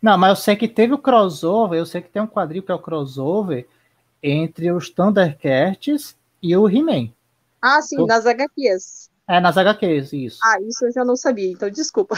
Não, 0.00 0.16
mas 0.16 0.30
eu 0.30 0.36
sei 0.36 0.56
que 0.56 0.68
teve 0.68 0.94
o 0.94 0.98
crossover, 0.98 1.78
eu 1.78 1.84
sei 1.84 2.00
que 2.00 2.08
tem 2.08 2.22
um 2.22 2.26
quadril 2.26 2.62
que 2.62 2.70
é 2.70 2.74
o 2.74 2.78
crossover 2.78 3.66
entre 4.22 4.70
os 4.70 4.88
Thundercats 4.88 6.16
e 6.40 6.56
o 6.56 6.68
He-Man. 6.68 7.10
Ah, 7.60 7.82
sim, 7.82 7.98
o... 7.98 8.06
nas 8.06 8.24
HQs. 8.24 9.10
É, 9.28 9.40
nas 9.40 9.56
HQs, 9.58 10.12
isso. 10.12 10.38
Ah, 10.42 10.60
isso 10.62 10.86
eu 10.86 10.92
já 10.92 11.04
não 11.04 11.16
sabia, 11.16 11.50
então 11.50 11.68
desculpa. 11.68 12.16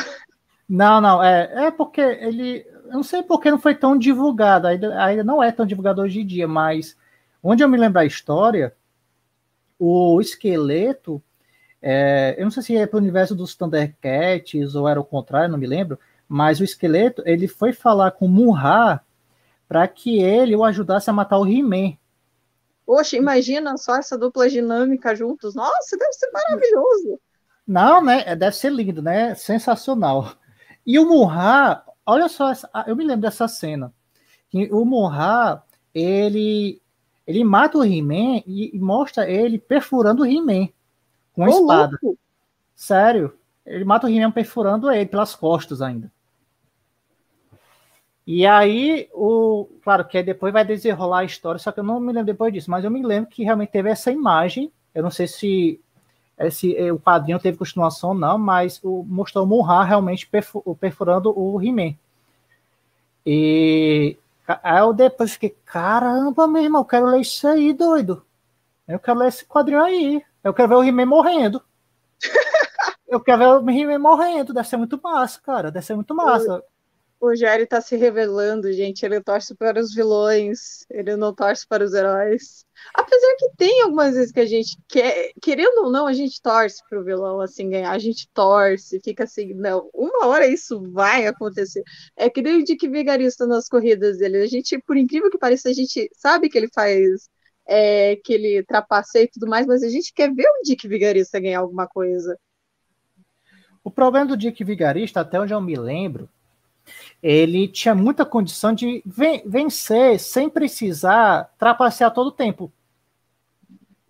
Não, 0.69 1.01
não, 1.01 1.23
é, 1.23 1.67
é 1.67 1.71
porque 1.71 2.01
ele. 2.01 2.65
Eu 2.87 2.93
não 2.93 3.03
sei 3.03 3.23
porque 3.23 3.51
não 3.51 3.59
foi 3.59 3.75
tão 3.75 3.99
divulgado, 3.99 4.67
ainda, 4.67 5.03
ainda 5.03 5.25
não 5.25 5.43
é 5.43 5.51
tão 5.51 5.67
divulgado 5.67 6.01
hoje 6.01 6.21
em 6.21 6.27
dia, 6.27 6.47
mas 6.47 6.97
onde 7.43 7.63
eu 7.63 7.69
me 7.69 7.77
lembro 7.77 8.01
a 8.01 8.07
história, 8.07 8.75
o 9.79 10.21
esqueleto, 10.21 11.23
é, 11.83 12.37
eu 12.39 12.45
não 12.45 12.51
sei 12.53 12.63
se 12.63 12.77
é 12.77 12.87
para 12.87 12.97
o 12.97 13.01
universo 13.01 13.35
dos 13.35 13.57
Thundercats 13.57 14.77
ou 14.77 14.89
era 14.89 15.01
o 15.01 15.05
contrário, 15.05 15.51
não 15.51 15.59
me 15.59 15.67
lembro, 15.67 15.99
mas 16.29 16.61
o 16.61 16.65
esqueleto 16.65 17.23
ele 17.27 17.49
foi 17.49 17.73
falar 17.73 18.13
com 18.13 18.27
o 18.27 18.29
Murra 18.29 19.05
para 19.67 19.89
que 19.89 20.23
ele 20.23 20.55
o 20.55 20.65
ajudasse 20.65 21.11
a 21.11 21.13
matar 21.13 21.39
o 21.39 21.47
He-Man. 21.47 21.97
Poxa, 22.87 23.17
imagina 23.17 23.77
só 23.77 23.97
essa 23.97 24.17
dupla 24.17 24.49
dinâmica 24.49 25.15
juntos. 25.17 25.55
Nossa, 25.55 25.97
deve 25.97 26.13
ser 26.13 26.31
maravilhoso. 26.31 27.21
Não, 27.67 28.03
né? 28.03 28.37
Deve 28.37 28.55
ser 28.55 28.71
lindo, 28.71 29.03
né? 29.03 29.35
Sensacional. 29.35 30.33
E 30.87 30.99
o 30.99 31.07
Murra, 31.07 31.85
olha 32.05 32.29
só, 32.29 32.51
essa, 32.51 32.69
eu 32.87 32.95
me 32.95 33.05
lembro 33.05 33.23
dessa 33.23 33.49
cena. 33.49 33.93
O 34.71 34.85
Murra, 34.85 35.65
ele, 35.95 36.83
ele 37.27 37.43
mata 37.45 37.79
o 37.79 37.85
He-Man 37.85 38.43
e, 38.47 38.79
mostra 38.79 39.29
ele 39.29 39.59
perfurando 39.59 40.23
o 40.23 40.27
He-Man 40.27 40.69
com 41.35 41.45
a 41.45 41.49
espada. 41.49 41.99
Louco. 42.03 42.19
Sério. 42.75 43.33
Ele 43.65 43.85
mata 43.85 44.07
o 44.07 44.11
He-Man 44.11 44.31
perfurando 44.31 44.91
ele 44.91 45.07
pelas 45.07 45.35
costas 45.35 45.81
ainda. 45.81 46.11
E 48.27 48.47
aí, 48.47 49.09
o, 49.13 49.69
claro 49.83 50.05
que 50.07 50.23
depois 50.23 50.53
vai 50.53 50.65
desenrolar 50.65 51.21
a 51.21 51.25
história, 51.25 51.59
só 51.59 51.73
que 51.73 51.81
eu 51.81 51.85
não 51.85 51.99
me 51.99 52.13
lembro 52.13 52.27
depois 52.27 52.53
disso, 52.53 52.71
mas 52.71 52.85
eu 52.85 52.91
me 52.91 53.03
lembro 53.03 53.31
que 53.31 53.43
realmente 53.43 53.71
teve 53.71 53.91
essa 53.91 54.13
imagem. 54.13 54.73
Eu 54.95 55.03
não 55.03 55.11
sei 55.11 55.27
se 55.27 55.81
esse, 56.39 56.91
o 56.91 56.99
quadrinho 56.99 57.39
teve 57.39 57.59
continuação 57.59 58.15
não, 58.15 58.39
mas 58.39 58.81
o, 58.83 59.05
mostrou 59.05 59.45
o 59.45 59.47
Murra 59.47 59.85
realmente 59.85 60.29
perfurando 60.81 61.37
o 61.37 61.61
He-Man. 61.61 61.95
E 63.27 64.17
aí 64.63 64.81
eu 64.81 64.93
depois 64.93 65.33
fiquei, 65.33 65.57
caramba, 65.65 66.47
meu 66.47 66.63
irmão, 66.63 66.83
eu 66.83 66.87
quero 66.87 67.07
ler 67.07 67.21
isso 67.21 67.47
aí, 67.47 67.73
doido. 67.73 68.25
Eu 68.87 68.99
quero 68.99 69.19
ler 69.19 69.29
esse 69.29 69.45
quadrinho 69.45 69.83
aí. 69.83 70.23
Eu 70.43 70.55
quero 70.55 70.69
ver 70.69 70.75
o 70.77 70.85
He-Man 70.85 71.07
morrendo. 71.07 71.63
eu 73.09 73.21
quero 73.21 73.39
ver 73.39 73.47
o 73.47 73.71
He-Man 73.71 73.99
morrendo. 73.99 74.53
Deve 74.53 74.69
ser 74.69 74.77
muito 74.77 75.01
massa, 75.03 75.41
cara. 75.41 75.71
Deve 75.71 75.87
ser 75.87 75.95
muito 75.95 76.15
massa 76.15 76.63
o 77.23 77.37
Jerry 77.37 77.67
tá 77.67 77.81
se 77.81 77.95
revelando, 77.95 78.73
gente. 78.73 79.07
Ele 79.07 79.21
torce 79.23 79.55
para 79.55 79.79
os 79.81 79.95
vilões, 79.95 80.85
ele 80.91 81.15
não 81.17 81.33
torce 81.33 81.65
para 81.65 81.85
os 81.85 81.95
heróis. 81.95 82.67
Apesar 82.93 83.37
que 83.39 83.49
tem 83.57 83.83
algumas 83.83 84.17
vezes 84.17 84.33
que 84.33 84.41
a 84.41 84.47
gente 84.47 84.77
quer, 84.89 85.31
querendo 85.41 85.85
ou 85.85 85.91
não, 85.93 86.09
a 86.09 86.13
gente 86.13 86.43
torce 86.43 86.83
para 86.91 86.99
o 87.01 87.05
vilão 87.05 87.41
assim 87.41 87.71
ganhar, 87.71 87.93
a 87.93 87.99
gente 87.99 88.29
torce, 88.35 89.01
fica 89.05 89.23
assim, 89.23 89.55
não, 89.55 89.89
uma 89.95 90.27
hora 90.27 90.49
isso 90.49 90.83
vai 90.91 91.29
acontecer. 91.29 91.85
É 92.17 92.29
que 92.29 92.43
nem 92.43 92.61
o 92.61 92.65
Dick 92.65 92.89
Vigarista 92.89 93.47
nas 93.47 93.69
corridas 93.69 94.19
dele. 94.19 94.39
A 94.39 94.47
gente, 94.49 94.77
por 94.81 94.97
incrível 94.97 95.31
que 95.31 95.39
pareça, 95.39 95.69
a 95.69 95.73
gente 95.73 96.11
sabe 96.15 96.49
que 96.49 96.59
ele 96.59 96.69
faz 96.75 97.29
é, 97.67 98.17
que 98.17 98.33
ele 98.33 98.63
trapaceia 98.65 99.25
e 99.25 99.31
tudo 99.31 99.47
mais, 99.47 99.67
mas 99.67 99.83
a 99.83 99.89
gente 99.89 100.13
quer 100.13 100.33
ver 100.33 100.47
o 100.47 100.63
Dick 100.65 100.87
Vigarista 100.87 101.41
ganhar 101.41 101.61
alguma 101.61 101.87
coisa. 101.87 102.39
O 103.85 103.91
problema 103.91 104.27
do 104.27 104.37
Dick 104.37 104.63
Vigarista, 104.63 105.21
até 105.21 105.41
onde 105.41 105.53
eu 105.53 105.61
me 105.61 105.77
lembro, 105.77 106.29
ele 107.23 107.69
tinha 107.69 107.95
muita 107.95 108.25
condição 108.25 108.73
de 108.73 109.03
vencer 109.45 110.19
sem 110.19 110.49
precisar 110.49 111.53
trapacear 111.59 112.13
todo 112.13 112.29
o 112.29 112.33
tempo. 112.33 112.73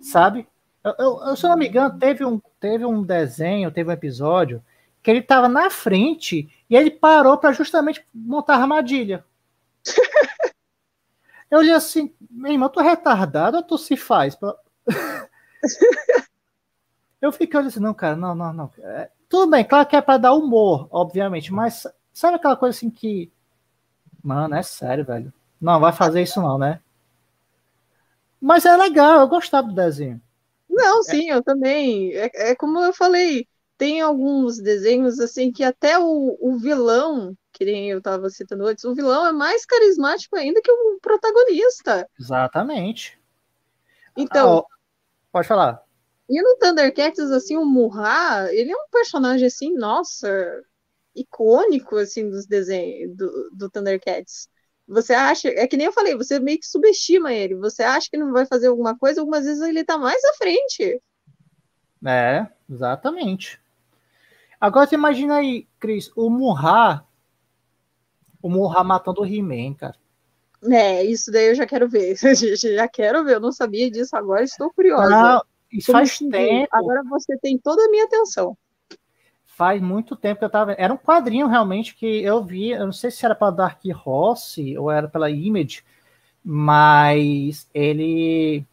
Sabe? 0.01 0.47
Eu, 0.85 0.95
eu, 0.99 1.21
eu, 1.29 1.37
se 1.37 1.45
eu 1.47 1.51
não 1.51 1.57
me 1.57 1.69
engano, 1.69 1.99
teve 1.99 2.25
um, 2.25 2.41
teve 2.59 2.85
um 2.85 3.03
desenho, 3.03 3.71
teve 3.71 3.89
um 3.89 3.93
episódio 3.93 4.63
que 5.03 5.11
ele 5.11 5.21
estava 5.21 5.49
na 5.49 5.69
frente 5.69 6.49
e 6.69 6.77
ele 6.77 6.91
parou 6.91 7.37
para 7.37 7.53
justamente 7.53 8.05
montar 8.15 8.55
a 8.55 8.61
armadilha. 8.61 9.25
eu 11.53 11.59
olhei 11.59 11.75
assim, 11.75 12.11
meu 12.31 12.51
irmão, 12.51 12.71
tu 12.71 12.81
é 12.81 12.83
retardado 12.83 13.59
ou 13.59 13.63
tu 13.63 13.77
se 13.77 13.95
faz? 13.95 14.39
eu 17.21 17.31
fiquei 17.31 17.59
olhando 17.59 17.69
assim, 17.69 17.81
não, 17.81 17.93
cara, 17.93 18.17
não, 18.17 18.35
não, 18.35 18.55
não. 18.55 18.71
É, 18.79 19.11
tudo 19.29 19.51
bem, 19.51 19.63
claro 19.63 19.87
que 19.87 19.95
é 19.95 20.01
para 20.01 20.17
dar 20.17 20.33
humor, 20.33 20.89
obviamente, 20.91 21.53
mas 21.53 21.87
sabe 22.11 22.37
aquela 22.37 22.57
coisa 22.57 22.75
assim 22.75 22.89
que. 22.89 23.31
Mano, 24.25 24.55
é 24.55 24.63
sério, 24.63 25.05
velho. 25.05 25.31
Não, 25.61 25.79
vai 25.79 25.93
fazer 25.93 26.23
isso 26.23 26.41
não, 26.41 26.57
né? 26.57 26.81
Mas 28.41 28.65
é 28.65 28.75
legal, 28.75 29.21
eu 29.21 29.29
gostava 29.29 29.69
do 29.69 29.75
desenho. 29.75 30.23
Não, 30.71 31.03
sim, 31.03 31.29
eu 31.29 31.43
também. 31.43 32.15
É, 32.15 32.53
é 32.53 32.55
como 32.55 32.81
eu 32.81 32.95
falei, 32.95 33.47
tem 33.77 34.01
alguns 34.01 34.57
desenhos 34.59 35.21
assim 35.21 35.53
que 35.53 35.63
até 35.63 35.99
o, 35.99 36.39
o 36.41 36.57
vilão, 36.57 37.37
que 37.53 37.65
nem 37.65 37.91
eu 37.91 37.99
estava 37.99 38.29
citando 38.31 38.67
antes, 38.67 38.85
o 38.85 38.95
vilão 38.95 39.27
é 39.27 39.33
mais 39.33 39.67
carismático 39.67 40.37
ainda 40.37 40.61
que 40.63 40.71
o 40.71 40.99
protagonista. 41.01 42.09
Exatamente. 42.19 43.19
Então. 44.17 44.59
Ah, 44.59 44.77
pode 45.31 45.49
falar. 45.49 45.83
E 46.29 46.41
no 46.41 46.57
Thundercats, 46.57 47.31
assim, 47.31 47.57
o 47.57 47.65
Murra, 47.65 48.49
ele 48.53 48.73
é 48.73 48.77
um 48.77 48.89
personagem 48.91 49.47
assim, 49.47 49.75
nossa, 49.75 50.63
icônico 51.15 51.97
assim 51.97 52.31
dos 52.31 52.47
desenhos 52.47 53.15
do, 53.17 53.51
do 53.53 53.71
Thundercats. 53.71 54.49
Você 54.89 55.15
acha, 55.15 55.49
é 55.49 55.67
que 55.67 55.77
nem 55.77 55.87
eu 55.87 55.93
falei, 55.93 56.17
você 56.17 56.41
meio 56.41 56.59
que 56.59 56.67
subestima 56.67 57.33
ele. 57.33 57.55
Você 57.57 57.83
acha 57.83 58.09
que 58.11 58.17
não 58.17 58.33
vai 58.33 58.47
fazer 58.47 58.69
alguma 58.69 58.97
coisa, 58.97 59.21
algumas 59.21 59.45
vezes 59.45 59.63
ele 59.63 59.85
tá 59.85 59.97
mais 59.97 60.23
à 60.25 60.35
frente. 60.35 61.01
É, 62.05 62.47
exatamente. 62.69 63.61
Agora 64.61 64.87
você 64.87 64.95
imagina 64.95 65.37
aí, 65.37 65.67
Cris, 65.79 66.11
o 66.17 66.29
Murra, 66.29 67.07
o 68.43 68.51
Murra 68.51 68.83
matando 68.83 69.23
o 69.23 69.27
He-Man, 69.27 69.75
cara. 69.75 69.95
É, 70.71 71.05
isso 71.05 71.31
daí 71.33 71.49
eu 71.49 71.55
já 71.55 71.67
quero 71.67 71.89
ver. 71.89 72.17
já 72.77 72.89
quero 72.89 73.25
ver, 73.25 73.35
eu 73.35 73.41
não 73.41 73.53
sabia 73.53 73.91
disso 73.91 74.17
agora, 74.17 74.43
estou 74.43 74.73
curiosa. 74.73 75.09
Não, 75.09 75.43
isso 75.73 75.93
faz 75.93 76.19
tempo. 76.19 76.69
Agora 76.71 77.03
você 77.09 77.39
tem 77.39 77.59
toda 77.59 77.85
a 77.85 77.91
minha 77.91 78.05
atenção 78.05 78.57
faz 79.63 79.81
muito 79.81 80.17
tempo 80.17 80.41
que 80.41 80.45
eu 80.45 80.51
tava. 80.51 80.73
Era 80.73 80.93
um 80.93 80.97
quadrinho 80.97 81.47
realmente 81.47 81.95
que 81.95 82.07
eu 82.23 82.43
vi. 82.43 82.71
Eu 82.71 82.87
não 82.87 82.93
sei 82.93 83.13
se 83.13 83.25
era 83.25 83.35
para 83.35 83.53
Dark 83.53 83.81
Horse 84.05 84.77
ou 84.77 84.91
era 84.91 85.07
pela 85.07 85.31
Image, 85.31 85.85
mas 86.45 87.69
ele. 87.73 88.65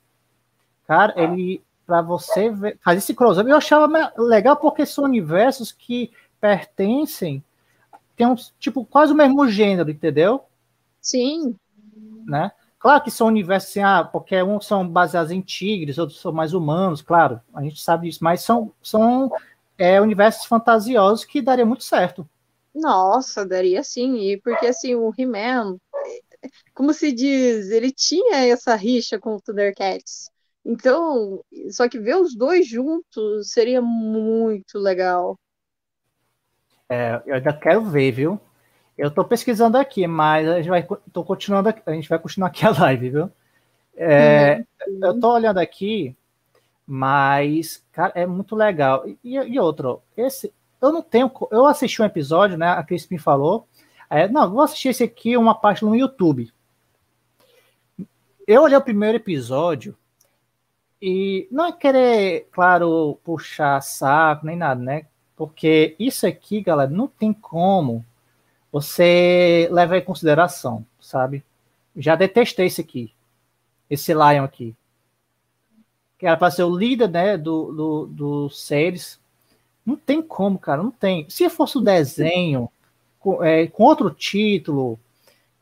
Cara, 0.88 1.14
ele. 1.16 1.62
Para 1.86 2.02
você 2.02 2.50
ver, 2.52 2.78
fazer 2.84 3.00
esse 3.00 3.16
crossover, 3.16 3.52
eu 3.52 3.58
achava 3.58 4.14
legal 4.16 4.56
porque 4.58 4.86
são 4.86 5.04
universos 5.04 5.72
que 5.72 6.12
pertencem. 6.40 7.44
Tem 8.20 8.28
um 8.28 8.36
tipo 8.60 8.84
quase 8.84 9.14
o 9.14 9.16
mesmo 9.16 9.48
gênero, 9.48 9.90
entendeu? 9.90 10.44
Sim. 11.00 11.56
Né? 12.28 12.52
Claro 12.78 13.02
que 13.02 13.10
são 13.10 13.28
universos 13.28 13.70
assim, 13.70 13.82
ah, 13.82 14.04
porque 14.04 14.44
uns 14.44 14.68
são 14.68 14.86
baseados 14.86 15.32
em 15.32 15.40
tigres, 15.40 15.98
outros 15.98 16.20
são 16.20 16.34
mais 16.34 16.54
humanos, 16.54 17.02
claro, 17.02 17.40
a 17.54 17.64
gente 17.64 17.82
sabe 17.82 18.10
disso, 18.10 18.22
mas 18.22 18.42
são, 18.42 18.74
são 18.84 19.32
é, 19.78 20.02
universos 20.02 20.46
fantasiosos 20.46 21.24
que 21.24 21.42
daria 21.42 21.66
muito 21.66 21.86
certo. 21.86 22.28
Nossa, 22.76 23.46
daria 23.46 23.84
sim. 23.84 24.18
E 24.18 24.38
porque 24.42 24.68
assim, 24.68 24.96
o 24.96 25.14
He-Man, 25.18 25.78
como 26.74 26.94
se 26.94 27.14
diz, 27.14 27.70
ele 27.70 27.90
tinha 27.90 28.46
essa 28.48 28.76
rixa 28.76 29.18
com 29.18 29.38
o 29.38 29.42
Thundercats. 29.42 30.30
Então, 30.66 31.42
só 31.72 31.88
que 31.88 31.98
ver 31.98 32.18
os 32.18 32.36
dois 32.36 32.68
juntos 32.68 33.50
seria 33.54 33.82
muito 33.82 34.78
legal. 34.78 35.40
É, 36.90 37.22
eu 37.26 37.36
ainda 37.36 37.54
quero 37.54 37.84
ver, 37.84 38.12
viu? 38.12 38.40
Eu 38.98 39.12
tô 39.12 39.24
pesquisando 39.24 39.78
aqui, 39.78 40.08
mas 40.08 40.48
a 40.48 40.58
gente 40.58 40.70
vai, 40.70 40.86
tô 41.14 41.24
continuando, 41.24 41.74
a 41.86 41.92
gente 41.94 42.10
vai 42.10 42.20
continuar 42.20 42.48
aqui 42.48 42.66
a 42.66 42.72
live, 42.72 43.10
viu? 43.12 43.32
É, 43.96 44.66
uhum. 44.88 45.00
Eu 45.02 45.20
tô 45.20 45.34
olhando 45.34 45.60
aqui, 45.60 46.16
mas, 46.86 47.86
cara, 47.92 48.14
é 48.16 48.26
muito 48.26 48.56
legal. 48.56 49.06
E, 49.24 49.36
e 49.36 49.60
outro, 49.60 50.02
esse, 50.18 50.54
eu 50.82 50.92
não 50.92 51.02
tenho. 51.02 51.32
Eu 51.52 51.66
assisti 51.66 52.02
um 52.02 52.06
episódio, 52.06 52.58
né? 52.58 52.70
A 52.70 52.84
Cris 52.84 53.08
me 53.08 53.20
falou. 53.20 53.68
É, 54.10 54.28
não, 54.28 54.50
vou 54.50 54.62
assistir 54.62 54.90
esse 54.90 55.04
aqui, 55.04 55.38
uma 55.38 55.54
parte 55.54 55.86
no 55.86 55.96
YouTube. 55.96 56.52
Eu 58.48 58.64
olhei 58.64 58.78
o 58.78 58.82
primeiro 58.82 59.18
episódio 59.18 59.96
e 61.02 61.48
não 61.52 61.68
é 61.68 61.72
querer, 61.72 62.48
claro, 62.52 63.20
puxar 63.24 63.80
saco 63.82 64.46
nem 64.46 64.56
nada, 64.56 64.82
né? 64.82 65.06
Porque 65.40 65.96
isso 65.98 66.28
aqui, 66.28 66.62
galera, 66.62 66.92
não 66.92 67.08
tem 67.08 67.34
como 67.34 68.06
você 68.72 69.68
levar 69.72 69.98
em 69.98 70.04
consideração, 70.04 70.86
sabe? 71.00 71.44
Já 71.96 72.16
detestei 72.16 72.68
esse 72.68 72.82
aqui, 72.82 73.12
esse 73.90 74.14
Lion 74.14 74.44
aqui 74.44 74.76
que 76.20 76.28
era 76.28 76.36
para 76.36 76.52
ser 76.52 76.64
o 76.64 76.76
líder 76.76 77.08
né, 77.10 77.38
do, 77.38 77.72
do, 77.72 78.06
dos 78.08 78.62
seres. 78.62 79.18
Não 79.86 79.96
tem 79.96 80.22
como, 80.22 80.60
cara, 80.60 80.84
não 80.84 80.92
tem. 80.92 81.26
Se 81.30 81.50
fosse 81.50 81.78
o 81.78 81.82
desenho 81.82 82.70
com, 83.18 83.42
é, 83.42 83.68
com 83.68 83.84
outro 83.84 84.12
título, 84.12 85.00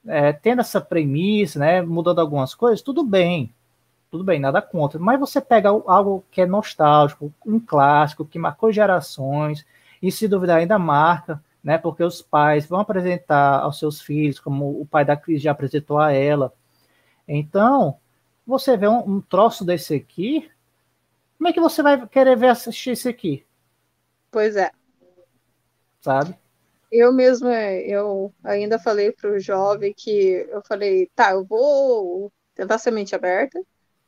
é, 0.06 0.34
tendo 0.34 0.62
essa 0.62 0.82
premissa, 0.82 1.60
né, 1.60 1.84
mudando 1.84 2.20
algumas 2.20 2.56
coisas, 2.56 2.82
tudo 2.82 3.04
bem. 3.04 3.54
Tudo 4.10 4.24
bem, 4.24 4.40
nada 4.40 4.62
contra. 4.62 5.00
Mas 5.00 5.20
você 5.20 5.42
pega 5.42 5.70
algo 5.70 6.24
que 6.32 6.42
é 6.42 6.46
nostálgico, 6.46 7.34
um 7.46 7.60
clássico, 7.60 8.26
que 8.26 8.40
marcou 8.40 8.72
gerações, 8.72 9.66
e 10.02 10.12
se 10.12 10.28
duvidar 10.28 10.58
ainda 10.58 10.80
marca, 10.80 11.44
né, 11.64 11.78
porque 11.78 12.04
os 12.04 12.22
pais 12.22 12.66
vão 12.66 12.80
apresentar 12.80 13.60
aos 13.60 13.80
seus 13.80 14.00
filhos, 14.02 14.40
como 14.40 14.80
o 14.80 14.86
pai 14.86 15.04
da 15.04 15.18
Cris 15.18 15.42
já 15.42 15.52
apresentou 15.52 15.98
a 15.98 16.14
ela. 16.14 16.54
Então, 17.28 17.98
você 18.46 18.78
vê 18.78 18.88
um, 18.88 19.18
um, 19.18 19.22
troço 19.22 19.66
desse 19.66 19.96
aqui, 19.96 20.50
como 21.38 21.50
é 21.50 21.54
que 21.54 21.60
você 21.60 21.84
vai 21.84 22.08
querer 22.08 22.38
ver 22.38 22.48
assistir 22.48 22.92
esse 22.92 23.10
aqui? 23.10 23.46
Pois 24.32 24.56
é. 24.56 24.72
Sabe? 26.00 26.36
Eu 26.90 27.12
mesma, 27.12 27.54
eu 27.54 28.34
ainda 28.44 28.80
falei 28.80 29.12
para 29.12 29.32
o 29.32 29.40
jovem 29.40 29.94
que 29.94 30.48
eu 30.50 30.62
falei, 30.66 31.12
tá, 31.14 31.32
eu 31.32 31.44
vou 31.44 32.32
tentar 32.56 32.78
ser 32.78 32.92
mente 32.92 33.14
aberta, 33.14 33.62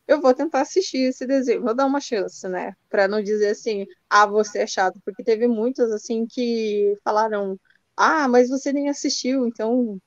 eu 0.10 0.20
vou 0.20 0.34
tentar 0.34 0.62
assistir 0.62 1.10
esse 1.10 1.24
desenho, 1.28 1.62
vou 1.62 1.76
dar 1.76 1.86
uma 1.86 2.02
chance, 2.02 2.48
né? 2.50 2.74
Para 2.90 3.08
não 3.08 3.22
dizer 3.22 3.50
assim, 3.50 3.86
ah, 4.10 4.26
você 4.26 4.60
é 4.64 4.68
chato, 4.68 5.00
porque 5.06 5.24
teve 5.24 5.48
muitos 5.48 5.92
assim 5.92 6.26
que 6.26 6.98
falaram, 7.04 7.60
ah, 7.96 8.28
mas 8.28 8.50
você 8.50 8.74
nem 8.74 8.90
assistiu, 8.90 9.46
então 9.46 10.00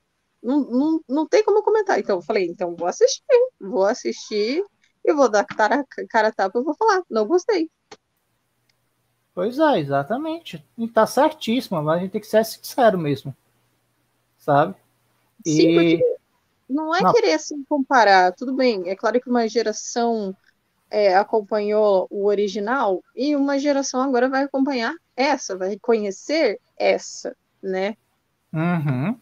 não, 0.42 0.60
não, 0.68 1.00
não 1.08 1.28
tem 1.28 1.44
como 1.44 1.62
comentar. 1.62 2.00
Então 2.00 2.16
eu 2.16 2.22
falei, 2.22 2.46
então 2.46 2.74
vou 2.74 2.88
assistir, 2.88 3.22
vou 3.60 3.84
assistir 3.84 4.64
e 5.04 5.12
vou 5.14 5.30
dar 5.30 5.44
cara, 5.44 5.84
cara 6.10 6.32
tapa 6.32 6.58
e 6.58 6.64
vou 6.64 6.74
falar, 6.74 7.04
não 7.08 7.24
gostei. 7.24 7.70
Pois 9.32 9.56
é, 9.60 9.78
exatamente. 9.78 10.64
E 10.76 10.88
tá 10.88 11.06
certíssimo, 11.06 11.80
mas 11.80 11.98
a 11.98 12.00
gente 12.00 12.10
tem 12.10 12.20
que 12.20 12.26
ser 12.26 12.44
sincero 12.44 12.98
mesmo. 12.98 13.32
Sabe? 14.36 14.74
E... 15.46 15.52
Sim, 15.52 15.74
porque 15.74 16.16
não 16.72 16.94
é 16.94 17.00
não. 17.00 17.12
querer 17.12 17.34
assim 17.34 17.62
comparar. 17.64 18.32
Tudo 18.32 18.54
bem, 18.54 18.88
é 18.88 18.96
claro 18.96 19.20
que 19.20 19.28
uma 19.28 19.48
geração 19.48 20.36
é, 20.90 21.14
acompanhou 21.14 22.06
o 22.10 22.26
original 22.26 23.02
e 23.16 23.34
uma 23.36 23.58
geração 23.58 24.00
agora 24.00 24.28
vai 24.28 24.44
acompanhar 24.44 24.94
essa, 25.16 25.56
vai 25.56 25.78
conhecer 25.78 26.60
essa, 26.78 27.36
né? 27.62 27.96
Uhum. 28.52 29.18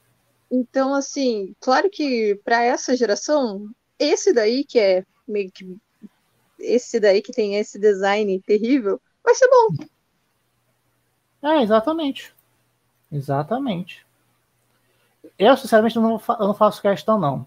Então, 0.50 0.94
assim, 0.94 1.54
claro 1.60 1.88
que 1.88 2.40
para 2.44 2.62
essa 2.62 2.96
geração, 2.96 3.70
esse 3.98 4.32
daí 4.32 4.64
que 4.64 4.78
é 4.80 5.04
meio 5.28 5.50
que 5.52 5.76
esse 6.58 7.00
daí 7.00 7.22
que 7.22 7.32
tem 7.32 7.56
esse 7.56 7.78
design 7.78 8.40
terrível, 8.42 9.00
vai 9.24 9.34
ser 9.34 9.48
bom. 9.48 9.86
É, 11.42 11.62
exatamente. 11.62 12.34
Exatamente. 13.10 14.04
Eu, 15.38 15.56
sinceramente, 15.56 15.98
não, 15.98 16.20
eu 16.28 16.46
não 16.46 16.54
faço 16.54 16.82
questão, 16.82 17.18
não. 17.18 17.46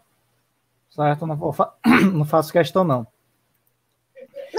Certo? 0.90 1.26
Não, 1.26 1.54
fa 1.54 1.74
não 2.14 2.26
faço 2.26 2.52
questão, 2.52 2.84
não. 2.84 3.08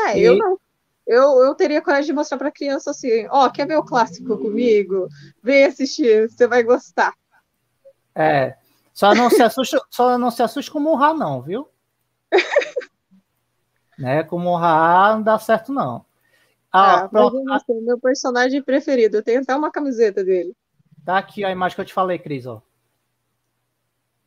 É, 0.07 0.19
e... 0.19 0.25
eu 0.25 0.37
não. 0.37 0.59
Eu, 1.07 1.45
eu 1.45 1.55
teria 1.55 1.83
coragem 1.83 2.07
de 2.07 2.13
mostrar 2.15 2.39
para 2.39 2.51
criança 2.51 2.91
assim: 2.91 3.27
ó, 3.29 3.47
oh, 3.47 3.51
quer 3.51 3.67
ver 3.67 3.77
o 3.77 3.85
clássico 3.85 4.39
comigo? 4.39 5.07
Vem 5.43 5.65
assistir, 5.65 6.31
você 6.31 6.47
vai 6.47 6.63
gostar. 6.63 7.13
É. 8.15 8.57
Só 8.93 9.15
não 9.15 9.29
se 9.29 9.43
assuste, 9.43 9.77
só 9.91 10.17
não 10.17 10.31
se 10.31 10.43
assuste 10.43 10.71
com 10.71 10.81
o 10.81 10.95
Ra, 10.95 11.13
não, 11.13 11.43
viu? 11.43 11.69
né? 13.99 14.23
Com 14.23 14.47
o 14.47 14.57
Ra 14.57 15.15
não 15.15 15.23
dá 15.23 15.39
certo, 15.39 15.73
não. 15.73 16.07
Ah, 16.73 17.03
ah 17.03 17.09
mas 17.13 17.63
assim, 17.63 17.81
meu 17.83 17.99
personagem 17.99 18.63
preferido. 18.63 19.19
Eu 19.19 19.23
tenho 19.23 19.43
até 19.43 19.55
uma 19.55 19.71
camiseta 19.71 20.25
dele. 20.25 20.57
Tá 21.05 21.19
aqui 21.19 21.45
a 21.45 21.51
imagem 21.51 21.75
que 21.75 21.81
eu 21.83 21.85
te 21.85 21.93
falei, 21.93 22.19
Cris, 22.19 22.47
ó. 22.47 22.63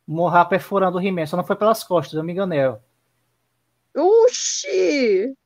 Morrar 0.08 0.46
perfurando 0.46 0.96
o 0.96 1.00
He-Man. 1.00 1.26
Só 1.26 1.36
não 1.36 1.44
foi 1.44 1.54
pelas 1.54 1.84
costas, 1.84 2.14
eu 2.14 2.24
me 2.24 2.32
enganei. 2.32 2.64
Ó. 2.66 2.78
Uxi! 3.94 5.36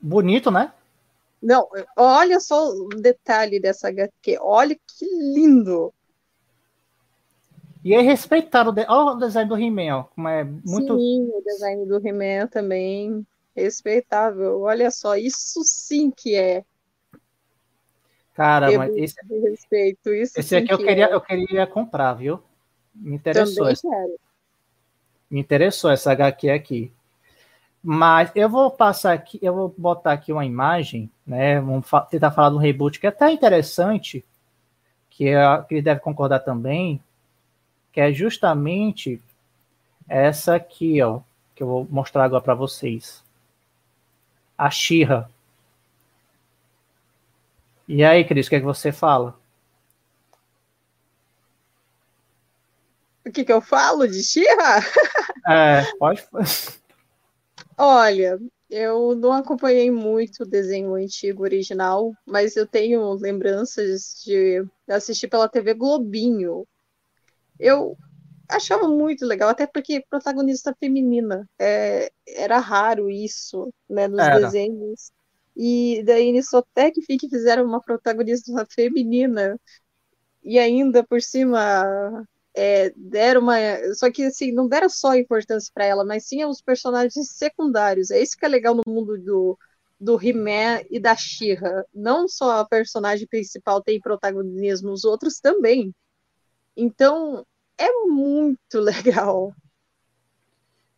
Bonito, 0.00 0.50
né? 0.52 0.72
Não, 1.42 1.68
olha 1.96 2.38
só 2.38 2.68
o 2.68 2.88
detalhe 2.88 3.60
dessa 3.60 3.88
HQ. 3.88 4.38
Olha 4.40 4.74
que 4.74 5.04
lindo. 5.04 5.92
E 7.84 7.92
é 7.92 8.00
respeitado. 8.00 8.72
Olha 8.88 9.16
o 9.16 9.18
design 9.18 9.48
do 9.48 9.58
He-Man, 9.58 10.04
como 10.14 10.28
é 10.28 10.44
muito. 10.44 10.96
Sim, 10.96 11.28
o 11.34 11.42
design 11.44 11.86
do 11.86 12.06
He-Man 12.06 12.46
também 12.46 13.26
respeitável. 13.54 14.60
Olha 14.60 14.90
só, 14.90 15.16
isso 15.16 15.62
sim 15.64 16.10
que 16.10 16.34
é. 16.34 16.64
Cara, 18.34 18.70
mas 18.76 18.94
esse, 18.94 19.16
respeito, 19.42 20.12
isso 20.12 20.38
esse 20.38 20.54
aqui 20.54 20.70
eu 20.70 20.76
queria, 20.76 21.06
é. 21.06 21.14
eu 21.14 21.20
queria 21.22 21.66
comprar, 21.66 22.12
viu? 22.12 22.42
Me 22.96 23.16
interessou. 23.16 23.68
Essa. 23.68 23.88
Me 25.30 25.40
interessou 25.40 25.90
essa 25.90 26.12
HQ 26.12 26.50
aqui. 26.50 26.92
Mas 27.82 28.32
eu 28.34 28.48
vou 28.48 28.70
passar 28.70 29.12
aqui, 29.12 29.38
eu 29.40 29.54
vou 29.54 29.74
botar 29.76 30.12
aqui 30.12 30.32
uma 30.32 30.44
imagem, 30.44 31.10
né? 31.24 31.60
Vamos 31.60 31.88
fa 31.88 32.00
tentar 32.00 32.32
falar 32.32 32.50
do 32.50 32.58
reboot 32.58 32.98
que 32.98 33.06
é 33.06 33.10
até 33.10 33.30
interessante, 33.30 34.24
que, 35.08 35.28
é, 35.28 35.62
que 35.62 35.74
ele 35.74 35.82
deve 35.82 36.00
concordar 36.00 36.40
também, 36.40 37.00
que 37.92 38.00
é 38.00 38.12
justamente 38.12 39.22
essa 40.08 40.56
aqui, 40.56 41.00
ó, 41.00 41.20
que 41.54 41.62
eu 41.62 41.66
vou 41.66 41.86
mostrar 41.88 42.24
agora 42.24 42.42
para 42.42 42.54
vocês. 42.54 43.24
A 44.58 44.68
Xirra. 44.68 45.30
E 47.86 48.02
aí, 48.04 48.24
Cris, 48.24 48.46
o 48.46 48.50
que, 48.50 48.56
é 48.56 48.58
que 48.58 48.64
você 48.64 48.90
fala? 48.90 49.38
O 53.26 53.32
que, 53.32 53.44
que 53.44 53.52
eu 53.52 53.60
falo 53.60 54.06
de 54.06 54.22
Xirra? 54.22 54.78
É, 55.48 55.82
pode. 55.98 56.24
Olha, 57.76 58.38
eu 58.70 59.16
não 59.16 59.32
acompanhei 59.32 59.90
muito 59.90 60.44
o 60.44 60.46
desenho 60.46 60.94
antigo 60.94 61.42
original, 61.42 62.12
mas 62.24 62.56
eu 62.56 62.66
tenho 62.66 63.12
lembranças 63.14 64.22
de 64.24 64.64
assistir 64.88 65.28
pela 65.28 65.48
TV 65.48 65.74
Globinho. 65.74 66.66
Eu 67.58 67.98
achava 68.48 68.86
muito 68.86 69.26
legal, 69.26 69.48
até 69.48 69.66
porque 69.66 70.04
protagonista 70.08 70.74
feminina 70.78 71.48
é, 71.58 72.10
era 72.28 72.58
raro 72.58 73.10
isso, 73.10 73.72
né, 73.88 74.06
nos 74.06 74.20
era. 74.20 74.38
desenhos. 74.40 75.10
E 75.56 76.02
daí 76.04 76.30
nisso 76.30 76.56
até 76.58 76.92
que 76.92 77.02
fizeram 77.02 77.64
uma 77.64 77.80
protagonista 77.80 78.66
feminina 78.70 79.58
e 80.44 80.58
ainda 80.58 81.02
por 81.02 81.20
cima 81.20 82.24
é, 82.56 82.90
deram 82.96 83.42
uma. 83.42 83.56
Só 83.94 84.10
que 84.10 84.24
assim, 84.24 84.50
não 84.50 84.66
deram 84.66 84.88
só 84.88 85.14
importância 85.14 85.70
para 85.74 85.84
ela, 85.84 86.04
mas 86.04 86.26
sim 86.26 86.40
aos 86.40 86.62
personagens 86.62 87.30
secundários. 87.32 88.10
É 88.10 88.20
isso 88.20 88.36
que 88.36 88.46
é 88.46 88.48
legal 88.48 88.74
no 88.74 88.82
mundo 88.86 89.18
do, 89.18 89.58
do 90.00 90.18
He-Man 90.18 90.80
e 90.90 90.98
da 90.98 91.14
She-Ra. 91.14 91.84
Não 91.94 92.26
só 92.26 92.60
a 92.60 92.64
personagem 92.64 93.26
principal 93.26 93.82
tem 93.82 94.00
protagonismo, 94.00 94.90
os 94.90 95.04
outros 95.04 95.38
também. 95.38 95.94
Então, 96.74 97.44
é 97.76 97.90
muito 98.06 98.80
legal. 98.80 99.52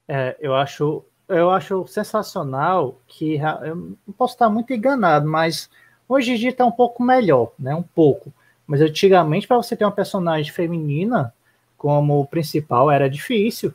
É, 0.06 0.36
eu 0.40 0.54
acho, 0.54 1.04
eu 1.28 1.50
acho 1.50 1.86
sensacional 1.88 3.00
que 3.08 3.34
eu 3.36 3.74
não 4.06 4.14
posso 4.16 4.34
estar 4.34 4.48
muito 4.48 4.72
enganado, 4.72 5.28
mas 5.28 5.68
hoje 6.08 6.32
em 6.32 6.36
dia 6.36 6.50
está 6.50 6.64
um 6.64 6.72
pouco 6.72 7.02
melhor, 7.02 7.52
né? 7.58 7.74
Um 7.74 7.82
pouco. 7.82 8.32
Mas 8.64 8.80
antigamente, 8.80 9.48
para 9.48 9.56
você 9.56 9.74
ter 9.74 9.84
uma 9.84 9.90
personagem 9.90 10.52
feminina, 10.52 11.34
como 11.78 12.26
principal 12.26 12.90
era 12.90 13.08
difícil. 13.08 13.72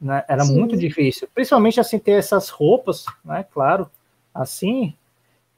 Né? 0.00 0.24
Era 0.28 0.44
Sim. 0.44 0.56
muito 0.56 0.76
difícil. 0.76 1.28
Principalmente 1.34 1.80
assim, 1.80 1.98
ter 1.98 2.12
essas 2.12 2.50
roupas, 2.50 3.06
né? 3.24 3.44
Claro, 3.50 3.90
assim 4.32 4.94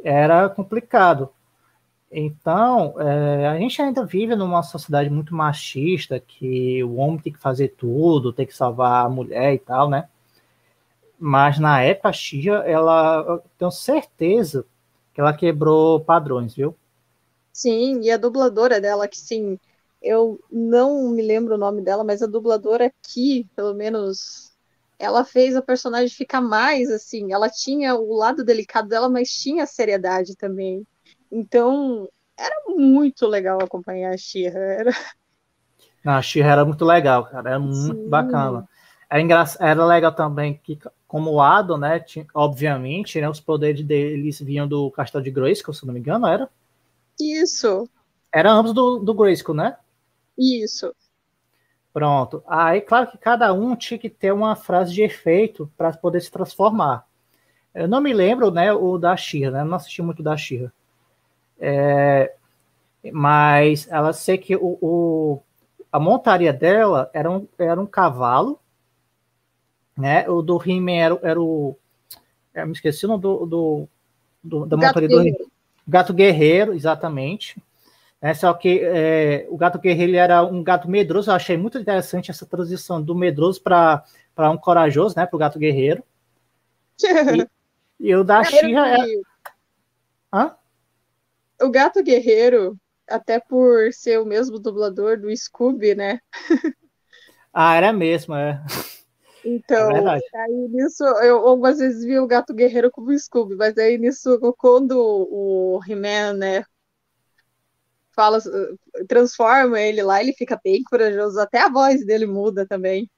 era 0.03 0.49
complicado. 0.49 1.29
Então, 2.11 3.01
é, 3.01 3.47
a 3.47 3.59
gente 3.59 3.81
ainda 3.81 4.05
vive 4.05 4.35
numa 4.35 4.63
sociedade 4.63 5.11
muito 5.11 5.35
machista, 5.35 6.19
que 6.19 6.83
o 6.83 6.97
homem 6.97 7.19
tem 7.21 7.33
que 7.33 7.39
fazer 7.39 7.69
tudo, 7.77 8.33
tem 8.33 8.47
que 8.47 8.57
salvar 8.57 9.07
a 9.07 9.09
mulher 9.09 9.55
e 9.55 9.59
tal, 9.59 9.89
né? 9.89 10.09
Mas 11.19 11.59
na 11.59 11.83
época, 11.83 12.09
a 12.09 12.13
Xia, 12.13 12.55
ela, 12.67 13.25
eu 13.29 13.43
tenho 13.59 13.71
certeza 13.71 14.65
que 15.13 15.21
ela 15.21 15.33
quebrou 15.33 16.01
padrões, 16.01 16.55
viu? 16.55 16.75
Sim, 17.53 18.01
e 18.01 18.11
a 18.11 18.17
dubladora 18.17 18.81
dela, 18.81 19.07
que 19.07 19.19
sim, 19.19 19.59
eu 20.03 20.41
não 20.51 21.11
me 21.11 21.23
lembro 21.23 21.55
o 21.55 21.59
nome 21.59 21.83
dela, 21.83 22.03
mas 22.03 22.23
a 22.23 22.27
dubladora 22.27 22.87
aqui, 22.87 23.47
pelo 23.55 23.75
menos, 23.75 24.53
ela 24.99 25.25
fez 25.25 25.55
a 25.55 25.63
personagem 25.63 26.09
ficar 26.09 26.41
mais 26.41 26.91
assim. 26.91 27.33
Ela 27.33 27.49
tinha 27.49 27.95
o 27.95 28.15
lado 28.15 28.45
delicado 28.45 28.89
dela, 28.89 29.09
mas 29.09 29.31
tinha 29.31 29.65
a 29.65 29.67
seriedade 29.67 30.37
também. 30.37 30.87
Então, 31.31 32.09
era 32.37 32.55
muito 32.69 33.27
legal 33.27 33.59
acompanhar 33.63 34.15
a 34.15 34.17
Xirra. 34.17 34.59
Era... 34.59 34.91
a 36.05 36.23
Xirra 36.23 36.53
era 36.53 36.65
muito 36.65 36.85
legal, 36.85 37.25
cara. 37.27 37.51
Era 37.51 37.59
muito 37.59 38.03
Sim. 38.03 38.09
bacana. 38.09 38.67
Era, 39.11 39.21
engra... 39.21 39.45
era 39.59 39.85
legal 39.85 40.13
também 40.13 40.59
que, 40.63 40.79
como 41.07 41.33
o 41.33 41.43
Ado, 41.43 41.77
né, 41.77 42.01
tinha, 42.01 42.27
obviamente, 42.33 43.21
né, 43.21 43.29
os 43.29 43.41
poderes 43.41 43.85
deles 43.85 44.41
vinham 44.41 44.67
do 44.67 44.91
Castelo 44.91 45.23
de 45.23 45.31
Grayskull, 45.31 45.75
se 45.75 45.87
não 45.87 45.93
me 45.93 46.01
engano, 46.01 46.27
era? 46.27 46.49
Isso. 47.21 47.89
Era 48.33 48.51
ambos 48.51 48.73
do, 48.73 48.99
do 48.99 49.13
Grayskull, 49.13 49.55
né? 49.55 49.77
Isso. 50.41 50.95
Pronto. 51.93 52.43
Aí, 52.47 52.81
claro 52.81 53.11
que 53.11 53.19
cada 53.19 53.53
um 53.53 53.77
tinha 53.77 53.99
que 53.99 54.09
ter 54.09 54.33
uma 54.33 54.57
frase 54.57 54.95
de 54.95 55.03
efeito 55.03 55.71
para 55.77 55.93
poder 55.93 56.21
se 56.21 56.31
transformar. 56.31 57.07
Eu 57.75 57.87
não 57.87 58.01
me 58.01 58.13
lembro, 58.13 58.51
né, 58.51 58.73
o 58.73 58.97
da 58.97 59.17
Xirra, 59.17 59.51
né? 59.51 59.61
Eu 59.61 59.65
não 59.67 59.77
assisti 59.77 60.01
muito 60.01 60.23
da 60.23 60.37
Xirra. 60.37 60.73
É, 61.59 62.33
mas 63.13 63.87
ela 63.91 64.13
sei 64.13 64.39
que 64.39 64.57
o, 64.57 64.79
o, 64.81 65.43
a 65.93 66.01
montaria 66.01 66.53
dela 66.53 67.11
era 67.13 67.31
um, 67.31 67.47
era 67.59 67.81
um 67.81 67.87
cavalo, 67.87 68.59
né? 69.97 70.29
O 70.29 70.41
do 70.41 70.61
He-Man 70.65 70.93
era, 70.93 71.21
era, 71.23 71.41
o. 71.41 71.77
Eu 72.55 72.67
me 72.67 72.73
esqueci 72.73 73.05
o 73.05 73.09
nome 73.09 73.23
do, 73.23 73.47
do, 73.47 73.89
do 74.43 74.67
da 74.67 74.77
montaria 74.77 75.09
do 75.09 75.51
Gato 75.87 76.15
Guerreiro, 76.15 76.73
exatamente. 76.73 77.63
É, 78.23 78.35
só 78.35 78.53
que 78.53 78.81
é, 78.83 79.47
o 79.49 79.57
gato 79.57 79.79
guerreiro 79.79 80.15
era 80.15 80.45
um 80.45 80.63
gato 80.63 80.89
medroso. 80.91 81.31
Eu 81.31 81.35
achei 81.35 81.57
muito 81.57 81.79
interessante 81.79 82.31
essa 82.31 82.45
transição 82.45 83.01
do 83.01 83.15
medroso 83.15 83.63
para 83.63 84.05
um 84.51 84.59
corajoso, 84.59 85.15
né? 85.17 85.25
Para 85.25 85.37
o 85.37 85.41
gato 85.41 85.59
guerreiro. 85.59 86.03
E, 88.03 88.09
e 88.09 88.17
o 88.17 88.25
da 88.25 88.43
Xirra 88.43 88.95
é... 88.95 88.97
Hã? 90.33 90.57
O 91.61 91.71
gato 91.71 92.03
guerreiro, 92.03 92.75
até 93.07 93.39
por 93.39 93.93
ser 93.93 94.19
o 94.19 94.25
mesmo 94.25 94.59
dublador 94.59 95.19
do 95.21 95.35
Scooby, 95.37 95.95
né? 95.95 96.19
ah, 97.53 97.75
era 97.75 97.93
mesmo, 97.93 98.35
é. 98.35 98.63
Então, 99.45 99.91
é 99.91 100.21
aí 100.35 100.69
nisso, 100.71 101.05
eu 101.05 101.47
algumas 101.47 101.79
vezes 101.79 102.05
vi 102.05 102.19
o 102.19 102.27
gato 102.27 102.55
guerreiro 102.55 102.91
como 102.91 103.17
Scooby, 103.19 103.57
mas 103.57 103.77
aí 103.77 103.99
nisso, 103.99 104.39
quando 104.57 104.99
o 104.99 105.81
He-Man, 105.87 106.35
né, 106.35 106.65
fala, 108.13 108.39
transforma 109.09 109.81
ele 109.81 110.03
lá, 110.03 110.21
ele 110.21 110.33
fica 110.33 110.61
bem 110.63 110.83
corajoso, 110.83 111.39
até 111.41 111.61
a 111.61 111.69
voz 111.69 112.05
dele 112.05 112.27
muda 112.27 112.67
também. 112.67 113.11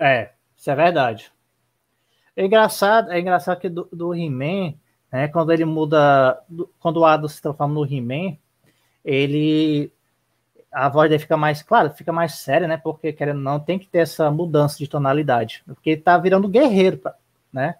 É, 0.00 0.32
isso 0.56 0.70
é 0.70 0.74
verdade. 0.74 1.32
É 2.36 2.44
engraçado, 2.44 3.12
é 3.12 3.20
engraçado 3.20 3.60
que 3.60 3.68
do, 3.68 3.88
do 3.92 4.14
He-Man, 4.14 4.74
né, 5.12 5.28
quando 5.28 5.52
ele 5.52 5.64
muda, 5.64 6.42
quando 6.80 6.98
o 6.98 7.04
Adam 7.04 7.28
se 7.28 7.40
transforma 7.40 7.74
no 7.74 7.84
He-Man, 7.84 8.36
ele 9.04 9.92
a 10.72 10.88
voz 10.88 11.08
dele 11.08 11.20
fica 11.20 11.36
mais, 11.36 11.62
claro, 11.62 11.90
fica 11.90 12.12
mais 12.12 12.34
séria, 12.34 12.66
né? 12.66 12.76
Porque 12.76 13.12
querendo 13.12 13.40
não, 13.40 13.60
tem 13.60 13.78
que 13.78 13.86
ter 13.86 13.98
essa 13.98 14.28
mudança 14.28 14.76
de 14.76 14.88
tonalidade, 14.88 15.62
porque 15.66 15.90
ele 15.90 16.00
tá 16.00 16.18
virando 16.18 16.48
guerreiro, 16.48 17.00
né? 17.52 17.76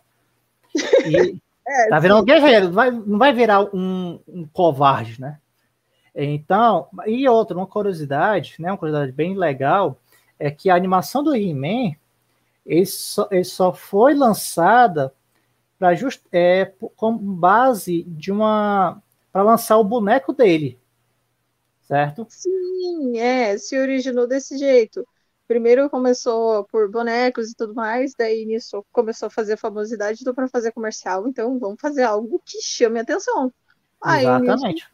E 1.05 1.41
é, 1.67 1.89
tá 1.89 1.99
virando 1.99 2.21
sim. 2.21 2.27
guerreiro, 2.27 2.67
não 2.67 2.73
vai, 2.73 2.91
não 2.93 3.19
vai 3.19 3.33
virar 3.33 3.63
um, 3.75 4.21
um 4.29 4.47
covarde, 4.47 5.21
né? 5.21 5.41
Então, 6.15 6.89
e 7.07 7.29
outra, 7.29 7.57
uma 7.57 7.67
curiosidade, 7.67 8.57
né, 8.59 8.71
uma 8.71 8.79
curiosidade 8.79 9.13
bem 9.13 9.37
legal, 9.37 9.99
é 10.39 10.51
que 10.51 10.71
a 10.71 10.77
animação 10.77 11.23
do 11.23 11.35
He-Man 11.35 11.97
ele 12.65 12.87
só, 12.87 13.29
ele 13.31 13.45
só 13.45 13.73
foi 13.73 14.15
lançada 14.15 15.13
para 15.79 15.95
just, 15.95 16.23
é, 16.33 16.73
com 16.97 17.17
base 17.17 18.05
de 18.05 18.33
uma 18.33 19.03
para 19.31 19.43
lançar 19.43 19.77
o 19.79 19.85
boneco 19.85 20.33
dele, 20.33 20.79
certo? 21.83 22.25
Sim, 22.31 23.19
é, 23.19 23.59
se 23.59 23.77
originou 23.77 24.29
desse 24.29 24.57
jeito. 24.57 25.05
primeiro 25.49 25.91
começou 25.91 26.65
por 26.67 26.89
bonecos 26.89 27.51
e 27.51 27.55
tudo 27.57 27.75
mais, 27.75 28.15
daí 28.17 28.47
começou 28.93 29.27
a 29.27 29.31
fazer 29.31 29.57
famosidade, 29.57 30.21
então 30.21 30.35
para 30.35 30.49
fazer 30.49 30.71
comercial, 30.73 31.27
então 31.27 31.59
vamos 31.59 31.81
fazer 31.81 32.05
algo 32.05 32.41
que 32.45 32.63
chame 32.63 33.01
atenção. 33.01 33.53
Aí 34.05 34.27
Exatamente. 34.27 34.87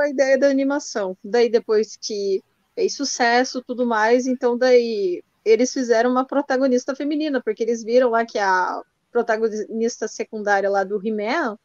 a 0.00 0.08
ideia 0.08 0.38
da 0.38 0.48
animação. 0.48 1.16
Daí 1.22 1.50
depois 1.50 1.96
que 1.96 2.42
fez 2.74 2.94
sucesso, 2.94 3.62
tudo 3.62 3.86
mais, 3.86 4.26
então 4.26 4.56
daí 4.56 5.22
eles 5.44 5.72
fizeram 5.72 6.10
uma 6.10 6.24
protagonista 6.24 6.96
feminina, 6.96 7.42
porque 7.42 7.62
eles 7.62 7.84
viram 7.84 8.08
lá 8.08 8.24
que 8.24 8.38
a 8.38 8.82
protagonista 9.12 10.08
secundária 10.08 10.70
lá 10.70 10.82
do 10.82 10.98
He-Man 11.06 11.58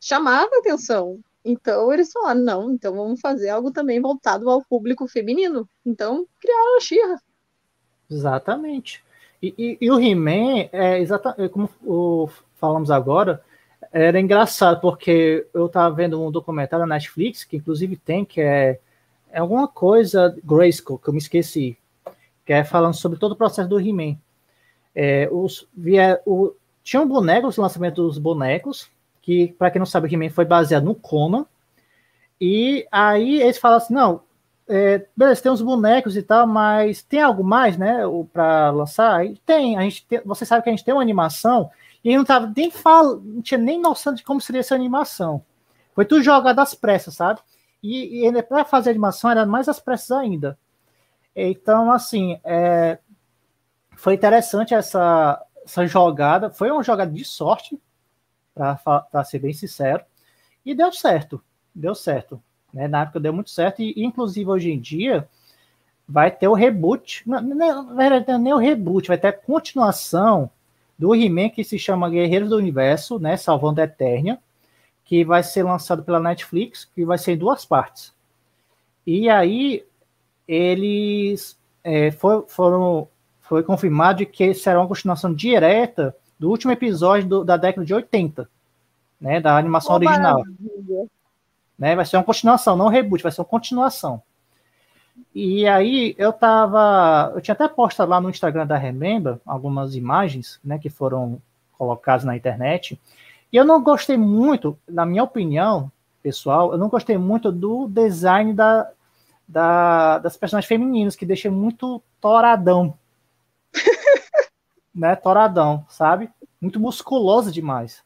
chamava 0.00 0.50
atenção. 0.58 1.18
Então 1.44 1.92
eles 1.92 2.12
falaram, 2.12 2.40
não, 2.40 2.70
então 2.70 2.94
vamos 2.94 3.20
fazer 3.20 3.48
algo 3.48 3.72
também 3.72 4.00
voltado 4.00 4.48
ao 4.48 4.64
público 4.64 5.08
feminino. 5.08 5.68
Então 5.84 6.26
criaram 6.40 6.76
a 6.76 6.80
Xirra. 6.80 7.22
Exatamente. 8.08 9.04
E, 9.42 9.52
e, 9.58 9.78
e 9.80 9.90
o 9.90 9.98
He-Man, 9.98 10.68
é 10.72 11.00
exatamente 11.00 11.42
é 11.42 11.48
como 11.48 11.68
o, 11.84 12.28
falamos 12.54 12.90
agora, 12.90 13.42
era 13.92 14.20
engraçado, 14.20 14.80
porque 14.80 15.46
eu 15.52 15.66
estava 15.66 15.94
vendo 15.94 16.22
um 16.22 16.30
documentário 16.30 16.86
na 16.86 16.94
Netflix, 16.94 17.44
que 17.44 17.56
inclusive 17.56 17.96
tem, 17.96 18.24
que 18.24 18.40
é, 18.40 18.78
é 19.30 19.38
alguma 19.38 19.68
coisa 19.68 20.36
Grayskull, 20.44 20.98
que 20.98 21.08
eu 21.08 21.12
me 21.12 21.18
esqueci, 21.18 21.76
que 22.44 22.52
é 22.52 22.64
falando 22.64 22.94
sobre 22.94 23.18
todo 23.18 23.32
o 23.32 23.36
processo 23.36 23.68
do 23.68 23.80
He-Man. 23.80 24.16
É, 24.94 25.28
os, 25.30 25.68
via, 25.76 26.20
o, 26.24 26.54
tinha 26.82 27.02
um 27.02 27.08
boneco, 27.08 27.48
o 27.48 27.60
lançamento 27.60 28.02
dos 28.02 28.18
bonecos, 28.18 28.88
que, 29.20 29.48
para 29.58 29.70
quem 29.70 29.78
não 29.78 29.86
sabe, 29.86 30.08
o 30.08 30.12
He-Man 30.12 30.30
foi 30.30 30.44
baseado 30.44 30.84
no 30.84 30.94
Conan, 30.94 31.44
e 32.40 32.86
aí 32.92 33.40
eles 33.40 33.58
falam 33.58 33.78
assim, 33.78 33.94
não, 33.94 34.20
é, 34.68 35.06
beleza, 35.16 35.42
tem 35.42 35.52
uns 35.52 35.62
bonecos 35.62 36.16
e 36.16 36.22
tal, 36.22 36.46
mas 36.46 37.02
tem 37.02 37.20
algo 37.20 37.44
mais, 37.44 37.76
né, 37.76 38.00
para 38.32 38.70
lançar? 38.70 39.24
Tem, 39.44 39.76
a 39.76 39.82
gente 39.82 40.04
tem, 40.06 40.20
você 40.24 40.44
sabe 40.44 40.62
que 40.62 40.68
a 40.68 40.72
gente 40.72 40.84
tem 40.84 40.92
uma 40.92 41.02
animação 41.02 41.70
e 42.06 42.16
não 42.16 42.24
tava 42.24 42.52
nem 42.56 42.70
fala, 42.70 43.20
não 43.20 43.42
tinha 43.42 43.58
nem 43.58 43.80
noção 43.80 44.14
de 44.14 44.22
como 44.22 44.40
seria 44.40 44.60
essa 44.60 44.76
animação. 44.76 45.44
Foi 45.92 46.04
tudo 46.04 46.22
jogado 46.22 46.60
às 46.60 46.72
pressas, 46.72 47.16
sabe? 47.16 47.40
E, 47.82 48.24
e 48.24 48.64
fazer 48.64 48.90
animação 48.90 49.28
era 49.28 49.44
mais 49.44 49.68
às 49.68 49.80
pressas 49.80 50.12
ainda. 50.12 50.56
Então, 51.34 51.90
assim, 51.90 52.38
é, 52.44 53.00
foi 53.96 54.14
interessante 54.14 54.72
essa, 54.72 55.44
essa 55.64 55.84
jogada. 55.84 56.48
Foi 56.48 56.70
uma 56.70 56.84
jogada 56.84 57.10
de 57.10 57.24
sorte, 57.24 57.76
para 58.54 59.24
ser 59.24 59.40
bem 59.40 59.52
sincero, 59.52 60.04
e 60.64 60.76
deu 60.76 60.92
certo. 60.92 61.42
Deu 61.74 61.92
certo. 61.92 62.40
Né? 62.72 62.86
Na 62.86 63.02
época 63.02 63.18
deu 63.18 63.32
muito 63.32 63.50
certo, 63.50 63.82
e 63.82 63.92
inclusive 63.96 64.48
hoje 64.48 64.70
em 64.70 64.78
dia 64.78 65.28
vai 66.08 66.30
ter 66.30 66.46
o 66.46 66.54
reboot. 66.54 67.28
Não, 67.28 67.42
não, 67.42 67.82
não, 67.82 68.38
nem 68.38 68.54
o 68.54 68.58
reboot, 68.58 69.08
vai 69.08 69.18
ter 69.18 69.26
a 69.26 69.32
continuação 69.32 70.48
do 70.98 71.14
He-Man 71.14 71.50
que 71.50 71.62
se 71.62 71.78
chama 71.78 72.10
Guerreiros 72.10 72.48
do 72.48 72.56
Universo, 72.56 73.18
né? 73.18 73.36
Salvando 73.36 73.80
a 73.80 73.84
Eternia, 73.84 74.38
que 75.04 75.24
vai 75.24 75.42
ser 75.42 75.62
lançado 75.62 76.02
pela 76.02 76.20
Netflix, 76.20 76.84
que 76.84 77.04
vai 77.04 77.18
ser 77.18 77.32
em 77.32 77.38
duas 77.38 77.64
partes. 77.64 78.12
E 79.06 79.28
aí 79.28 79.84
eles 80.48 81.58
é, 81.84 82.10
for, 82.10 82.44
foram 82.48 83.08
foi 83.40 83.62
confirmado 83.62 84.26
que 84.26 84.52
será 84.54 84.80
uma 84.80 84.88
continuação 84.88 85.32
direta 85.32 86.16
do 86.38 86.50
último 86.50 86.72
episódio 86.72 87.28
do, 87.28 87.44
da 87.44 87.56
década 87.56 87.86
de 87.86 87.94
80, 87.94 88.48
né, 89.20 89.40
da 89.40 89.56
animação 89.56 89.92
oh, 89.92 89.96
original. 89.96 90.40
Maravilha. 90.40 91.06
Né? 91.78 91.94
Vai 91.94 92.04
ser 92.04 92.16
uma 92.16 92.24
continuação, 92.24 92.76
não 92.76 92.86
um 92.86 92.90
reboot, 92.90 93.22
vai 93.22 93.30
ser 93.30 93.40
uma 93.40 93.46
continuação. 93.46 94.20
E 95.34 95.66
aí 95.66 96.14
eu 96.18 96.32
tava. 96.32 97.32
Eu 97.34 97.40
tinha 97.40 97.52
até 97.52 97.68
postado 97.68 98.10
lá 98.10 98.20
no 98.20 98.30
Instagram 98.30 98.66
da 98.66 98.76
Remember 98.76 99.38
algumas 99.44 99.94
imagens 99.94 100.58
né, 100.64 100.78
que 100.78 100.88
foram 100.88 101.40
colocadas 101.76 102.24
na 102.24 102.36
internet. 102.36 102.98
E 103.52 103.56
eu 103.56 103.64
não 103.64 103.82
gostei 103.82 104.16
muito, 104.16 104.78
na 104.88 105.06
minha 105.06 105.22
opinião, 105.22 105.90
pessoal, 106.22 106.72
eu 106.72 106.78
não 106.78 106.88
gostei 106.88 107.16
muito 107.16 107.52
do 107.52 107.86
design 107.86 108.52
da, 108.52 108.90
da, 109.46 110.18
das 110.18 110.36
personagens 110.36 110.68
femininas, 110.68 111.14
que 111.14 111.24
deixa 111.24 111.50
muito 111.50 112.02
toradão. 112.20 112.94
né? 114.94 115.14
Toradão, 115.16 115.84
sabe? 115.88 116.30
Muito 116.60 116.80
musculoso 116.80 117.52
demais. 117.52 118.02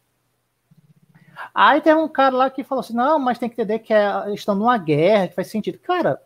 Aí 1.54 1.80
tem 1.80 1.94
um 1.94 2.08
cara 2.08 2.36
lá 2.36 2.50
que 2.50 2.64
falou 2.64 2.80
assim: 2.80 2.94
não, 2.94 3.18
mas 3.18 3.38
tem 3.38 3.48
que 3.48 3.54
entender 3.54 3.78
que 3.78 3.94
é, 3.94 4.34
estão 4.34 4.54
numa 4.54 4.76
guerra, 4.76 5.28
que 5.28 5.34
faz 5.34 5.48
sentido. 5.48 5.78
Cara, 5.78 6.20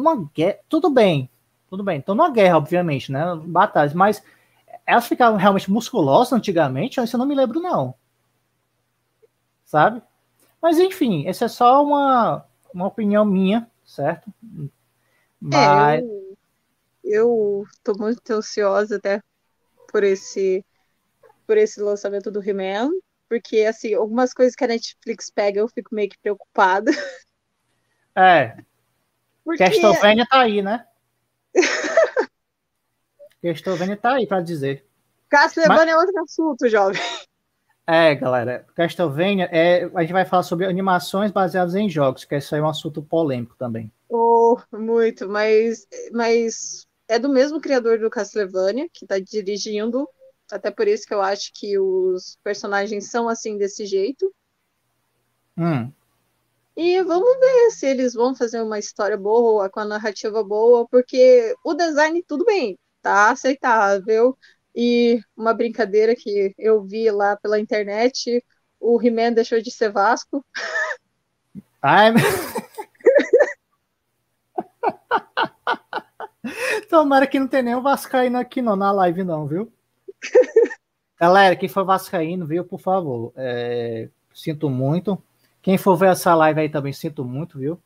uma 0.00 0.30
guerra. 0.34 0.58
Tudo 0.68 0.90
bem, 0.90 1.30
tudo 1.68 1.82
bem. 1.82 1.98
Estão 1.98 2.14
numa 2.14 2.30
guerra, 2.30 2.58
obviamente, 2.58 3.10
né? 3.12 3.24
Batalhas, 3.44 3.94
mas 3.94 4.22
elas 4.86 5.06
ficavam 5.06 5.38
realmente 5.38 5.70
musculosas 5.70 6.32
antigamente? 6.32 7.00
Isso 7.00 7.16
eu 7.16 7.18
não 7.18 7.26
me 7.26 7.34
lembro, 7.34 7.60
não. 7.60 7.94
Sabe? 9.64 10.02
Mas 10.60 10.78
enfim, 10.78 11.26
essa 11.26 11.44
é 11.44 11.48
só 11.48 11.84
uma, 11.84 12.44
uma 12.72 12.86
opinião 12.86 13.24
minha, 13.24 13.70
certo? 13.84 14.32
Mas. 15.40 16.02
É, 16.02 16.06
eu, 17.04 17.64
estou 17.70 17.96
muito 17.98 18.30
ansiosa 18.32 18.96
até 18.96 19.22
por 19.90 20.02
esse 20.02 20.64
por 21.46 21.56
esse 21.56 21.80
lançamento 21.80 22.30
do 22.30 22.46
He-Man 22.46 22.90
porque, 23.28 23.60
assim, 23.60 23.92
algumas 23.94 24.32
coisas 24.32 24.56
que 24.56 24.64
a 24.64 24.68
Netflix 24.68 25.30
pega 25.30 25.60
eu 25.60 25.68
fico 25.68 25.94
meio 25.94 26.08
que 26.08 26.18
preocupada. 26.18 26.90
É. 28.16 28.64
Porque... 29.48 29.64
Castlevania 29.64 30.26
tá 30.26 30.40
aí, 30.40 30.60
né? 30.60 30.84
Castlevania 33.42 33.96
tá 33.96 34.16
aí 34.16 34.26
para 34.26 34.42
dizer. 34.42 34.84
Castlevania 35.30 35.86
Mas... 35.86 35.88
é 35.88 35.96
outro 35.96 36.22
assunto, 36.22 36.68
jovem. 36.68 37.00
É, 37.86 38.14
galera, 38.14 38.66
Castlevania, 38.74 39.48
é, 39.50 39.90
a 39.94 40.02
gente 40.02 40.12
vai 40.12 40.26
falar 40.26 40.42
sobre 40.42 40.66
animações 40.66 41.32
baseadas 41.32 41.74
em 41.74 41.88
jogos, 41.88 42.26
que 42.26 42.36
isso 42.36 42.54
aí 42.54 42.60
é 42.60 42.64
um 42.64 42.68
assunto 42.68 43.00
polêmico 43.02 43.56
também. 43.56 43.90
Oh, 44.06 44.58
muito, 44.70 45.26
mas, 45.26 45.88
mas 46.12 46.86
é 47.08 47.18
do 47.18 47.30
mesmo 47.30 47.58
criador 47.58 47.98
do 47.98 48.10
Castlevania, 48.10 48.86
que 48.92 49.06
está 49.06 49.18
dirigindo 49.18 50.06
até 50.52 50.70
por 50.70 50.86
isso 50.86 51.06
que 51.06 51.14
eu 51.14 51.22
acho 51.22 51.50
que 51.54 51.78
os 51.78 52.36
personagens 52.44 53.10
são 53.10 53.30
assim 53.30 53.56
desse 53.56 53.86
jeito. 53.86 54.30
Hum. 55.56 55.90
E 56.78 57.02
vamos 57.02 57.38
ver 57.40 57.70
se 57.72 57.86
eles 57.88 58.14
vão 58.14 58.36
fazer 58.36 58.62
uma 58.62 58.78
história 58.78 59.16
boa, 59.16 59.68
com 59.68 59.80
a 59.80 59.84
narrativa 59.84 60.44
boa, 60.44 60.86
porque 60.88 61.52
o 61.64 61.74
design, 61.74 62.22
tudo 62.22 62.44
bem, 62.44 62.78
tá 63.02 63.30
aceitável. 63.30 64.38
E 64.72 65.20
uma 65.36 65.52
brincadeira 65.52 66.14
que 66.14 66.54
eu 66.56 66.84
vi 66.84 67.10
lá 67.10 67.36
pela 67.36 67.58
internet, 67.58 68.44
o 68.78 69.02
He-Man 69.02 69.32
deixou 69.32 69.60
de 69.60 69.72
ser 69.72 69.90
Vasco. 69.90 70.46
Ai, 71.82 72.12
Tomara 76.88 77.26
que 77.26 77.40
não 77.40 77.48
tenha 77.48 77.64
nenhum 77.64 77.82
Vascaíno 77.82 78.38
aqui 78.38 78.62
não, 78.62 78.76
na 78.76 78.92
live 78.92 79.24
não, 79.24 79.48
viu? 79.48 79.72
Galera, 81.18 81.56
quem 81.56 81.68
for 81.68 81.84
vascaíno, 81.84 82.46
viu, 82.46 82.64
por 82.64 82.78
favor. 82.78 83.32
É, 83.34 84.08
sinto 84.32 84.70
muito. 84.70 85.20
Quem 85.62 85.76
for 85.76 85.96
ver 85.96 86.10
essa 86.10 86.34
live 86.34 86.60
aí 86.60 86.68
também 86.68 86.92
sinto 86.92 87.24
muito, 87.24 87.58
viu? 87.58 87.80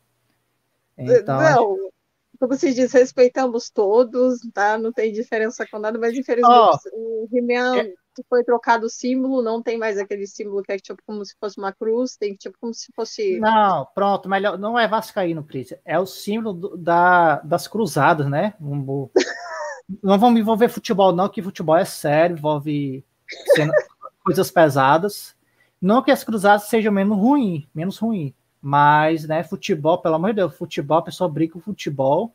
Então, 0.97 1.40
Não, 1.40 1.93
como 2.39 2.55
se 2.55 2.74
diz, 2.74 2.93
respeitamos 2.93 3.70
todos, 3.70 4.40
tá? 4.53 4.77
Não 4.77 4.93
tem 4.93 5.12
diferença 5.12 5.66
com 5.66 5.78
nada, 5.78 5.99
mas 5.99 6.12
infelizmente 6.12 6.78
oh, 6.93 7.24
o 7.24 7.28
He-Man 7.32 7.78
é... 7.78 7.94
foi 8.28 8.43
trocado 8.43 8.86
o 8.86 8.90
símbolo, 8.90 9.40
não 9.43 9.62
tem 9.62 9.78
mais 9.78 9.97
aquele 9.97 10.27
símbolo 10.27 10.62
que 10.62 10.73
é 10.73 10.77
tipo 10.77 11.01
como 11.07 11.24
se 11.24 11.36
fosse 11.39 11.59
uma 11.59 11.73
cruz, 11.73 12.16
tem 12.16 12.35
tipo 12.35 12.57
como 12.61 12.74
se 12.74 12.93
fosse. 12.97 13.39
Não, 13.39 13.86
pronto, 13.94 14.28
melhor. 14.28 14.59
Não 14.59 14.78
é 14.78 14.89
Vascaíno, 14.89 15.44
Cris. 15.44 15.73
É 15.85 15.99
o 15.99 16.07
símbolo 16.07 16.53
do, 16.53 16.77
da, 16.77 17.36
das 17.40 17.69
cruzadas, 17.69 18.28
né? 18.28 18.55
Um, 18.61 19.09
não 20.03 20.19
vamos 20.19 20.40
envolver 20.40 20.69
futebol, 20.69 21.12
não, 21.12 21.28
que 21.28 21.43
futebol 21.43 21.77
é 21.77 21.85
sério, 21.85 22.36
envolve 22.36 23.05
coisas 24.24 24.51
pesadas. 24.51 25.36
Não 25.83 26.01
que 26.01 26.13
as 26.13 26.23
cruzadas 26.23 26.69
sejam 26.69 26.93
menos 26.93 27.19
ruim, 27.19 27.67
menos 27.75 27.99
ruim, 27.99 28.33
mas, 28.61 29.27
né, 29.27 29.43
futebol, 29.43 29.99
pelo 29.99 30.15
amor 30.15 30.31
de 30.31 30.37
Deus, 30.37 30.57
futebol, 30.57 30.99
a 30.99 31.03
pessoa 31.03 31.29
brinca 31.29 31.55
com 31.55 31.61
futebol 31.61 32.33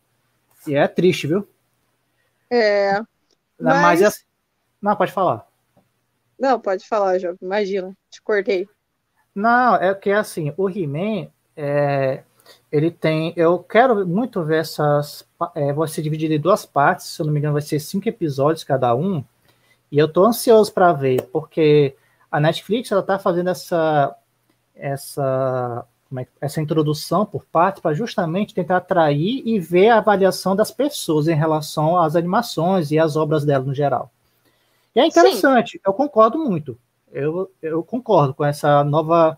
e 0.67 0.75
é 0.75 0.85
triste, 0.85 1.27
viu? 1.27 1.47
É. 2.49 2.99
Mas, 3.57 3.81
mas 3.81 4.01
assim, 4.01 4.23
não, 4.81 4.93
pode 4.97 5.13
falar. 5.13 5.47
Não, 6.37 6.59
pode 6.59 6.85
falar, 6.85 7.17
João. 7.19 7.37
Imagina, 7.41 7.95
te 8.09 8.21
cortei. 8.21 8.67
Não, 9.33 9.75
é 9.75 9.95
que 9.95 10.11
assim, 10.11 10.53
o 10.57 10.69
He-Man, 10.69 11.29
é, 11.55 12.23
ele 12.69 12.91
tem. 12.91 13.33
Eu 13.37 13.59
quero 13.59 14.05
muito 14.05 14.43
ver 14.43 14.59
essas. 14.59 15.25
É, 15.55 15.71
vai 15.71 15.87
ser 15.87 16.01
dividido 16.01 16.33
em 16.33 16.39
duas 16.39 16.65
partes, 16.65 17.07
se 17.07 17.21
eu 17.21 17.25
não 17.25 17.33
me 17.33 17.39
engano, 17.39 17.53
vai 17.53 17.61
ser 17.61 17.79
cinco 17.79 18.09
episódios 18.09 18.65
cada 18.65 18.93
um. 18.93 19.23
E 19.89 19.97
eu 19.97 20.11
tô 20.11 20.25
ansioso 20.25 20.73
para 20.73 20.91
ver, 20.91 21.21
porque 21.31 21.95
a 22.31 22.39
Netflix 22.39 22.91
ela 22.91 23.03
tá 23.03 23.17
fazendo 23.17 23.49
essa 23.49 24.15
essa 24.75 25.85
é, 26.15 26.27
essa 26.39 26.61
introdução 26.61 27.25
por 27.25 27.43
partes 27.45 27.81
para 27.81 27.93
justamente 27.93 28.53
tentar 28.53 28.77
atrair 28.77 29.41
e 29.45 29.59
ver 29.59 29.89
a 29.89 29.97
avaliação 29.97 30.55
das 30.55 30.71
pessoas 30.71 31.27
em 31.27 31.35
relação 31.35 31.97
às 31.97 32.15
animações 32.15 32.91
e 32.91 32.99
às 32.99 33.15
obras 33.15 33.43
dela 33.43 33.65
no 33.65 33.73
geral. 33.73 34.11
E 34.95 34.99
é 34.99 35.05
interessante, 35.05 35.73
Sim. 35.73 35.79
eu 35.85 35.93
concordo 35.93 36.37
muito. 36.37 36.77
Eu, 37.11 37.51
eu 37.61 37.83
concordo 37.83 38.33
com 38.33 38.45
essa 38.45 38.83
nova. 38.83 39.37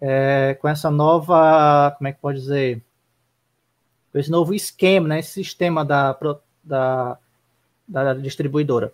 É, 0.00 0.56
com 0.60 0.68
essa 0.68 0.90
nova. 0.90 1.94
Como 1.96 2.08
é 2.08 2.12
que 2.12 2.20
pode 2.20 2.40
dizer? 2.40 2.82
Com 4.10 4.18
esse 4.18 4.30
novo 4.30 4.52
esquema, 4.54 5.08
né, 5.08 5.18
esse 5.20 5.32
sistema 5.32 5.84
da, 5.84 6.16
da, 6.62 7.18
da 7.88 8.14
distribuidora. 8.14 8.92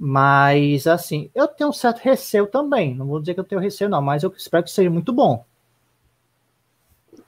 Mas, 0.00 0.86
assim, 0.88 1.30
eu 1.34 1.46
tenho 1.46 1.70
um 1.70 1.72
certo 1.72 1.98
receio 2.00 2.46
também. 2.48 2.94
Não 2.96 3.06
vou 3.06 3.20
dizer 3.20 3.34
que 3.34 3.40
eu 3.40 3.44
tenho 3.44 3.60
receio, 3.60 3.90
não, 3.90 4.02
mas 4.02 4.22
eu 4.24 4.32
espero 4.36 4.64
que 4.64 4.70
seja 4.70 4.90
muito 4.90 5.12
bom. 5.12 5.44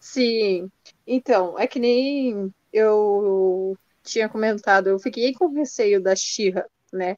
Sim. 0.00 0.70
Então, 1.06 1.58
é 1.58 1.66
que 1.66 1.78
nem 1.78 2.52
eu 2.72 3.76
tinha 4.02 4.28
comentado, 4.28 4.88
eu 4.88 4.98
fiquei 4.98 5.32
com 5.34 5.48
receio 5.52 6.02
da 6.02 6.14
Xirra, 6.16 6.66
né? 6.92 7.16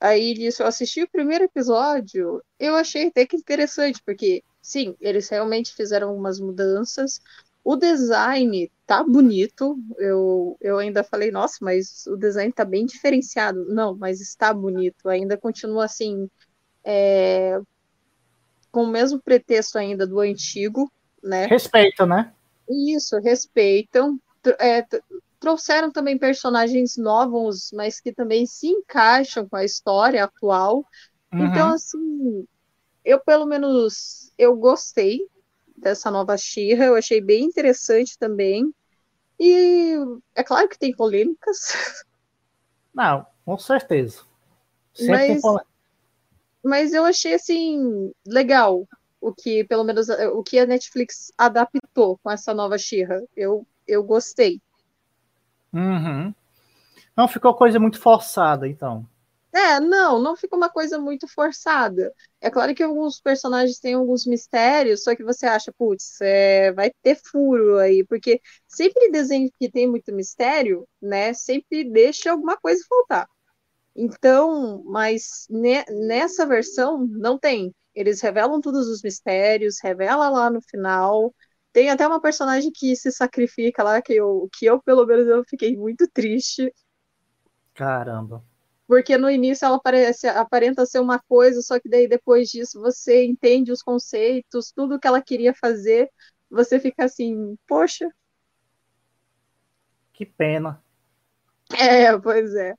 Aí 0.00 0.34
nisso 0.34 0.62
eu 0.62 0.68
assisti 0.68 1.02
o 1.02 1.10
primeiro 1.10 1.44
episódio, 1.44 2.42
eu 2.58 2.76
achei 2.76 3.08
até 3.08 3.26
que 3.26 3.36
interessante, 3.36 4.02
porque 4.04 4.44
sim, 4.62 4.96
eles 5.00 5.28
realmente 5.30 5.74
fizeram 5.74 6.10
algumas 6.10 6.40
mudanças. 6.40 7.20
O 7.62 7.76
design 7.76 8.70
tá 8.86 9.02
bonito. 9.02 9.78
Eu, 9.98 10.56
eu 10.60 10.78
ainda 10.78 11.04
falei, 11.04 11.30
nossa, 11.30 11.58
mas 11.60 12.06
o 12.06 12.16
design 12.16 12.52
tá 12.52 12.64
bem 12.64 12.86
diferenciado. 12.86 13.64
Não, 13.66 13.96
mas 13.96 14.20
está 14.20 14.52
bonito. 14.52 15.08
Ainda 15.08 15.36
continua 15.36 15.84
assim, 15.84 16.28
é, 16.84 17.60
com 18.70 18.84
o 18.84 18.90
mesmo 18.90 19.20
pretexto 19.20 19.78
ainda 19.78 20.06
do 20.06 20.20
antigo, 20.20 20.90
né? 21.22 21.46
Respeita, 21.46 22.06
né? 22.06 22.32
Isso, 22.68 23.18
respeitam. 23.18 24.18
É, 24.58 24.86
trouxeram 25.38 25.90
também 25.90 26.18
personagens 26.18 26.96
novos, 26.96 27.70
mas 27.72 28.00
que 28.00 28.12
também 28.12 28.46
se 28.46 28.68
encaixam 28.68 29.48
com 29.48 29.56
a 29.56 29.64
história 29.64 30.24
atual. 30.24 30.84
Uhum. 31.32 31.46
Então, 31.46 31.70
assim, 31.70 32.46
eu 33.04 33.18
pelo 33.20 33.46
menos 33.46 34.32
eu 34.38 34.56
gostei 34.56 35.20
dessa 35.80 36.10
nova 36.10 36.36
Xirra, 36.36 36.86
eu 36.86 36.94
achei 36.94 37.20
bem 37.20 37.44
interessante 37.44 38.18
também. 38.18 38.72
E 39.38 39.94
é 40.34 40.42
claro 40.42 40.68
que 40.68 40.78
tem 40.78 40.94
polêmicas. 40.94 41.58
Não, 42.94 43.26
com 43.44 43.58
certeza. 43.58 44.22
Sempre 44.92 45.12
mas, 45.12 45.26
tem 45.26 45.40
polêmica. 45.40 45.70
Mas 46.62 46.92
eu 46.92 47.04
achei 47.04 47.34
assim 47.34 48.12
legal 48.26 48.86
o 49.20 49.32
que 49.32 49.64
pelo 49.64 49.84
menos 49.84 50.08
o 50.08 50.42
que 50.42 50.58
a 50.58 50.66
Netflix 50.66 51.32
adaptou 51.36 52.18
com 52.22 52.30
essa 52.30 52.52
nova 52.52 52.76
Xirra. 52.76 53.22
Eu 53.34 53.66
eu 53.86 54.04
gostei. 54.04 54.60
Uhum. 55.72 56.34
Não 57.16 57.26
ficou 57.26 57.54
coisa 57.54 57.78
muito 57.78 57.98
forçada, 57.98 58.68
então. 58.68 59.06
É, 59.52 59.80
não, 59.80 60.20
não 60.22 60.36
fica 60.36 60.54
uma 60.56 60.70
coisa 60.70 60.98
muito 60.98 61.26
forçada. 61.26 62.12
É 62.40 62.48
claro 62.50 62.74
que 62.74 62.82
alguns 62.82 63.20
personagens 63.20 63.80
têm 63.80 63.94
alguns 63.94 64.24
mistérios, 64.24 65.02
só 65.02 65.14
que 65.16 65.24
você 65.24 65.46
acha, 65.46 65.72
putz, 65.76 66.20
é, 66.20 66.72
vai 66.72 66.92
ter 67.02 67.16
furo 67.16 67.78
aí, 67.78 68.04
porque 68.06 68.40
sempre 68.68 69.10
desenho 69.10 69.50
que 69.58 69.68
tem 69.70 69.88
muito 69.88 70.12
mistério, 70.14 70.86
né, 71.02 71.32
sempre 71.34 71.84
deixa 71.90 72.30
alguma 72.30 72.56
coisa 72.56 72.84
faltar. 72.88 73.28
Então, 73.96 74.82
mas 74.84 75.46
ne, 75.50 75.84
nessa 76.06 76.46
versão 76.46 77.06
não 77.06 77.38
tem. 77.38 77.74
Eles 77.94 78.20
revelam 78.20 78.60
todos 78.60 78.88
os 78.88 79.02
mistérios, 79.02 79.78
revela 79.82 80.28
lá 80.30 80.50
no 80.50 80.60
final, 80.62 81.34
tem 81.72 81.90
até 81.90 82.06
uma 82.06 82.20
personagem 82.20 82.70
que 82.72 82.96
se 82.96 83.10
sacrifica 83.12 83.82
lá, 83.82 84.00
que 84.02 84.14
eu, 84.14 84.48
que 84.52 84.66
eu 84.66 84.80
pelo 84.82 85.06
menos, 85.06 85.26
eu 85.26 85.44
fiquei 85.48 85.76
muito 85.76 86.08
triste. 86.12 86.72
Caramba. 87.74 88.44
Porque 88.90 89.16
no 89.16 89.30
início 89.30 89.64
ela 89.64 89.78
parece, 89.78 90.26
aparenta 90.26 90.84
ser 90.84 90.98
uma 90.98 91.20
coisa, 91.20 91.62
só 91.62 91.78
que 91.78 91.88
daí 91.88 92.08
depois 92.08 92.48
disso 92.48 92.80
você 92.80 93.24
entende 93.24 93.70
os 93.70 93.84
conceitos, 93.84 94.72
tudo 94.72 94.98
que 94.98 95.06
ela 95.06 95.22
queria 95.22 95.54
fazer, 95.54 96.10
você 96.50 96.80
fica 96.80 97.04
assim, 97.04 97.56
poxa. 97.68 98.10
Que 100.12 100.26
pena. 100.26 100.82
É, 101.78 102.18
pois 102.18 102.52
é. 102.56 102.74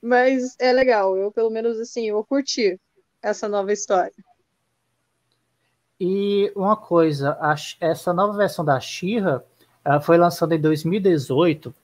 Mas 0.00 0.54
é 0.60 0.72
legal, 0.72 1.16
eu 1.16 1.32
pelo 1.32 1.50
menos 1.50 1.80
assim, 1.80 2.08
eu 2.08 2.24
curti 2.24 2.80
essa 3.20 3.48
nova 3.48 3.72
história. 3.72 4.14
E 5.98 6.52
uma 6.54 6.76
coisa, 6.76 7.36
a, 7.40 7.56
essa 7.80 8.12
nova 8.12 8.38
versão 8.38 8.64
da 8.64 8.78
Shira 8.78 9.44
foi 10.04 10.18
lançada 10.18 10.54
em 10.54 10.60
2018, 10.60 11.74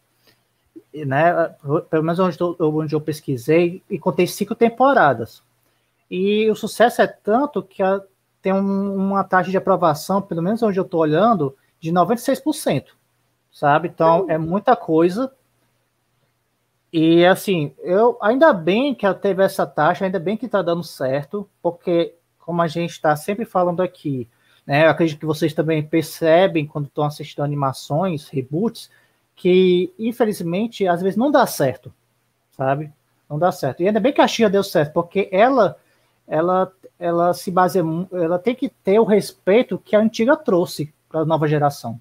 né? 0.94 1.54
Pelo 1.90 2.04
menos 2.04 2.18
onde 2.18 2.40
eu, 2.40 2.56
onde 2.60 2.94
eu 2.94 3.00
pesquisei, 3.00 3.82
e 3.88 3.98
contei 3.98 4.26
cinco 4.26 4.54
temporadas. 4.54 5.42
E 6.10 6.48
o 6.50 6.54
sucesso 6.54 7.02
é 7.02 7.06
tanto 7.06 7.62
que 7.62 7.82
a, 7.82 8.00
tem 8.40 8.52
um, 8.52 8.94
uma 8.94 9.24
taxa 9.24 9.50
de 9.50 9.56
aprovação, 9.56 10.20
pelo 10.20 10.42
menos 10.42 10.62
onde 10.62 10.78
eu 10.78 10.84
estou 10.84 11.00
olhando, 11.00 11.56
de 11.80 11.90
96%, 11.90 12.88
sabe? 13.50 13.88
Então 13.88 14.26
é 14.28 14.38
muita 14.38 14.76
coisa. 14.76 15.32
E 16.92 17.26
assim, 17.26 17.74
eu 17.78 18.16
ainda 18.22 18.52
bem 18.52 18.94
que 18.94 19.04
ela 19.04 19.14
teve 19.14 19.42
essa 19.42 19.66
taxa, 19.66 20.04
ainda 20.04 20.20
bem 20.20 20.36
que 20.36 20.46
está 20.46 20.62
dando 20.62 20.84
certo, 20.84 21.48
porque 21.60 22.14
como 22.38 22.62
a 22.62 22.68
gente 22.68 22.90
está 22.90 23.16
sempre 23.16 23.44
falando 23.44 23.82
aqui, 23.82 24.28
né? 24.66 24.86
Eu 24.86 24.90
acredito 24.90 25.18
que 25.18 25.26
vocês 25.26 25.52
também 25.52 25.82
percebem 25.82 26.66
quando 26.66 26.86
estão 26.86 27.04
assistindo 27.04 27.42
animações, 27.42 28.28
reboots, 28.28 28.90
que 29.36 29.92
infelizmente 29.98 30.86
às 30.86 31.02
vezes 31.02 31.16
não 31.16 31.30
dá 31.30 31.46
certo, 31.46 31.92
sabe? 32.52 32.92
Não 33.28 33.38
dá 33.38 33.50
certo. 33.50 33.82
E 33.82 33.86
ainda 33.86 34.00
bem 34.00 34.12
que 34.12 34.20
a 34.20 34.28
Xia 34.28 34.48
deu 34.48 34.62
certo, 34.62 34.92
porque 34.92 35.28
ela 35.32 35.76
ela 36.26 36.72
ela 36.98 37.34
se 37.34 37.50
baseia, 37.50 37.84
ela 38.12 38.38
tem 38.38 38.54
que 38.54 38.68
ter 38.68 38.98
o 38.98 39.04
respeito 39.04 39.78
que 39.78 39.96
a 39.96 40.00
antiga 40.00 40.36
trouxe 40.36 40.92
para 41.08 41.20
a 41.20 41.24
nova 41.24 41.46
geração. 41.48 42.00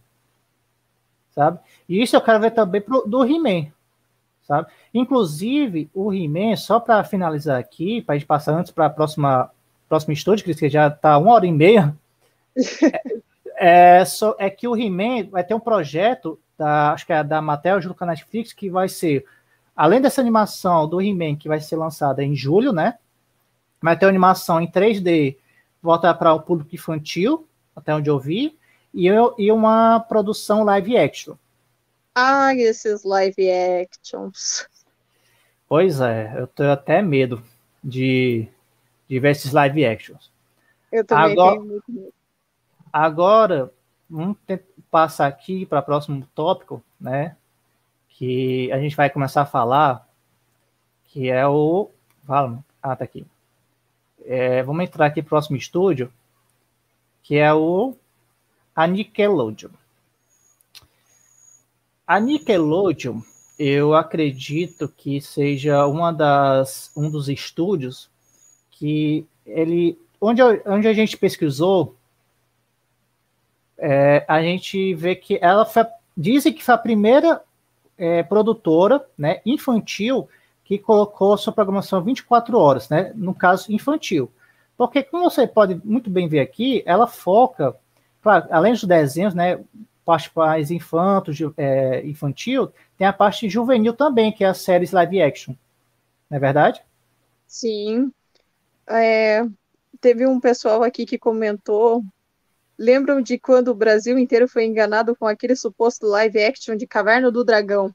Sabe? 1.32 1.60
E 1.90 2.02
isso 2.02 2.16
eu 2.16 2.22
quero 2.22 2.40
ver 2.40 2.52
também 2.52 2.80
pro, 2.80 3.02
do 3.08 3.26
He-Man, 3.26 3.72
sabe? 4.44 4.68
Inclusive, 4.94 5.90
o 5.94 6.14
He-Man, 6.14 6.56
só 6.56 6.80
para 6.80 7.04
finalizar 7.04 7.60
aqui, 7.60 8.02
para 8.02 8.14
a 8.14 8.18
gente 8.18 8.28
passar 8.28 8.54
antes 8.54 8.72
para 8.72 8.86
a 8.86 8.90
próxima 8.90 9.50
próximo 9.90 10.14
estúdio, 10.14 10.46
que 10.46 10.70
já 10.70 10.88
está 10.88 11.18
uma 11.18 11.34
hora 11.34 11.46
e 11.46 11.52
meia, 11.52 11.96
é, 13.58 14.00
é, 14.00 14.06
só, 14.06 14.36
é 14.40 14.50
que 14.50 14.68
o 14.68 14.76
He-Man 14.76 15.30
vai 15.30 15.44
ter 15.44 15.54
um 15.54 15.60
projeto, 15.60 16.40
da, 16.58 16.94
acho 16.94 17.06
que 17.06 17.14
é 17.14 17.24
da 17.24 17.42
Mattel 17.42 17.82
junto 17.82 17.96
com 17.96 18.04
a 18.04 18.08
Netflix, 18.08 18.54
que 18.54 18.70
vai 18.70 18.88
ser, 18.88 19.26
além 19.76 20.02
dessa 20.02 20.22
animação 20.22 20.88
do 20.88 21.02
He-Man, 21.02 21.36
que 21.36 21.48
vai 21.48 21.60
ser 21.60 21.76
lançada 21.76 22.24
em 22.24 22.36
julho, 22.36 22.72
né? 22.72 22.98
Vai 23.82 23.98
ter 23.98 24.06
uma 24.06 24.12
animação 24.12 24.62
em 24.62 24.70
3D, 24.70 25.38
voltar 25.82 26.14
para 26.14 26.34
o 26.34 26.42
público 26.42 26.74
infantil, 26.74 27.48
até 27.76 27.94
onde 27.94 28.10
eu 28.10 28.20
vi, 28.20 28.58
e, 28.94 29.08
eu, 29.08 29.36
e 29.38 29.52
uma 29.52 30.00
produção 30.00 30.64
live 30.64 30.98
action. 30.98 31.36
Ah, 32.16 32.54
esses 32.56 33.04
live 33.04 33.50
actions. 33.82 34.68
Pois 35.68 36.00
é, 36.00 36.34
eu 36.38 36.48
tenho 36.48 36.72
até 36.72 37.02
medo 37.02 37.44
de 37.84 38.48
de 39.14 39.20
ver 39.20 39.32
esses 39.32 39.52
live 39.52 39.86
actions. 39.86 40.32
Eu 40.92 41.06
também 41.06 41.34
agora, 41.34 41.56
tenho 41.56 41.66
muito 41.66 41.92
medo. 41.92 42.14
Agora, 42.92 43.72
vamos 44.10 44.38
passar 44.94 45.26
aqui 45.26 45.66
para 45.66 45.80
o 45.80 45.84
próximo 45.84 46.24
tópico, 46.36 46.84
né? 47.02 47.36
Que 48.10 48.72
a 48.72 48.80
gente 48.80 48.96
vai 48.96 49.10
começar 49.10 49.42
a 49.42 49.46
falar, 49.48 50.08
que 51.06 51.32
é 51.32 51.48
o. 51.48 51.90
Fala, 52.28 52.64
ah, 52.80 52.96
tá 52.96 53.04
aqui. 53.04 53.26
É, 54.24 54.62
vamos 54.62 54.84
entrar 54.84 55.08
aqui 55.08 55.24
próximo 55.24 55.58
estúdio, 55.58 56.14
que 57.24 57.38
é 57.38 57.52
o 57.52 57.98
a 58.76 58.86
Nickelodeon. 58.86 59.72
A 62.06 62.20
Nickelodeon, 62.20 63.20
eu 63.58 63.96
acredito 63.96 64.88
que 64.96 65.20
seja 65.20 65.88
uma 65.88 66.14
das, 66.14 66.92
um 66.96 67.10
dos 67.10 67.30
estúdios 67.30 68.12
que 68.70 69.26
ele, 69.44 69.98
onde, 70.22 70.44
onde 70.68 70.88
a 70.88 70.94
gente 70.94 71.18
pesquisou, 71.18 71.96
é, 73.86 74.24
a 74.30 74.42
gente 74.42 74.94
vê 74.94 75.14
que 75.14 75.38
ela 75.42 75.66
foi, 75.66 75.86
dizem 76.16 76.54
que 76.54 76.64
foi 76.64 76.74
a 76.74 76.78
primeira 76.78 77.42
é, 77.98 78.24
produtora 78.24 79.06
né, 79.18 79.42
infantil 79.46 80.30
que 80.64 80.78
colocou 80.78 81.38
sua 81.38 81.52
programação 81.52 82.02
24 82.02 82.58
horas, 82.58 82.88
né, 82.88 83.12
no 83.14 83.36
caso 83.36 83.70
infantil. 83.70 84.32
Porque, 84.78 85.04
como 85.04 85.30
você 85.30 85.46
pode 85.46 85.82
muito 85.84 86.10
bem 86.10 86.30
ver 86.30 86.40
aqui, 86.40 86.82
ela 86.86 87.08
foca, 87.08 87.76
claro, 88.22 88.48
além 88.50 88.72
dos 88.72 88.86
desenhos, 88.86 89.34
né, 89.34 89.60
parte 90.06 90.32
mais 90.34 90.72
infanto, 90.72 91.32
é, 91.58 92.08
infantil, 92.08 92.72
tem 92.98 93.06
a 93.06 93.12
parte 93.12 93.50
juvenil 93.50 93.94
também, 93.94 94.32
que 94.32 94.46
é 94.46 94.48
as 94.48 94.60
séries 94.60 94.92
live 94.94 95.22
action. 95.22 95.54
Não 96.30 96.38
é 96.38 96.40
verdade? 96.40 96.82
Sim, 97.46 98.14
é, 98.88 99.42
teve 100.00 100.26
um 100.26 100.40
pessoal 100.40 100.84
aqui 100.84 101.06
que 101.06 101.20
comentou 101.20 102.02
lembram 102.78 103.22
de 103.22 103.38
quando 103.38 103.70
o 103.70 103.76
Brasil 103.76 104.18
inteiro 104.18 104.48
foi 104.48 104.66
enganado 104.66 105.16
com 105.16 105.28
aquele 105.28 105.56
suposto 105.56 106.06
live 106.08 106.44
action 106.44 106.76
de 106.76 106.88
Caverna 106.88 107.32
do 107.32 107.44
Dragão? 107.44 107.94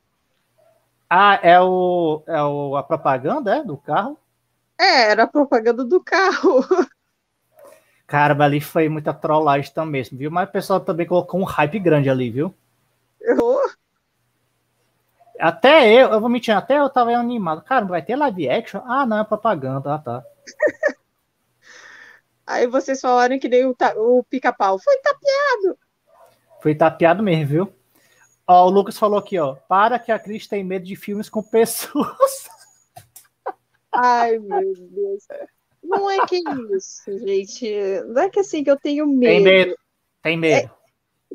Ah, 1.10 1.38
é 1.42 1.58
o, 1.60 2.22
é 2.26 2.42
o 2.42 2.76
a 2.76 2.82
propaganda 2.82 3.56
é, 3.56 3.64
do 3.64 3.76
carro? 3.76 4.18
É, 4.78 5.10
era 5.10 5.24
a 5.24 5.26
propaganda 5.26 5.84
do 5.84 6.02
carro. 6.02 6.60
Cara, 8.06 8.42
ali 8.42 8.60
foi 8.60 8.88
muita 8.88 9.12
trollagem 9.12 9.72
também, 9.72 10.02
viu? 10.12 10.30
Mas 10.30 10.48
o 10.48 10.52
pessoal 10.52 10.80
também 10.80 11.06
colocou 11.06 11.40
um 11.40 11.44
hype 11.44 11.78
grande 11.78 12.08
ali, 12.08 12.30
viu? 12.30 12.54
Eu... 13.20 13.58
Até 15.38 15.92
eu, 15.92 16.08
eu 16.08 16.20
vou 16.20 16.28
mentir, 16.28 16.56
até 16.56 16.78
eu 16.78 16.88
tava 16.88 17.14
animado. 17.14 17.62
Cara, 17.62 17.84
vai 17.84 18.02
ter 18.02 18.16
live 18.16 18.48
action? 18.48 18.80
Ah, 18.84 19.04
não, 19.04 19.18
é 19.18 19.24
propaganda, 19.24 19.94
ah, 19.94 19.98
tá. 19.98 20.22
Aí 22.48 22.66
vocês 22.66 22.98
falaram 22.98 23.38
que 23.38 23.46
nem 23.46 23.66
o, 23.66 23.76
o 23.96 24.24
pica-pau. 24.24 24.78
Foi 24.78 24.96
tapeado. 25.02 25.78
Foi 26.62 26.74
tapeado 26.74 27.22
mesmo, 27.22 27.46
viu? 27.46 27.74
Ó, 28.46 28.66
o 28.66 28.70
Lucas 28.70 28.98
falou 28.98 29.18
aqui, 29.18 29.38
ó. 29.38 29.54
Para 29.54 29.98
que 29.98 30.10
a 30.10 30.18
Cris 30.18 30.48
tem 30.48 30.64
medo 30.64 30.86
de 30.86 30.96
filmes 30.96 31.28
com 31.28 31.42
pessoas. 31.42 32.48
Ai, 33.92 34.38
meu 34.38 34.72
Deus. 34.72 35.24
Não 35.84 36.10
é 36.10 36.26
que 36.26 36.42
isso, 36.74 37.18
gente. 37.18 37.70
Não 38.06 38.22
é 38.22 38.30
que 38.30 38.40
assim 38.40 38.64
que 38.64 38.70
eu 38.70 38.78
tenho 38.78 39.06
medo. 39.06 39.30
Tem 39.30 39.42
medo. 39.44 39.78
Tem 40.22 40.36
medo. 40.38 40.70
É... 40.70 41.34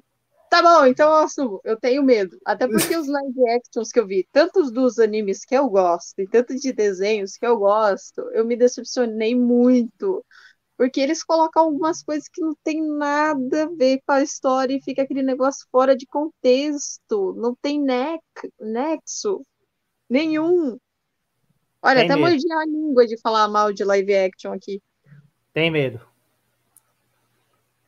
Tá 0.49 0.63
bom, 0.63 0.85
então 0.87 1.09
eu 1.09 1.17
assumo. 1.17 1.61
Eu 1.63 1.79
tenho 1.79 2.01
medo. 2.01 2.39
Até 2.43 2.67
porque 2.67 2.95
os 2.95 3.07
live 3.07 3.49
actions 3.49 3.91
que 3.91 3.99
eu 3.99 4.07
vi, 4.07 4.27
tantos 4.31 4.71
dos 4.71 4.97
animes 4.97 5.45
que 5.45 5.55
eu 5.55 5.69
gosto 5.69 6.19
e 6.19 6.27
tanto 6.27 6.55
de 6.55 6.73
desenhos 6.73 7.37
que 7.37 7.45
eu 7.45 7.57
gosto, 7.57 8.21
eu 8.33 8.43
me 8.45 8.55
decepcionei 8.55 9.35
muito. 9.35 10.25
Porque 10.77 10.99
eles 10.99 11.23
colocam 11.23 11.63
algumas 11.63 12.03
coisas 12.03 12.27
que 12.27 12.41
não 12.41 12.55
tem 12.63 12.81
nada 12.81 13.63
a 13.63 13.69
ver 13.69 14.01
com 14.05 14.13
a 14.13 14.23
história 14.23 14.75
e 14.75 14.81
fica 14.81 15.03
aquele 15.03 15.21
negócio 15.21 15.67
fora 15.71 15.95
de 15.95 16.05
contexto. 16.07 17.33
Não 17.37 17.55
tem 17.61 17.81
nexo 18.59 19.45
nenhum. 20.09 20.77
Olha, 21.81 21.99
tem 21.99 22.05
até 22.05 22.15
medo. 22.15 22.21
mordi 22.21 22.51
a 22.51 22.65
língua 22.65 23.05
de 23.05 23.19
falar 23.21 23.47
mal 23.47 23.73
de 23.73 23.83
live 23.83 24.15
action 24.15 24.53
aqui. 24.53 24.81
Tem 25.53 25.69
medo. 25.69 26.12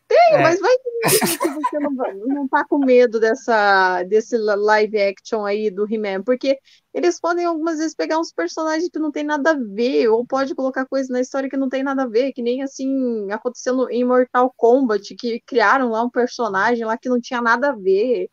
Tenho, 0.07 0.37
é. 0.37 0.41
mas 0.43 0.59
vai 0.59 0.75
que 0.77 1.49
você 1.49 1.79
não, 1.79 1.91
não 2.27 2.47
tá 2.47 2.63
com 2.67 2.77
medo 2.77 3.19
dessa, 3.19 4.03
desse 4.03 4.37
live 4.37 5.01
action 5.01 5.45
aí 5.45 5.71
do 5.71 5.91
He-Man, 5.91 6.23
porque 6.23 6.59
eles 6.93 7.19
podem 7.19 7.45
algumas 7.45 7.79
vezes 7.79 7.95
pegar 7.95 8.19
uns 8.19 8.31
personagens 8.31 8.89
que 8.89 8.99
não 8.99 9.11
tem 9.11 9.23
nada 9.23 9.51
a 9.51 9.57
ver, 9.59 10.07
ou 10.09 10.25
pode 10.25 10.53
colocar 10.53 10.85
coisas 10.85 11.09
na 11.09 11.21
história 11.21 11.49
que 11.49 11.57
não 11.57 11.69
tem 11.69 11.83
nada 11.83 12.03
a 12.03 12.07
ver, 12.07 12.33
que 12.33 12.41
nem 12.41 12.61
assim 12.61 13.31
acontecendo 13.31 13.89
em 13.89 14.03
Mortal 14.03 14.53
Kombat, 14.55 15.15
que 15.15 15.41
criaram 15.41 15.89
lá 15.89 16.03
um 16.03 16.09
personagem 16.09 16.85
lá 16.85 16.97
que 16.97 17.09
não 17.09 17.19
tinha 17.19 17.41
nada 17.41 17.69
a 17.69 17.75
ver. 17.75 18.29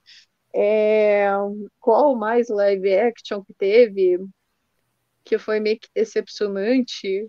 É, 0.54 1.30
qual 1.80 2.14
mais 2.14 2.48
live 2.48 2.94
action 2.94 3.42
que 3.42 3.54
teve? 3.54 4.18
que 5.24 5.38
foi 5.38 5.60
meio 5.60 5.78
que 5.78 5.88
decepcionante. 5.94 7.28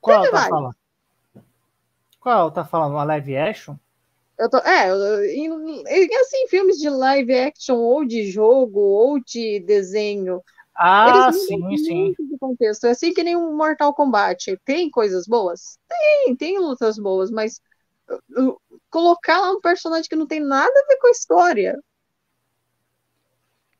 Qual 0.00 0.22
Teve 0.22 0.32
tá? 0.32 0.70
Qual 2.26 2.50
tá 2.50 2.64
falando? 2.64 2.94
Uma 2.94 3.04
live 3.04 3.36
action? 3.36 3.76
Eu 4.36 4.50
tô, 4.50 4.56
é, 4.56 4.88
em, 5.32 5.46
em, 5.46 6.16
assim, 6.16 6.48
filmes 6.48 6.76
de 6.76 6.90
live 6.90 7.32
action, 7.32 7.76
ou 7.76 8.04
de 8.04 8.28
jogo, 8.32 8.80
ou 8.80 9.20
de 9.20 9.60
desenho. 9.60 10.42
Ah, 10.76 11.30
sim, 11.30 11.76
sim. 11.76 12.16
De 12.18 12.36
contexto. 12.36 12.84
É 12.88 12.90
assim 12.90 13.14
que 13.14 13.22
nem 13.22 13.36
um 13.36 13.56
Mortal 13.56 13.94
Kombat. 13.94 14.58
Tem 14.64 14.90
coisas 14.90 15.24
boas? 15.24 15.78
Tem, 15.88 16.34
tem 16.34 16.58
lutas 16.58 16.98
boas, 16.98 17.30
mas 17.30 17.60
uh, 18.10 18.48
uh, 18.48 18.60
colocar 18.90 19.40
lá 19.40 19.52
um 19.52 19.60
personagem 19.60 20.08
que 20.08 20.16
não 20.16 20.26
tem 20.26 20.40
nada 20.40 20.68
a 20.68 20.86
ver 20.88 20.96
com 20.96 21.06
a 21.06 21.12
história. 21.12 21.78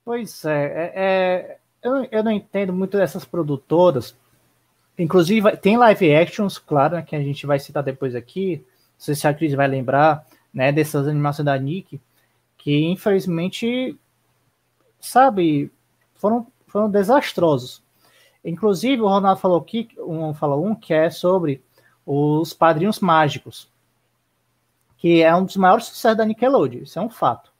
Pois 0.04 0.44
é, 0.44 0.52
é, 0.54 0.92
é 0.94 1.58
eu, 1.82 2.08
eu 2.12 2.22
não 2.22 2.30
entendo 2.30 2.72
muito 2.72 2.96
dessas 2.96 3.24
produtoras. 3.24 4.14
Inclusive, 4.98 5.56
tem 5.58 5.76
live 5.76 6.14
actions, 6.14 6.58
claro, 6.58 6.96
né, 6.96 7.02
que 7.02 7.14
a 7.14 7.20
gente 7.20 7.46
vai 7.46 7.58
citar 7.58 7.82
depois 7.82 8.14
aqui. 8.14 8.64
Não 8.64 8.64
sei 8.98 9.14
se 9.14 9.28
a 9.28 9.34
Cris 9.34 9.52
vai 9.52 9.68
lembrar, 9.68 10.26
né, 10.52 10.72
dessas 10.72 11.06
animações 11.06 11.44
da 11.44 11.56
Nick, 11.58 12.00
que 12.56 12.84
infelizmente, 12.84 13.96
sabe, 14.98 15.70
foram, 16.14 16.46
foram 16.66 16.90
desastrosos. 16.90 17.82
Inclusive, 18.44 19.02
o 19.02 19.08
Ronaldo 19.08 19.40
falou 19.40 19.58
aqui, 19.58 19.88
um, 19.98 20.32
falou 20.32 20.64
um 20.64 20.74
que 20.74 20.94
é 20.94 21.10
sobre 21.10 21.62
os 22.06 22.54
Padrinhos 22.54 23.00
Mágicos, 23.00 23.68
que 24.96 25.20
é 25.22 25.34
um 25.34 25.44
dos 25.44 25.56
maiores 25.56 25.86
sucessos 25.86 26.16
da 26.16 26.24
Nickelodeon, 26.24 26.82
isso 26.82 26.98
é 26.98 27.02
um 27.02 27.10
fato. 27.10 27.52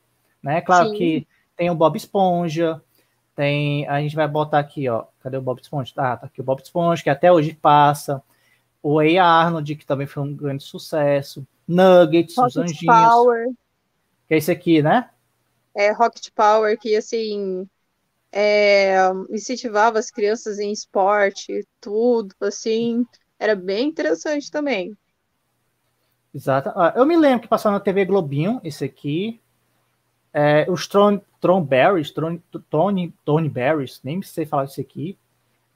Né? 0.43 0.61
Claro 0.61 0.91
Sim. 0.91 0.97
que 0.97 1.27
tem 1.57 1.71
o 1.71 1.75
Bob 1.75 1.97
Esponja, 1.97 2.81
tem, 3.37 3.87
a 3.87 4.01
gente 4.01 4.17
vai 4.17 4.27
botar 4.27 4.59
aqui, 4.59 4.89
ó. 4.89 5.05
Cadê 5.21 5.37
o 5.37 5.43
Bob 5.43 5.61
Esponja? 5.61 5.93
Ah, 5.97 6.17
tá 6.17 6.27
aqui 6.27 6.41
o 6.41 6.45
Bob 6.45 6.61
Esponja, 6.63 7.03
que 7.03 7.11
até 7.11 7.31
hoje 7.31 7.53
passa. 7.55 8.23
O 8.83 8.99
A. 8.99 9.23
Arnold, 9.23 9.77
que 9.77 9.85
também 9.85 10.07
foi 10.07 10.23
um 10.23 10.35
grande 10.35 10.65
sucesso. 10.65 11.47
Nuggets, 11.69 12.35
Rocket 12.37 12.51
os 12.51 12.57
Anjinhos. 12.57 12.97
Power. 12.97 13.49
Que 14.27 14.35
é 14.35 14.39
esse 14.39 14.51
aqui, 14.51 14.83
né? 14.83 15.11
É, 15.75 15.93
Rocket 15.93 16.31
Power, 16.35 16.79
que 16.79 16.97
assim. 16.97 17.69
É, 18.33 18.97
incentivava 19.31 19.99
as 19.99 20.11
crianças 20.11 20.59
em 20.59 20.73
esporte, 20.73 21.67
tudo, 21.81 22.35
assim. 22.41 23.05
Era 23.39 23.55
bem 23.55 23.89
interessante 23.89 24.51
também. 24.51 24.97
Exato. 26.35 26.71
Eu 26.95 27.05
me 27.05 27.17
lembro 27.17 27.41
que 27.41 27.49
passou 27.49 27.71
na 27.71 27.81
TV 27.81 28.05
Globinho, 28.05 28.61
esse 28.65 28.85
aqui. 28.85 29.41
É, 30.33 30.67
os 30.71 30.87
Tron, 30.87 31.21
Tron 31.47 31.69
Tron, 32.15 32.39
Tony, 32.69 33.15
Tony 33.25 33.49
Berries, 33.49 34.01
nem 34.03 34.21
sei 34.21 34.45
falar 34.45 34.65
isso 34.65 34.81
aqui, 34.81 35.17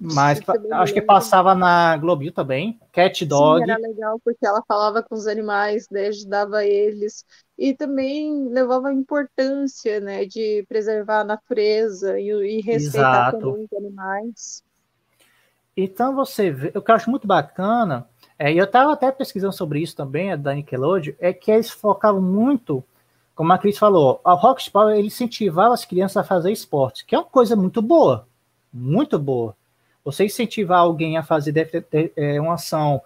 mas 0.01 0.41
acho 0.73 0.95
que 0.95 1.03
passava 1.03 1.55
na 1.55 1.97
Globinho 1.97 2.33
também. 2.33 2.81
Cat 2.91 3.25
Dog. 3.25 3.65
Sim, 3.65 3.71
era 3.71 3.81
legal 3.81 4.21
porque 4.25 4.45
ela 4.45 4.63
falava 4.67 5.03
com 5.03 5.15
os 5.15 5.27
animais, 5.27 5.89
né, 5.91 6.09
ajudava 6.09 6.65
eles 6.65 7.25
e 7.57 7.75
também 7.75 8.49
levava 8.49 8.89
a 8.89 8.93
importância, 8.93 10.01
né, 10.01 10.25
de 10.25 10.65
preservar 10.69 11.21
a 11.21 11.25
natureza 11.25 12.19
e, 12.19 12.31
e 12.31 12.61
respeitar 12.63 13.29
Exato. 13.29 13.39
também 13.39 13.69
os 13.71 13.73
animais. 13.77 14.65
Então 15.77 16.15
você 16.17 16.51
vê, 16.51 16.73
o 16.75 16.83
que 16.83 16.91
eu 16.91 16.95
acho 16.95 17.11
muito 17.11 17.27
bacana, 17.27 18.09
é, 18.39 18.53
e 18.53 18.59
eu 18.59 18.65
estava 18.65 18.93
até 18.93 19.13
pesquisando 19.13 19.53
sobre 19.53 19.81
isso 19.81 19.95
também, 19.95 20.37
da 20.37 20.55
Nickelodeon, 20.55 21.15
é 21.21 21.33
que 21.33 21.51
eles 21.51 21.71
focavam 21.71 22.21
muito 22.21 22.83
como 23.41 23.55
a 23.55 23.59
Cris 23.59 23.79
falou, 23.79 24.21
a 24.23 24.35
Rocket 24.35 24.69
Power 24.69 24.95
ele 24.95 25.07
incentivava 25.07 25.73
as 25.73 25.87
crianças 25.87 26.19
a 26.19 26.23
fazer 26.23 26.53
esporte, 26.53 27.07
que 27.07 27.15
é 27.15 27.19
uma 27.19 27.25
coisa 27.25 27.57
muito 27.57 27.81
boa, 27.81 28.29
muito 28.71 29.19
boa. 29.19 29.57
Você 30.05 30.27
incentivar 30.27 30.81
alguém 30.81 31.17
a 31.17 31.23
fazer 31.23 31.71
é, 32.19 32.39
uma 32.39 32.53
ação 32.53 33.01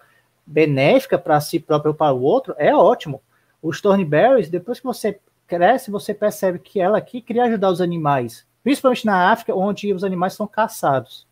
benéfica 0.45 1.17
para 1.17 1.39
si 1.39 1.57
próprio 1.57 1.91
ou 1.91 1.95
para 1.95 2.11
o 2.11 2.21
outro 2.21 2.53
é 2.57 2.75
ótimo. 2.75 3.21
Os 3.63 3.79
Thornberries, 3.79 4.49
depois 4.49 4.81
que 4.81 4.85
você 4.85 5.21
cresce, 5.47 5.89
você 5.89 6.13
percebe 6.13 6.59
que 6.59 6.81
ela 6.81 6.97
aqui 6.97 7.21
queria 7.21 7.45
ajudar 7.45 7.69
os 7.69 7.79
animais, 7.79 8.45
principalmente 8.61 9.05
na 9.05 9.31
África, 9.31 9.55
onde 9.55 9.93
os 9.93 10.03
animais 10.03 10.33
são 10.33 10.45
caçados. 10.45 11.25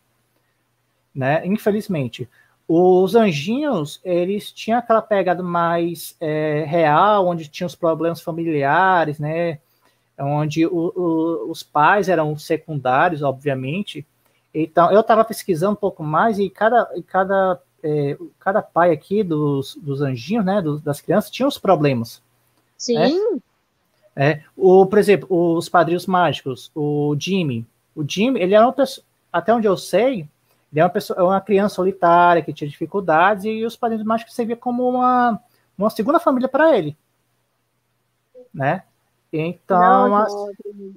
Né? 1.13 1.45
Infelizmente. 1.45 2.29
Os 2.67 3.15
anjinhos, 3.15 3.99
eles 4.03 4.51
tinham 4.51 4.79
aquela 4.79 5.01
pegada 5.01 5.43
mais 5.43 6.15
é, 6.19 6.63
real, 6.65 7.27
onde 7.27 7.47
tinham 7.47 7.67
os 7.67 7.75
problemas 7.75 8.21
familiares, 8.21 9.19
né? 9.19 9.59
Onde 10.17 10.65
o, 10.65 10.93
o, 10.95 11.51
os 11.51 11.61
pais 11.61 12.07
eram 12.07 12.37
secundários, 12.37 13.21
obviamente. 13.21 14.05
Então, 14.53 14.91
eu 14.91 15.01
estava 15.01 15.25
pesquisando 15.25 15.73
um 15.73 15.77
pouco 15.77 16.03
mais 16.03 16.37
e 16.37 16.49
cada, 16.49 16.87
cada, 17.07 17.59
é, 17.83 18.17
cada 18.39 18.61
pai 18.61 18.91
aqui 18.91 19.23
dos, 19.23 19.75
dos 19.81 20.01
anjinhos, 20.01 20.45
né, 20.45 20.61
das 20.83 21.01
crianças, 21.01 21.31
tinha 21.31 21.47
os 21.47 21.57
problemas. 21.57 22.21
Sim. 22.77 22.95
Né? 22.97 23.39
É, 24.15 24.41
o, 24.55 24.85
por 24.85 24.99
exemplo, 24.99 25.27
os 25.55 25.67
padrinhos 25.67 26.05
mágicos, 26.05 26.71
o 26.75 27.15
Jimmy. 27.19 27.65
O 27.95 28.05
Jimmy, 28.07 28.39
ele 28.39 28.53
era 28.53 28.65
uma 28.65 28.73
pessoa, 28.73 29.03
até 29.31 29.53
onde 29.53 29.67
eu 29.67 29.75
sei, 29.75 30.27
é 30.79 30.83
uma, 30.83 30.89
pessoa, 30.89 31.19
é 31.19 31.23
uma 31.23 31.41
criança 31.41 31.75
solitária 31.75 32.41
que 32.41 32.53
tinha 32.53 32.69
dificuldades 32.69 33.45
e 33.45 33.63
os 33.65 33.75
padrinhos 33.75 34.05
mágicos 34.05 34.33
serviam 34.33 34.57
como 34.57 34.87
uma, 34.87 35.39
uma 35.77 35.89
segunda 35.89 36.19
família 36.19 36.49
para 36.49 36.77
ele. 36.77 36.97
Né? 38.53 38.83
Então. 39.31 40.09
Não, 40.09 40.09
não, 40.09 40.51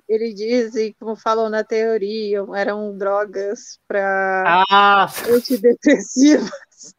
ele 0.07 0.35
diz, 0.35 0.75
como 1.01 1.17
falam 1.17 1.49
na 1.49 1.65
teoria, 1.65 2.45
eram 2.55 2.97
drogas 2.97 3.81
para 3.89 4.65
ah. 4.71 5.09
antidepressivas. 5.31 6.51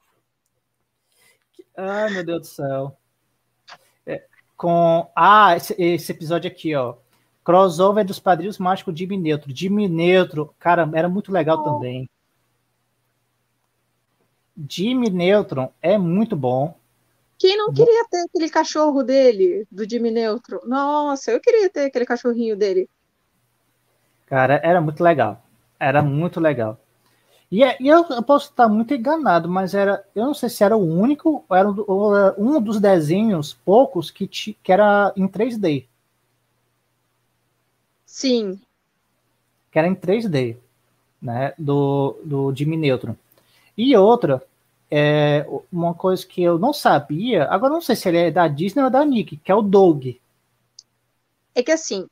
Ai, 1.77 2.09
meu 2.09 2.25
Deus 2.25 2.41
do 2.41 2.47
céu. 2.47 2.97
É, 4.03 4.23
com. 4.55 5.07
Ah, 5.15 5.55
esse, 5.55 5.75
esse, 5.77 6.11
episódio 6.11 6.49
aqui, 6.49 6.73
ó. 6.73 6.95
Crossover 7.43 8.03
dos 8.03 8.19
Padrinhos 8.19 8.57
Mágicos 8.57 8.95
de 8.95 9.05
Neutro. 9.05 9.55
Jimmy 9.55 9.87
Neutro, 9.87 10.55
cara, 10.57 10.89
era 10.95 11.07
muito 11.07 11.31
legal 11.31 11.59
oh. 11.59 11.63
também. 11.63 12.09
Jimmy 14.69 15.09
Neutron 15.09 15.71
é 15.81 15.97
muito 15.97 16.35
bom. 16.35 16.75
Quem 17.37 17.55
não 17.55 17.71
queria 17.71 18.05
ter 18.09 18.23
aquele 18.23 18.49
cachorro 18.49 19.03
dele, 19.03 19.67
do 19.71 19.87
Jimmy 19.87 20.09
Neutro? 20.09 20.59
Nossa, 20.65 21.31
eu 21.31 21.39
queria 21.39 21.69
ter 21.69 21.85
aquele 21.85 22.05
cachorrinho 22.05 22.57
dele. 22.57 22.89
Cara, 24.25 24.59
era 24.63 24.81
muito 24.81 25.03
legal. 25.03 25.43
Era 25.79 26.01
muito 26.01 26.39
legal. 26.39 26.79
E, 27.51 27.63
é, 27.63 27.77
e 27.79 27.87
eu, 27.87 28.05
eu, 28.09 28.23
posso 28.23 28.49
estar 28.49 28.67
muito 28.67 28.93
enganado, 28.93 29.47
mas 29.47 29.73
era, 29.73 30.03
eu 30.13 30.25
não 30.25 30.33
sei 30.33 30.49
se 30.49 30.63
era 30.63 30.75
o 30.75 30.83
único, 30.83 31.45
ou 31.87 32.15
era 32.15 32.35
um 32.37 32.59
dos 32.59 32.79
desenhos 32.79 33.53
poucos 33.53 34.11
que, 34.11 34.27
que 34.27 34.71
era 34.71 35.13
em 35.15 35.27
3D. 35.27 35.85
Sim. 38.05 38.59
Que 39.71 39.79
era 39.79 39.87
em 39.87 39.95
3D, 39.95 40.57
né? 41.21 41.53
Do, 41.57 42.19
do 42.23 42.53
Jimmy 42.53 42.75
Neutron. 42.75 43.15
E 43.77 43.95
outra, 43.95 44.43
é, 44.89 45.45
uma 45.71 45.93
coisa 45.93 46.25
que 46.25 46.41
eu 46.41 46.57
não 46.57 46.73
sabia, 46.73 47.45
agora 47.45 47.73
não 47.73 47.81
sei 47.81 47.95
se 47.95 48.09
ele 48.09 48.17
é 48.17 48.31
da 48.31 48.47
Disney 48.47 48.83
ou 48.83 48.89
da 48.89 49.05
Nick, 49.05 49.37
que 49.37 49.51
é 49.51 49.55
o 49.55 49.61
Doug. 49.61 50.07
É 51.53 51.63
que 51.63 51.71
assim, 51.71 52.07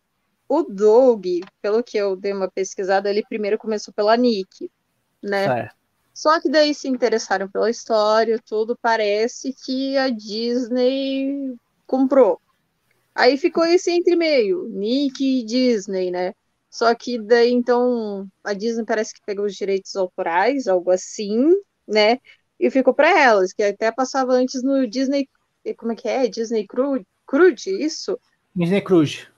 o 0.47 0.63
Doug, 0.63 1.25
pelo 1.61 1.83
que 1.83 1.97
eu 1.97 2.15
dei 2.15 2.33
uma 2.33 2.49
pesquisada, 2.49 3.09
ele 3.09 3.23
primeiro 3.27 3.57
começou 3.57 3.93
pela 3.93 4.15
Nick 4.15 4.69
né? 5.25 5.47
Certo. 5.47 5.75
Só 6.13 6.39
que 6.39 6.49
daí 6.49 6.73
se 6.73 6.87
interessaram 6.87 7.49
pela 7.49 7.69
história, 7.69 8.39
tudo 8.45 8.77
parece 8.81 9.53
que 9.53 9.97
a 9.97 10.09
Disney 10.09 11.55
comprou. 11.85 12.39
Aí 13.13 13.37
ficou 13.37 13.65
esse 13.65 13.91
entre 13.91 14.15
meio, 14.15 14.69
Nick 14.69 15.21
e 15.23 15.43
Disney, 15.43 16.11
né? 16.11 16.33
Só 16.75 16.93
que 16.93 17.17
daí 17.17 17.53
então 17.53 18.27
a 18.43 18.51
Disney 18.51 18.83
parece 18.83 19.13
que 19.13 19.21
pegou 19.25 19.45
os 19.45 19.55
direitos 19.55 19.95
autorais, 19.95 20.67
algo 20.67 20.91
assim, 20.91 21.49
né? 21.87 22.19
E 22.59 22.69
ficou 22.69 22.93
para 22.93 23.17
elas, 23.17 23.53
que 23.53 23.63
até 23.63 23.89
passava 23.93 24.33
antes 24.33 24.61
no 24.61 24.85
Disney, 24.85 25.29
como 25.77 25.93
é 25.93 25.95
que 25.95 26.05
é? 26.05 26.27
Disney 26.27 26.67
Crude, 26.67 27.07
Crude 27.25 27.69
isso? 27.81 28.19
Disney 28.53 28.81
Crude. 28.81 29.31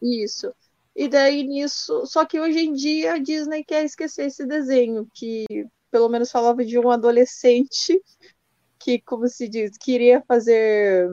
Isso. 0.00 0.54
E 0.94 1.08
daí 1.08 1.42
nisso, 1.42 2.06
só 2.06 2.24
que 2.24 2.38
hoje 2.38 2.60
em 2.60 2.72
dia 2.72 3.14
a 3.14 3.18
Disney 3.18 3.64
quer 3.64 3.84
esquecer 3.84 4.26
esse 4.26 4.46
desenho, 4.46 5.08
que 5.12 5.46
pelo 5.90 6.08
menos 6.08 6.30
falava 6.30 6.64
de 6.64 6.78
um 6.78 6.92
adolescente 6.92 8.00
que, 8.78 9.00
como 9.00 9.26
se 9.26 9.48
diz, 9.48 9.76
queria 9.76 10.22
fazer. 10.28 11.08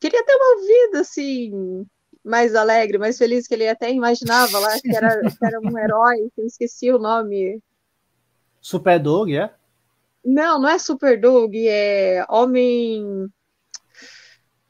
Queria 0.00 0.24
ter 0.24 0.36
uma 0.36 0.66
vida 0.68 1.00
assim, 1.00 1.84
mais 2.24 2.54
alegre, 2.54 2.98
mais 2.98 3.16
feliz, 3.18 3.46
que 3.46 3.54
ele 3.54 3.68
até 3.68 3.90
imaginava 3.90 4.58
lá 4.58 4.78
que 4.80 4.94
era, 4.94 5.20
que 5.38 5.46
era 5.46 5.60
um 5.60 5.78
herói, 5.78 6.30
que 6.34 6.40
eu 6.40 6.46
esqueci 6.46 6.90
o 6.90 6.98
nome. 6.98 7.60
Super 8.60 9.00
Dog, 9.00 9.36
é? 9.36 9.52
Não, 10.24 10.60
não 10.60 10.68
é 10.68 10.78
Super 10.78 11.18
Dog, 11.20 11.56
é 11.68 12.24
Homem. 12.28 13.28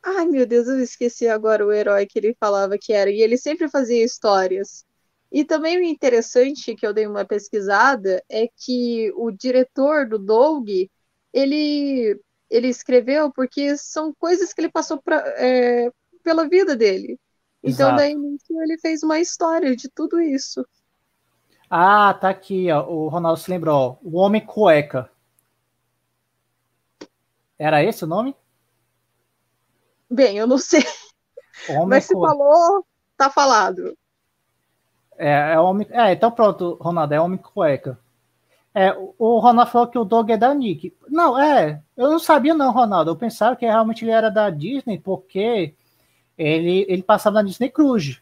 Ai, 0.02 0.26
meu 0.26 0.46
Deus, 0.46 0.68
eu 0.68 0.80
esqueci 0.80 1.28
agora 1.28 1.66
o 1.66 1.72
herói 1.72 2.06
que 2.06 2.18
ele 2.18 2.36
falava 2.38 2.78
que 2.78 2.92
era. 2.92 3.10
E 3.10 3.20
ele 3.20 3.36
sempre 3.36 3.68
fazia 3.68 4.04
histórias. 4.04 4.84
E 5.32 5.44
também 5.44 5.78
o 5.78 5.82
interessante 5.82 6.74
que 6.74 6.86
eu 6.86 6.92
dei 6.92 7.06
uma 7.06 7.24
pesquisada 7.24 8.22
é 8.28 8.48
que 8.48 9.12
o 9.16 9.30
diretor 9.30 10.08
do 10.08 10.18
Doug, 10.18 10.68
ele, 11.32 12.20
ele 12.48 12.68
escreveu 12.68 13.32
porque 13.32 13.76
são 13.76 14.12
coisas 14.14 14.52
que 14.52 14.60
ele 14.60 14.70
passou 14.70 15.00
pra, 15.02 15.18
é, 15.38 15.90
pela 16.22 16.48
vida 16.48 16.76
dele. 16.76 17.18
Então, 17.62 17.88
Exato. 17.88 17.96
daí 17.96 18.12
ele 18.12 18.78
fez 18.78 19.02
uma 19.02 19.20
história 19.20 19.76
de 19.76 19.88
tudo 19.88 20.20
isso. 20.20 20.66
Ah, 21.68 22.14
tá 22.14 22.30
aqui, 22.30 22.70
ó. 22.70 22.86
O 22.88 23.08
Ronaldo 23.08 23.38
se 23.38 23.50
lembrou. 23.50 23.98
O 24.02 24.18
Homem 24.18 24.44
Cueca. 24.44 25.10
Era 27.58 27.84
esse 27.84 28.04
o 28.04 28.06
nome? 28.06 28.34
Bem, 30.10 30.36
eu 30.36 30.46
não 30.46 30.58
sei. 30.58 30.82
Homem 31.68 31.86
Mas 31.88 32.04
se 32.04 32.14
falou, 32.14 32.84
tá 33.16 33.30
falado. 33.30 33.96
É, 35.16 35.52
é 35.52 35.60
homem. 35.60 35.86
É, 35.90 36.12
então 36.12 36.30
pronto, 36.30 36.78
Ronaldo, 36.80 37.12
é 37.12 37.20
homem 37.20 37.38
cueca. 37.38 37.98
É, 38.74 38.92
o 39.18 39.38
Ronaldo 39.38 39.70
falou 39.70 39.88
que 39.88 39.98
o 39.98 40.04
Dog 40.04 40.32
é 40.32 40.36
da 40.38 40.54
Nick. 40.54 40.96
Não, 41.08 41.38
é. 41.38 41.82
Eu 41.96 42.08
não 42.08 42.18
sabia, 42.18 42.54
não, 42.54 42.72
Ronaldo. 42.72 43.10
Eu 43.10 43.16
pensava 43.16 43.54
que 43.56 43.66
realmente 43.66 44.04
ele 44.04 44.12
era 44.12 44.30
da 44.30 44.48
Disney, 44.48 44.98
porque 44.98 45.74
ele, 46.40 46.86
ele 46.88 47.02
passava 47.02 47.34
na 47.34 47.42
Disney 47.42 47.68
Cruise. 47.68 48.18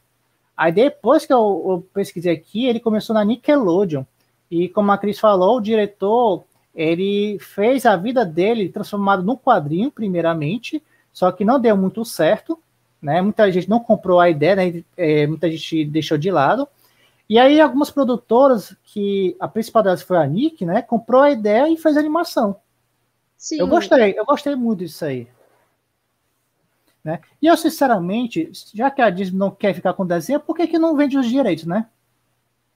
Aí 0.57 0.73
depois 0.73 1.25
que 1.25 1.33
eu, 1.33 1.65
eu, 1.69 1.89
pesquisei 1.95 2.33
aqui, 2.33 2.67
ele 2.67 2.81
começou 2.81 3.15
na 3.15 3.25
Nickelodeon. 3.25 4.05
E 4.51 4.69
como 4.69 4.91
a 4.91 4.99
Cris 4.99 5.21
falou, 5.21 5.57
o 5.57 5.61
diretor 5.61 6.45
ele 6.75 7.39
fez 7.39 7.87
a 7.87 7.97
vida 7.97 8.25
dele 8.25 8.69
transformado 8.69 9.23
num 9.23 9.37
quadrinho, 9.37 9.91
primeiramente, 9.91 10.83
só 11.13 11.31
que 11.31 11.45
não 11.45 11.61
deu 11.61 11.77
muito 11.77 12.05
certo, 12.05 12.59
né? 13.01 13.21
Muita 13.23 13.51
gente 13.51 13.69
não 13.69 13.81
comprou 13.81 14.21
a 14.21 14.29
ideia, 14.29 14.57
né? 14.57 14.85
É, 14.97 15.27
muita 15.27 15.51
gente 15.51 15.85
deixou 15.85 16.19
de 16.19 16.31
lado. 16.31 16.69
E 17.29 17.39
aí 17.39 17.61
algumas 17.61 17.91
produtoras, 17.91 18.77
que 18.85 19.37
a 19.39 19.47
principal 19.47 19.83
delas 19.83 20.03
foi 20.03 20.17
a 20.17 20.27
Nick, 20.27 20.65
né? 20.65 20.83
Comprou 20.83 21.23
a 21.23 21.31
ideia 21.31 21.69
e 21.69 21.77
fez 21.77 21.97
a 21.97 22.01
animação. 22.01 22.57
Sim. 23.37 23.61
Eu 23.61 23.69
gostei, 23.69 24.19
eu 24.19 24.25
gostei 24.25 24.57
muito 24.57 24.81
disso 24.81 25.05
aí. 25.05 25.29
Né? 27.05 27.21
E 27.41 27.47
eu, 27.47 27.57
sinceramente, 27.57 28.51
já 28.75 28.91
que 28.91 29.01
a 29.01 29.11
Disney 29.11 29.39
não 29.39 29.51
quer 29.51 29.75
ficar 29.75 29.95
com 29.95 30.07
desenho, 30.07 30.41
por 30.41 30.57
que, 30.57 30.67
que 30.67 30.79
não 30.79 30.97
vende 30.97 31.19
os 31.19 31.29
direitos, 31.29 31.65
né? 31.65 31.89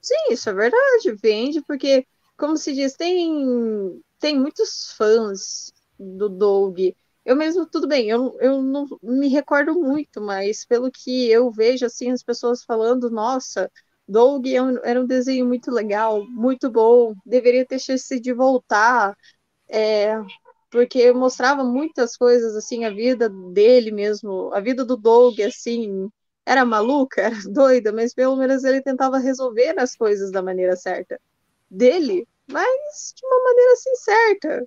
Sim, 0.01 0.33
isso 0.33 0.49
é 0.51 0.53
verdade. 0.55 1.13
Vende 1.21 1.63
porque, 1.63 2.07
como 2.37 2.57
se 2.57 2.73
diz, 2.73 2.95
tem, 2.95 4.03
tem 4.19 4.39
muitos 4.39 4.93
fãs 4.97 5.73
do 5.99 6.29
Doug. 6.29 6.79
Eu 7.25 7.37
mesmo, 7.37 7.67
tudo 7.67 7.87
bem, 7.87 8.09
eu, 8.09 8.37
eu 8.41 8.61
não 8.63 8.87
me 9.03 9.29
recordo 9.29 9.75
muito, 9.75 10.21
mas 10.21 10.65
pelo 10.65 10.91
que 10.91 11.31
eu 11.31 11.51
vejo, 11.53 11.87
assim, 11.87 12.11
as 12.11 12.23
pessoas 12.23 12.65
falando, 12.65 13.11
nossa, 13.11 13.71
Doug 14.09 14.47
é 14.47 14.57
era 14.83 15.01
um 15.01 15.07
desenho 15.07 15.47
muito 15.47 15.71
legal, 15.71 16.25
muito 16.29 16.71
bom, 16.71 17.15
deveria 17.25 17.65
ter 17.65 17.79
chance 17.79 18.19
de 18.21 18.33
voltar, 18.33 19.17
é, 19.69 20.17
porque 20.73 21.13
mostrava 21.13 21.63
muitas 21.63 22.17
coisas, 22.17 22.57
assim, 22.57 22.87
a 22.87 22.91
vida 22.91 23.29
dele 23.29 23.93
mesmo, 23.93 24.51
a 24.55 24.59
vida 24.59 24.87
do 24.87 24.97
Doug, 24.97 25.39
assim, 25.41 26.11
era 26.47 26.65
maluca, 26.65 27.21
era 27.29 27.37
doida, 27.51 27.93
mas 27.93 28.15
pelo 28.15 28.35
menos 28.35 28.65
ele 28.65 28.81
tentava 28.81 29.19
resolver 29.19 29.79
as 29.79 29.95
coisas 29.95 30.33
da 30.33 30.43
maneira 30.43 30.75
certa 30.75 31.21
dele, 31.71 32.27
mas 32.51 33.15
de 33.15 33.27
uma 33.27 33.45
maneira 33.45 33.73
assim 33.75 33.95
certa. 33.97 34.67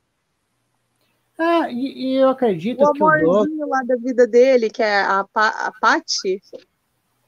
Ah, 1.38 1.70
e, 1.70 2.14
e 2.14 2.16
eu 2.16 2.30
acredito 2.30 2.82
o 2.84 2.94
que 2.94 3.04
o 3.04 3.20
Doug... 3.20 3.50
lá 3.68 3.82
da 3.84 3.96
vida 3.96 4.26
dele, 4.26 4.70
que 4.70 4.82
é 4.82 5.02
a, 5.02 5.26
pa 5.34 5.50
a 5.50 5.72
Patty. 5.82 6.42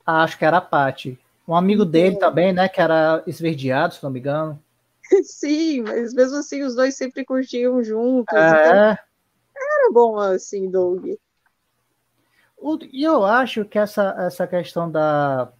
Ah, 0.06 0.24
acho 0.24 0.38
que 0.38 0.46
era 0.46 0.58
a 0.58 0.62
Patty. 0.62 1.20
Um 1.48 1.56
amigo 1.56 1.84
dele 1.84 2.18
também, 2.18 2.54
né, 2.54 2.70
que 2.70 2.80
era 2.80 3.24
esverdeado, 3.26 3.96
se 3.96 4.04
não 4.04 4.10
me 4.10 4.20
engano. 4.20 4.62
Sim, 5.24 5.82
mas 5.82 6.14
mesmo 6.14 6.38
assim 6.38 6.64
os 6.64 6.76
dois 6.76 6.96
sempre 6.96 7.26
curtiam 7.26 7.84
juntos. 7.84 8.38
É. 8.38 8.94
Então 8.94 9.84
era 9.84 9.92
bom 9.92 10.18
assim, 10.18 10.70
Doug. 10.70 11.06
E 12.92 13.04
eu 13.04 13.24
acho 13.24 13.66
que 13.66 13.78
essa, 13.78 14.16
essa 14.20 14.48
questão 14.48 14.90
da. 14.92 15.52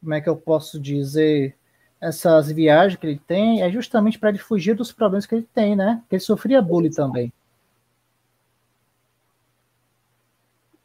Como 0.00 0.14
é 0.14 0.20
que 0.20 0.28
eu 0.28 0.36
posso 0.36 0.78
dizer? 0.78 1.56
essas 2.04 2.52
viagens 2.52 3.00
que 3.00 3.06
ele 3.06 3.18
tem 3.26 3.62
é 3.62 3.70
justamente 3.70 4.18
para 4.18 4.28
ele 4.28 4.38
fugir 4.38 4.74
dos 4.74 4.92
problemas 4.92 5.24
que 5.24 5.34
ele 5.34 5.48
tem, 5.54 5.74
né? 5.74 6.00
Porque 6.02 6.16
ele 6.16 6.20
sofria 6.20 6.60
bullying 6.60 6.90
também. 6.90 7.32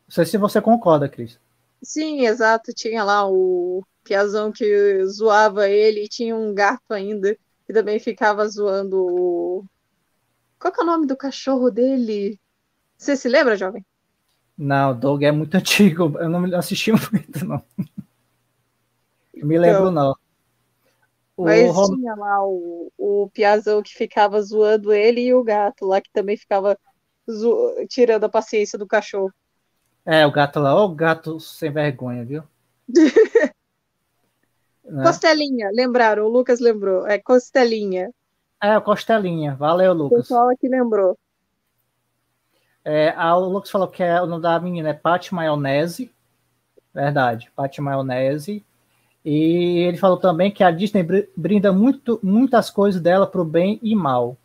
Não 0.08 0.14
sei 0.14 0.26
se 0.26 0.38
você 0.38 0.62
concorda, 0.62 1.10
Cris. 1.10 1.38
Sim, 1.84 2.26
exato. 2.26 2.74
Tinha 2.74 3.04
lá 3.04 3.30
o 3.30 3.84
Piazão 4.02 4.50
que 4.50 5.06
zoava 5.06 5.68
ele 5.68 6.06
e 6.06 6.10
tinha 6.10 6.34
um 6.34 6.54
gato 6.54 6.94
ainda 6.94 7.38
que 7.70 7.74
também 7.74 8.00
ficava 8.00 8.48
zoando 8.48 8.98
o. 9.00 9.66
Qual 10.60 10.74
é 10.76 10.82
o 10.82 10.86
nome 10.86 11.06
do 11.06 11.16
cachorro 11.16 11.70
dele? 11.70 12.40
Você 12.98 13.16
se 13.16 13.30
lembra, 13.30 13.56
jovem? 13.56 13.86
Não, 14.58 14.90
o 14.90 14.94
Doug 14.96 15.22
é 15.22 15.32
muito 15.32 15.54
antigo. 15.56 16.18
Eu 16.18 16.30
não 16.30 16.58
assisti 16.58 16.92
muito, 16.92 17.46
não. 17.46 17.64
Não 19.36 19.48
me 19.48 19.60
lembro, 19.60 19.82
então, 19.82 19.92
não. 19.92 20.16
Mas 21.38 21.78
o 21.78 21.96
tinha 21.96 22.16
lá 22.16 22.44
o, 22.44 22.92
o 22.98 23.30
Piazão 23.32 23.84
que 23.84 23.94
ficava 23.94 24.42
zoando 24.42 24.92
ele 24.92 25.22
e 25.22 25.34
o 25.36 25.44
gato 25.44 25.86
lá 25.86 26.02
que 26.02 26.10
também 26.12 26.36
ficava 26.36 26.76
zo... 27.30 27.86
tirando 27.88 28.24
a 28.24 28.30
paciência 28.30 28.80
do 28.80 28.88
cachorro. 28.88 29.32
É, 30.04 30.26
o 30.26 30.32
gato 30.32 30.60
lá, 30.60 30.74
o 30.84 30.90
gato 30.90 31.40
sem 31.40 31.72
vergonha, 31.72 32.26
viu? 32.26 32.44
né? 34.90 35.04
Costelinha, 35.04 35.70
lembraram, 35.72 36.26
o 36.26 36.30
Lucas 36.30 36.60
lembrou. 36.60 37.08
É 37.08 37.18
Costelinha. 37.20 38.12
É, 38.62 38.80
Costelinha. 38.80 39.56
Valeu, 39.56 39.94
Lucas. 39.94 40.20
O 40.20 40.22
pessoal 40.22 40.50
aqui 40.50 40.68
lembrou. 40.68 41.18
É, 42.84 43.14
a, 43.16 43.36
o 43.38 43.50
Lucas 43.50 43.70
falou 43.70 43.88
que 43.88 44.02
é 44.02 44.22
o 44.22 44.26
nome 44.26 44.42
da 44.42 44.60
menina 44.60 44.90
é 44.90 44.94
Pati 44.94 45.34
Maionese. 45.34 46.12
Verdade, 46.94 47.52
Pati 47.56 47.82
Maionese. 47.82 48.66
E 49.24 49.80
ele 49.80 49.98
falou 49.98 50.18
também 50.18 50.52
que 50.52 50.64
a 50.64 50.72
Disney 50.72 51.06
brinda 51.36 51.72
muito, 51.72 52.20
muitas 52.24 52.70
coisas 52.70 53.02
dela 53.02 53.28
para 53.28 53.42
o 53.42 53.46
bem 53.46 53.80
e 53.84 53.96
mal. 53.96 54.38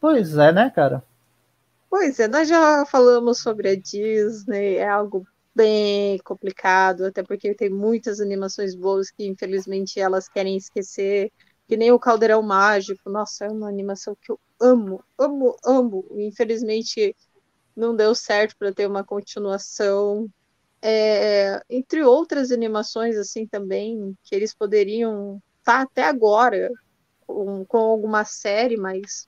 Pois 0.00 0.36
é, 0.36 0.52
né, 0.52 0.70
cara? 0.70 1.02
Pois 1.88 2.18
é, 2.18 2.28
nós 2.28 2.48
já 2.48 2.84
falamos 2.84 3.40
sobre 3.40 3.68
a 3.70 3.76
Disney, 3.76 4.76
é 4.76 4.88
algo 4.88 5.26
bem 5.54 6.18
complicado, 6.18 7.06
até 7.06 7.22
porque 7.22 7.54
tem 7.54 7.70
muitas 7.70 8.20
animações 8.20 8.74
boas 8.74 9.10
que 9.10 9.26
infelizmente 9.26 10.00
elas 10.00 10.28
querem 10.28 10.56
esquecer, 10.56 11.30
que 11.68 11.76
nem 11.76 11.92
o 11.92 11.98
Caldeirão 11.98 12.42
Mágico, 12.42 13.08
nossa, 13.08 13.46
é 13.46 13.48
uma 13.48 13.68
animação 13.68 14.16
que 14.20 14.32
eu 14.32 14.40
amo, 14.60 15.02
amo, 15.18 15.56
amo, 15.64 16.06
infelizmente 16.16 17.14
não 17.76 17.94
deu 17.94 18.14
certo 18.14 18.56
para 18.56 18.72
ter 18.72 18.86
uma 18.86 19.04
continuação, 19.04 20.28
é, 20.80 21.62
entre 21.68 22.02
outras 22.02 22.50
animações 22.50 23.16
assim 23.16 23.46
também, 23.46 24.16
que 24.22 24.34
eles 24.34 24.54
poderiam 24.54 25.40
estar 25.58 25.78
tá 25.78 25.82
até 25.82 26.04
agora 26.04 26.70
com, 27.26 27.64
com 27.64 27.78
alguma 27.78 28.24
série, 28.24 28.76
mas 28.76 29.26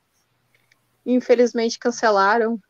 infelizmente 1.05 1.79
cancelaram. 1.79 2.61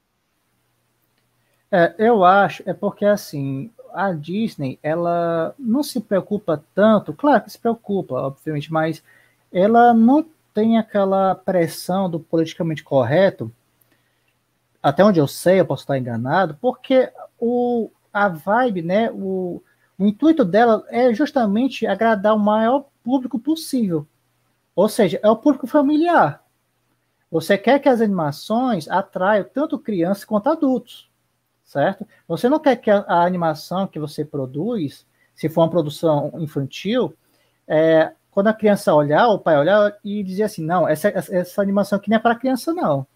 É, 1.71 1.95
eu 1.99 2.25
acho, 2.25 2.63
é 2.67 2.73
porque 2.73 3.05
assim, 3.05 3.71
a 3.93 4.13
Disney, 4.13 4.79
ela 4.83 5.55
não 5.59 5.83
se 5.83 6.01
preocupa 6.01 6.63
tanto, 6.75 7.13
claro 7.13 7.43
que 7.43 7.51
se 7.51 7.59
preocupa, 7.59 8.15
obviamente, 8.15 8.73
mas 8.73 9.03
ela 9.53 9.93
não 9.95 10.25
tem 10.55 10.79
aquela 10.79 11.35
pressão 11.35 12.09
do 12.09 12.21
politicamente 12.21 12.85
correto, 12.85 13.51
até 14.83 15.05
onde 15.05 15.19
eu 15.19 15.27
sei, 15.27 15.61
eu 15.61 15.67
posso 15.67 15.83
estar 15.83 15.99
enganado, 15.99 16.57
porque 16.61 17.11
o, 17.39 17.91
a 18.13 18.29
vibe, 18.29 18.83
né, 18.83 19.11
o, 19.11 19.63
o 19.99 20.07
intuito 20.07 20.45
dela 20.45 20.85
é 20.89 21.13
justamente 21.13 21.87
agradar 21.87 22.35
o 22.35 22.39
maior 22.39 22.87
público 23.03 23.39
possível. 23.39 24.07
Ou 24.75 24.89
seja, 24.89 25.19
é 25.23 25.29
o 25.29 25.37
público 25.37 25.67
familiar. 25.67 26.45
Você 27.31 27.59
quer 27.59 27.81
que 27.81 27.89
as 27.89 28.01
animações 28.01 28.89
atraiam 28.89 29.47
tanto 29.53 29.79
crianças 29.79 30.25
quanto 30.25 30.49
adultos, 30.49 31.11
certo? 31.67 32.07
Você 32.27 32.49
não 32.49 32.59
quer 32.59 32.77
que 32.77 32.91
a, 32.91 33.01
a 33.01 33.25
animação 33.25 33.87
que 33.87 33.99
você 33.99 34.25
produz, 34.25 35.05
se 35.35 35.49
for 35.49 35.63
uma 35.63 35.71
produção 35.71 36.33
infantil, 36.39 37.13
é, 37.69 38.13
quando 38.31 38.47
a 38.47 38.55
criança 38.55 38.95
olhar, 38.95 39.29
o 39.29 39.39
pai 39.39 39.59
olhar 39.59 39.95
e 40.05 40.23
dizer 40.23 40.45
assim, 40.45 40.65
não, 40.65 40.89
essa, 40.89 41.09
essa 41.09 41.61
animação 41.61 41.99
aqui 41.99 42.09
não 42.09 42.17
é 42.17 42.21
para 42.21 42.35
criança, 42.35 42.73
não. 42.73 43.07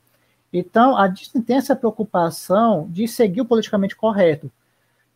Então, 0.53 0.97
a 0.97 1.07
Disney 1.07 1.43
tem 1.43 1.57
essa 1.57 1.77
preocupação 1.77 2.87
de 2.91 3.07
seguir 3.07 3.41
o 3.41 3.47
politicamente 3.47 3.95
correto. 3.95 4.51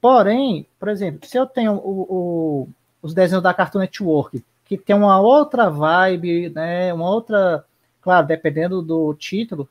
Porém, 0.00 0.66
por 0.78 0.88
exemplo, 0.88 1.26
se 1.26 1.36
eu 1.36 1.46
tenho 1.46 1.72
o, 1.72 2.06
o, 2.08 2.68
os 3.02 3.12
desenhos 3.12 3.42
da 3.42 3.52
Cartoon 3.52 3.80
Network, 3.80 4.44
que 4.64 4.78
tem 4.78 4.94
uma 4.94 5.20
outra 5.20 5.68
vibe, 5.68 6.50
né, 6.50 6.92
uma 6.94 7.10
outra 7.10 7.64
claro, 8.00 8.26
dependendo 8.26 8.82
do 8.82 9.14
título, 9.14 9.66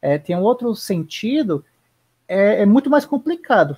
é, 0.00 0.16
tem 0.16 0.36
um 0.36 0.42
outro 0.42 0.72
sentido, 0.76 1.64
é, 2.28 2.62
é, 2.62 2.66
muito 2.66 2.88
mais 2.88 3.04
complicado, 3.04 3.76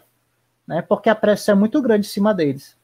né? 0.66 0.82
Porque 0.82 1.08
a 1.08 1.14
pressão 1.14 1.54
é 1.54 1.58
muito 1.58 1.80
grande 1.82 2.06
em 2.06 2.10
cima 2.10 2.34
deles. 2.34 2.76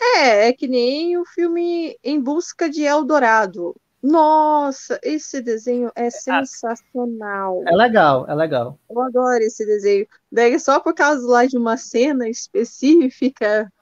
É, 0.00 0.48
é 0.48 0.52
que 0.52 0.68
nem 0.68 1.16
o 1.16 1.24
filme 1.24 1.98
Em 2.02 2.20
Busca 2.20 2.68
de 2.68 2.82
Eldorado. 2.82 3.74
Nossa, 4.02 5.00
esse 5.02 5.40
desenho 5.40 5.90
é 5.94 6.10
sensacional. 6.10 7.62
É 7.66 7.74
legal, 7.74 8.24
é 8.28 8.34
legal. 8.34 8.78
Eu 8.88 9.00
adoro 9.00 9.42
esse 9.42 9.64
desenho. 9.66 10.06
Daí 10.30 10.60
só 10.60 10.78
por 10.78 10.94
causa 10.94 11.26
lá 11.26 11.46
de 11.46 11.56
uma 11.56 11.76
cena 11.76 12.28
específica. 12.28 13.72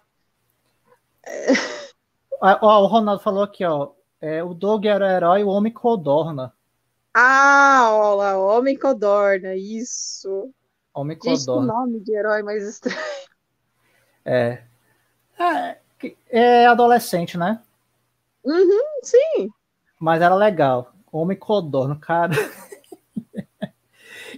É... 1.26 1.52
Ó, 2.40 2.82
o 2.82 2.86
Ronaldo 2.86 3.22
falou 3.22 3.42
aqui, 3.42 3.64
ó. 3.64 3.90
É, 4.20 4.42
o 4.42 4.54
Doug 4.54 4.86
era 4.86 5.04
o 5.04 5.08
herói, 5.08 5.44
o 5.44 5.48
Homem 5.48 5.72
Codorna. 5.72 6.54
Ah, 7.12 7.90
olha 7.92 8.38
Homem 8.38 8.78
Codorna, 8.78 9.54
isso. 9.54 10.50
Homem 10.94 11.18
Gente, 11.22 11.40
Codorna. 11.40 11.72
Que 11.72 11.78
nome 11.78 12.00
de 12.00 12.14
herói 12.14 12.42
mais 12.42 12.62
estranho. 12.62 12.96
É. 14.24 14.62
É, 15.38 15.76
é 16.30 16.66
adolescente, 16.66 17.36
né? 17.36 17.60
Uhum, 18.44 18.82
sim. 19.02 19.48
Mas 19.98 20.22
era 20.22 20.34
legal. 20.34 20.92
Homem 21.10 21.36
Codorna, 21.36 21.96
cara. 21.96 22.32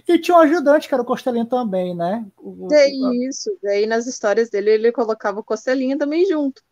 e 0.07 0.19
tinha 0.19 0.35
um 0.35 0.41
ajudante, 0.41 0.87
que 0.87 0.93
era 0.93 1.03
o 1.03 1.05
Costelinho 1.05 1.45
também, 1.45 1.95
né? 1.95 2.25
O, 2.37 2.67
é 2.71 2.89
isso. 3.27 3.55
Daí 3.61 3.85
nas 3.85 4.07
histórias 4.07 4.49
dele 4.49 4.71
ele 4.71 4.91
colocava 4.91 5.39
o 5.39 5.43
Costelinho 5.43 5.97
também 5.97 6.25
junto. 6.25 6.63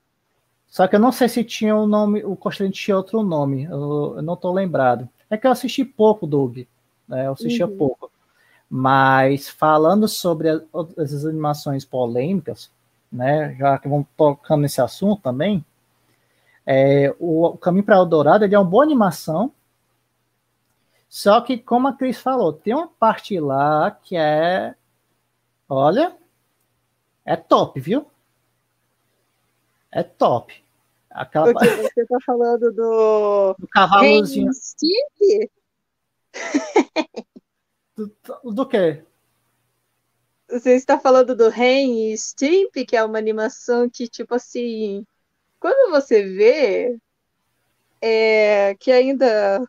Só 0.67 0.87
que 0.87 0.95
eu 0.95 0.99
não 0.99 1.11
sei 1.11 1.29
se 1.29 1.43
tinha 1.43 1.75
o 1.75 1.85
nome, 1.85 2.23
o 2.25 2.35
Costelinho 2.35 2.73
tinha 2.73 2.97
outro 2.97 3.23
nome, 3.23 3.63
eu, 3.63 4.15
eu 4.17 4.21
não 4.21 4.33
estou 4.33 4.51
lembrado. 4.51 5.07
É 5.29 5.37
que 5.37 5.47
eu 5.47 5.51
assisti 5.51 5.85
pouco, 5.85 6.27
Doug, 6.27 6.59
né? 7.07 7.27
eu 7.27 7.33
assistia 7.33 7.67
uhum. 7.67 7.77
pouco. 7.77 8.11
Mas 8.77 9.47
falando 9.47 10.05
sobre 10.05 10.49
essas 10.97 11.25
animações 11.25 11.85
polêmicas, 11.85 12.69
né, 13.09 13.55
já 13.57 13.79
que 13.79 13.87
vamos 13.87 14.05
tocando 14.17 14.63
nesse 14.63 14.81
assunto 14.81 15.21
também, 15.21 15.63
é, 16.65 17.15
o, 17.17 17.45
o 17.45 17.57
Caminho 17.57 17.85
para 17.85 17.95
Eldorado 17.95 18.43
ele 18.43 18.53
é 18.53 18.59
uma 18.59 18.69
boa 18.69 18.83
animação, 18.83 19.49
só 21.07 21.39
que, 21.39 21.57
como 21.57 21.87
a 21.87 21.93
Cris 21.93 22.19
falou, 22.19 22.51
tem 22.51 22.73
uma 22.73 22.89
parte 22.89 23.39
lá 23.39 23.91
que 23.91 24.17
é. 24.17 24.75
Olha, 25.69 26.13
é 27.23 27.37
top, 27.37 27.79
viu? 27.79 28.05
É 29.89 30.03
top. 30.03 30.61
Aquela... 31.09 31.53
Porque 31.53 31.65
você 31.65 32.05
tá 32.05 32.17
falando 32.25 32.73
do. 32.73 33.55
Do 33.57 33.67
cavalozinho. 33.69 34.51
do, 37.95 38.15
do 38.51 38.67
quê? 38.67 39.03
Você 40.49 40.75
está 40.75 40.99
falando 40.99 41.35
do 41.35 41.49
Ren 41.49 42.11
e 42.11 42.17
Stimp, 42.17 42.75
que 42.87 42.95
é 42.95 43.03
uma 43.03 43.17
animação 43.17 43.89
que, 43.89 44.07
tipo 44.07 44.35
assim, 44.35 45.05
quando 45.59 45.91
você 45.91 46.23
vê, 46.23 46.97
é 48.01 48.75
que 48.75 48.91
ainda 48.91 49.65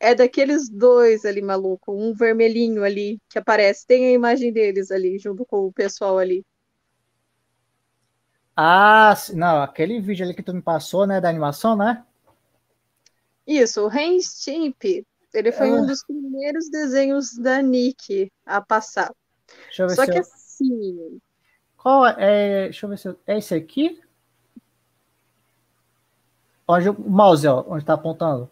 é 0.00 0.14
daqueles 0.14 0.68
dois 0.68 1.24
ali 1.24 1.42
maluco, 1.42 1.92
um 1.92 2.12
vermelhinho 2.12 2.84
ali 2.84 3.20
que 3.28 3.38
aparece, 3.38 3.86
tem 3.86 4.06
a 4.06 4.12
imagem 4.12 4.52
deles 4.52 4.90
ali 4.90 5.18
junto 5.18 5.44
com 5.44 5.66
o 5.66 5.72
pessoal 5.72 6.18
ali. 6.18 6.44
Ah, 8.56 9.14
não, 9.34 9.62
aquele 9.62 10.00
vídeo 10.00 10.24
ali 10.24 10.34
que 10.34 10.42
tu 10.42 10.52
me 10.52 10.60
passou, 10.60 11.06
né, 11.06 11.20
da 11.20 11.28
animação, 11.28 11.76
né? 11.76 12.04
Isso, 13.46 13.82
o 13.82 13.88
Ren 13.88 14.20
Stimp, 14.20 15.06
ele 15.38 15.52
foi 15.52 15.70
um 15.70 15.86
dos 15.86 16.04
primeiros 16.04 16.68
desenhos 16.70 17.36
da 17.36 17.62
Nick 17.62 18.30
a 18.44 18.60
passar. 18.60 19.12
Deixa 19.64 19.82
eu 19.82 19.88
ver 19.88 19.94
Só 19.94 20.04
se 20.04 20.10
que 20.10 20.18
eu... 20.18 20.22
assim. 20.22 21.20
Qual 21.76 22.06
é. 22.06 22.64
Deixa 22.64 22.86
eu 22.86 22.90
ver 22.90 22.98
se 22.98 23.08
eu... 23.08 23.18
é 23.26 23.38
esse 23.38 23.54
aqui? 23.54 24.00
Onde 26.66 26.90
o 26.90 27.00
mouse, 27.00 27.46
ó, 27.46 27.64
onde 27.66 27.84
tá 27.84 27.94
apontando? 27.94 28.50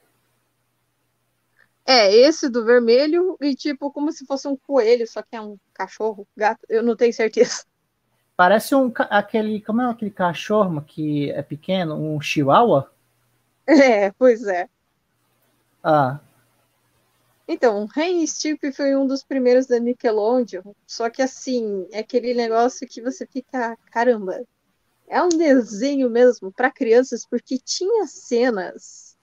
É, 1.85 2.13
esse 2.13 2.49
do 2.49 2.65
vermelho 2.65 3.37
e 3.41 3.55
tipo 3.55 3.93
como 3.93 4.11
se 4.11 4.27
fosse 4.27 4.49
um 4.49 4.57
coelho, 4.57 5.07
só 5.07 5.23
que 5.23 5.37
é 5.37 5.41
um 5.41 5.57
cachorro, 5.73 6.27
gato, 6.37 6.67
eu 6.69 6.83
não 6.83 6.97
tenho 6.97 7.13
certeza. 7.13 7.65
Parece 8.37 8.75
um 8.75 8.93
aquele, 9.11 9.61
como 9.61 9.81
é 9.83 9.91
aquele 9.91 10.11
cachorro 10.11 10.83
que 10.83 11.31
é 11.31 11.43
pequeno, 11.43 11.95
um 11.95 12.21
chihuahua? 12.21 12.91
É, 13.69 14.13
pois 14.13 14.47
é. 14.47 14.69
Ah. 15.83 16.21
Então, 17.49 17.87
Ren 17.87 18.27
Stipp 18.27 18.73
foi 18.73 18.97
um 18.97 19.07
dos 19.07 19.23
primeiros 19.23 19.67
da 19.67 19.79
Nickelodeon, 19.79 20.73
só 20.87 21.09
que 21.09 21.23
assim, 21.23 21.87
é 21.93 22.01
aquele 22.01 22.35
negócio 22.35 22.89
que 22.89 23.01
você 23.01 23.25
fica, 23.25 23.79
caramba, 23.93 24.45
é 25.09 25.23
um 25.23 25.29
desenho 25.29 26.11
mesmo 26.11 26.51
para 26.51 26.71
crianças 26.71 27.25
porque 27.25 27.59
tinha 27.59 28.07
cenas 28.07 29.17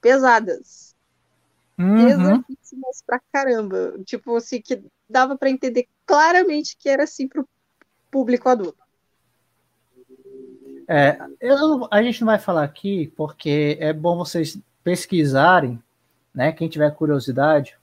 pesadas. 0.00 0.94
Uhum. 1.78 2.06
Pesadíssimas 2.06 3.02
pra 3.04 3.20
caramba. 3.32 3.94
Tipo 4.04 4.36
assim, 4.36 4.60
que 4.60 4.82
dava 5.08 5.36
para 5.36 5.50
entender 5.50 5.88
claramente 6.06 6.76
que 6.76 6.88
era 6.88 7.04
assim 7.04 7.26
pro 7.26 7.48
público 8.10 8.48
adulto. 8.48 8.78
É, 10.86 11.18
eu, 11.40 11.86
a 11.90 12.02
gente 12.02 12.20
não 12.20 12.26
vai 12.26 12.38
falar 12.38 12.64
aqui 12.64 13.12
porque 13.16 13.78
é 13.80 13.92
bom 13.92 14.16
vocês 14.16 14.58
pesquisarem, 14.82 15.80
né? 16.34 16.52
Quem 16.52 16.68
tiver 16.68 16.90
curiosidade, 16.94 17.76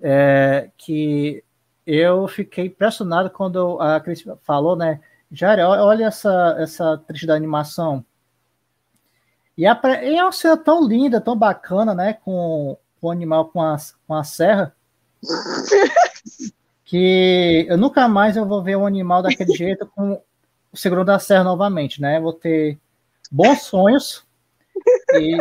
é, 0.00 0.70
que 0.76 1.42
eu 1.86 2.26
fiquei 2.28 2.66
impressionado 2.66 3.30
quando 3.30 3.80
a 3.80 4.00
Cris 4.00 4.24
falou, 4.42 4.76
né? 4.76 5.00
Jair, 5.30 5.66
olha 5.66 6.06
essa, 6.06 6.56
essa 6.58 6.98
triste 6.98 7.26
da 7.26 7.34
animação. 7.34 8.04
E, 9.56 9.66
a, 9.66 9.80
e 10.02 10.16
é 10.16 10.22
uma 10.22 10.32
cena 10.32 10.56
tão 10.56 10.86
linda, 10.86 11.20
tão 11.20 11.36
bacana, 11.36 11.94
né? 11.94 12.12
Com, 12.14 12.76
com 13.00 13.06
o 13.08 13.10
animal 13.10 13.46
com 13.46 13.60
a, 13.60 13.76
com 14.06 14.14
a 14.14 14.24
serra. 14.24 14.74
que 16.86 17.66
eu 17.68 17.76
nunca 17.76 18.08
mais 18.08 18.36
eu 18.36 18.46
vou 18.46 18.62
ver 18.62 18.76
um 18.76 18.86
animal 18.86 19.20
daquele 19.20 19.52
jeito 19.54 19.86
com 19.88 20.22
o 20.72 20.76
seguro 20.76 21.04
da 21.04 21.18
serra 21.18 21.42
novamente, 21.42 22.00
né? 22.00 22.20
vou 22.20 22.32
ter 22.32 22.78
bons 23.30 23.62
sonhos 23.62 24.24
e 25.14 25.36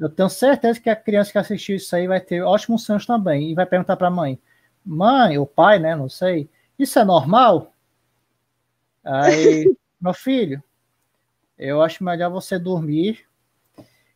eu 0.00 0.08
tenho 0.08 0.28
certeza 0.28 0.80
que 0.80 0.90
a 0.90 0.96
criança 0.96 1.32
que 1.32 1.38
assistiu 1.38 1.76
isso 1.76 1.94
aí 1.94 2.08
vai 2.08 2.20
ter 2.20 2.42
ótimos 2.42 2.84
sonhos 2.84 3.06
também 3.06 3.50
e 3.50 3.54
vai 3.54 3.66
perguntar 3.66 3.96
para 3.96 4.08
a 4.08 4.10
mãe 4.10 4.40
mãe 4.84 5.38
ou 5.38 5.46
pai, 5.46 5.78
né? 5.78 5.94
Não 5.94 6.08
sei. 6.08 6.48
Isso 6.78 6.98
é 6.98 7.04
normal? 7.04 7.74
Aí, 9.04 9.70
meu 10.00 10.14
filho, 10.14 10.62
eu 11.58 11.82
acho 11.82 12.04
melhor 12.04 12.30
você 12.30 12.58
dormir 12.58 13.26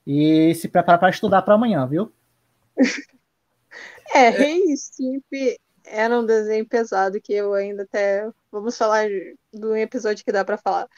e 0.06 0.54
se 0.54 0.68
preparar 0.68 0.98
para 0.98 1.10
estudar 1.10 1.42
para 1.42 1.54
amanhã, 1.54 1.86
viu? 1.86 2.12
É, 4.14 4.28
Rei 4.30 4.76
Stimp 4.76 5.24
era 5.84 6.18
um 6.18 6.24
desenho 6.24 6.66
pesado 6.66 7.20
que 7.20 7.32
eu 7.32 7.52
ainda 7.52 7.82
até 7.82 8.30
vamos 8.50 8.76
falar 8.76 9.08
do 9.52 9.76
episódio 9.76 10.24
que 10.24 10.32
dá 10.32 10.44
para 10.44 10.56
falar. 10.58 10.88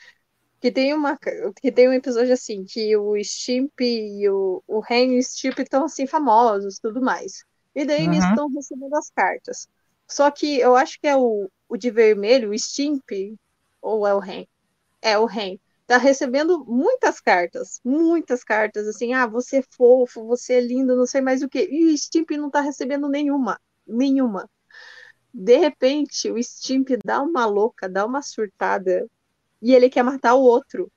Que 0.66 0.72
tem 0.72 0.92
uma 0.92 1.16
que 1.62 1.70
tem 1.70 1.88
um 1.88 1.92
episódio 1.92 2.32
assim 2.34 2.64
que 2.64 2.96
o 2.96 3.16
Stimp 3.22 3.80
e 3.82 4.28
o, 4.28 4.64
o 4.66 4.80
Ren 4.80 5.12
e 5.12 5.18
o 5.20 5.22
Stimp 5.22 5.60
estão 5.60 5.84
assim 5.84 6.08
famosos, 6.08 6.80
tudo 6.80 7.00
mais. 7.00 7.44
E 7.72 7.84
daí 7.84 8.04
uhum. 8.04 8.12
eles 8.12 8.24
estão 8.24 8.48
recebendo 8.48 8.96
as 8.96 9.08
cartas. 9.08 9.68
Só 10.08 10.28
que 10.28 10.58
eu 10.58 10.74
acho 10.74 10.98
que 11.00 11.06
é 11.06 11.16
o, 11.16 11.48
o 11.68 11.76
de 11.76 11.88
vermelho, 11.88 12.50
o 12.50 12.58
Stimp, 12.58 13.08
ou 13.80 14.04
é 14.04 14.12
o 14.12 14.18
Ren? 14.18 14.44
É 15.00 15.16
o 15.16 15.24
Ren. 15.24 15.56
Tá 15.86 15.98
recebendo 15.98 16.64
muitas 16.64 17.20
cartas, 17.20 17.80
muitas 17.84 18.42
cartas, 18.42 18.88
assim, 18.88 19.14
ah, 19.14 19.28
você 19.28 19.58
é 19.58 19.64
fofo, 19.70 20.26
você 20.26 20.54
é 20.54 20.60
lindo, 20.60 20.96
não 20.96 21.06
sei 21.06 21.20
mais 21.20 21.42
o 21.42 21.48
que. 21.48 21.64
E 21.70 21.94
o 21.94 21.96
Stimp 21.96 22.32
não 22.32 22.50
tá 22.50 22.60
recebendo 22.60 23.08
nenhuma, 23.08 23.60
nenhuma. 23.86 24.50
De 25.32 25.56
repente, 25.58 26.28
o 26.28 26.42
Stimp 26.42 26.88
dá 27.04 27.22
uma 27.22 27.46
louca, 27.46 27.88
dá 27.88 28.04
uma 28.04 28.20
surtada, 28.20 29.06
e 29.60 29.74
ele 29.74 29.88
quer 29.88 30.02
matar 30.02 30.34
o 30.34 30.42
outro. 30.42 30.90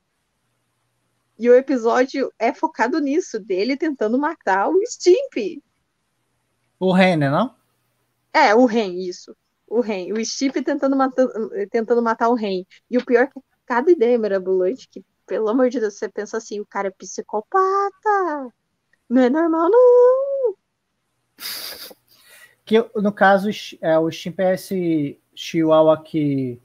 E 1.37 1.49
o 1.49 1.55
episódio 1.55 2.31
é 2.37 2.53
focado 2.53 2.99
nisso, 2.99 3.39
dele 3.39 3.77
tentando 3.77 4.19
matar 4.19 4.69
o 4.69 4.85
Stimp. 4.85 5.61
O 6.79 6.91
Renner, 6.91 7.31
não? 7.31 7.55
É, 8.33 8.53
o 8.53 8.65
Ren, 8.65 8.99
isso. 8.99 9.35
O 9.67 9.79
Ren. 9.81 10.11
O 10.13 10.25
Steve 10.25 10.61
tentando, 10.61 10.95
matar, 10.95 11.27
tentando 11.71 12.01
matar 12.01 12.29
o 12.29 12.35
Ren. 12.35 12.65
E 12.89 12.97
o 12.97 13.05
pior 13.05 13.23
é 13.23 13.27
que 13.27 13.39
cada 13.65 13.91
ideia 13.91 14.17
mirabolante, 14.17 14.87
que, 14.89 15.03
pelo 15.25 15.49
amor 15.49 15.69
de 15.69 15.79
Deus, 15.79 15.95
você 15.95 16.09
pensa 16.09 16.37
assim, 16.37 16.59
o 16.59 16.65
cara 16.65 16.89
é 16.89 16.91
psicopata. 16.91 18.53
Não 19.09 19.21
é 19.21 19.29
normal, 19.29 19.69
não. 19.69 20.55
Que, 22.65 22.77
no 22.95 23.13
caso, 23.13 23.49
é, 23.81 23.97
o 23.97 24.11
Stimp 24.11 24.39
é 24.39 24.53
esse 24.55 25.19
chihuahua 25.33 26.01
que... 26.03 26.61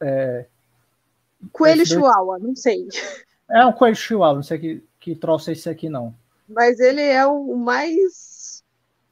É, 0.00 0.46
coelho 1.50 1.86
chihuahua, 1.86 2.38
não 2.38 2.54
sei. 2.54 2.86
É 3.50 3.64
um 3.66 3.72
coelho 3.72 3.96
chihuahua, 3.96 4.36
não 4.36 4.42
sei 4.42 4.58
que, 4.58 4.84
que 5.00 5.16
trouxe 5.16 5.52
esse 5.52 5.68
aqui, 5.68 5.88
não. 5.88 6.14
Mas 6.48 6.78
ele 6.80 7.02
é 7.02 7.26
o 7.26 7.56
mais 7.56 8.62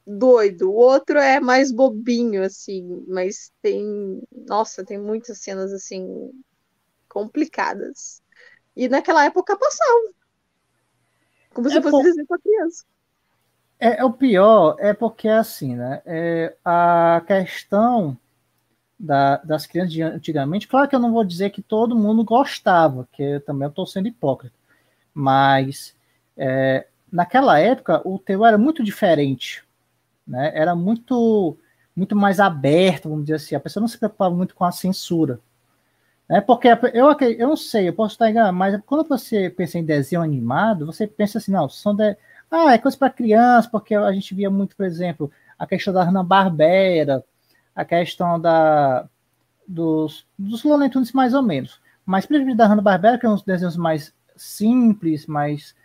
doido. 0.05 0.69
O 0.69 0.75
outro 0.75 1.17
é 1.17 1.39
mais 1.39 1.71
bobinho, 1.71 2.43
assim, 2.43 3.03
mas 3.07 3.51
tem. 3.61 4.21
Nossa, 4.47 4.83
tem 4.85 4.97
muitas 4.97 5.39
cenas 5.39 5.71
assim 5.71 6.31
complicadas. 7.07 8.21
E 8.75 8.87
naquela 8.87 9.25
época 9.25 9.57
passava. 9.57 10.13
Como 11.53 11.69
se 11.69 11.77
é 11.77 11.81
fosse 11.81 11.97
por... 11.97 12.03
dizer 12.03 12.25
pra 12.25 12.39
criança. 12.39 12.85
É, 13.79 13.99
é, 13.99 14.05
o 14.05 14.13
pior 14.13 14.75
é 14.79 14.93
porque 14.93 15.27
assim, 15.27 15.75
né? 15.75 16.01
É, 16.05 16.55
a 16.63 17.21
questão 17.25 18.17
da, 19.03 19.37
das 19.37 19.65
crianças 19.65 19.93
de 19.93 20.01
antigamente, 20.01 20.67
claro 20.67 20.87
que 20.87 20.95
eu 20.95 20.99
não 20.99 21.11
vou 21.11 21.23
dizer 21.23 21.49
que 21.49 21.61
todo 21.61 21.97
mundo 21.97 22.23
gostava, 22.23 23.07
que 23.11 23.23
eu 23.23 23.41
também 23.41 23.67
estou 23.67 23.85
sendo 23.85 24.07
hipócrita, 24.07 24.55
mas 25.13 25.95
é, 26.37 26.87
naquela 27.11 27.59
época 27.59 28.01
o 28.07 28.19
teu 28.19 28.45
era 28.45 28.57
muito 28.57 28.83
diferente 28.83 29.63
né? 30.31 30.51
Era 30.55 30.75
muito 30.75 31.57
muito 31.95 32.15
mais 32.15 32.39
aberto, 32.39 33.09
vamos 33.09 33.25
dizer 33.25 33.35
assim. 33.35 33.55
A 33.55 33.59
pessoa 33.59 33.81
não 33.81 33.87
se 33.87 33.97
preocupava 33.97 34.33
muito 34.33 34.55
com 34.55 34.63
a 34.63 34.71
censura. 34.71 35.39
Né? 36.29 36.39
Porque 36.41 36.69
eu, 36.93 37.11
eu 37.37 37.47
não 37.49 37.57
sei, 37.57 37.89
eu 37.89 37.93
posso 37.93 38.15
estar 38.15 38.29
enganado, 38.29 38.55
mas 38.57 38.79
quando 38.85 39.07
você 39.07 39.49
pensa 39.49 39.77
em 39.77 39.83
desenho 39.83 40.21
animado, 40.21 40.85
você 40.85 41.05
pensa 41.05 41.37
assim, 41.37 41.51
não, 41.51 41.67
são 41.67 41.93
de... 41.93 42.15
ah, 42.49 42.73
é 42.73 42.77
coisa 42.77 42.97
para 42.97 43.09
criança, 43.09 43.69
porque 43.69 43.93
a 43.93 44.11
gente 44.13 44.33
via 44.33 44.49
muito, 44.49 44.75
por 44.75 44.85
exemplo, 44.85 45.29
a 45.59 45.67
questão 45.67 45.93
da 45.93 46.03
Hanna-Barbera, 46.03 47.23
a 47.75 47.85
questão 47.85 48.39
da 48.39 49.07
dos, 49.67 50.25
dos 50.37 50.63
Looney 50.63 50.89
Tunes 50.89 51.11
mais 51.13 51.33
ou 51.33 51.41
menos. 51.41 51.79
Mas 52.05 52.25
principalmente 52.25 52.57
da 52.57 52.67
Hanna-Barbera, 52.67 53.17
que 53.17 53.25
é 53.25 53.29
uns 53.29 53.43
desenhos 53.43 53.77
mais 53.77 54.13
simples, 54.35 55.25
mais 55.25 55.75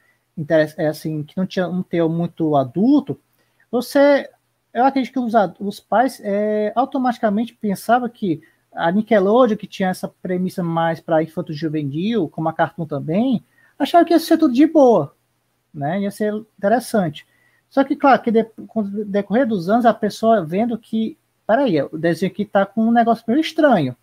é 0.76 0.86
assim, 0.86 1.22
que 1.22 1.36
não 1.36 1.46
tinha 1.46 1.66
um 1.68 1.82
teor 1.82 2.10
muito 2.10 2.56
adulto, 2.56 3.18
você, 3.70 4.28
eu 4.72 4.84
acredito 4.84 5.12
que 5.12 5.18
os, 5.18 5.32
os 5.58 5.80
pais 5.80 6.20
é, 6.22 6.72
automaticamente 6.74 7.54
pensavam 7.54 8.08
que 8.08 8.42
a 8.72 8.92
Nickelodeon, 8.92 9.56
que 9.56 9.66
tinha 9.66 9.88
essa 9.88 10.08
premissa 10.08 10.62
mais 10.62 11.00
para 11.00 11.22
infanto 11.22 11.52
juvenil, 11.52 12.28
como 12.28 12.48
a 12.48 12.52
Cartoon 12.52 12.86
também, 12.86 13.42
achava 13.78 14.04
que 14.04 14.12
ia 14.12 14.18
ser 14.20 14.36
tudo 14.36 14.52
de 14.52 14.66
boa, 14.66 15.14
né? 15.72 16.00
Ia 16.00 16.10
ser 16.10 16.34
interessante. 16.58 17.26
Só 17.70 17.82
que, 17.82 17.96
claro, 17.96 18.22
que 18.22 18.30
de, 18.30 18.44
com 18.66 18.80
o 18.80 19.04
decorrer 19.04 19.46
dos 19.46 19.68
anos, 19.68 19.86
a 19.86 19.94
pessoa 19.94 20.44
vendo 20.44 20.78
que, 20.78 21.16
peraí, 21.47 21.81
o 21.82 21.98
desenho 21.98 22.32
aqui 22.32 22.44
tá 22.44 22.66
com 22.66 22.82
um 22.82 22.93
negócio 22.93 23.24
meio 23.27 23.40
estranho. 23.40 23.97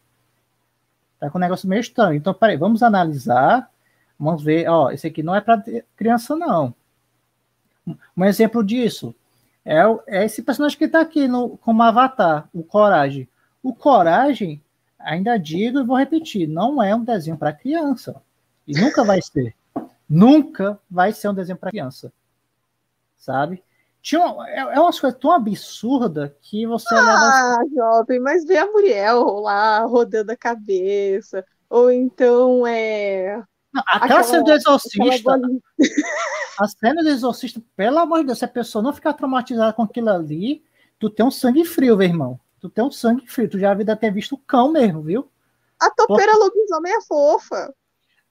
Tá 1.20 1.30
com 1.30 1.38
um 1.38 1.42
negócio 1.42 1.68
meio 1.68 1.82
estranho. 1.82 2.16
Então, 2.16 2.34
peraí, 2.34 2.58
vamos 2.58 2.84
analisar, 2.84 3.70
vamos 4.20 4.44
ver, 4.44 4.70
ó, 4.70 4.92
esse 4.92 5.08
aqui 5.08 5.22
não 5.22 5.36
é 5.36 5.42
para 5.42 5.64
criança, 5.96 6.36
não. 6.36 6.74
Um 8.16 8.24
exemplo 8.24 8.64
disso, 8.64 9.14
é, 9.66 9.80
é 10.08 10.26
esse 10.26 10.42
personagem 10.42 10.78
que 10.78 10.86
está 10.86 11.02
aqui 11.02 11.28
no, 11.28 11.58
como 11.58 11.84
avatar, 11.84 12.50
o 12.54 12.64
Coragem. 12.64 13.28
O 13.62 13.74
Coragem, 13.74 14.62
ainda 15.00 15.38
digo 15.38 15.80
e 15.80 15.86
vou 15.86 15.98
repetir, 15.98 16.48
não 16.48 16.82
é 16.82 16.96
um 16.96 17.04
desenho 17.04 17.38
para 17.38 17.54
criança. 17.54 18.22
E 18.68 18.80
nunca 18.80 19.04
vai 19.04 19.22
ser. 19.22 19.56
Nunca 20.10 20.80
vai 20.90 21.12
ser 21.12 21.30
um 21.30 21.34
desenho 21.34 21.58
para 21.58 21.72
criança. 21.72 22.12
Sabe? 23.18 23.64
Tinha 24.04 24.20
uma, 24.20 24.50
é, 24.50 24.58
é 24.60 24.80
umas 24.82 25.00
coisas 25.00 25.18
tão 25.18 25.32
absurdas 25.32 26.30
que 26.42 26.68
você 26.68 26.94
Ah, 26.94 27.58
assim... 27.62 27.74
jovem, 27.74 28.20
mas 28.20 28.44
vê 28.44 28.58
a 28.58 28.68
Muriel 28.70 29.24
lá 29.40 29.80
rodando 29.86 30.30
a 30.30 30.36
cabeça. 30.36 31.44
Ou 31.70 31.90
então 31.90 32.68
é. 32.68 33.42
Não, 33.74 33.82
aquela, 33.88 34.06
aquela 34.06 34.24
cena 34.24 34.44
do 34.44 34.52
exorcista. 34.52 35.42
A 36.60 36.68
cena 36.68 37.02
do 37.02 37.10
exorcista, 37.10 37.60
pelo 37.76 37.98
amor 37.98 38.20
de 38.20 38.28
Deus, 38.28 38.38
se 38.38 38.46
a 38.46 38.48
pessoa 38.48 38.84
não 38.84 38.94
ficar 38.94 39.14
traumatizada 39.14 39.74
com 39.74 39.82
aquilo 39.82 40.12
ali, 40.12 40.64
tu 41.00 41.10
tem 41.10 41.26
um 41.26 41.32
sangue 41.32 41.66
frio, 41.66 41.98
meu 41.98 42.08
irmão. 42.08 42.40
Tu 42.60 42.70
tem 42.70 42.84
um 42.84 42.92
sangue 42.92 43.26
frio. 43.26 43.50
Tu 43.50 43.58
já 43.58 43.74
deve 43.74 43.96
ter 43.96 44.12
visto 44.12 44.36
o 44.36 44.38
cão 44.38 44.72
mesmo, 44.72 45.02
viu? 45.02 45.32
A 45.80 45.90
topeira 45.90 46.34
Porque... 46.34 46.60
lobisomem 46.60 46.94
é 46.94 47.02
fofa. 47.02 47.74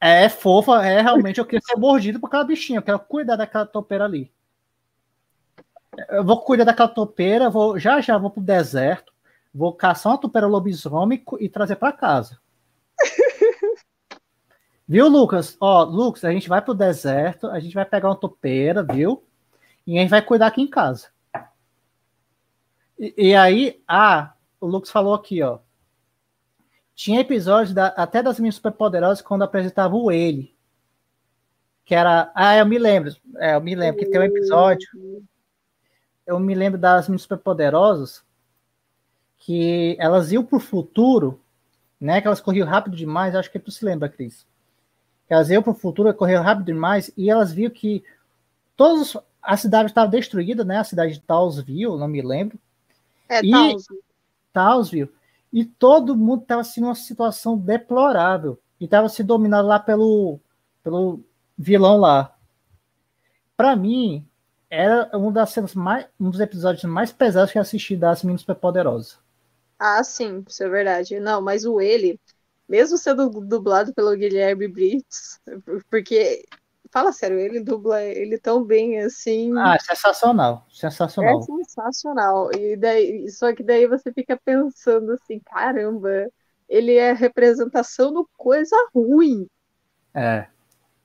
É, 0.01 0.29
fofa, 0.29 0.87
é 0.87 1.01
realmente. 1.03 1.41
Eu 1.41 1.45
queria 1.45 1.61
ser 1.67 1.77
mordido 1.77 2.21
por 2.21 2.29
aquela 2.29 2.45
bichinha. 2.45 2.79
Eu 2.79 2.83
quero 2.85 3.01
cuidar 3.01 3.35
daquela 3.35 3.67
topeira 3.67 4.05
ali. 4.05 4.33
Eu 6.09 6.25
vou 6.25 6.41
cuidar 6.41 6.65
daquela 6.65 6.89
topeira, 6.89 7.51
vou, 7.51 7.79
já 7.79 8.01
já 8.01 8.17
vou 8.17 8.31
pro 8.31 8.43
deserto, 8.43 9.13
vou 9.55 9.75
caçar 9.75 10.13
uma 10.13 10.19
topeira 10.19 10.47
lobisomem 10.47 11.23
e 11.39 11.49
trazer 11.49 11.77
para 11.77 11.93
casa. 11.93 12.39
Viu, 14.89 15.09
Lucas? 15.09 15.57
Ó, 15.61 15.85
Lucas, 15.85 16.25
a 16.25 16.33
gente 16.33 16.49
vai 16.49 16.61
pro 16.61 16.75
deserto, 16.75 17.47
a 17.47 17.59
gente 17.61 17.75
vai 17.75 17.85
pegar 17.85 18.09
uma 18.09 18.17
topeira, 18.17 18.83
viu? 18.83 19.25
E 19.87 19.97
a 19.97 20.03
gente 20.03 20.11
vai 20.11 20.21
cuidar 20.21 20.49
aqui 20.49 20.61
em 20.61 20.67
casa. 20.67 21.09
E, 22.99 23.15
e 23.17 23.35
aí, 23.35 23.83
ah, 23.89 24.35
o 24.61 24.67
Lucas 24.67 24.91
falou 24.91 25.15
aqui, 25.15 25.43
ó. 25.43 25.61
Tinha 26.95 27.21
episódios 27.21 27.73
da, 27.73 27.87
até 27.89 28.23
das 28.23 28.39
minhas 28.39 28.57
superpoderosas 28.57 29.23
quando 29.23 29.43
apresentava 29.43 29.97
o 29.97 30.13
ele. 30.13 30.55
Que 31.85 31.95
era. 31.95 32.31
Ah, 32.35 32.57
eu 32.57 32.67
me 32.67 32.79
lembro. 32.79 33.15
É, 33.39 33.55
eu 33.55 33.61
me 33.61 33.75
lembro 33.75 33.99
que 33.99 34.11
tem 34.11 34.21
um 34.21 34.25
episódio. 34.25 34.89
Eu 36.27 36.39
me 36.39 36.55
lembro 36.55 36.79
das 36.79 37.09
minhas 37.09 37.23
superpoderosas 37.23 38.25
que 39.39 39.97
elas 39.99 40.31
iam 40.31 40.45
pro 40.45 40.61
futuro, 40.61 41.41
né? 42.01 42.21
Que 42.21 42.27
elas 42.27 42.41
corriam 42.41 42.67
rápido 42.67 42.97
demais. 42.97 43.35
Acho 43.35 43.51
que 43.51 43.59
tu 43.59 43.71
se 43.71 43.85
lembra, 43.85 44.09
Cris 44.09 44.47
elas 45.33 45.49
iam 45.49 45.63
para 45.63 45.73
o 45.73 45.75
futuro, 45.75 46.13
correram 46.13 46.43
rápido 46.43 46.67
demais, 46.67 47.11
e 47.17 47.31
elas 47.31 47.53
viram 47.53 47.73
que 47.73 48.05
todos, 48.77 49.17
a 49.41 49.57
cidade 49.57 49.89
estava 49.89 50.11
destruída, 50.11 50.63
né? 50.63 50.79
A 50.79 50.85
cidade 50.85 51.15
de 51.15 51.21
Townsville, 51.21 51.99
não 51.99 52.07
me 52.07 52.21
lembro. 52.21 52.59
É, 53.29 53.41
e, 53.43 53.51
Townsville. 53.51 54.03
Townsville. 54.53 55.13
E 55.51 55.65
todo 55.65 56.17
mundo 56.17 56.43
estava 56.43 56.61
assim, 56.61 56.83
numa 56.83 56.95
situação 56.95 57.57
deplorável. 57.57 58.59
E 58.79 58.85
estava 58.85 59.09
se 59.09 59.23
dominado 59.23 59.67
lá 59.67 59.79
pelo, 59.79 60.39
pelo 60.83 61.21
vilão 61.57 61.97
lá. 61.97 62.35
Para 63.57 63.75
mim, 63.75 64.27
era 64.73 65.11
um, 65.13 65.31
das 65.31 65.51
cenas 65.51 65.75
mais, 65.75 66.07
um 66.19 66.31
dos 66.31 66.41
episódios 66.41 66.83
mais 66.85 67.13
pesados 67.13 67.53
que 67.53 67.59
eu 67.59 67.63
assisti 67.63 67.95
das 67.95 68.23
Meninas 68.23 68.41
Superpoderosas. 68.41 69.19
Ah, 69.79 70.03
sim, 70.03 70.43
isso 70.49 70.65
é 70.65 70.69
verdade. 70.69 71.21
Não, 71.21 71.43
mas 71.43 71.67
o 71.67 71.79
ele, 71.79 72.19
mesmo 72.67 72.97
sendo 72.97 73.29
dublado 73.29 73.93
pelo 73.93 74.17
Guilherme 74.17 74.67
Briggs, 74.69 75.39
porque 75.91 76.43
fala 76.91 77.13
sério, 77.13 77.39
ele 77.39 77.61
dubla 77.61 78.03
ele 78.03 78.39
tão 78.39 78.65
bem 78.65 78.99
assim. 79.01 79.53
Ah, 79.59 79.79
sensacional, 79.79 80.67
sensacional. 80.73 81.41
É 81.41 81.43
sensacional. 81.43 82.51
E 82.55 82.75
daí, 82.75 83.31
só 83.31 83.55
que 83.55 83.63
daí 83.63 83.87
você 83.87 84.11
fica 84.11 84.41
pensando 84.43 85.13
assim, 85.13 85.39
caramba, 85.41 86.31
ele 86.67 86.95
é 86.95 87.13
representação 87.13 88.11
do 88.11 88.27
coisa 88.39 88.75
ruim. 88.95 89.47
É. 90.15 90.47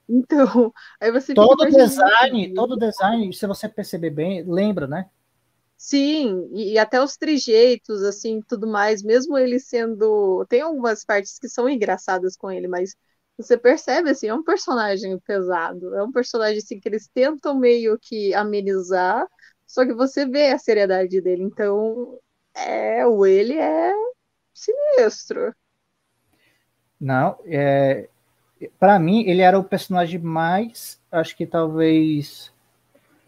Então, 0.08 0.74
aí 1.02 1.12
você 1.12 1.34
todo 1.34 1.66
design, 1.66 2.54
todo 2.54 2.78
design, 2.78 3.34
se 3.34 3.46
você 3.46 3.68
perceber 3.68 4.10
bem, 4.10 4.44
lembra, 4.44 4.88
né? 4.88 5.10
Sim, 5.78 6.50
e, 6.54 6.74
e, 6.74 6.80
até 6.80 7.02
os 7.02 7.18
trejeitos, 7.18 8.02
assim, 8.04 8.42
tudo 8.42 8.66
mais, 8.66 9.04
mesmo 9.04 9.38
ele 9.38 9.60
sendo. 9.60 10.44
Tem 10.50 10.62
algumas 10.62 11.06
partes 11.06 11.38
que 11.38 11.48
são 11.48 11.70
engraçadas 11.70 12.36
com 12.36 12.50
ele, 12.50 12.68
mas 12.68 12.96
você 13.38 13.56
percebe, 13.56 14.10
assim, 14.10 14.28
é 14.28 14.34
um 14.34 14.44
personagem 14.44 15.20
pesado. 15.20 15.94
É 15.96 16.02
um 16.04 16.12
personagem, 16.12 16.58
assim, 16.58 16.80
que 16.80 16.90
eles 16.90 17.08
tentam 17.08 17.60
meio 17.60 17.98
que 18.00 18.34
amenizar, 18.34 19.28
só 19.68 19.86
que 19.86 19.94
você 19.94 20.26
vê 20.26 20.48
a 20.48 20.58
seriedade 20.58 21.22
dele. 21.22 21.44
Então, 21.44 22.20
é, 22.56 23.06
o 23.06 23.24
ele 23.26 23.58
é 23.60 23.94
sinistro. 24.54 25.54
Não, 27.00 27.38
é, 27.46 28.10
para 28.80 29.00
mim, 29.00 29.24
ele 29.28 29.42
era 29.42 29.58
o 29.60 29.64
personagem 29.64 30.20
mais, 30.20 31.00
acho 31.12 31.36
que 31.36 31.46
talvez 31.46 32.52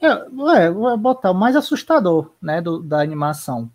é, 0.01 0.69
vou 0.72 0.97
botar 0.97 1.31
o 1.31 1.35
mais 1.35 1.56
assustador, 1.56 2.31
né, 2.41 2.61
do, 2.61 2.81
da 2.81 3.01
animação. 3.01 3.69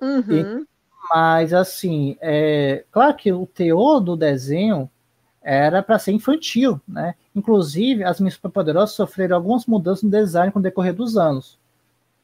Uhum. 0.00 0.24
E, 0.30 0.66
mas, 1.08 1.54
assim, 1.54 2.16
é, 2.20 2.84
claro 2.90 3.14
que 3.14 3.32
o 3.32 3.46
teor 3.46 4.00
do 4.00 4.16
desenho 4.16 4.90
era 5.40 5.80
para 5.82 6.00
ser 6.00 6.10
infantil, 6.10 6.80
né? 6.88 7.14
Inclusive, 7.32 8.02
as 8.02 8.18
minhas 8.18 8.34
superpoderosas 8.34 8.96
sofreram 8.96 9.36
algumas 9.36 9.64
mudanças 9.66 10.02
no 10.02 10.10
design 10.10 10.50
com 10.50 10.58
o 10.58 10.62
decorrer 10.62 10.92
dos 10.92 11.16
anos. 11.16 11.56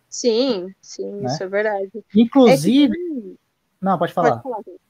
Sim, 0.08 0.74
sim, 0.80 1.08
né? 1.12 1.26
isso 1.26 1.42
é 1.42 1.46
verdade. 1.46 1.90
Inclusive. 2.14 2.92
É 2.92 2.96
que... 2.96 3.36
Não, 3.80 3.96
pode 3.96 4.12
falar. 4.12 4.38
Pode 4.38 4.64
falar. 4.64 4.81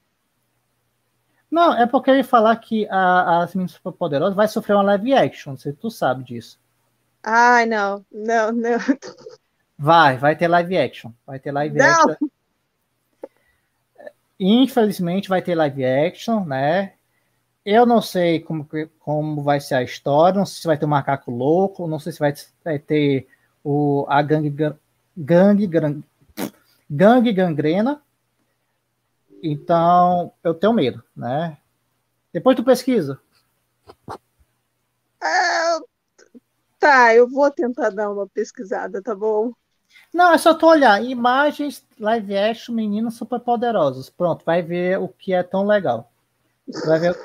Não, 1.52 1.74
é 1.74 1.86
porque 1.86 2.10
eu 2.10 2.16
ia 2.16 2.24
falar 2.24 2.56
que 2.56 2.88
a, 2.88 3.42
as 3.42 3.54
minhas 3.54 3.72
superpoderosas 3.72 4.34
vai 4.34 4.48
sofrer 4.48 4.72
uma 4.72 4.82
live 4.84 5.12
action, 5.12 5.54
se 5.54 5.70
tu 5.74 5.90
sabe 5.90 6.24
disso. 6.24 6.58
Ai, 7.22 7.66
não, 7.66 8.02
não, 8.10 8.50
não. 8.50 8.78
Vai, 9.78 10.16
vai 10.16 10.34
ter 10.34 10.48
live 10.48 10.78
action. 10.78 11.12
Vai 11.26 11.38
ter 11.38 11.52
live 11.52 11.76
não. 11.76 11.86
action. 11.86 12.28
Infelizmente 14.40 15.28
vai 15.28 15.42
ter 15.42 15.54
live 15.54 15.84
action, 15.84 16.42
né? 16.46 16.94
Eu 17.64 17.84
não 17.84 18.00
sei 18.00 18.40
como, 18.40 18.66
como 18.98 19.42
vai 19.42 19.60
ser 19.60 19.74
a 19.74 19.82
história, 19.82 20.38
não 20.38 20.46
sei 20.46 20.62
se 20.62 20.66
vai 20.66 20.78
ter 20.78 20.86
o 20.86 20.88
um 20.88 20.90
macaco 20.90 21.30
louco, 21.30 21.86
não 21.86 21.98
sei 21.98 22.12
se 22.12 22.18
vai, 22.18 22.32
vai 22.64 22.78
ter 22.78 23.28
o, 23.62 24.06
a 24.08 24.22
gangue, 24.22 24.48
gangue, 25.14 25.66
gangue, 25.66 26.04
gangue 26.88 27.32
gangrena. 27.32 28.02
Então, 29.43 30.32
eu 30.44 30.55
tenho 30.55 30.73
medo, 30.73 31.02
né? 31.16 31.59
Depois 32.32 32.56
tu 32.56 32.62
pesquisa. 32.62 33.20
É, 35.23 35.78
Tá, 36.82 37.14
eu 37.14 37.28
vou 37.28 37.48
tentar 37.48 37.90
dar 37.90 38.10
uma 38.10 38.27
pesquisada, 38.27 39.01
tá 39.01 39.14
bom? 39.14 39.52
Não, 40.12 40.32
é 40.32 40.36
só 40.36 40.52
tu 40.52 40.66
olhar. 40.66 41.01
Imagens 41.01 41.86
live 41.97 42.36
action 42.36 42.74
meninas 42.74 43.14
super 43.14 43.39
poderosas. 43.39 44.10
Pronto, 44.10 44.44
vai 44.44 44.62
ver 44.62 44.98
o 44.98 45.06
que 45.06 45.32
é 45.32 45.44
tão 45.44 45.64
legal. 45.64 46.10
Vai 46.85 46.98
ver. 46.98 47.16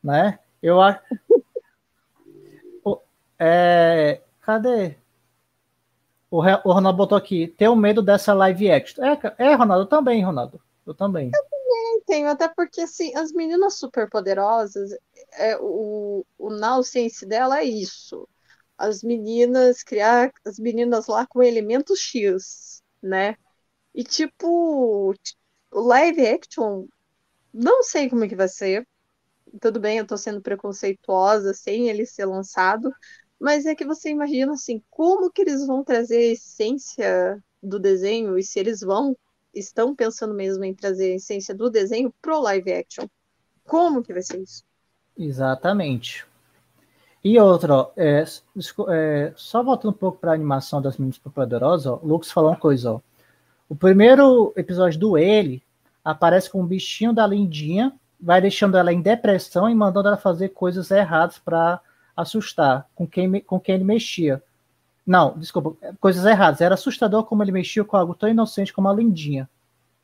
né? 0.00 0.38
Eu 0.62 0.80
acho. 0.80 1.00
é, 3.36 4.20
cadê? 4.42 4.94
O, 6.30 6.38
o 6.38 6.72
Ronaldo 6.72 6.98
botou 6.98 7.18
aqui. 7.18 7.48
Tenho 7.48 7.74
medo 7.74 8.00
dessa 8.00 8.32
live 8.32 8.70
action. 8.70 9.04
É, 9.04 9.18
é, 9.38 9.54
Ronaldo, 9.56 9.82
eu 9.82 9.88
também, 9.88 10.24
Ronaldo. 10.24 10.60
Eu 10.86 10.94
também. 10.94 11.30
Eu 11.34 11.44
também 11.48 12.02
tenho, 12.06 12.28
até 12.28 12.48
porque 12.48 12.82
assim, 12.82 13.14
as 13.16 13.32
meninas 13.32 13.74
super 13.78 14.08
poderosas, 14.10 14.90
é, 15.32 15.56
o, 15.58 16.24
o 16.38 16.50
nonsense 16.50 17.24
dela 17.26 17.60
é 17.60 17.64
isso 17.64 18.28
as 18.82 19.02
meninas, 19.02 19.82
criar 19.84 20.32
as 20.44 20.58
meninas 20.58 21.06
lá 21.06 21.24
com 21.26 21.42
elementos 21.42 22.00
X, 22.00 22.82
né? 23.02 23.36
E 23.94 24.04
tipo, 24.04 25.14
o 25.72 25.80
live 25.80 26.26
action, 26.26 26.86
não 27.54 27.82
sei 27.84 28.10
como 28.10 28.24
é 28.24 28.28
que 28.28 28.36
vai 28.36 28.48
ser. 28.48 28.86
Tudo 29.60 29.80
bem, 29.80 29.98
eu 29.98 30.06
tô 30.06 30.16
sendo 30.16 30.42
preconceituosa 30.42 31.54
sem 31.54 31.88
ele 31.88 32.06
ser 32.06 32.26
lançado, 32.26 32.92
mas 33.38 33.66
é 33.66 33.74
que 33.74 33.84
você 33.84 34.10
imagina 34.10 34.52
assim, 34.54 34.82
como 34.90 35.30
que 35.30 35.42
eles 35.42 35.66
vão 35.66 35.84
trazer 35.84 36.16
a 36.18 36.32
essência 36.32 37.44
do 37.62 37.78
desenho 37.78 38.38
e 38.38 38.42
se 38.42 38.58
eles 38.58 38.80
vão 38.80 39.16
estão 39.54 39.94
pensando 39.94 40.34
mesmo 40.34 40.64
em 40.64 40.74
trazer 40.74 41.12
a 41.12 41.16
essência 41.16 41.54
do 41.54 41.70
desenho 41.70 42.12
pro 42.20 42.40
live 42.40 42.72
action. 42.72 43.06
Como 43.64 44.02
que 44.02 44.12
vai 44.12 44.22
ser 44.22 44.40
isso? 44.40 44.64
Exatamente. 45.16 46.26
E 47.24 47.38
outra, 47.38 47.74
ó, 47.74 47.90
é, 47.96 48.24
é, 48.88 49.32
só 49.36 49.62
voltando 49.62 49.92
um 49.92 49.96
pouco 49.96 50.18
para 50.18 50.32
a 50.32 50.34
animação 50.34 50.82
das 50.82 50.96
Meninas 50.96 51.18
Poderosas, 51.18 51.86
o 51.86 52.04
Lucas 52.04 52.32
falou 52.32 52.50
uma 52.50 52.56
coisa, 52.56 52.94
ó. 52.94 53.00
O 53.68 53.76
primeiro 53.76 54.52
episódio 54.56 54.98
do 54.98 55.16
Ele 55.16 55.62
aparece 56.04 56.50
com 56.50 56.60
o 56.60 56.66
bichinho 56.66 57.12
da 57.12 57.26
Lindinha, 57.26 57.92
vai 58.20 58.40
deixando 58.40 58.76
ela 58.76 58.92
em 58.92 59.00
depressão 59.00 59.68
e 59.68 59.74
mandando 59.74 60.08
ela 60.08 60.16
fazer 60.16 60.50
coisas 60.50 60.90
erradas 60.90 61.38
para 61.38 61.80
assustar 62.16 62.86
com 62.94 63.06
quem, 63.06 63.40
com 63.40 63.58
quem 63.58 63.76
ele 63.76 63.84
mexia. 63.84 64.42
Não, 65.06 65.36
desculpa, 65.38 65.76
coisas 66.00 66.24
erradas. 66.24 66.60
Era 66.60 66.74
assustador 66.74 67.24
como 67.24 67.42
ele 67.42 67.52
mexia 67.52 67.84
com 67.84 67.96
algo 67.96 68.14
tão 68.14 68.28
inocente 68.28 68.72
como 68.72 68.88
a 68.88 68.94
Lindinha. 68.94 69.48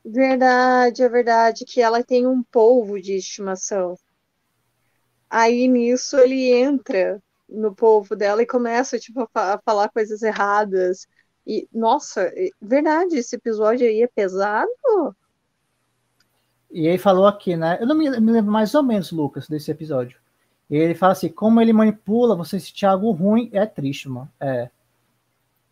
Verdade, 0.05 1.03
é 1.03 1.09
verdade 1.09 1.65
que 1.65 1.81
ela 1.81 2.03
tem 2.03 2.27
um 2.27 2.43
polvo 2.43 3.01
de 3.01 3.15
estimação. 3.15 3.97
Aí 5.29 5.69
nisso 5.69 6.19
ele 6.19 6.53
entra 6.53 7.23
no 7.49 7.75
povo 7.75 8.17
dela 8.17 8.43
e 8.43 8.47
começa 8.47 8.99
tipo, 8.99 9.29
a, 9.35 9.61
falar 9.65 9.89
coisas 9.89 10.23
erradas. 10.23 11.07
E, 11.47 11.69
nossa, 11.73 12.23
é 12.35 12.51
verdade, 12.61 13.17
esse 13.17 13.37
episódio 13.37 13.87
aí 13.87 14.03
é 14.03 14.07
pesado. 14.07 14.71
E 16.71 16.87
ele 16.87 16.99
falou 16.99 17.27
aqui, 17.27 17.57
né? 17.57 17.79
Eu 17.81 17.87
não 17.87 17.95
me, 17.95 18.09
me 18.21 18.33
lembro 18.33 18.53
mais 18.53 18.75
ou 18.75 18.83
menos, 18.83 19.11
Lucas, 19.11 19.49
desse 19.49 19.71
episódio. 19.71 20.19
E 20.69 20.77
ele 20.77 20.95
fala 20.95 21.13
assim: 21.13 21.29
como 21.29 21.61
ele 21.61 21.73
manipula 21.73 22.37
você 22.37 22.61
sentir 22.61 22.87
algo 22.87 23.11
ruim, 23.13 23.49
é 23.53 23.65
triste, 23.65 24.09
mano. 24.09 24.31
É. 24.39 24.71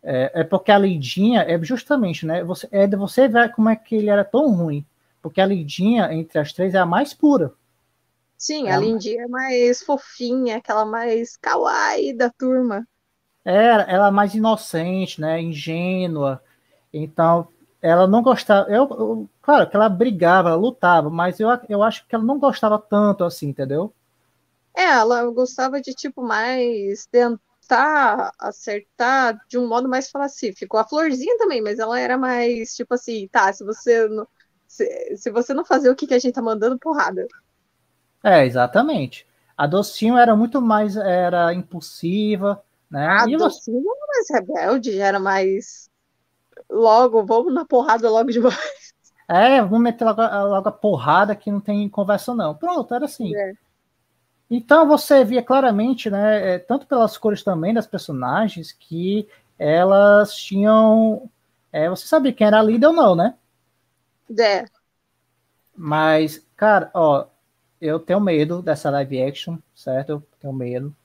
É, 0.09 0.31
é 0.39 0.43
porque 0.45 0.71
a 0.71 0.77
Lidinha 0.77 1.41
é 1.41 1.61
justamente, 1.61 2.25
né? 2.25 2.41
Você, 2.41 2.65
é 2.71 2.87
de 2.87 2.95
você 2.95 3.27
ver 3.27 3.53
como 3.53 3.67
é 3.67 3.75
que 3.75 3.93
ele 3.93 4.09
era 4.09 4.23
tão 4.23 4.53
ruim. 4.53 4.85
Porque 5.21 5.41
a 5.41 5.45
Lidinha, 5.45 6.13
entre 6.13 6.39
as 6.39 6.53
três, 6.53 6.73
é 6.73 6.77
a 6.77 6.85
mais 6.85 7.13
pura. 7.13 7.53
Sim, 8.37 8.69
é 8.69 8.73
a 8.73 8.79
Lindy 8.79 9.17
é 9.17 9.27
mais 9.27 9.83
fofinha, 9.83 10.57
aquela 10.57 10.85
mais 10.85 11.35
kawaii 11.35 12.13
da 12.13 12.29
turma. 12.29 12.87
Era, 13.43 13.83
ela 13.83 14.07
é 14.07 14.11
mais 14.11 14.33
inocente, 14.33 15.19
né? 15.19 15.41
Ingênua. 15.41 16.41
Então, 16.93 17.49
ela 17.81 18.07
não 18.07 18.21
gostava. 18.21 18.69
Eu, 18.69 18.87
eu, 18.91 19.29
claro 19.41 19.69
que 19.69 19.75
ela 19.75 19.89
brigava, 19.89 20.49
ela 20.49 20.57
lutava, 20.57 21.09
mas 21.09 21.37
eu, 21.41 21.49
eu 21.67 21.83
acho 21.83 22.07
que 22.07 22.15
ela 22.15 22.23
não 22.23 22.39
gostava 22.39 22.79
tanto 22.79 23.25
assim, 23.25 23.49
entendeu? 23.49 23.91
É, 24.73 24.83
ela 24.85 25.25
gostava 25.31 25.81
de 25.81 25.93
tipo 25.93 26.21
mais 26.21 27.05
tentar 27.67 28.31
acertar 28.39 29.39
de 29.47 29.57
um 29.57 29.67
modo 29.67 29.89
mais 29.89 30.09
pacífico. 30.09 30.77
A 30.77 30.87
Florzinha 30.87 31.37
também, 31.37 31.61
mas 31.61 31.79
ela 31.79 31.99
era 31.99 32.17
mais 32.17 32.73
tipo 32.73 32.93
assim, 32.93 33.27
tá, 33.27 33.51
se 33.51 33.63
você 33.63 34.07
não, 34.07 34.27
se, 34.67 35.17
se 35.17 35.29
você 35.29 35.53
não 35.53 35.65
fazer 35.65 35.89
o 35.89 35.95
que, 35.95 36.07
que 36.07 36.13
a 36.13 36.19
gente 36.19 36.33
tá 36.33 36.41
mandando, 36.41 36.79
porrada. 36.79 37.27
É, 38.23 38.45
exatamente. 38.45 39.27
A 39.55 39.67
Docinho 39.67 40.17
era 40.17 40.35
muito 40.35 40.61
mais 40.61 40.95
era 40.95 41.53
impulsiva, 41.53 42.63
né? 42.89 43.05
A 43.05 43.25
e 43.27 43.35
Docinho 43.37 43.83
você... 43.83 43.89
era 43.89 44.07
mais 44.07 44.29
rebelde, 44.31 44.99
era 44.99 45.19
mais 45.19 45.89
logo, 46.69 47.25
vamos 47.25 47.53
na 47.53 47.65
porrada 47.65 48.09
logo 48.09 48.31
de 48.31 48.39
vez. 48.39 48.55
É, 49.29 49.61
vamos 49.61 49.81
meter 49.81 50.05
logo, 50.05 50.21
logo, 50.21 50.69
a 50.69 50.71
porrada 50.71 51.35
que 51.35 51.51
não 51.51 51.59
tem 51.59 51.89
conversa 51.89 52.33
não. 52.33 52.55
Pronto, 52.55 52.93
era 52.93 53.05
assim. 53.05 53.35
É. 53.35 53.53
Então 54.49 54.87
você 54.87 55.23
via 55.25 55.43
claramente, 55.43 56.09
né, 56.09 56.55
é, 56.55 56.59
tanto 56.59 56.85
pelas 56.87 57.17
cores 57.17 57.43
também 57.43 57.73
das 57.73 57.85
personagens, 57.85 58.71
que 58.71 59.27
elas 59.59 60.35
tinham. 60.35 61.29
É, 61.71 61.89
você 61.89 62.07
sabia 62.07 62.31
quem 62.31 62.47
era 62.47 62.59
a 62.59 62.63
líder 62.63 62.87
ou 62.87 62.93
não, 62.93 63.15
né? 63.15 63.35
É. 64.39 64.65
Mas, 65.75 66.45
cara, 66.55 66.89
ó, 66.93 67.25
eu 67.79 67.99
tenho 67.99 68.19
medo 68.19 68.61
dessa 68.61 68.89
live 68.89 69.21
action, 69.21 69.57
certo? 69.75 70.09
Eu 70.09 70.23
tenho 70.39 70.53
medo. 70.53 70.95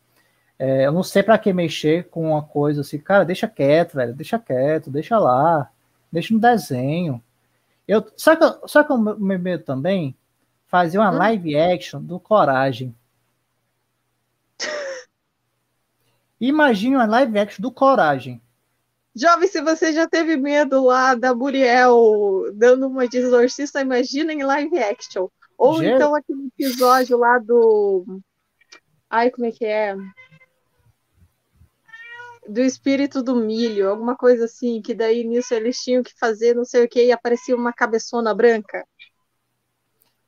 É, 0.58 0.86
eu 0.86 0.92
não 0.92 1.02
sei 1.02 1.22
para 1.22 1.38
que 1.38 1.52
mexer 1.52 2.08
com 2.08 2.30
uma 2.30 2.42
coisa 2.42 2.82
assim, 2.82 2.98
cara, 2.98 3.24
deixa 3.24 3.48
quieto, 3.48 3.94
velho, 3.94 4.14
deixa 4.14 4.38
quieto, 4.38 4.90
deixa 4.90 5.18
lá, 5.18 5.68
deixa 6.10 6.32
no 6.32 6.40
desenho. 6.40 7.22
Eu, 7.86 8.06
sabe, 8.16 8.40
sabe 8.68 8.86
que 8.86 8.92
o 8.92 8.98
meu 8.98 9.38
medo 9.38 9.64
também? 9.64 10.16
Fazer 10.68 10.98
uma 10.98 11.10
hum? 11.10 11.18
live 11.18 11.58
action 11.58 12.00
do 12.00 12.20
Coragem. 12.20 12.94
Imagine 16.42 16.96
uma 16.96 17.06
live 17.06 17.38
action 17.38 17.62
do 17.62 17.70
Coragem. 17.70 18.42
Jovem, 19.14 19.46
se 19.46 19.62
você 19.62 19.92
já 19.92 20.08
teve 20.08 20.36
medo 20.36 20.84
lá 20.84 21.14
da 21.14 21.32
Muriel 21.32 22.50
dando 22.54 22.88
uma 22.88 23.06
de 23.06 23.18
exorcista, 23.18 23.80
imagina 23.80 24.32
em 24.32 24.42
live 24.42 24.76
action. 24.76 25.28
Ou 25.56 25.78
Gê... 25.78 25.94
então 25.94 26.16
aquele 26.16 26.48
episódio 26.48 27.16
lá 27.16 27.38
do. 27.38 28.04
Ai, 29.08 29.30
como 29.30 29.46
é 29.46 29.52
que 29.52 29.64
é? 29.64 29.94
Do 32.48 32.60
espírito 32.60 33.22
do 33.22 33.36
milho, 33.36 33.88
alguma 33.88 34.16
coisa 34.16 34.46
assim, 34.46 34.82
que 34.82 34.94
daí 34.94 35.22
nisso 35.22 35.54
eles 35.54 35.76
tinham 35.78 36.02
que 36.02 36.12
fazer 36.18 36.56
não 36.56 36.64
sei 36.64 36.84
o 36.84 36.88
que 36.88 37.04
e 37.04 37.12
aparecia 37.12 37.54
uma 37.54 37.72
cabeçona 37.72 38.34
branca. 38.34 38.84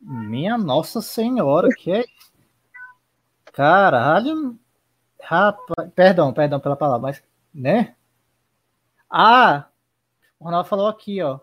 Minha 0.01 0.57
Nossa 0.57 1.03
Senhora, 1.03 1.70
que 1.70 1.91
é. 1.91 2.05
Caralho. 3.47 4.57
Rapaz, 5.20 5.91
perdão, 5.95 6.32
perdão 6.32 6.61
pela 6.61 6.77
palavra, 6.77 7.01
mas, 7.01 7.23
né? 7.53 7.95
Ah, 9.11 9.66
o 10.39 10.45
Ronaldo 10.45 10.69
falou 10.69 10.86
aqui, 10.86 11.23
ó. 11.23 11.41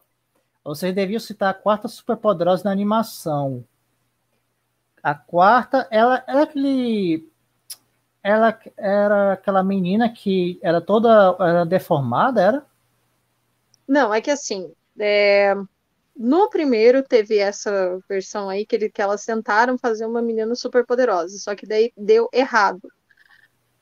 Vocês 0.64 0.94
deviam 0.94 1.20
citar 1.20 1.50
a 1.50 1.54
quarta 1.54 1.88
superpoderosa 1.88 2.64
na 2.66 2.72
animação. 2.72 3.66
A 5.02 5.16
quarta, 5.16 5.88
ela 5.90 6.24
era 6.28 6.44
aquele. 6.44 7.28
Ela 8.24 8.60
era 8.78 9.34
aquela 9.34 9.64
menina 9.64 10.08
que 10.12 10.60
era 10.62 10.80
toda 10.80 11.36
era 11.40 11.66
deformada, 11.66 12.42
era? 12.42 12.66
Não, 13.88 14.14
é 14.14 14.22
que 14.22 14.30
assim. 14.30 14.72
É, 15.00 15.56
no 16.16 16.50
primeiro 16.50 17.02
teve 17.02 17.40
essa 17.40 18.00
versão 18.08 18.48
aí 18.48 18.66
que, 18.66 18.76
ele, 18.76 18.90
que 18.90 19.02
elas 19.02 19.26
tentaram 19.26 19.78
fazer 19.78 20.06
uma 20.06 20.22
menina 20.22 20.54
super 20.54 20.86
poderosa, 20.86 21.38
só 21.40 21.56
que 21.56 21.66
daí 21.66 21.92
deu 21.98 22.30
errado. 22.32 22.82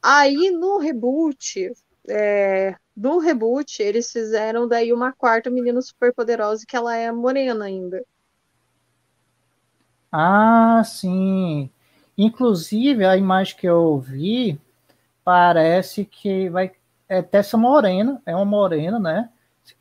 Aí 0.01 0.51
no 0.51 0.77
reboot, 0.77 1.71
é, 2.07 2.75
no 2.95 3.19
reboot, 3.19 3.81
eles 3.81 4.11
fizeram 4.11 4.67
daí 4.67 4.91
uma 4.93 5.11
quarta 5.11 5.49
menina 5.49 5.81
super 5.81 6.13
poderosa 6.13 6.65
que 6.67 6.75
ela 6.75 6.95
é 6.95 7.11
morena 7.11 7.65
ainda. 7.65 8.03
Ah, 10.11 10.81
sim. 10.85 11.69
Inclusive, 12.17 13.05
a 13.05 13.15
imagem 13.15 13.55
que 13.55 13.67
eu 13.67 13.99
vi 13.99 14.59
parece 15.23 16.05
que 16.05 16.49
vai 16.49 16.71
é 17.07 17.23
Tessa 17.23 17.57
Morena, 17.57 18.21
é 18.25 18.35
uma 18.35 18.45
morena, 18.45 18.99
né? 18.99 19.29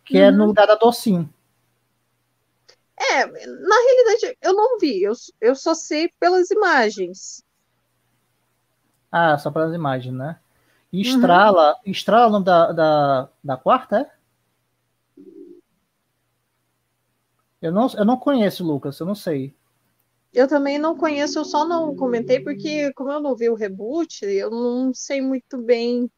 Que 0.04 0.16
uhum. 0.16 0.24
é 0.24 0.30
no 0.30 0.40
uhum. 0.40 0.46
lugar 0.46 0.66
da 0.66 0.74
Docinho. 0.74 1.28
É, 2.98 3.26
na 3.26 3.76
realidade, 3.76 4.38
eu 4.42 4.54
não 4.54 4.78
vi, 4.78 5.02
eu, 5.02 5.12
eu 5.40 5.54
só 5.54 5.74
sei 5.74 6.10
pelas 6.18 6.50
imagens. 6.50 7.44
Ah, 9.10 9.36
só 9.38 9.50
pelas 9.50 9.74
imagens, 9.74 10.14
né? 10.14 10.38
E 10.92 11.02
Estrala, 11.02 11.76
uhum. 11.84 11.92
Estrala 11.92 12.28
o 12.28 12.30
nome 12.30 12.44
da, 12.44 12.72
da, 12.72 13.28
da 13.42 13.56
quarta, 13.56 14.00
é? 14.00 14.10
Eu 17.60 17.72
não, 17.72 17.88
eu 17.96 18.04
não 18.04 18.16
conheço, 18.16 18.64
Lucas, 18.64 18.98
eu 19.00 19.06
não 19.06 19.14
sei. 19.14 19.54
Eu 20.32 20.46
também 20.46 20.78
não 20.78 20.96
conheço, 20.96 21.38
eu 21.38 21.44
só 21.44 21.66
não 21.66 21.96
comentei 21.96 22.40
porque, 22.40 22.92
como 22.92 23.10
eu 23.10 23.20
não 23.20 23.34
vi 23.34 23.48
o 23.48 23.54
reboot, 23.54 24.24
eu 24.24 24.50
não 24.50 24.94
sei 24.94 25.20
muito 25.20 25.58
bem, 25.58 26.10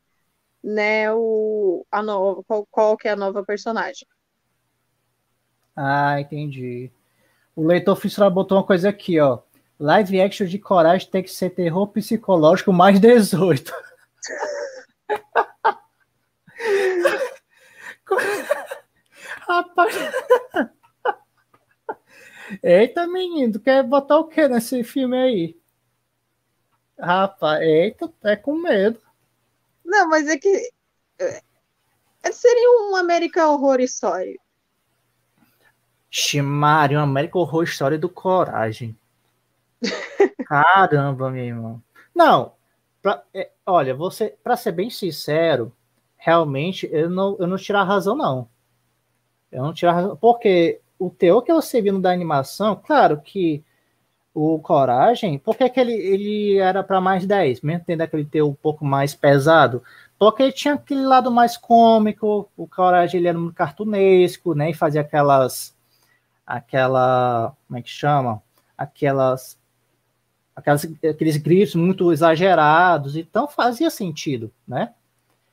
né, 0.63 1.13
o, 1.13 1.87
a 1.91 2.03
nova, 2.03 2.43
qual, 2.45 2.67
qual 2.71 2.97
que 2.97 3.09
é 3.09 3.13
a 3.13 3.17
nova 3.17 3.45
personagem. 3.45 4.07
Ah, 5.75 6.21
entendi. 6.21 6.91
O 7.57 7.67
leitor 7.67 7.97
fiscal 7.97 8.31
botou 8.31 8.59
uma 8.59 8.65
coisa 8.65 8.89
aqui, 8.89 9.19
ó. 9.19 9.39
Live 9.81 10.21
action 10.21 10.47
de 10.47 10.59
coragem 10.59 11.09
tem 11.09 11.23
que 11.23 11.31
ser 11.31 11.49
terror 11.49 11.87
psicológico 11.89 12.71
mais 12.71 13.01
18. 13.01 13.73
Rapaz. 19.49 19.95
Eita, 22.63 23.07
menino, 23.07 23.55
tu 23.55 23.61
quer 23.61 23.83
botar 23.83 24.19
o 24.19 24.29
que 24.29 24.47
nesse 24.49 24.85
filme 24.85 25.17
aí? 25.17 25.59
Rapaz, 26.99 27.63
eita, 27.63 28.13
é 28.25 28.37
com 28.37 28.57
medo. 28.57 29.01
Não, 29.83 30.11
mas 30.11 30.29
é 30.29 30.37
que. 30.37 30.71
É, 31.19 31.41
seria 32.33 32.71
um 32.83 32.97
American 32.97 33.55
Horror 33.55 33.81
Story. 33.81 34.39
Ximário, 36.11 36.99
um 36.99 37.03
American 37.03 37.41
Horror 37.41 37.65
Story 37.65 37.97
do 37.97 38.11
Coragem. 38.11 39.00
Caramba, 40.47 41.31
meu 41.31 41.45
irmão. 41.45 41.83
Não, 42.15 42.53
pra, 43.03 43.23
é, 43.33 43.51
olha, 43.67 43.95
você, 43.95 44.37
para 44.43 44.57
ser 44.57 44.73
bem 44.73 44.91
sincero, 44.91 45.73
realmente 46.17 46.89
eu 46.93 47.09
não, 47.09 47.37
eu 47.39 47.47
não 47.47 47.57
tiro 47.57 47.79
a 47.79 47.85
razão, 47.85 48.17
não. 48.17 48.49
Eu 49.51 49.63
não 49.63 49.73
tiro 49.73 49.91
a 49.91 49.95
razão, 49.95 50.17
porque 50.17 50.81
o 50.99 51.11
teor 51.11 51.43
que 51.43 51.53
você 51.53 51.81
viu 51.81 51.95
no 51.95 52.01
da 52.01 52.13
animação, 52.13 52.77
claro 52.77 53.21
que 53.21 53.65
o 54.35 54.59
Coragem, 54.61 55.39
por 55.39 55.57
que, 55.57 55.69
que 55.69 55.81
ele, 55.81 55.93
ele 55.93 56.59
era 56.59 56.85
para 56.85 57.01
mais 57.01 57.27
10, 57.27 57.63
mesmo 57.63 57.85
tendo 57.85 58.03
aquele 58.03 58.25
teor 58.25 58.49
um 58.49 58.55
pouco 58.55 58.85
mais 58.85 59.15
pesado? 59.15 59.83
Porque 60.19 60.43
ele 60.43 60.53
tinha 60.53 60.75
aquele 60.75 61.03
lado 61.05 61.31
mais 61.31 61.57
cômico, 61.57 62.51
o 62.57 62.67
Coragem 62.69 63.21
ele 63.21 63.29
era 63.29 63.39
muito 63.39 63.55
cartunesco, 63.55 64.55
né, 64.55 64.71
e 64.71 64.75
fazia 64.75 65.01
aquelas, 65.01 65.77
aquela, 66.47 67.55
como 67.67 67.79
é 67.79 67.83
que 67.83 67.91
chama? 67.91 68.43
Aquelas, 68.79 69.59
aquelas 70.61 70.85
aqueles 70.85 71.37
gritos 71.37 71.75
muito 71.75 72.13
exagerados, 72.13 73.17
então 73.17 73.49
fazia 73.49 73.91
sentido, 73.91 74.53
né? 74.67 74.95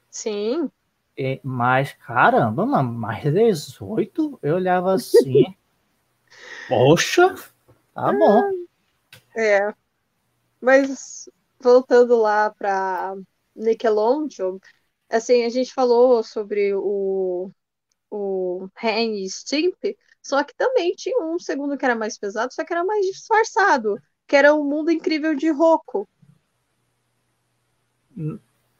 Sim. 0.09 0.69
É, 1.17 1.39
mas, 1.43 1.93
caramba, 1.93 2.65
mano, 2.65 2.93
mais 2.93 3.23
18, 3.23 4.39
eu 4.43 4.55
olhava 4.55 4.93
assim. 4.93 5.45
Poxa, 6.69 7.33
tá 7.93 8.13
bom. 8.13 8.51
É. 9.35 9.73
Mas 10.61 11.29
voltando 11.59 12.17
lá 12.17 12.51
para 12.51 13.15
Nickelodeon, 13.55 14.59
assim, 15.09 15.43
a 15.43 15.49
gente 15.49 15.73
falou 15.73 16.23
sobre 16.23 16.73
o, 16.75 17.51
o 18.11 18.69
Ren 18.75 19.13
e 19.15 19.29
Stimp, 19.29 19.77
só 20.21 20.43
que 20.43 20.53
também 20.55 20.93
tinha 20.93 21.19
um 21.23 21.39
segundo 21.39 21.77
que 21.77 21.85
era 21.85 21.95
mais 21.95 22.17
pesado, 22.17 22.53
só 22.53 22.63
que 22.63 22.73
era 22.73 22.83
mais 22.83 23.05
disfarçado, 23.05 23.97
que 24.27 24.35
era 24.35 24.53
o 24.53 24.63
Mundo 24.63 24.91
Incrível 24.91 25.33
de 25.33 25.49
Rocco. 25.49 26.07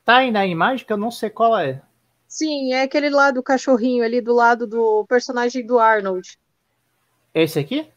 Tá 0.03 0.18
aí 0.18 0.32
na 0.32 0.45
imagem 0.45 0.86
que 0.86 0.91
eu 0.91 0.98
não 0.98 1.10
sei 1.10 1.30
qual 1.30 1.57
é. 1.57 1.82
Sim, 2.28 2.74
é 2.74 2.82
aquele 2.82 3.10
lá 3.10 3.32
do 3.32 3.41
cachorrinho 3.41 4.03
ali 4.03 4.19
do 4.19 4.34
lado 4.34 4.68
do 4.68 5.06
personagem 5.06 5.65
do 5.65 5.80
Arnold. 5.80 6.38
Esse 7.34 7.60
aqui? 7.60 7.90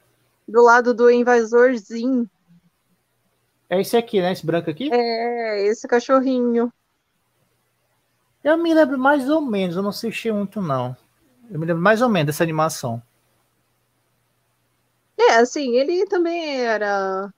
Do 0.46 0.62
lado 0.62 0.94
do 0.94 1.10
invasorzinho. 1.10 2.30
É 3.68 3.80
esse 3.80 3.96
aqui, 3.96 4.20
né? 4.20 4.32
Esse 4.32 4.46
branco 4.46 4.70
aqui? 4.70 4.92
É, 4.92 5.66
esse 5.66 5.86
cachorrinho. 5.88 6.72
Eu 8.42 8.56
me 8.56 8.72
lembro 8.72 8.98
mais 8.98 9.28
ou 9.28 9.40
menos, 9.40 9.76
eu 9.76 9.82
não 9.82 9.90
assisti 9.90 10.30
muito, 10.30 10.62
não. 10.62 10.96
Eu 11.50 11.58
me 11.58 11.66
lembro 11.66 11.82
mais 11.82 12.00
ou 12.00 12.08
menos 12.08 12.26
dessa 12.26 12.42
animação. 12.42 13.02
É, 15.18 15.34
assim, 15.36 15.76
ele 15.76 16.06
também 16.06 16.62
era 16.62 17.30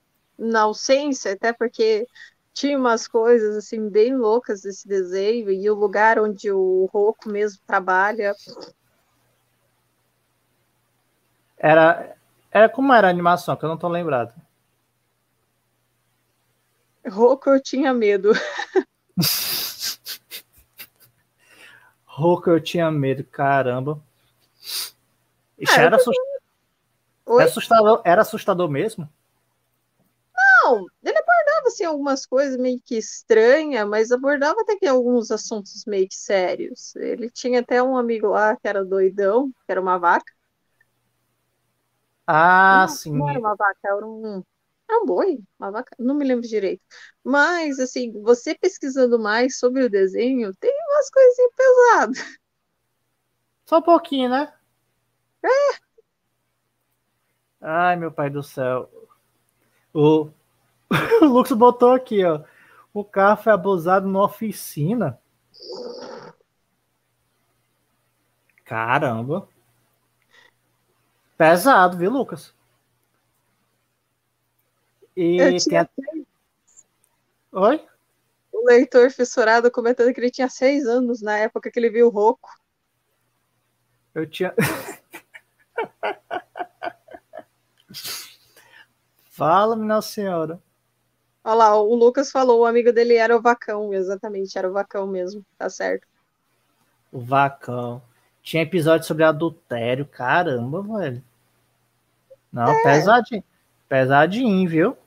na 0.43 0.61
ausência, 0.61 1.33
até 1.33 1.53
porque 1.53 2.07
tinha 2.53 2.77
umas 2.77 3.07
coisas 3.07 3.55
assim 3.55 3.89
bem 3.89 4.15
loucas 4.15 4.61
desse 4.61 4.87
desenho 4.87 5.49
e 5.49 5.69
o 5.69 5.73
lugar 5.73 6.19
onde 6.19 6.51
o 6.51 6.87
Roku 6.93 7.29
mesmo 7.29 7.59
trabalha. 7.65 8.35
Era, 11.57 12.15
era 12.51 12.69
como 12.69 12.93
era 12.93 13.07
a 13.07 13.09
animação, 13.09 13.55
que 13.55 13.65
eu 13.65 13.69
não 13.69 13.77
tô 13.77 13.87
lembrado. 13.87 14.33
Roku 17.09 17.49
eu 17.49 17.61
tinha 17.61 17.93
medo. 17.93 18.31
Roku 22.05 22.51
eu 22.51 22.61
tinha 22.61 22.91
medo, 22.91 23.23
caramba. 23.23 23.99
Isso 25.57 25.73
é, 25.73 25.85
era, 25.85 25.95
assustador. 25.95 26.41
Era, 27.27 27.43
assustador, 27.45 28.01
era 28.05 28.21
assustador 28.21 28.69
mesmo? 28.69 29.09
Não, 30.63 30.85
ele 31.03 31.17
abordava 31.17 31.67
assim, 31.67 31.83
algumas 31.85 32.25
coisas 32.25 32.57
meio 32.57 32.79
que 32.85 32.95
estranhas, 32.97 33.87
mas 33.87 34.11
abordava 34.11 34.61
até 34.61 34.75
que 34.77 34.85
alguns 34.87 35.29
assuntos 35.31 35.83
meio 35.85 36.07
que 36.07 36.15
sérios. 36.15 36.95
Ele 36.95 37.29
tinha 37.29 37.59
até 37.59 37.81
um 37.83 37.97
amigo 37.97 38.27
lá 38.27 38.55
que 38.55 38.67
era 38.67 38.83
doidão, 38.85 39.49
que 39.65 39.71
era 39.71 39.81
uma 39.81 39.97
vaca. 39.97 40.31
Ah, 42.27 42.85
não, 42.87 42.95
sim. 42.95 43.11
Não 43.17 43.29
era 43.29 43.39
uma 43.39 43.55
vaca, 43.55 43.79
era 43.85 44.05
um, 44.07 44.43
era 44.89 44.99
um 45.01 45.05
boi, 45.05 45.39
uma 45.59 45.71
vaca, 45.71 45.95
não 45.99 46.15
me 46.15 46.25
lembro 46.25 46.47
direito. 46.47 46.81
Mas, 47.23 47.79
assim, 47.79 48.11
você 48.21 48.55
pesquisando 48.55 49.19
mais 49.19 49.57
sobre 49.59 49.83
o 49.83 49.89
desenho, 49.89 50.53
tem 50.55 50.71
umas 50.89 51.09
coisinhas 51.09 51.51
pesadas. 51.55 52.33
Só 53.65 53.79
um 53.79 53.81
pouquinho, 53.81 54.29
né? 54.29 54.53
É. 55.43 55.73
Ai, 57.61 57.95
meu 57.95 58.11
pai 58.11 58.29
do 58.29 58.43
céu. 58.43 58.89
O, 59.93 60.29
o 61.21 61.25
Lux 61.25 61.51
botou 61.51 61.91
aqui, 61.91 62.23
ó. 62.23 62.43
O 62.93 63.03
carro 63.03 63.41
foi 63.41 63.51
abusado 63.53 64.07
numa 64.07 64.23
oficina. 64.25 65.19
Caramba. 68.63 69.47
Pesado, 71.37 71.97
viu, 71.97 72.11
Lucas? 72.11 72.53
E 75.15 75.37
Eu 75.37 75.57
tem... 75.57 75.87
Oi? 77.51 77.85
O 78.51 78.65
leitor 78.65 79.11
fissurado 79.11 79.69
comentando 79.69 80.13
que 80.13 80.19
ele 80.19 80.31
tinha 80.31 80.49
seis 80.49 80.85
anos 80.85 81.21
na 81.21 81.37
época 81.37 81.69
que 81.69 81.79
ele 81.79 81.89
viu 81.89 82.07
o 82.07 82.09
Roco. 82.09 82.49
Eu 84.13 84.27
tinha. 84.27 84.53
Fala, 89.29 89.75
minha 89.75 90.01
senhora. 90.01 90.61
Olha 91.43 91.55
lá, 91.55 91.81
o 91.81 91.93
Lucas 91.93 92.31
falou, 92.31 92.61
o 92.61 92.65
amigo 92.65 92.93
dele 92.93 93.15
era 93.15 93.35
o 93.35 93.41
Vacão, 93.41 93.93
exatamente, 93.93 94.57
era 94.57 94.69
o 94.69 94.73
Vacão 94.73 95.05
mesmo, 95.05 95.45
tá 95.57 95.69
certo. 95.69 96.07
O 97.11 97.19
Vacão. 97.19 98.01
Tinha 98.41 98.63
episódio 98.63 99.05
sobre 99.05 99.23
adultério, 99.23 100.05
caramba, 100.05 100.81
velho. 100.81 101.23
Não, 102.51 102.69
é. 102.69 102.83
pesadinho. 102.83 103.43
Pesadinho, 103.89 104.69
viu? 104.69 104.97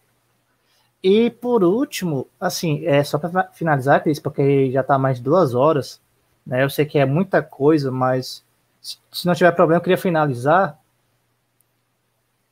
E 1.03 1.31
por 1.31 1.63
último, 1.63 2.27
assim, 2.41 2.85
é 2.85 3.05
só 3.05 3.19
para 3.19 3.45
finalizar, 3.53 4.03
Cris, 4.03 4.19
porque 4.19 4.71
já 4.73 4.83
tá 4.83 4.99
mais 4.99 5.19
de 5.19 5.23
duas 5.23 5.55
horas, 5.55 6.01
né? 6.47 6.65
Eu 6.65 6.71
sei 6.71 6.85
que 6.85 6.99
é 6.99 7.05
muita 7.05 7.43
coisa, 7.43 7.91
mas 7.91 8.45
se 8.81 9.27
não 9.27 9.35
tiver 9.35 9.53
problema, 9.53 9.79
eu 9.79 9.83
queria 9.83 9.99
finalizar. 9.99 10.79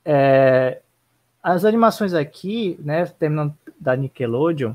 É, 0.04 0.82
as 1.44 1.66
animações 1.66 2.14
aqui, 2.14 2.74
né, 2.80 3.04
terminando 3.04 3.54
da 3.78 3.94
Nickelodeon, 3.94 4.72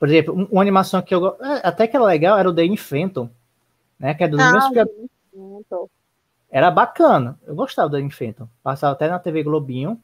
por 0.00 0.08
exemplo, 0.08 0.48
uma 0.50 0.62
animação 0.62 1.00
que 1.00 1.14
eu 1.14 1.28
é, 1.40 1.60
até 1.62 1.86
que 1.86 1.94
era 1.94 2.04
legal 2.04 2.36
era 2.36 2.48
o 2.48 2.52
Danny 2.52 2.76
Phantom, 2.76 3.30
né, 3.96 4.14
que 4.14 4.24
é 4.24 4.28
dos 4.28 4.40
ah, 4.40 4.68
meus 4.72 5.88
Era 6.50 6.72
bacana, 6.72 7.38
eu 7.46 7.54
gostava 7.54 7.88
do 7.88 7.92
Danny 7.92 8.10
Phantom. 8.10 8.48
Passava 8.64 8.94
até 8.94 9.06
na 9.06 9.20
TV 9.20 9.44
Globinho, 9.44 10.02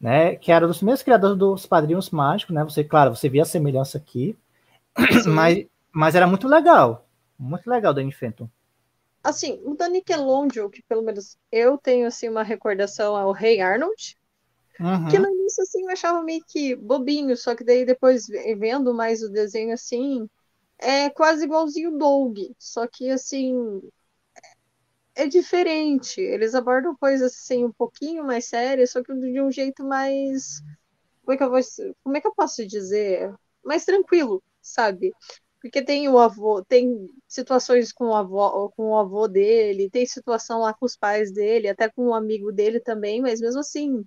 né, 0.00 0.34
que 0.34 0.50
era 0.50 0.66
dos 0.66 0.82
meus 0.82 1.00
criadores 1.00 1.38
dos 1.38 1.64
Padrinhos 1.64 2.10
Mágicos, 2.10 2.52
né? 2.52 2.64
Você, 2.64 2.82
claro, 2.82 3.14
você 3.14 3.28
via 3.28 3.42
a 3.42 3.46
semelhança 3.46 3.96
aqui, 3.96 4.36
mas, 5.28 5.66
mas 5.92 6.16
era 6.16 6.26
muito 6.26 6.48
legal, 6.48 7.06
muito 7.38 7.70
legal 7.70 7.92
o 7.92 7.94
Danny 7.94 8.10
Phantom 8.10 8.48
assim, 9.22 9.60
o 9.64 9.74
da 9.74 9.88
Nickelodeon, 9.88 10.68
que 10.68 10.82
pelo 10.82 11.02
menos 11.02 11.36
eu 11.50 11.78
tenho 11.78 12.06
assim 12.06 12.28
uma 12.28 12.42
recordação 12.42 13.16
ao 13.16 13.32
Rei 13.32 13.60
Arnold, 13.60 14.18
uhum. 14.80 15.08
que 15.08 15.18
no 15.18 15.28
início 15.28 15.62
assim 15.62 15.82
eu 15.82 15.90
achava 15.90 16.22
meio 16.22 16.44
que 16.46 16.74
bobinho, 16.74 17.36
só 17.36 17.54
que 17.54 17.64
daí 17.64 17.84
depois 17.84 18.26
vendo 18.26 18.94
mais 18.94 19.22
o 19.22 19.30
desenho 19.30 19.74
assim, 19.74 20.28
é 20.78 21.10
quase 21.10 21.44
igualzinho 21.44 21.94
o 21.94 21.98
Doug, 21.98 22.38
só 22.58 22.86
que 22.86 23.08
assim 23.10 23.80
é 25.14 25.26
diferente. 25.26 26.20
Eles 26.20 26.54
abordam 26.54 26.96
coisas 26.96 27.32
assim 27.32 27.64
um 27.64 27.72
pouquinho 27.72 28.24
mais 28.24 28.46
sérias, 28.46 28.90
só 28.90 29.02
que 29.02 29.14
de 29.14 29.40
um 29.40 29.50
jeito 29.50 29.84
mais 29.84 30.62
como 31.22 31.34
é 31.34 31.36
que 31.36 31.44
eu 31.44 31.50
vou, 31.50 31.60
como 32.02 32.16
é 32.16 32.20
que 32.20 32.26
eu 32.26 32.34
posso 32.34 32.66
dizer? 32.66 33.32
Mais 33.64 33.84
tranquilo, 33.84 34.42
sabe? 34.60 35.12
Porque 35.62 35.80
tem 35.80 36.08
o 36.08 36.18
avô, 36.18 36.64
tem 36.64 37.08
situações 37.28 37.92
com 37.92 38.06
o 38.06 38.14
avô, 38.16 38.68
com 38.70 38.90
o 38.90 38.98
avô 38.98 39.28
dele, 39.28 39.88
tem 39.88 40.04
situação 40.04 40.58
lá 40.58 40.74
com 40.74 40.84
os 40.84 40.96
pais 40.96 41.32
dele, 41.32 41.68
até 41.68 41.88
com 41.88 42.08
um 42.08 42.14
amigo 42.14 42.50
dele 42.50 42.80
também, 42.80 43.22
mas 43.22 43.40
mesmo 43.40 43.60
assim, 43.60 44.04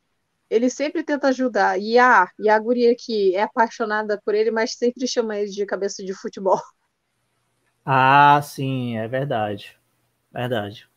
ele 0.50 0.70
sempre 0.70 1.02
tenta 1.02 1.30
ajudar. 1.30 1.80
E 1.80 1.98
a, 1.98 2.30
e 2.38 2.50
a 2.50 2.60
guria 2.60 2.94
que 2.94 3.34
é 3.34 3.44
apaixonada 3.44 4.22
por 4.26 4.36
ele, 4.36 4.52
mas 4.52 4.74
sempre 4.74 5.08
chama 5.08 5.38
ele 5.38 5.50
de 5.50 5.66
cabeça 5.66 6.04
de 6.04 6.14
futebol. 6.14 6.60
Ah, 7.88 8.42
sim, 8.42 8.98
é 8.98 9.08
verdade. 9.08 9.78
Verdade. 10.34 10.90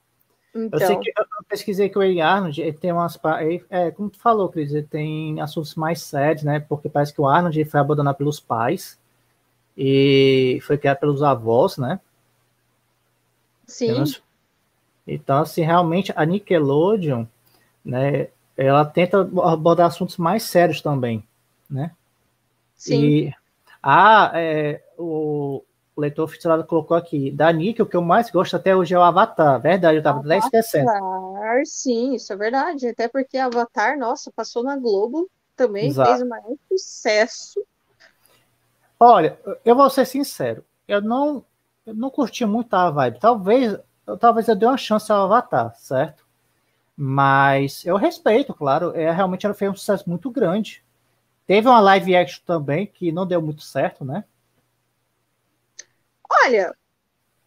Então... 0.55 0.81
Eu, 0.81 0.87
sei 0.87 0.97
então. 0.97 1.01
que, 1.03 1.11
eu 1.11 1.45
pesquisei 1.47 1.91
que 1.91 1.99
o 1.99 2.01
Ray 2.01 2.19
Arnold 2.19 2.59
ele 2.63 2.73
tem 2.73 2.91
umas. 2.91 3.21
É, 3.69 3.91
como 3.91 4.09
tu 4.09 4.19
falou, 4.19 4.49
Cris, 4.49 4.73
ele 4.73 4.87
tem 4.87 5.39
assuntos 5.39 5.75
mais 5.75 6.01
sérios, 6.01 6.45
né? 6.45 6.61
Porque 6.61 6.89
parece 6.89 7.13
que 7.13 7.21
o 7.21 7.27
Arnold 7.27 7.63
foi 7.67 7.79
abandonado 7.79 8.17
pelos 8.17 8.41
pais 8.41 8.99
e 9.81 10.59
foi 10.63 10.77
criado 10.77 10.99
pelos 10.99 11.23
avós, 11.23 11.79
né? 11.79 12.01
Sim. 13.65 14.03
Então, 15.07 15.39
assim, 15.39 15.63
realmente 15.63 16.13
a 16.17 16.25
Nickelodeon, 16.25 17.25
né, 17.85 18.29
ela 18.57 18.85
tenta 18.85 19.21
abordar 19.21 19.87
assuntos 19.87 20.17
mais 20.17 20.43
sérios 20.43 20.83
também, 20.83 21.25
né? 21.71 21.93
Sim. 22.75 23.05
E 23.05 23.35
ah, 23.81 24.33
é, 24.35 24.83
o, 24.99 25.63
leitor 25.97 26.25
oficial 26.25 26.63
colocou 26.65 26.97
aqui, 26.97 27.31
da 27.31 27.53
Nick, 27.53 27.81
o 27.81 27.87
que 27.87 27.97
eu 27.97 28.03
mais 28.03 28.31
gosto 28.31 28.57
até 28.57 28.75
hoje 28.75 28.95
é 28.95 28.99
o 28.99 29.03
Avatar, 29.03 29.61
verdade, 29.61 29.99
eu 29.99 30.03
tava 30.03 30.19
até 30.19 30.39
esquecendo. 30.39 30.91
Avatar, 30.91 31.63
sim, 31.67 32.15
isso 32.15 32.33
é 32.33 32.37
verdade, 32.37 32.89
até 32.89 33.07
porque 33.07 33.39
Avatar, 33.39 33.97
nossa, 33.97 34.33
passou 34.33 34.65
na 34.65 34.77
Globo, 34.77 35.31
também 35.55 35.87
Exato. 35.87 36.11
fez 36.11 36.23
o 36.23 36.29
maior 36.29 36.57
sucesso, 36.69 37.65
Olha, 39.01 39.39
eu 39.65 39.77
vou 39.77 39.89
ser 39.91 40.05
sincero, 40.07 40.65
eu 40.87 41.01
não, 41.01 41.45
eu 41.87 41.95
não 41.95 42.11
curti 42.11 42.45
muito 42.45 42.75
a 42.75 42.91
vibe. 42.91 43.21
Talvez, 43.21 43.79
eu, 44.07 44.19
talvez 44.19 44.49
eu 44.49 44.57
dê 44.57 44.67
uma 44.67 44.77
chance 44.77 45.11
ao 45.13 45.25
Avatar, 45.25 45.75
certo? 45.77 46.27
Mas 46.97 47.85
eu 47.87 47.97
respeito, 47.97 48.55
claro. 48.55 48.95
É, 48.97 49.11
realmente 49.11 49.47
ela 49.47 49.55
fez 49.55 49.71
um 49.71 49.77
sucesso 49.77 50.09
muito 50.11 50.31
grande. 50.31 50.85
Teve 51.47 51.69
uma 51.69 51.81
live 51.81 52.17
action 52.17 52.43
também 52.47 52.87
que 52.87 53.13
não 53.13 53.27
deu 53.27 53.41
muito 53.43 53.63
certo, 53.63 54.05
né? 54.05 54.25
Olha, 56.31 56.75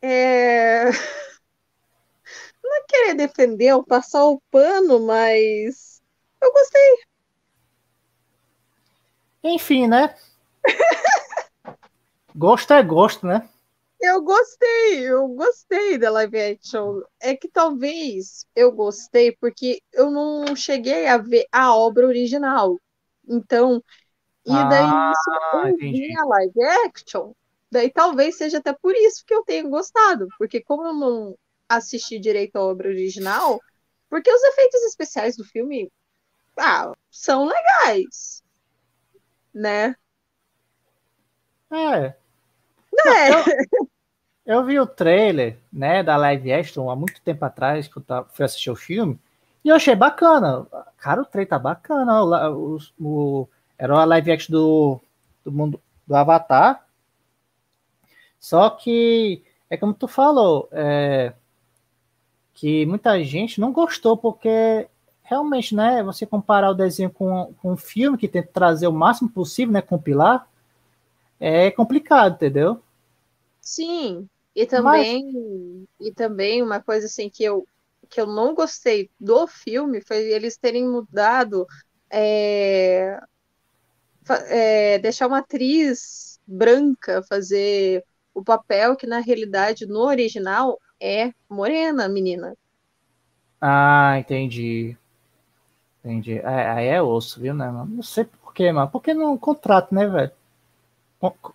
é... 0.02 0.86
não 2.64 2.76
é 2.76 2.84
querer 2.88 3.16
defender 3.16 3.74
ou 3.74 3.84
passar 3.84 4.26
o 4.26 4.42
pano, 4.52 5.00
mas 5.06 6.02
eu 6.42 6.52
gostei. 6.54 7.04
Enfim, 9.44 9.88
né? 9.88 10.16
Gosto 12.36 12.74
é 12.74 12.84
gosto, 12.84 13.28
né? 13.28 13.48
Eu 14.00 14.22
gostei, 14.24 15.00
eu 15.08 15.28
gostei 15.28 15.98
da 15.98 16.10
live 16.10 16.40
action. 16.40 17.02
É 17.20 17.36
que 17.36 17.48
talvez 17.48 18.46
eu 18.56 18.72
gostei 18.72 19.32
porque 19.40 19.82
eu 19.94 20.10
não 20.10 20.56
cheguei 20.56 21.08
a 21.08 21.18
ver 21.18 21.46
a 21.52 21.76
obra 21.76 22.08
original. 22.08 22.80
Então, 23.28 23.84
e 24.46 24.52
daí 24.52 24.84
ah, 24.84 25.14
eu 25.66 25.78
vi 25.78 26.18
a 26.18 26.26
live 26.26 26.64
action, 26.88 27.34
daí 27.72 27.92
talvez 27.92 28.38
seja 28.38 28.58
até 28.58 28.74
por 28.74 28.96
isso 28.96 29.24
que 29.26 29.34
eu 29.34 29.44
tenho 29.44 29.70
gostado, 29.70 30.28
porque 30.38 30.62
como 30.62 30.88
eu 30.88 30.94
não 30.94 31.38
assisti 31.70 32.20
direito 32.20 32.56
a 32.56 32.64
obra 32.64 32.90
original, 32.90 33.60
porque 34.10 34.32
os 34.34 34.44
efeitos 34.44 34.82
especiais 34.84 35.38
do 35.38 35.46
filme 35.46 35.92
ah, 36.58 36.92
são 37.12 37.46
legais, 37.46 38.44
né? 39.54 39.96
É, 41.72 42.16
é. 43.06 43.30
Eu, 43.34 43.44
eu, 44.46 44.66
vi 44.66 44.80
o 44.80 44.86
trailer, 44.86 45.58
né, 45.72 46.04
da 46.04 46.18
live 46.18 46.52
action 46.52 46.90
há 46.90 46.96
muito 46.96 47.22
tempo 47.22 47.44
atrás, 47.46 47.88
que 47.88 47.98
eu 47.98 48.04
fui 48.32 48.46
assistir 48.46 48.70
o 48.70 48.76
filme, 48.76 49.20
e 49.64 49.70
eu 49.70 49.76
achei 49.76 49.96
bacana. 49.96 50.66
Cara, 50.98 51.22
o 51.22 51.26
trailer 51.26 51.50
tá 51.50 51.60
bacana. 51.60 52.24
O, 52.24 52.78
o, 52.78 52.80
o 53.00 53.50
era 53.78 54.00
a 54.00 54.06
live 54.06 54.32
action 54.32 54.52
do, 54.52 55.00
do 55.44 55.52
mundo 55.52 55.82
do 56.08 56.16
Avatar. 56.16 56.86
Só 58.40 58.70
que 58.70 59.44
é 59.70 59.78
como 59.78 59.94
tu 59.94 60.08
falou, 60.08 60.68
é, 60.72 61.34
que 62.54 62.86
muita 62.86 63.24
gente 63.24 63.62
não 63.62 63.72
gostou 63.72 64.18
porque 64.18 64.88
realmente, 65.24 65.74
né, 65.74 66.04
você 66.04 66.26
comparar 66.26 66.72
o 66.72 66.76
desenho 66.76 67.10
com, 67.10 67.54
com 67.62 67.72
um 67.72 67.78
filme 67.78 68.18
que 68.18 68.28
tenta 68.28 68.50
trazer 68.52 68.88
o 68.88 68.92
máximo 68.92 69.30
possível, 69.30 69.72
né, 69.72 69.82
compilar, 69.82 70.46
é 71.42 71.72
complicado, 71.72 72.36
entendeu? 72.36 72.82
Sim, 73.62 74.28
e 74.56 74.66
também, 74.66 75.24
Mas... 75.24 75.88
e 76.00 76.14
também 76.14 76.62
uma 76.64 76.82
coisa 76.82 77.06
assim 77.08 77.30
que 77.30 77.44
eu, 77.44 77.68
que 78.10 78.20
eu 78.20 78.28
não 78.28 78.54
gostei 78.56 79.10
do 79.20 79.48
filme 79.48 80.02
foi 80.02 80.32
eles 80.32 80.58
terem 80.58 80.88
mudado 80.88 81.66
é, 82.10 83.20
é, 84.50 85.00
deixar 85.00 85.28
uma 85.28 85.40
atriz 85.40 86.40
branca 86.48 87.22
fazer 87.24 88.04
o 88.34 88.44
papel 88.44 88.96
que 88.96 89.06
na 89.08 89.20
realidade 89.20 89.86
no 89.86 90.00
original 90.02 90.80
é 91.00 91.34
morena, 91.50 92.08
menina. 92.08 92.56
Ah, 93.60 94.18
entendi. 94.20 94.98
Entendi. 96.04 96.38
É, 96.40 96.70
aí 96.72 96.88
é 96.88 97.02
osso, 97.02 97.40
viu, 97.40 97.54
né? 97.54 97.72
Não 97.72 98.04
sei 98.04 98.26
por 98.26 98.54
quê, 98.54 98.72
mas 98.72 98.90
porque 98.92 99.14
não 99.14 99.38
contrato, 99.38 99.94
né, 99.94 100.08
velho? 100.08 100.32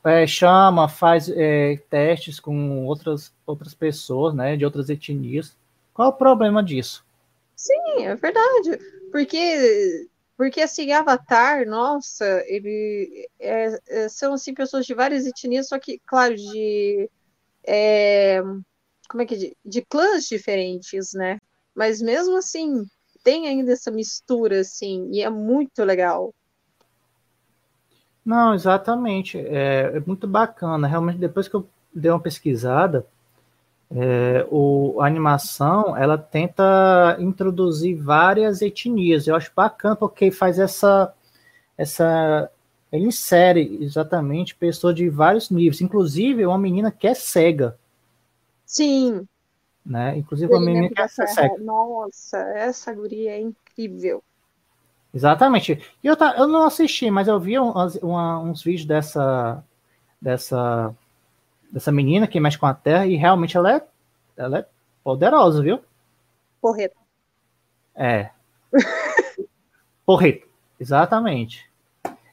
É, 0.05 0.27
chama, 0.27 0.89
faz 0.89 1.29
é, 1.29 1.77
testes 1.91 2.39
com 2.41 2.87
outras, 2.87 3.33
outras 3.47 3.75
pessoas, 3.75 4.35
né, 4.35 4.57
de 4.57 4.65
outras 4.65 4.89
etnias. 4.89 5.57
Qual 5.93 6.09
é 6.09 6.11
o 6.11 6.17
problema 6.17 6.63
disso? 6.63 7.05
Sim, 7.55 8.05
é 8.05 8.15
verdade. 8.15 8.79
Porque 9.11 10.07
Porque, 10.37 10.61
assim, 10.61 10.93
Avatar, 10.93 11.67
nossa, 11.67 12.43
ele 12.47 13.27
é, 13.41 13.79
é, 13.89 14.09
são, 14.09 14.35
assim, 14.35 14.53
pessoas 14.53 14.85
de 14.85 14.93
várias 14.93 15.27
etnias, 15.27 15.69
só 15.69 15.79
que, 15.79 15.99
claro, 16.07 16.37
de... 16.37 17.09
É, 17.67 18.43
como 19.09 19.23
é 19.23 19.27
que 19.27 19.35
é? 19.35 19.39
De, 19.39 19.57
de 19.65 19.83
clãs 19.83 20.25
diferentes, 20.27 21.15
né? 21.15 21.41
Mas 21.75 22.03
mesmo 22.03 22.37
assim, 22.37 22.85
tem 23.25 23.49
ainda 23.49 23.73
essa 23.73 23.91
mistura, 23.91 24.61
assim, 24.61 25.09
e 25.11 25.23
é 25.23 25.31
muito 25.31 25.83
legal. 25.85 26.35
Não, 28.27 28.53
exatamente. 28.55 29.39
É, 29.39 29.93
é 29.95 30.03
muito 30.05 30.27
bacana. 30.27 30.89
Realmente, 30.89 31.17
depois 31.17 31.47
que 31.47 31.55
eu 31.55 31.65
dei 31.95 32.11
uma 32.11 32.19
pesquisada, 32.19 33.07
é, 33.89 34.45
o, 34.51 35.01
a 35.01 35.07
animação 35.07 35.97
ela 35.97 36.19
tenta 36.19 37.17
introduzir 37.21 37.95
várias 37.97 38.61
etnias. 38.61 39.29
Eu 39.29 39.37
acho 39.37 39.53
bacana 39.55 39.95
porque 39.95 40.33
faz 40.33 40.59
essa 40.59 41.15
essa 41.79 42.51
ele 42.91 43.07
insere 43.07 43.79
exatamente 43.81 44.57
pessoas 44.57 44.95
de 44.95 45.09
vários 45.09 45.51
níveis, 45.51 45.81
inclusive 45.81 46.47
uma 46.47 46.59
menina 46.59 46.91
que 46.91 47.07
é 47.07 47.15
cega. 47.15 47.79
Sim. 48.65 49.27
Né? 49.85 50.19
Inclusive 50.19 50.53
uma 50.53 50.65
menina 50.65 50.89
que 50.89 51.01
é 51.01 51.07
cega. 51.07 51.59
Nossa, 51.59 52.39
essa 52.57 52.93
guria 52.93 53.33
é 53.33 53.41
incrível. 53.41 54.23
Exatamente. 55.15 55.81
E 56.03 56.07
eu, 56.07 56.17
tá, 56.17 56.35
eu 56.37 56.47
não 56.47 56.67
assisti, 56.67 57.11
mas 57.11 57.29
eu 57.29 57.41
vi 57.41 57.59
uns, 57.59 57.99
uns 58.03 58.63
vídeos 58.63 58.87
dessa 58.87 59.65
dessa 60.21 60.95
dessa 61.71 61.93
menina 61.93 62.27
que 62.27 62.41
mexe 62.41 62.59
com 62.59 62.67
a 62.67 62.75
Terra 62.75 63.07
e 63.07 63.17
realmente 63.17 63.57
ela 63.57 63.77
é, 63.77 63.85
ela 64.37 64.59
é 64.59 64.67
poderosa, 65.03 65.63
viu? 65.63 65.81
Porreta. 66.61 66.97
É. 67.95 68.31
Porreta, 70.05 70.47
exatamente. 70.79 71.69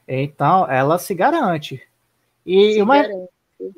Então, 0.06 0.70
ela 0.70 0.98
se 0.98 1.14
garante. 1.14 1.82
E, 2.44 2.74
se 2.74 2.82
uma, 2.82 3.02
garante. 3.02 3.30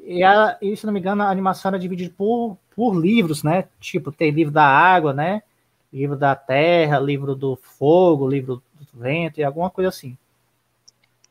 e, 0.04 0.22
a, 0.22 0.58
e, 0.60 0.76
se 0.76 0.86
não 0.86 0.92
me 0.92 1.00
engano, 1.00 1.22
a 1.22 1.30
animação 1.30 1.70
era 1.70 1.78
dividida 1.78 2.12
por, 2.16 2.58
por 2.74 2.94
livros, 2.94 3.42
né? 3.42 3.64
Tipo, 3.80 4.10
tem 4.10 4.30
livro 4.30 4.52
da 4.52 4.64
água, 4.64 5.12
né? 5.12 5.42
Livro 5.92 6.16
da 6.16 6.34
terra, 6.34 6.98
livro 6.98 7.34
do 7.34 7.56
fogo, 7.56 8.28
livro 8.28 8.62
vento 8.96 9.38
e 9.38 9.44
alguma 9.44 9.70
coisa 9.70 9.88
assim. 9.88 10.16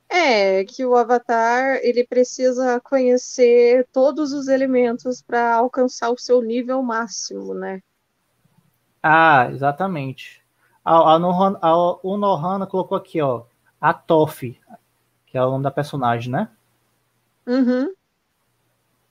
É, 0.07 0.63
que 0.63 0.85
o 0.85 0.95
Avatar 0.95 1.79
ele 1.81 2.05
precisa 2.05 2.79
conhecer 2.79 3.87
todos 3.91 4.31
os 4.31 4.47
elementos 4.47 5.21
para 5.21 5.55
alcançar 5.55 6.09
o 6.11 6.17
seu 6.17 6.41
nível 6.41 6.81
máximo, 6.81 7.53
né? 7.53 7.81
Ah, 9.01 9.49
exatamente. 9.51 10.41
A, 10.83 11.13
a, 11.15 11.19
Nohana, 11.19 11.59
a, 11.61 11.75
o 11.75 12.17
Nohana 12.17 12.67
colocou 12.67 12.97
aqui, 12.97 13.21
ó, 13.21 13.43
a 13.81 13.93
Toff, 13.93 14.59
que 15.25 15.37
é 15.37 15.43
o 15.43 15.51
nome 15.51 15.63
da 15.63 15.71
personagem, 15.71 16.31
né? 16.31 16.49
Uhum. 17.45 17.93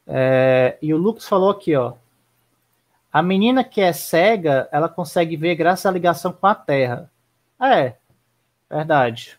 É, 0.06 0.78
e 0.80 0.94
o 0.94 0.96
Lucas 0.96 1.26
falou 1.26 1.50
aqui, 1.50 1.74
ó. 1.74 1.94
A 3.12 3.22
menina 3.22 3.62
que 3.62 3.80
é 3.80 3.92
cega, 3.92 4.68
ela 4.72 4.88
consegue 4.88 5.36
ver 5.36 5.54
graças 5.54 5.86
à 5.86 5.90
ligação 5.90 6.32
com 6.32 6.46
a 6.46 6.54
Terra. 6.54 7.10
É, 7.60 7.96
verdade. 8.70 9.38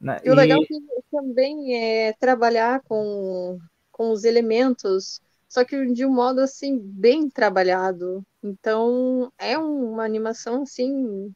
Né? 0.00 0.20
E 0.24 0.30
o 0.30 0.34
legal 0.34 0.58
e... 0.62 1.00
Também 1.10 1.76
é 1.76 2.12
trabalhar 2.12 2.80
com, 2.82 3.58
com 3.90 4.12
os 4.12 4.24
elementos, 4.24 5.20
só 5.48 5.64
que 5.64 5.92
de 5.92 6.06
um 6.06 6.12
modo 6.12 6.40
assim 6.40 6.78
bem 6.78 7.28
trabalhado. 7.28 8.24
Então 8.42 9.32
é 9.36 9.58
uma 9.58 10.04
animação 10.04 10.62
assim 10.62 11.32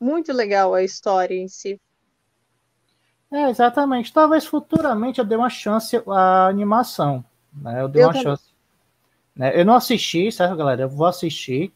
muito 0.00 0.32
legal 0.32 0.74
a 0.74 0.82
história 0.82 1.34
em 1.34 1.48
si. 1.48 1.80
É, 3.32 3.50
exatamente. 3.50 4.12
Talvez 4.12 4.46
futuramente 4.46 5.18
eu 5.18 5.24
dê 5.24 5.34
uma 5.34 5.50
chance 5.50 6.00
à 6.06 6.46
animação. 6.46 7.24
Né? 7.52 7.80
Eu 7.80 7.88
dei 7.88 8.02
eu 8.02 8.06
uma 8.06 8.12
também. 8.12 8.22
chance. 8.22 8.54
Né? 9.34 9.60
Eu 9.60 9.64
não 9.64 9.74
assisti, 9.74 10.30
certo, 10.30 10.56
galera? 10.56 10.82
Eu 10.82 10.88
vou 10.88 11.06
assistir. 11.06 11.72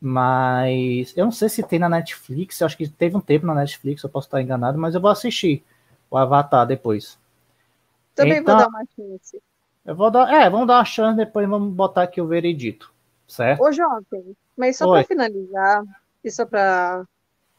Mas 0.00 1.12
eu 1.16 1.24
não 1.24 1.32
sei 1.32 1.48
se 1.48 1.62
tem 1.62 1.78
na 1.78 1.88
Netflix. 1.88 2.60
Eu 2.60 2.66
acho 2.66 2.76
que 2.76 2.88
teve 2.88 3.16
um 3.16 3.20
tempo 3.20 3.46
na 3.46 3.54
Netflix, 3.54 4.02
eu 4.02 4.10
posso 4.10 4.28
estar 4.28 4.40
enganado, 4.40 4.78
mas 4.78 4.94
eu 4.94 5.00
vou 5.00 5.10
assistir 5.10 5.64
o 6.10 6.16
Avatar 6.16 6.66
depois. 6.66 7.18
Também 8.14 8.38
então, 8.38 8.56
vou 8.56 8.64
dar 8.64 8.68
uma 8.68 8.84
chance. 8.96 9.42
Eu 9.84 9.96
vou 9.96 10.10
dar, 10.10 10.32
é, 10.32 10.50
vamos 10.50 10.66
dar 10.66 10.78
uma 10.78 10.84
chance, 10.84 11.16
depois 11.16 11.48
vamos 11.48 11.72
botar 11.72 12.02
aqui 12.02 12.20
o 12.20 12.26
veredito, 12.26 12.92
certo? 13.26 13.62
Ô, 13.62 13.72
Jovem, 13.72 14.36
mas 14.56 14.76
só 14.76 14.90
para 14.90 15.04
finalizar, 15.04 15.82
e 16.22 16.30
só 16.30 16.44
para 16.44 17.04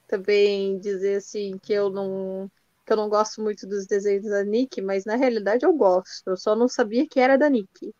também 0.08 0.77
dizer 0.80 1.18
assim 1.18 1.58
que 1.61 1.74
eu 1.74 1.90
não 1.90 2.50
que 2.85 2.93
eu 2.93 2.98
não 2.98 3.08
gosto 3.08 3.42
muito 3.42 3.68
dos 3.68 3.85
desenhos 3.85 4.26
da 4.26 4.43
Nick, 4.43 4.82
mas 4.82 5.06
na 5.06 5.16
realidade 5.16 5.64
eu 5.64 5.72
gosto. 5.74 6.27
Eu 6.27 6.35
só 6.35 6.56
não 6.56 6.68
sabia 6.68 7.08
que 7.08 7.19
era 7.19 7.38
da 7.38 7.48
Nick. 7.48 7.93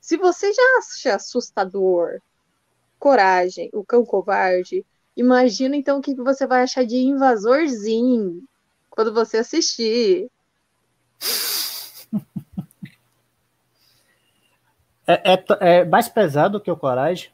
Se 0.00 0.16
você 0.16 0.52
já 0.52 0.62
acha 0.78 1.14
assustador 1.14 2.20
Coragem, 3.06 3.70
O 3.72 3.84
Cão 3.84 4.04
Covarde. 4.04 4.84
Imagina 5.16 5.76
então 5.76 5.98
o 5.98 6.02
que 6.02 6.12
você 6.12 6.44
vai 6.44 6.62
achar 6.62 6.84
de 6.84 6.96
Invasorzinho 6.96 8.42
quando 8.90 9.14
você 9.14 9.36
assistir. 9.36 10.28
É, 15.08 15.34
é, 15.34 15.44
é 15.60 15.84
mais 15.84 16.08
pesado 16.08 16.60
que 16.60 16.68
o 16.68 16.76
Coragem? 16.76 17.30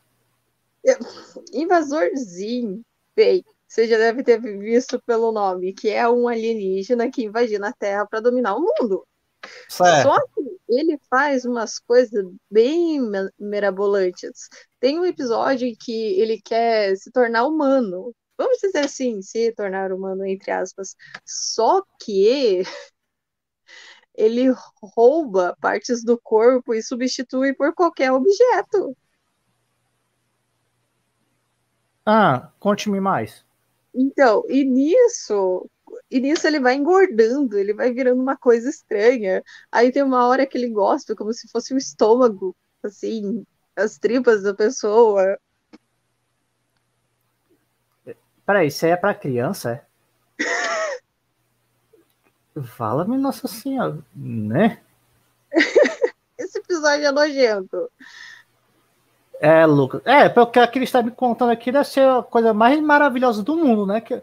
Invasorzinho, 1.55 2.85
bem, 3.17 3.43
você 3.67 3.89
já 3.89 3.97
deve 3.97 4.23
ter 4.23 4.39
visto 4.39 5.01
pelo 5.07 5.33
nome, 5.33 5.73
que 5.73 5.89
é 5.89 6.07
um 6.07 6.29
alienígena 6.29 7.11
que 7.11 7.25
invadiu 7.25 7.65
a 7.65 7.73
Terra 7.73 8.05
para 8.05 8.21
dominar 8.21 8.57
o 8.57 8.61
mundo. 8.61 9.07
Certo. 9.69 10.09
Só 10.09 10.27
que 10.35 10.59
ele 10.69 10.99
faz 11.11 11.45
umas 11.45 11.79
coisas 11.79 12.25
bem 12.51 13.01
mirabolantes. 13.39 14.49
Tem 14.81 14.99
um 14.99 15.05
episódio 15.05 15.69
em 15.69 15.77
que 15.77 16.21
ele 16.21 16.41
quer 16.43 16.97
se 16.97 17.11
tornar 17.11 17.47
humano. 17.47 18.15
Vamos 18.39 18.59
dizer 18.59 18.81
assim, 18.81 19.23
se 19.23 19.53
tornar 19.53 19.93
humano, 19.93 20.25
entre 20.27 20.51
aspas. 20.51 20.97
Só 21.25 21.83
que 22.01 22.63
ele 24.15 24.53
rouba 24.83 25.57
partes 25.61 26.05
do 26.05 26.19
corpo 26.19 26.75
e 26.75 26.83
substitui 26.83 27.55
por 27.55 27.75
qualquer 27.75 28.13
objeto. 28.13 28.97
Ah, 32.05 32.51
conte-me 32.59 33.01
mais. 33.01 33.45
Então, 33.95 34.43
e 34.49 34.65
nisso, 34.65 35.69
e 36.13 36.21
nisso 36.21 36.47
ele 36.47 36.61
vai 36.61 36.75
engordando, 36.75 37.57
ele 37.59 37.73
vai 37.73 37.91
virando 37.91 38.21
uma 38.21 38.37
coisa 38.37 38.69
estranha. 38.69 39.43
Aí 39.71 39.91
tem 39.91 40.03
uma 40.03 40.27
hora 40.27 40.47
que 40.47 40.59
ele 40.59 40.69
gosta, 40.69 41.17
como 41.17 41.33
se 41.33 41.49
fosse 41.49 41.73
o 41.73 41.79
estômago, 41.79 42.55
assim, 42.83 43.47
as 43.75 43.97
tripas 43.99 44.43
da 44.43 44.53
pessoa. 44.53 45.39
Peraí, 48.45 48.69
isso 48.69 48.85
aí 48.85 48.93
é 48.93 48.97
pra 48.97 49.15
criança, 49.15 49.87
é? 50.39 51.03
Fala-me, 52.63 53.17
Nossa 53.17 53.49
Senhora, 53.49 53.99
né? 54.15 54.81
Esse 56.37 56.59
episódio 56.59 57.07
é 57.07 57.13
nojento. 57.13 57.91
É, 59.41 59.65
Lucas. 59.65 60.03
É, 60.05 60.29
pelo 60.29 60.47
que 60.47 60.59
a 60.59 60.69
Cris 60.69 60.89
está 60.89 61.03
me 61.03 61.11
contando 61.11 61.51
aqui, 61.51 61.73
deve 61.73 61.87
ser 61.87 62.07
a 62.07 62.23
coisa 62.23 62.53
mais 62.53 62.79
maravilhosa 62.81 63.43
do 63.43 63.57
mundo, 63.57 63.87
né? 63.87 64.01
Que, 64.01 64.23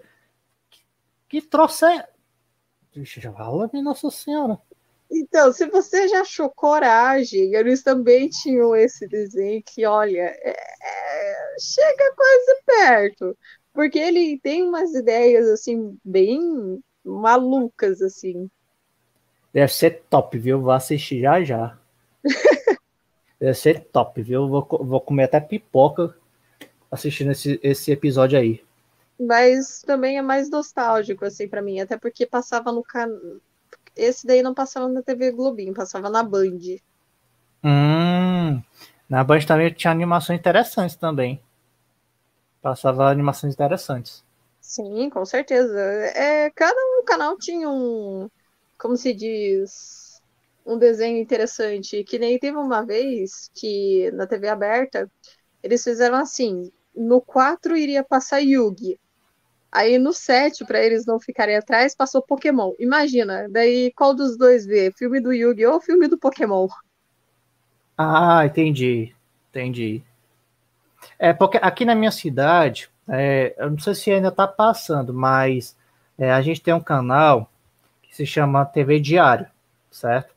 que 1.30 1.38
é. 1.38 2.08
Fala, 3.32 3.70
Nossa 3.74 4.10
Senhora. 4.10 4.60
Então, 5.12 5.52
se 5.52 5.68
você 5.68 6.08
já 6.08 6.22
achou 6.22 6.50
coragem, 6.50 7.56
eles 7.56 7.82
também 7.82 8.30
tinham 8.30 8.76
esse 8.76 9.08
desenho 9.08 9.62
que, 9.66 9.86
olha, 9.86 10.22
é, 10.22 10.50
é, 10.52 11.56
chega 11.60 12.14
quase 12.16 12.62
perto. 12.66 13.38
Porque 13.74 13.98
ele 13.98 14.40
tem 14.40 14.64
umas 14.64 14.94
ideias, 14.94 15.48
assim, 15.48 15.98
bem 16.04 16.82
malucas, 17.04 18.02
assim. 18.02 18.50
Deve 19.54 19.74
ser 19.74 20.04
top, 20.10 20.38
viu? 20.38 20.62
Vou 20.62 20.72
assistir 20.72 21.22
já 21.22 21.44
já. 21.44 21.78
Deve 23.40 23.54
ser 23.54 23.86
top, 23.86 24.22
viu? 24.22 24.48
Vou, 24.48 24.68
vou 24.70 25.02
comer 25.02 25.24
até 25.24 25.40
pipoca 25.40 26.16
assistindo 26.92 27.32
esse, 27.32 27.60
esse 27.64 27.92
episódio 27.92 28.38
aí. 28.38 28.64
Mas 29.20 29.82
também 29.84 30.18
é 30.18 30.22
mais 30.22 30.50
nostálgico, 30.50 31.26
assim, 31.26 31.48
para 31.48 31.62
mim. 31.62 31.80
Até 31.80 31.98
porque 31.98 32.26
passava 32.26 32.72
no 32.72 32.84
canal. 32.84 33.20
Esse 33.96 34.26
daí 34.28 34.42
não 34.42 34.54
passava 34.54 34.88
na 34.90 35.04
TV 35.04 35.32
Globinho, 35.32 35.74
passava 35.74 36.10
na 36.10 36.24
Band. 36.24 36.60
Hum, 37.64 38.62
na 39.10 39.24
Band 39.24 39.46
também 39.46 39.74
tinha 39.74 39.92
animações 39.92 40.40
interessantes 40.40 40.96
também. 40.98 41.42
Passava 42.62 43.10
animações 43.10 43.54
interessantes. 43.54 44.24
Sim, 44.62 45.10
com 45.10 45.26
certeza. 45.26 45.80
É, 45.80 46.50
cada 46.52 46.80
um 47.00 47.04
canal 47.06 47.38
tinha 47.38 47.70
um, 47.70 48.30
como 48.78 48.96
se 48.98 49.14
diz, 49.14 50.22
um 50.66 50.78
desenho 50.78 51.18
interessante. 51.18 52.04
Que 52.04 52.20
nem 52.20 52.38
teve 52.40 52.58
uma 52.58 52.86
vez 52.86 53.50
que 53.54 54.12
na 54.12 54.28
TV 54.28 54.48
aberta 54.50 55.12
eles 55.64 55.84
fizeram 55.84 56.18
assim: 56.18 56.72
no 56.96 57.22
4 57.22 57.78
iria 57.78 58.04
passar 58.04 58.40
Yugi, 58.40 59.00
Aí 59.72 60.00
no 60.00 60.14
7, 60.14 60.66
para 60.66 60.84
eles 60.84 61.06
não 61.06 61.20
ficarem 61.20 61.56
atrás, 61.56 61.96
passou 61.96 62.22
Pokémon. 62.22 62.74
Imagina, 62.80 63.48
daí 63.50 63.92
qual 63.96 64.14
dos 64.14 64.38
dois 64.38 64.66
vê? 64.66 64.92
Filme 64.92 65.20
do 65.20 65.32
Yu-Gi-Oh! 65.32 65.74
ou 65.74 65.82
filme 65.82 66.08
do 66.08 66.18
Pokémon? 66.18 66.68
Ah, 67.98 68.46
entendi. 68.46 69.14
Entendi. 69.50 70.04
É, 71.18 71.34
porque 71.34 71.58
aqui 71.62 71.86
na 71.86 71.96
minha 71.96 72.12
cidade, 72.12 72.90
é, 73.08 73.54
eu 73.58 73.70
não 73.72 73.80
sei 73.80 73.96
se 73.96 74.12
ainda 74.12 74.30
está 74.30 74.48
passando, 74.48 75.14
mas 75.14 75.76
é, 76.18 76.32
a 76.32 76.42
gente 76.42 76.62
tem 76.62 76.74
um 76.74 76.80
canal 76.82 77.50
que 78.02 78.16
se 78.16 78.26
chama 78.26 78.66
TV 78.66 79.00
Diário, 79.00 79.48
certo? 79.92 80.34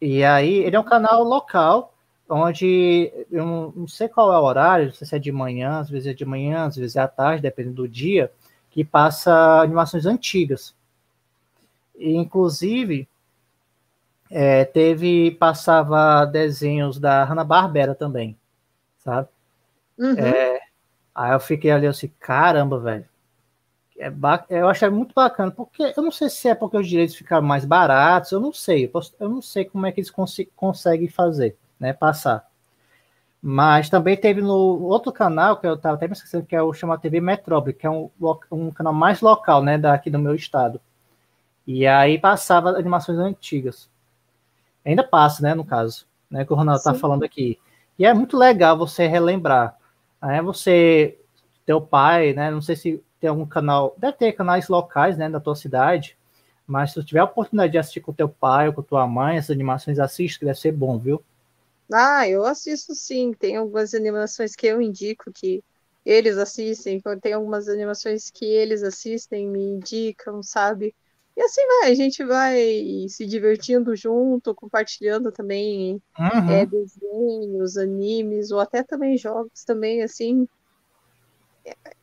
E 0.00 0.22
aí, 0.24 0.58
ele 0.58 0.76
é 0.76 0.80
um 0.80 0.84
canal 0.84 1.24
local, 1.24 1.94
onde 2.28 3.12
eu 3.30 3.72
não, 3.74 3.88
sei 3.88 4.08
qual 4.08 4.32
é 4.32 4.38
o 4.38 4.42
horário, 4.42 4.86
não 4.86 4.92
sei 4.92 5.06
se 5.06 5.16
é 5.16 5.18
de 5.18 5.30
manhã, 5.30 5.78
às 5.78 5.88
vezes 5.88 6.08
é 6.08 6.14
de 6.14 6.24
manhã, 6.24 6.64
às 6.64 6.76
vezes 6.76 6.96
é 6.96 7.00
à 7.00 7.08
tarde, 7.08 7.42
dependendo 7.42 7.76
do 7.76 7.88
dia, 7.88 8.32
que 8.70 8.84
passa 8.84 9.60
animações 9.60 10.06
antigas. 10.06 10.74
E, 11.96 12.14
inclusive, 12.14 13.08
é, 14.30 14.64
teve, 14.64 15.30
passava 15.32 16.24
desenhos 16.26 16.98
da 16.98 17.24
Hanna-Barbera 17.24 17.94
também, 17.94 18.36
sabe? 18.98 19.28
Uhum. 19.98 20.18
É, 20.18 20.60
aí 21.14 21.32
eu 21.32 21.40
fiquei 21.40 21.70
ali 21.70 21.86
assim, 21.86 22.10
caramba, 22.20 22.78
velho. 22.78 23.08
É 23.98 24.12
eu 24.50 24.68
achei 24.68 24.90
muito 24.90 25.14
bacana, 25.14 25.50
porque 25.50 25.94
eu 25.96 26.02
não 26.02 26.10
sei 26.10 26.28
se 26.28 26.48
é 26.48 26.54
porque 26.54 26.76
os 26.76 26.86
direitos 26.86 27.16
ficaram 27.16 27.46
mais 27.46 27.64
baratos, 27.64 28.30
eu 28.30 28.38
não 28.38 28.52
sei, 28.52 28.84
eu, 28.84 28.90
posso, 28.90 29.14
eu 29.18 29.26
não 29.26 29.40
sei 29.40 29.64
como 29.64 29.86
é 29.86 29.92
que 29.92 30.00
eles 30.00 30.10
cons 30.10 30.36
conseguem 30.54 31.08
fazer, 31.08 31.56
né, 31.78 31.92
passar. 31.92 32.46
Mas 33.42 33.88
também 33.88 34.16
teve 34.16 34.40
no 34.40 34.82
outro 34.82 35.12
canal, 35.12 35.56
que 35.58 35.66
eu 35.66 35.74
estava 35.74 35.94
até 35.94 36.06
me 36.06 36.14
esquecendo, 36.14 36.46
que 36.46 36.56
é 36.56 36.62
o 36.62 36.72
chamado 36.72 37.00
TV 37.00 37.20
Metrópole, 37.20 37.74
que 37.74 37.86
é 37.86 37.90
um, 37.90 38.10
um 38.50 38.70
canal 38.70 38.92
mais 38.92 39.20
local, 39.20 39.62
né, 39.62 39.78
daqui 39.78 40.10
do 40.10 40.18
meu 40.18 40.34
estado. 40.34 40.80
E 41.66 41.86
aí 41.86 42.18
passava 42.18 42.70
animações 42.70 43.18
antigas. 43.18 43.88
Ainda 44.84 45.04
passa, 45.04 45.42
né, 45.42 45.54
no 45.54 45.64
caso, 45.64 46.06
né, 46.30 46.44
que 46.44 46.52
o 46.52 46.56
Ronaldo 46.56 46.78
está 46.78 46.94
falando 46.94 47.24
aqui. 47.24 47.58
E 47.98 48.04
é 48.04 48.12
muito 48.12 48.36
legal 48.36 48.76
você 48.76 49.06
relembrar. 49.06 49.76
Né, 50.22 50.42
você, 50.42 51.18
teu 51.64 51.80
pai, 51.80 52.32
né, 52.32 52.50
não 52.50 52.62
sei 52.62 52.76
se 52.76 53.04
tem 53.20 53.30
algum 53.30 53.46
canal, 53.46 53.94
deve 53.98 54.16
ter 54.16 54.32
canais 54.32 54.68
locais, 54.68 55.16
né, 55.16 55.28
da 55.28 55.40
tua 55.40 55.54
cidade, 55.54 56.16
mas 56.66 56.90
se 56.90 56.94
tu 56.94 57.04
tiver 57.04 57.20
a 57.20 57.24
oportunidade 57.24 57.72
de 57.72 57.78
assistir 57.78 58.00
com 58.00 58.12
teu 58.12 58.28
pai 58.28 58.68
ou 58.68 58.72
com 58.72 58.82
tua 58.82 59.06
mãe, 59.06 59.36
essas 59.36 59.52
animações 59.52 59.98
assiste, 59.98 60.38
que 60.38 60.44
deve 60.44 60.58
ser 60.58 60.72
bom, 60.72 60.98
viu? 60.98 61.22
Ah, 61.92 62.28
eu 62.28 62.44
assisto 62.44 62.94
sim, 62.94 63.32
tem 63.32 63.56
algumas 63.56 63.94
animações 63.94 64.56
que 64.56 64.66
eu 64.66 64.80
indico 64.80 65.32
que 65.32 65.62
eles 66.04 66.36
assistem, 66.36 67.00
tem 67.20 67.32
algumas 67.32 67.68
animações 67.68 68.30
que 68.30 68.44
eles 68.44 68.82
assistem, 68.82 69.48
me 69.48 69.60
indicam, 69.60 70.42
sabe? 70.42 70.94
E 71.36 71.42
assim 71.42 71.60
vai, 71.66 71.90
a 71.90 71.94
gente 71.94 72.24
vai 72.24 73.06
se 73.08 73.26
divertindo 73.26 73.94
junto, 73.94 74.54
compartilhando 74.54 75.30
também 75.30 76.00
uhum. 76.18 76.50
é, 76.50 76.64
desenhos, 76.64 77.76
animes, 77.76 78.50
ou 78.50 78.58
até 78.58 78.82
também 78.82 79.18
jogos 79.18 79.64
também, 79.64 80.02
assim. 80.02 80.48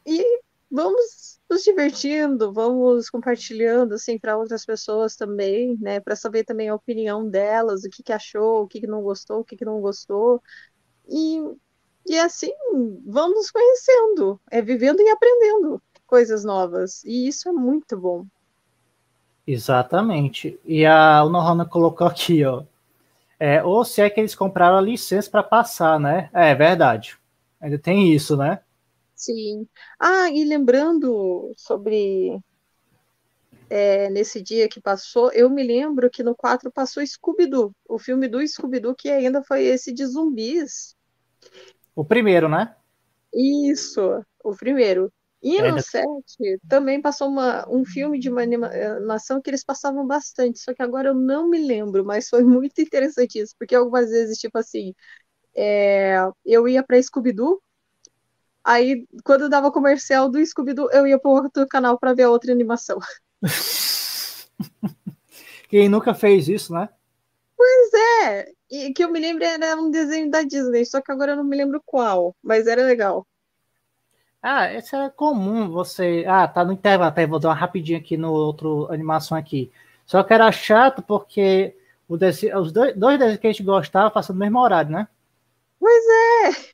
E 0.05 0.41
vamos 0.73 1.39
nos 1.49 1.63
divertindo, 1.63 2.51
vamos 2.51 3.09
compartilhando 3.09 3.93
assim 3.93 4.17
para 4.17 4.37
outras 4.37 4.65
pessoas 4.65 5.15
também, 5.15 5.77
né, 5.79 5.99
para 5.99 6.15
saber 6.15 6.43
também 6.43 6.69
a 6.69 6.75
opinião 6.75 7.29
delas, 7.29 7.83
o 7.83 7.89
que 7.89 8.01
que 8.01 8.11
achou, 8.11 8.63
o 8.63 8.67
que 8.67 8.81
que 8.81 8.87
não 8.87 9.03
gostou, 9.03 9.41
o 9.41 9.43
que 9.45 9.55
que 9.55 9.65
não 9.65 9.79
gostou. 9.79 10.41
E 11.07 11.39
e 12.05 12.19
assim, 12.19 12.51
vamos 13.05 13.49
conhecendo, 13.49 14.39
é 14.51 14.61
vivendo 14.61 14.99
e 15.01 15.09
aprendendo 15.09 15.81
coisas 16.05 16.43
novas. 16.43 17.03
E 17.05 17.27
isso 17.27 17.47
é 17.47 17.53
muito 17.53 17.97
bom. 17.97 18.25
Exatamente. 19.47 20.59
E 20.65 20.85
a 20.85 21.23
Unohana 21.23 21.65
colocou 21.65 22.07
aqui, 22.07 22.43
ó. 22.43 22.63
É, 23.39 23.63
ou 23.63 23.85
se 23.85 24.01
é 24.01 24.09
que 24.09 24.19
eles 24.19 24.35
compraram 24.35 24.77
a 24.77 24.81
licença 24.81 25.29
para 25.29 25.43
passar, 25.43 25.99
né? 25.99 26.29
É 26.33 26.53
verdade. 26.55 27.17
Ainda 27.61 27.77
tem 27.79 28.13
isso, 28.13 28.35
né? 28.35 28.59
Sim. 29.23 29.67
Ah, 29.99 30.29
e 30.31 30.43
lembrando 30.45 31.53
sobre 31.57 32.39
é, 33.69 34.09
nesse 34.09 34.41
dia 34.41 34.69
que 34.69 34.79
passou, 34.81 35.31
eu 35.33 35.49
me 35.49 35.63
lembro 35.63 36.09
que 36.09 36.21
no 36.23 36.35
4 36.35 36.71
passou 36.71 37.05
Scooby-Doo, 37.05 37.73
o 37.89 37.97
filme 37.99 38.27
do 38.27 38.45
Scooby-Doo, 38.45 38.95
que 38.95 39.09
ainda 39.09 39.43
foi 39.43 39.63
esse 39.63 39.91
de 39.93 40.05
zumbis. 40.05 40.95
O 41.95 42.05
primeiro, 42.05 42.47
né? 42.47 42.75
Isso, 43.33 44.23
o 44.43 44.55
primeiro. 44.55 45.11
E 45.41 45.61
no 45.63 45.77
7 45.79 46.59
também 46.69 47.01
passou 47.01 47.27
uma, 47.27 47.67
um 47.69 47.83
filme 47.83 48.17
de 48.19 48.29
uma 48.29 48.41
animação 48.43 49.41
que 49.41 49.49
eles 49.49 49.63
passavam 49.63 50.07
bastante, 50.07 50.59
só 50.59 50.73
que 50.73 50.81
agora 50.81 51.09
eu 51.09 51.13
não 51.15 51.49
me 51.49 51.59
lembro, 51.59 52.05
mas 52.05 52.29
foi 52.29 52.43
muito 52.43 52.79
interessante 52.81 53.39
isso, 53.39 53.53
porque 53.59 53.75
algumas 53.75 54.09
vezes, 54.09 54.37
tipo 54.37 54.57
assim, 54.57 54.93
é, 55.55 56.17
eu 56.45 56.67
ia 56.67 56.83
para 56.83 57.01
Scooby-Doo, 57.01 57.61
Aí, 58.63 59.05
quando 59.23 59.49
dava 59.49 59.71
comercial 59.71 60.29
do 60.29 60.43
Scooby-Doo, 60.43 60.89
eu 60.91 61.05
ia 61.05 61.19
para 61.19 61.31
outro 61.31 61.67
canal 61.67 61.99
para 61.99 62.13
ver 62.13 62.23
a 62.23 62.29
outra 62.29 62.51
animação. 62.51 62.97
Quem 65.69 65.89
nunca 65.89 66.13
fez 66.13 66.47
isso, 66.47 66.73
né? 66.73 66.87
Pois 67.57 67.93
é. 68.25 68.51
E 68.71 68.93
que 68.93 69.03
eu 69.03 69.11
me 69.11 69.19
lembro 69.19 69.43
era 69.43 69.75
um 69.75 69.91
desenho 69.91 70.29
da 70.29 70.43
Disney, 70.43 70.85
só 70.85 71.01
que 71.01 71.11
agora 71.11 71.33
eu 71.33 71.37
não 71.37 71.43
me 71.43 71.57
lembro 71.57 71.81
qual, 71.85 72.35
mas 72.41 72.67
era 72.67 72.83
legal. 72.83 73.27
Ah, 74.41 74.73
isso 74.73 74.95
é 74.95 75.09
comum 75.09 75.69
você. 75.69 76.25
Ah, 76.27 76.47
tá 76.47 76.65
no 76.65 76.73
intervalo, 76.73 77.13
tá? 77.13 77.25
vou 77.25 77.39
dar 77.39 77.49
uma 77.49 77.55
rapidinha 77.55 77.97
aqui 77.97 78.17
no 78.17 78.31
outro 78.31 78.91
animação 78.91 79.37
aqui. 79.37 79.71
Só 80.05 80.21
que 80.23 80.33
era 80.33 80.51
chato 80.51 81.01
porque 81.01 81.75
o 82.07 82.17
desse, 82.17 82.53
os 82.53 82.71
dois, 82.71 82.95
dois 82.95 83.17
desenhos 83.17 83.39
que 83.39 83.47
a 83.47 83.51
gente 83.51 83.63
gostava 83.63 84.11
passando 84.11 84.35
no 84.35 84.41
mesmo 84.41 84.59
horário, 84.59 84.91
né? 84.91 85.07
Pois 85.79 86.03
é. 86.45 86.73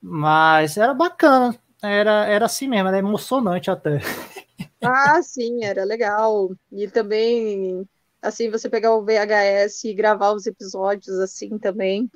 Mas 0.00 0.76
era 0.76 0.94
bacana, 0.94 1.58
era, 1.82 2.26
era 2.26 2.46
assim 2.46 2.68
mesmo, 2.68 2.88
era 2.88 2.98
emocionante 2.98 3.70
até. 3.70 4.00
Ah, 4.82 5.20
sim, 5.22 5.64
era 5.64 5.84
legal. 5.84 6.50
E 6.70 6.88
também, 6.88 7.86
assim, 8.22 8.50
você 8.50 8.68
pegar 8.68 8.94
o 8.94 9.04
VHS 9.04 9.88
e 9.88 9.94
gravar 9.94 10.32
os 10.32 10.46
episódios 10.46 11.18
assim 11.18 11.58
também. 11.58 12.10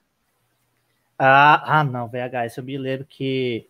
Ah, 1.18 1.80
ah 1.80 1.84
não, 1.84 2.08
VHS, 2.08 2.58
eu 2.58 2.64
me 2.64 2.78
lembro 2.78 3.06
que 3.06 3.66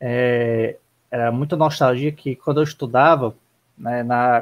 é, 0.00 0.78
era 1.10 1.32
muita 1.32 1.56
nostalgia 1.56 2.12
que 2.12 2.36
quando 2.36 2.60
eu 2.60 2.64
estudava, 2.64 3.36
né, 3.78 4.02
na, 4.02 4.38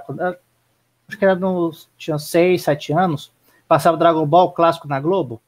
acho 1.09 1.18
que 1.18 1.25
era 1.25 1.34
nos, 1.34 1.89
tinha 1.97 2.18
seis, 2.18 2.62
sete 2.62 2.93
anos, 2.93 3.33
passava 3.68 3.97
Dragon 3.97 4.26
Ball 4.26 4.52
clássico 4.52 4.89
na 4.89 5.01
Globo. 5.01 5.41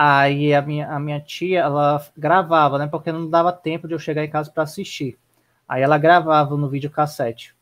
Aí 0.00 0.54
a 0.54 0.62
minha, 0.62 0.88
a 0.88 1.00
minha 1.00 1.20
tia, 1.20 1.58
ela 1.58 2.00
gravava, 2.16 2.78
né? 2.78 2.86
Porque 2.86 3.10
não 3.10 3.28
dava 3.28 3.52
tempo 3.52 3.88
de 3.88 3.94
eu 3.94 3.98
chegar 3.98 4.24
em 4.24 4.30
casa 4.30 4.48
para 4.48 4.62
assistir. 4.62 5.18
Aí 5.68 5.82
ela 5.82 5.98
gravava 5.98 6.56
no 6.56 6.68
videocassete. 6.68 7.52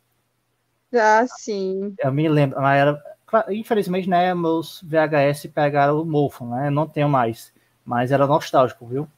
Ah, 0.93 1.27
sim. 1.27 1.95
Eu 1.99 2.13
me 2.13 2.29
lembro, 2.29 2.61
mas 2.61 2.79
era, 2.79 3.03
infelizmente, 3.49 4.07
né, 4.07 4.35
meus 4.35 4.83
VHS 4.83 5.49
pegaram 5.49 6.03
o 6.03 6.05
mofo, 6.05 6.45
né? 6.45 6.69
Não 6.69 6.87
tenho 6.87 7.09
mais. 7.09 7.55
Mas 7.83 8.13
era 8.13 8.27
nostálgico, 8.27 8.87
viu? 8.87 9.09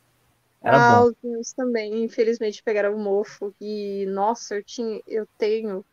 Era 0.62 0.76
ah, 0.76 1.00
bom. 1.00 1.06
os 1.08 1.14
meus 1.22 1.52
também, 1.52 2.04
infelizmente, 2.04 2.62
pegaram 2.62 2.94
o 2.94 3.02
mofo. 3.02 3.52
E, 3.60 4.06
nossa, 4.06 4.54
eu, 4.54 4.62
tinha, 4.62 5.00
eu 5.08 5.26
tenho, 5.36 5.84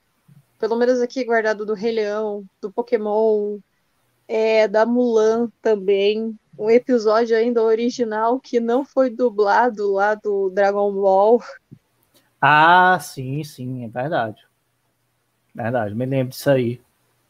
pelo 0.59 0.75
menos 0.75 1.01
aqui 1.01 1.23
guardado 1.23 1.65
do 1.65 1.73
Rei 1.73 1.91
Leão, 1.91 2.45
do 2.61 2.71
Pokémon, 2.71 3.57
é, 4.27 4.67
da 4.67 4.85
Mulan 4.85 5.49
também 5.61 6.37
um 6.57 6.69
episódio 6.69 7.35
ainda 7.35 7.61
original 7.61 8.39
que 8.39 8.59
não 8.59 8.85
foi 8.85 9.09
dublado 9.09 9.91
lá 9.91 10.15
do 10.15 10.49
Dragon 10.49 10.91
Ball. 10.93 11.41
Ah, 12.41 12.99
sim, 12.99 13.43
sim, 13.43 13.83
é 13.83 13.87
verdade. 13.87 14.45
Verdade, 15.53 15.95
me 15.95 16.05
lembro 16.05 16.29
disso 16.29 16.49
aí. 16.49 16.81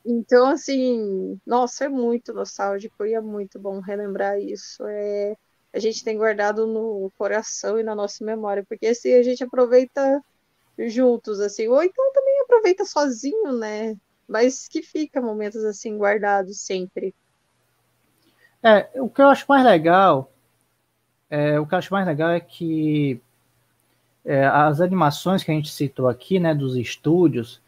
Então, 0.06 0.48
assim, 0.50 1.40
nossa, 1.46 1.86
é 1.86 1.90
muito 1.90 2.34
nostálgico 2.34 3.06
e 3.06 3.14
é 3.14 3.22
muito 3.22 3.60
bom 3.60 3.80
relembrar 3.80 4.40
isso. 4.40 4.84
É, 4.86 5.36
a 5.74 5.80
gente 5.80 6.04
tem 6.04 6.18
guardado 6.18 6.68
no 6.68 7.12
coração 7.18 7.80
e 7.80 7.84
na 7.84 7.96
nossa 7.96 8.24
memória, 8.24 8.64
porque 8.68 8.88
assim 8.88 9.14
a 9.14 9.24
gente 9.24 9.44
aproveita 9.44 10.22
juntos, 10.88 11.40
assim, 11.40 11.68
ou 11.68 11.84
então 11.84 12.14
também 12.14 12.42
aproveita 12.42 12.86
sozinho, 12.86 13.54
né? 13.58 13.96
Mas 14.28 14.68
que 14.68 14.82
fica 14.84 15.22
momentos 15.22 15.64
assim 15.66 15.98
guardados 15.98 16.62
sempre. 16.62 17.16
É, 18.66 18.90
o 19.00 19.08
que 19.08 19.22
eu 19.22 19.28
acho 19.28 19.46
mais 19.48 19.64
legal, 19.64 20.32
é, 21.30 21.60
o 21.60 21.68
que 21.68 21.76
eu 21.76 21.78
acho 21.78 21.94
mais 21.94 22.08
legal 22.08 22.32
é 22.32 22.40
que 22.40 23.22
é, 24.26 24.44
as 24.44 24.82
animações 24.82 25.44
que 25.44 25.52
a 25.52 25.54
gente 25.54 25.70
citou 25.70 26.10
aqui, 26.10 26.40
né, 26.40 26.56
dos 26.56 26.76
estúdios, 26.76 27.62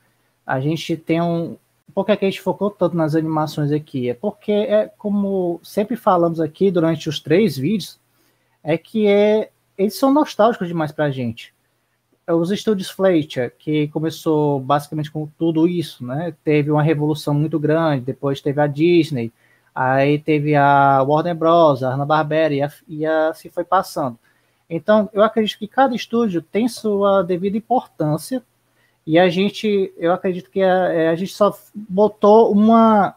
a 0.45 0.59
gente 0.59 0.97
tem 0.97 1.21
um. 1.21 1.55
Por 1.93 2.03
que 2.03 2.13
a 2.13 2.15
gente 2.15 2.41
focou 2.41 2.71
tanto 2.71 2.97
nas 2.97 3.13
animações 3.13 3.71
aqui? 3.71 4.09
É 4.09 4.15
porque, 4.15 4.51
é 4.51 4.87
como 4.97 5.59
sempre 5.63 5.95
falamos 5.95 6.39
aqui 6.39 6.71
durante 6.71 7.07
os 7.09 7.19
três 7.19 7.57
vídeos, 7.57 7.99
é 8.63 8.75
que 8.75 9.05
é, 9.07 9.51
eles 9.77 9.95
são 9.95 10.11
nostálgicos 10.11 10.67
demais 10.67 10.91
pra 10.91 11.11
gente. 11.11 11.53
os 12.27 12.51
estúdios 12.51 12.89
Fleischer, 12.89 13.53
que 13.59 13.87
começou 13.89 14.59
basicamente 14.59 15.11
com 15.11 15.27
tudo 15.37 15.67
isso, 15.67 16.03
né? 16.05 16.33
Teve 16.43 16.71
uma 16.71 16.83
revolução 16.83 17.35
muito 17.35 17.59
grande, 17.59 18.05
depois 18.05 18.41
teve 18.41 18.59
a 18.61 18.67
Disney, 18.67 19.31
aí 19.77 20.17
teve 20.17 20.55
a 20.55 21.03
Warner 21.03 21.35
Bros., 21.35 21.83
a 21.83 21.91
Hanna-Barbera, 21.91 22.53
e, 22.53 22.61
e 22.87 23.05
assim 23.05 23.47
foi 23.47 23.63
passando. 23.63 24.17
Então, 24.67 25.07
eu 25.13 25.23
acredito 25.23 25.59
que 25.59 25.67
cada 25.67 25.95
estúdio 25.95 26.41
tem 26.41 26.67
sua 26.67 27.21
devida 27.21 27.57
importância, 27.57 28.43
e 29.05 29.19
a 29.19 29.29
gente, 29.29 29.93
eu 29.95 30.11
acredito 30.11 30.49
que 30.49 30.63
a, 30.63 30.91
é, 30.91 31.09
a 31.09 31.15
gente 31.15 31.33
só 31.33 31.55
botou 31.75 32.51
uma, 32.51 33.15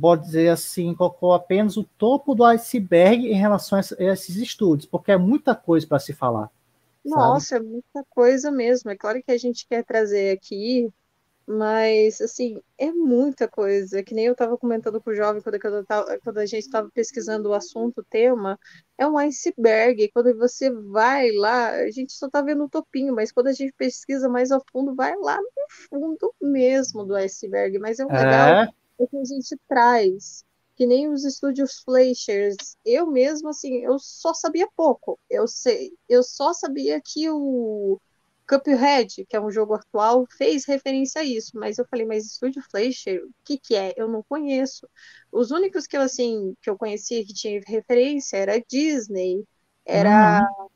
pode 0.00 0.24
dizer 0.24 0.48
assim, 0.48 0.92
colocou 0.92 1.32
apenas 1.32 1.76
o 1.76 1.84
topo 1.96 2.34
do 2.34 2.44
iceberg 2.44 3.28
em 3.28 3.36
relação 3.36 3.78
a 3.78 3.82
esses 4.02 4.36
estúdios, 4.36 4.86
porque 4.86 5.12
é 5.12 5.16
muita 5.16 5.54
coisa 5.54 5.86
para 5.86 6.00
se 6.00 6.12
falar. 6.12 6.50
Nossa, 7.04 7.46
sabe? 7.46 7.64
é 7.64 7.68
muita 7.68 8.04
coisa 8.10 8.50
mesmo. 8.50 8.90
É 8.90 8.96
claro 8.96 9.22
que 9.22 9.30
a 9.30 9.38
gente 9.38 9.66
quer 9.68 9.84
trazer 9.84 10.32
aqui, 10.32 10.92
mas 11.48 12.20
assim, 12.20 12.60
é 12.76 12.92
muita 12.92 13.48
coisa. 13.48 14.02
Que 14.02 14.14
nem 14.14 14.26
eu 14.26 14.32
estava 14.32 14.58
comentando 14.58 15.00
com 15.00 15.10
o 15.10 15.14
jovem 15.14 15.40
quando, 15.40 15.58
quando, 15.58 15.84
tava, 15.86 16.18
quando 16.22 16.38
a 16.38 16.46
gente 16.46 16.64
estava 16.64 16.90
pesquisando 16.90 17.48
o 17.48 17.54
assunto, 17.54 18.02
o 18.02 18.04
tema, 18.04 18.58
é 18.98 19.06
um 19.06 19.16
iceberg. 19.16 20.10
Quando 20.12 20.36
você 20.36 20.70
vai 20.70 21.30
lá, 21.32 21.70
a 21.70 21.90
gente 21.90 22.12
só 22.12 22.26
está 22.26 22.42
vendo 22.42 22.64
o 22.64 22.68
topinho, 22.68 23.14
mas 23.14 23.32
quando 23.32 23.46
a 23.46 23.52
gente 23.52 23.72
pesquisa 23.72 24.28
mais 24.28 24.52
a 24.52 24.60
fundo, 24.70 24.94
vai 24.94 25.16
lá 25.16 25.38
no 25.38 25.88
fundo 25.88 26.34
mesmo 26.40 27.04
do 27.04 27.14
iceberg. 27.14 27.78
Mas 27.78 27.98
é 27.98 28.04
um 28.04 28.08
legal 28.08 28.64
é, 28.64 28.70
é 29.00 29.06
que 29.06 29.16
a 29.16 29.24
gente 29.24 29.56
traz 29.66 30.44
que 30.78 30.86
nem 30.86 31.08
os 31.08 31.24
estúdios 31.24 31.80
Fleischers. 31.80 32.76
Eu 32.84 33.06
mesmo, 33.10 33.48
assim, 33.48 33.78
eu 33.78 33.98
só 33.98 34.32
sabia 34.32 34.68
pouco. 34.76 35.18
Eu 35.28 35.48
sei, 35.48 35.92
eu 36.08 36.22
só 36.22 36.52
sabia 36.52 37.00
que 37.04 37.28
o 37.28 38.00
Cuphead, 38.48 39.26
que 39.26 39.36
é 39.36 39.40
um 39.40 39.50
jogo 39.50 39.74
atual, 39.74 40.26
fez 40.36 40.64
referência 40.64 41.20
a 41.20 41.24
isso, 41.24 41.52
mas 41.54 41.78
eu 41.78 41.86
falei, 41.90 42.06
mas 42.06 42.24
estúdio 42.24 42.62
Fleischer, 42.70 43.22
o 43.22 43.30
que 43.44 43.58
que 43.58 43.74
é? 43.74 43.92
Eu 43.96 44.08
não 44.08 44.22
conheço. 44.22 44.88
Os 45.30 45.50
únicos 45.50 45.86
que 45.86 45.96
eu, 45.96 46.00
assim, 46.00 46.54
que 46.62 46.70
eu 46.70 46.78
conhecia 46.78 47.24
que 47.24 47.34
tinha 47.34 47.60
referência 47.66 48.38
era 48.38 48.60
Disney, 48.60 49.44
era 49.84 50.40
uhum. 50.40 50.68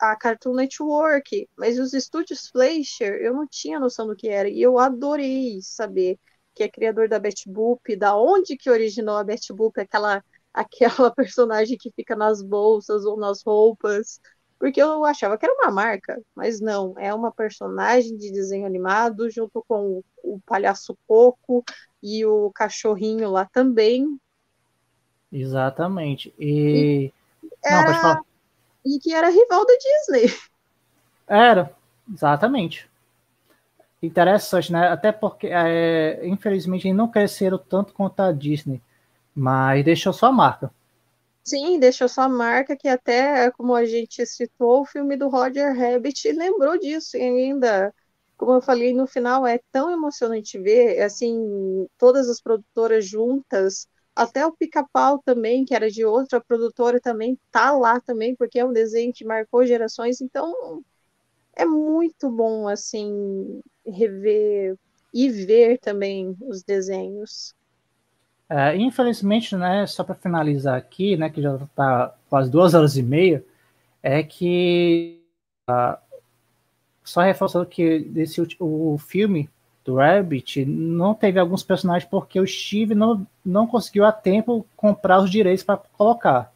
a 0.00 0.16
Cartoon 0.16 0.54
Network, 0.54 1.48
mas 1.56 1.78
os 1.78 1.92
estúdios 1.92 2.48
Fleischer, 2.48 3.20
eu 3.20 3.34
não 3.34 3.46
tinha 3.46 3.78
noção 3.78 4.06
do 4.06 4.16
que 4.16 4.28
era, 4.28 4.48
e 4.48 4.62
eu 4.62 4.78
adorei 4.78 5.60
saber 5.62 6.18
que 6.54 6.62
é 6.62 6.68
criador 6.68 7.08
da 7.08 7.18
Betty 7.18 7.48
Boop, 7.48 7.96
da 7.96 8.16
onde 8.16 8.56
que 8.56 8.70
originou 8.70 9.16
a 9.16 9.24
Betty 9.24 9.52
Boop, 9.52 9.78
aquela, 9.80 10.24
aquela 10.54 11.14
personagem 11.14 11.76
que 11.78 11.92
fica 11.92 12.16
nas 12.16 12.42
bolsas 12.42 13.04
ou 13.04 13.18
nas 13.18 13.42
roupas, 13.42 14.20
porque 14.60 14.80
eu 14.80 15.04
achava 15.04 15.36
que 15.36 15.44
era 15.44 15.54
uma 15.54 15.70
marca, 15.72 16.20
mas 16.36 16.60
não, 16.60 16.94
é 16.98 17.12
uma 17.12 17.32
personagem 17.32 18.16
de 18.16 18.30
desenho 18.30 18.66
animado 18.66 19.28
junto 19.30 19.64
com 19.66 20.02
o, 20.22 20.34
o 20.34 20.40
palhaço 20.46 20.96
Coco 21.08 21.64
e 22.02 22.24
o 22.26 22.52
cachorrinho 22.54 23.30
lá 23.30 23.46
também. 23.46 24.20
Exatamente. 25.32 26.32
E, 26.38 27.10
e 27.42 27.48
era... 27.64 27.90
não, 27.90 28.00
falar. 28.00 28.20
E 28.84 28.98
que 28.98 29.12
era 29.12 29.30
rival 29.30 29.66
da 29.66 29.74
Disney. 29.74 30.38
Era, 31.26 31.74
exatamente 32.12 32.90
interessante, 34.02 34.72
né? 34.72 34.88
Até 34.88 35.12
porque, 35.12 35.48
é, 35.50 36.20
infelizmente, 36.26 36.92
não 36.92 37.08
cresceram 37.08 37.58
tanto 37.58 37.92
quanto 37.92 38.20
a 38.20 38.32
Disney, 38.32 38.80
mas 39.34 39.84
deixou 39.84 40.12
sua 40.12 40.32
marca. 40.32 40.70
Sim, 41.44 41.78
deixou 41.80 42.08
sua 42.08 42.28
marca, 42.28 42.76
que 42.76 42.86
até, 42.88 43.50
como 43.52 43.74
a 43.74 43.84
gente 43.84 44.24
citou, 44.26 44.82
o 44.82 44.84
filme 44.86 45.16
do 45.16 45.28
Roger 45.28 45.74
Rabbit 45.76 46.30
lembrou 46.32 46.78
disso, 46.78 47.16
e 47.16 47.20
ainda, 47.22 47.92
como 48.36 48.52
eu 48.52 48.62
falei 48.62 48.92
no 48.94 49.06
final, 49.06 49.46
é 49.46 49.58
tão 49.72 49.90
emocionante 49.90 50.58
ver, 50.58 51.00
assim, 51.02 51.86
todas 51.98 52.28
as 52.28 52.40
produtoras 52.40 53.04
juntas, 53.06 53.86
até 54.14 54.46
o 54.46 54.52
Pica-Pau 54.52 55.20
também, 55.24 55.64
que 55.64 55.74
era 55.74 55.90
de 55.90 56.04
outra 56.04 56.40
produtora, 56.40 57.00
também 57.00 57.38
tá 57.50 57.72
lá 57.72 58.00
também, 58.00 58.36
porque 58.36 58.58
é 58.58 58.64
um 58.64 58.72
desenho 58.72 59.12
que 59.12 59.24
marcou 59.24 59.66
gerações, 59.66 60.20
então 60.20 60.54
é 61.56 61.64
muito 61.64 62.30
bom, 62.30 62.68
assim, 62.68 63.60
rever 63.86 64.76
e 65.14 65.28
ver 65.30 65.78
também 65.78 66.36
os 66.42 66.62
desenhos. 66.64 67.54
É, 68.52 68.76
infelizmente, 68.76 69.54
né, 69.54 69.86
só 69.86 70.02
para 70.02 70.16
finalizar 70.16 70.76
aqui, 70.76 71.16
né, 71.16 71.30
que 71.30 71.40
já 71.40 71.54
está 71.54 72.12
quase 72.28 72.50
duas 72.50 72.74
horas 72.74 72.96
e 72.96 73.02
meia, 73.02 73.44
é 74.02 74.24
que 74.24 75.22
uh, 75.70 75.96
só 77.04 77.20
reforçando 77.20 77.64
que 77.64 78.00
desse, 78.00 78.40
o 78.58 78.98
filme 78.98 79.48
do 79.84 79.96
Rabbit 79.96 80.64
não 80.64 81.14
teve 81.14 81.38
alguns 81.38 81.62
personagens 81.62 82.10
porque 82.10 82.40
o 82.40 82.46
Steve 82.46 82.92
não, 82.92 83.24
não 83.44 83.68
conseguiu 83.68 84.04
a 84.04 84.10
tempo 84.10 84.66
comprar 84.76 85.20
os 85.20 85.30
direitos 85.30 85.62
para 85.62 85.76
colocar, 85.96 86.52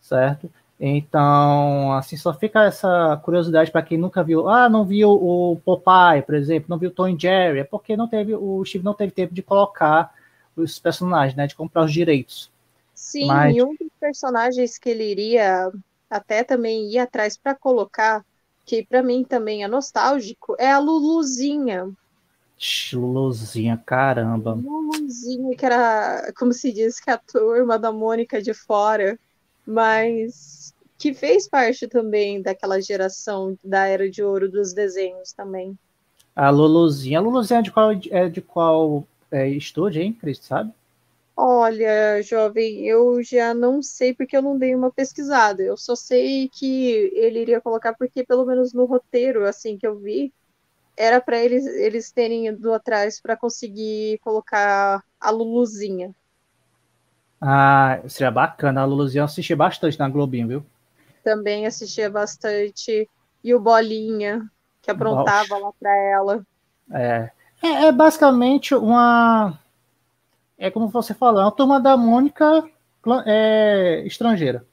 certo? 0.00 0.50
Então, 0.80 1.92
assim, 1.92 2.16
só 2.16 2.32
fica 2.32 2.64
essa 2.64 3.20
curiosidade 3.22 3.70
para 3.70 3.82
quem 3.82 3.98
nunca 3.98 4.24
viu. 4.24 4.48
Ah, 4.48 4.68
não 4.68 4.84
viu 4.84 5.10
o 5.10 5.60
Popeye, 5.62 6.22
por 6.22 6.34
exemplo, 6.34 6.66
não 6.70 6.78
viu 6.78 6.88
o 6.88 6.92
Tom 6.92 7.16
Jerry, 7.18 7.60
é 7.60 7.64
porque 7.64 7.98
não 7.98 8.08
teve, 8.08 8.34
o 8.34 8.64
Steve 8.64 8.82
não 8.84 8.94
teve 8.94 9.12
tempo 9.12 9.34
de 9.34 9.42
colocar 9.42 10.10
os 10.56 10.78
personagens, 10.78 11.36
né, 11.36 11.46
de 11.46 11.54
comprar 11.54 11.84
os 11.84 11.92
direitos. 11.92 12.50
Sim, 12.94 13.26
Mas... 13.26 13.56
e 13.56 13.62
um 13.62 13.74
dos 13.74 13.90
personagens 14.00 14.78
que 14.78 14.90
ele 14.90 15.04
iria 15.04 15.70
até 16.08 16.44
também 16.44 16.90
ir 16.90 16.98
atrás 16.98 17.36
para 17.36 17.54
colocar, 17.54 18.24
que 18.64 18.84
para 18.84 19.02
mim 19.02 19.24
também 19.24 19.64
é 19.64 19.68
nostálgico, 19.68 20.54
é 20.58 20.70
a 20.70 20.78
Luluzinha. 20.78 21.90
Luluzinha, 22.92 23.76
caramba. 23.84 24.54
Luluzinha, 24.54 25.56
que 25.56 25.66
era, 25.66 26.32
como 26.38 26.52
se 26.52 26.72
diz, 26.72 27.00
que 27.00 27.10
é 27.10 27.14
a 27.14 27.18
turma 27.18 27.78
da 27.78 27.90
Mônica 27.90 28.40
de 28.40 28.54
fora, 28.54 29.18
mas 29.66 30.72
que 30.96 31.12
fez 31.12 31.48
parte 31.48 31.88
também 31.88 32.40
daquela 32.40 32.80
geração 32.80 33.58
da 33.64 33.86
era 33.86 34.08
de 34.08 34.22
ouro 34.22 34.48
dos 34.48 34.72
desenhos 34.72 35.32
também. 35.32 35.76
A 36.36 36.48
Luluzinha. 36.50 37.18
A 37.18 37.22
Luluzinha 37.22 37.58
é 37.58 37.62
de 37.62 37.72
qual, 37.72 37.90
é 38.10 38.28
de 38.28 38.40
qual 38.40 39.04
é, 39.32 39.48
estúdio, 39.48 40.02
hein, 40.02 40.12
Cris, 40.12 40.38
sabe? 40.38 40.72
Olha, 41.36 42.22
jovem, 42.22 42.86
eu 42.86 43.22
já 43.22 43.52
não 43.54 43.82
sei 43.82 44.14
porque 44.14 44.36
eu 44.36 44.42
não 44.42 44.56
dei 44.58 44.74
uma 44.74 44.90
pesquisada. 44.92 45.62
Eu 45.62 45.76
só 45.76 45.94
sei 45.96 46.48
que 46.48 47.10
ele 47.14 47.40
iria 47.40 47.60
colocar 47.60 47.94
porque 47.94 48.24
pelo 48.24 48.44
menos 48.46 48.72
no 48.72 48.84
roteiro, 48.84 49.46
assim 49.46 49.76
que 49.78 49.86
eu 49.86 49.98
vi, 49.98 50.32
era 50.96 51.20
para 51.20 51.38
eles 51.38 51.66
eles 51.66 52.12
terem 52.12 52.48
ido 52.48 52.72
atrás 52.74 53.20
para 53.20 53.36
conseguir 53.36 54.18
colocar 54.20 55.04
a 55.20 55.30
Luluzinha. 55.30 56.14
Ah, 57.40 58.00
seria 58.08 58.30
bacana. 58.30 58.82
A 58.82 58.84
Luluzinha 58.84 59.20
eu 59.22 59.24
assisti 59.26 59.54
bastante 59.54 59.98
na 59.98 60.08
Globinho, 60.08 60.48
viu? 60.48 60.66
também 61.22 61.66
assistia 61.66 62.10
bastante. 62.10 63.08
E 63.42 63.54
o 63.54 63.60
Bolinha, 63.60 64.42
que 64.82 64.90
aprontava 64.90 65.58
lá 65.58 65.72
para 65.72 65.94
ela. 65.96 66.46
É. 66.90 67.30
é. 67.62 67.86
é. 67.86 67.92
basicamente 67.92 68.74
uma. 68.74 69.58
É 70.58 70.70
como 70.70 70.88
você 70.88 71.14
falou, 71.14 71.40
é 71.40 71.44
uma 71.44 71.52
turma 71.52 71.80
da 71.80 71.96
Mônica 71.96 72.64
é, 73.26 74.02
estrangeira. 74.06 74.64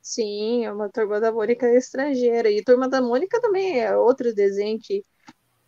Sim, 0.00 0.64
é 0.64 0.72
uma 0.72 0.88
turma 0.88 1.20
da 1.20 1.30
Mônica 1.30 1.68
estrangeira. 1.74 2.50
E 2.50 2.64
turma 2.64 2.88
da 2.88 3.00
Mônica 3.00 3.40
também 3.40 3.80
é 3.80 3.96
outro 3.96 4.34
desenho 4.34 4.78
que, 4.78 5.04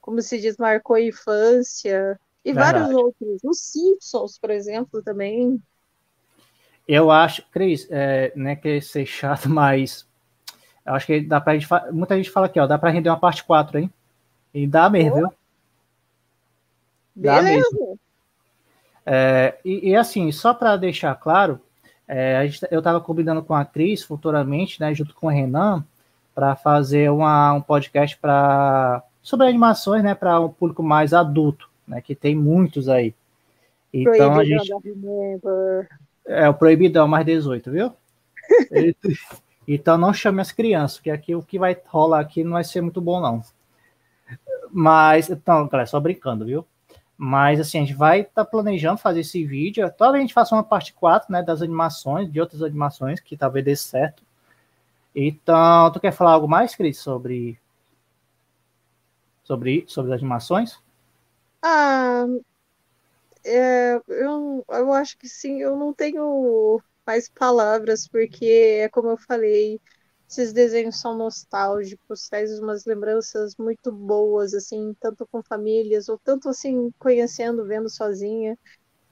como 0.00 0.20
se 0.22 0.40
diz, 0.40 0.56
marcou 0.56 0.96
a 0.96 1.00
infância. 1.00 2.18
E 2.44 2.52
Verdade. 2.52 2.78
vários 2.78 2.96
outros. 2.96 3.40
Os 3.44 3.60
Simpsons, 3.60 4.38
por 4.38 4.50
exemplo, 4.50 5.02
também. 5.02 5.62
Eu 6.88 7.10
acho, 7.10 7.42
Cris, 7.50 7.86
é, 7.90 8.32
não 8.34 8.50
é 8.50 8.56
que 8.56 8.80
ser 8.80 9.06
chato, 9.06 9.46
mas 9.50 10.06
eu 10.84 10.94
acho 10.94 11.06
que 11.06 11.20
dá 11.20 11.40
pra 11.40 11.56
gente. 11.56 11.68
Muita 11.92 12.16
gente 12.16 12.30
fala 12.30 12.46
aqui, 12.46 12.58
ó, 12.58 12.66
dá 12.66 12.78
pra 12.78 12.90
render 12.90 13.10
uma 13.10 13.20
parte 13.20 13.44
4, 13.44 13.78
hein? 13.78 13.92
E 14.52 14.66
dá 14.66 14.88
mesmo, 14.90 15.14
viu? 15.14 15.39
Dá 17.20 17.42
Beleza. 17.42 17.68
mesmo. 17.72 17.98
É, 19.04 19.58
e, 19.64 19.90
e, 19.90 19.96
assim, 19.96 20.30
só 20.32 20.54
para 20.54 20.76
deixar 20.76 21.14
claro, 21.14 21.60
é, 22.08 22.46
gente, 22.46 22.66
eu 22.70 22.78
estava 22.78 23.00
combinando 23.00 23.42
com 23.42 23.54
a 23.54 23.60
atriz 23.60 24.02
futuramente, 24.02 24.80
né, 24.80 24.94
junto 24.94 25.14
com 25.14 25.26
o 25.26 25.30
Renan, 25.30 25.84
para 26.34 26.56
fazer 26.56 27.10
uma, 27.10 27.52
um 27.52 27.60
podcast 27.60 28.16
para 28.16 29.02
sobre 29.22 29.46
animações, 29.46 30.02
né, 30.02 30.14
para 30.14 30.40
um 30.40 30.48
público 30.48 30.82
mais 30.82 31.12
adulto, 31.12 31.68
né, 31.86 32.00
que 32.00 32.14
tem 32.14 32.34
muitos 32.34 32.88
aí. 32.88 33.14
Então 33.92 34.34
a 34.38 34.44
gente 34.44 34.72
é 36.26 36.48
o 36.48 36.54
proibidão 36.54 37.06
mais 37.06 37.26
18, 37.26 37.70
viu? 37.70 37.92
Então 39.68 39.96
não 39.96 40.12
chame 40.12 40.40
as 40.40 40.50
crianças, 40.50 40.96
porque 40.96 41.12
aqui 41.12 41.32
o 41.32 41.42
que 41.42 41.56
vai 41.56 41.76
rolar 41.86 42.18
aqui 42.18 42.42
não 42.42 42.52
vai 42.52 42.64
ser 42.64 42.80
muito 42.80 43.00
bom, 43.00 43.20
não. 43.20 43.40
Mas, 44.72 45.30
então, 45.30 45.68
galera, 45.68 45.86
só 45.86 46.00
brincando, 46.00 46.44
viu? 46.44 46.66
Mas 47.22 47.60
assim, 47.60 47.76
a 47.76 47.80
gente 47.82 47.92
vai 47.92 48.22
estar 48.22 48.46
tá 48.46 48.50
planejando 48.50 48.96
fazer 48.96 49.20
esse 49.20 49.44
vídeo. 49.44 49.92
Talvez 49.92 50.20
a 50.20 50.22
gente 50.22 50.32
faça 50.32 50.54
uma 50.54 50.64
parte 50.64 50.94
4, 50.94 51.30
né? 51.30 51.42
Das 51.42 51.60
animações, 51.60 52.32
de 52.32 52.40
outras 52.40 52.62
animações, 52.62 53.20
que 53.20 53.36
talvez 53.36 53.62
dê 53.62 53.76
certo. 53.76 54.22
Então, 55.14 55.92
tu 55.92 56.00
quer 56.00 56.12
falar 56.12 56.32
algo 56.32 56.48
mais, 56.48 56.74
Cris, 56.74 56.98
sobre 56.98 57.58
sobre, 59.44 59.84
sobre 59.86 60.14
as 60.14 60.20
animações? 60.20 60.78
Ah, 61.62 62.24
é, 63.44 64.00
eu, 64.08 64.64
eu 64.66 64.92
acho 64.94 65.18
que 65.18 65.28
sim, 65.28 65.60
eu 65.60 65.76
não 65.76 65.92
tenho 65.92 66.80
mais 67.06 67.28
palavras, 67.28 68.08
porque 68.08 68.80
é 68.80 68.88
como 68.88 69.10
eu 69.10 69.18
falei, 69.18 69.78
esses 70.30 70.52
desenhos 70.52 71.00
são 71.00 71.16
nostálgicos, 71.16 72.28
traz 72.28 72.56
umas 72.60 72.84
lembranças 72.84 73.56
muito 73.56 73.90
boas, 73.90 74.54
assim, 74.54 74.94
tanto 75.00 75.26
com 75.26 75.42
famílias, 75.42 76.08
ou 76.08 76.18
tanto 76.18 76.48
assim, 76.48 76.92
conhecendo, 77.00 77.66
vendo 77.66 77.90
sozinha. 77.90 78.56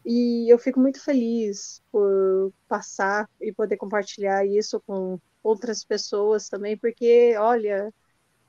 E 0.04 0.52
eu 0.52 0.58
fico 0.58 0.78
muito 0.80 1.02
feliz 1.02 1.82
por 1.90 2.52
passar 2.68 3.28
e 3.40 3.52
poder 3.52 3.76
compartilhar 3.76 4.46
isso 4.46 4.80
com 4.86 5.18
outras 5.42 5.84
pessoas 5.84 6.48
também, 6.48 6.76
porque, 6.78 7.34
olha, 7.36 7.92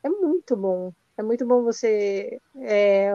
é 0.03 0.09
muito 0.09 0.55
bom. 0.55 0.93
É 1.17 1.23
muito 1.23 1.47
bom 1.47 1.63
você 1.63 2.39
é, 2.61 3.13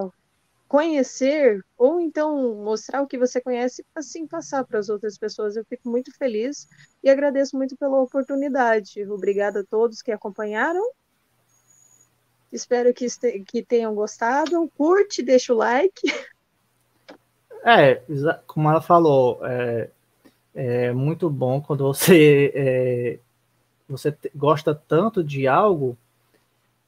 conhecer 0.75 1.65
ou 1.79 2.01
então 2.01 2.57
mostrar 2.57 3.01
o 3.01 3.07
que 3.07 3.17
você 3.17 3.41
conhece, 3.41 3.87
assim 3.95 4.27
passar 4.27 4.65
para 4.65 4.81
as 4.81 4.89
outras 4.89 5.17
pessoas. 5.17 5.55
Eu 5.55 5.65
fico 5.65 5.89
muito 5.89 6.13
feliz 6.19 6.69
e 7.01 7.09
agradeço 7.09 7.57
muito 7.57 7.77
pela 7.77 8.01
oportunidade. 8.01 9.09
Obrigada 9.09 9.61
a 9.61 9.65
todos 9.65 10.03
que 10.03 10.11
acompanharam. 10.11 10.83
Espero 12.51 12.93
que, 12.93 13.07
que 13.47 13.63
tenham 13.63 13.95
gostado. 13.95 14.69
Curte, 14.77 15.23
deixa 15.23 15.55
o 15.55 15.57
like. 15.57 16.03
É, 17.67 18.03
como 18.47 18.69
ela 18.69 18.83
falou, 18.83 19.41
é, 19.43 19.89
é 20.55 20.93
muito 20.93 21.31
bom 21.31 21.63
quando 21.63 21.83
você, 21.83 22.53
é, 22.55 23.19
você 23.89 24.15
gosta 24.37 24.75
tanto 24.75 25.25
de 25.25 25.49
algo 25.49 25.97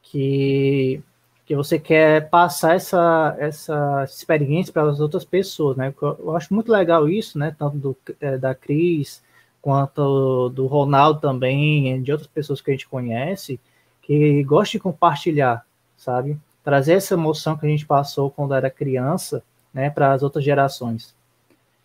que 0.03 1.03
que 1.47 1.55
você 1.55 1.79
quer 1.79 2.29
passar 2.29 2.75
essa, 2.75 3.37
essa 3.39 4.05
experiência 4.05 4.73
para 4.73 4.91
as 4.91 4.99
outras 4.99 5.25
pessoas, 5.25 5.77
né? 5.77 5.95
Eu 6.03 6.37
acho 6.37 6.53
muito 6.53 6.73
legal 6.73 7.09
isso, 7.09 7.39
né? 7.39 7.55
Tanto 7.57 7.79
do, 7.79 7.97
é, 8.21 8.37
da 8.37 8.53
Cris 8.53 9.23
quanto 9.63 10.49
do 10.49 10.67
Ronaldo 10.67 11.21
também, 11.21 12.03
de 12.03 12.11
outras 12.11 12.29
pessoas 12.29 12.61
que 12.61 12.71
a 12.71 12.75
gente 12.75 12.89
conhece, 12.89 13.61
que 14.03 14.43
gosta 14.43 14.73
de 14.73 14.81
compartilhar, 14.81 15.65
sabe? 15.97 16.37
Trazer 16.65 16.95
essa 16.95 17.15
emoção 17.15 17.57
que 17.57 17.65
a 17.65 17.69
gente 17.69 17.87
passou 17.87 18.31
quando 18.31 18.55
era 18.55 18.69
criança, 18.69 19.43
né, 19.73 19.89
para 19.89 20.13
as 20.13 20.23
outras 20.23 20.45
gerações. 20.45 21.15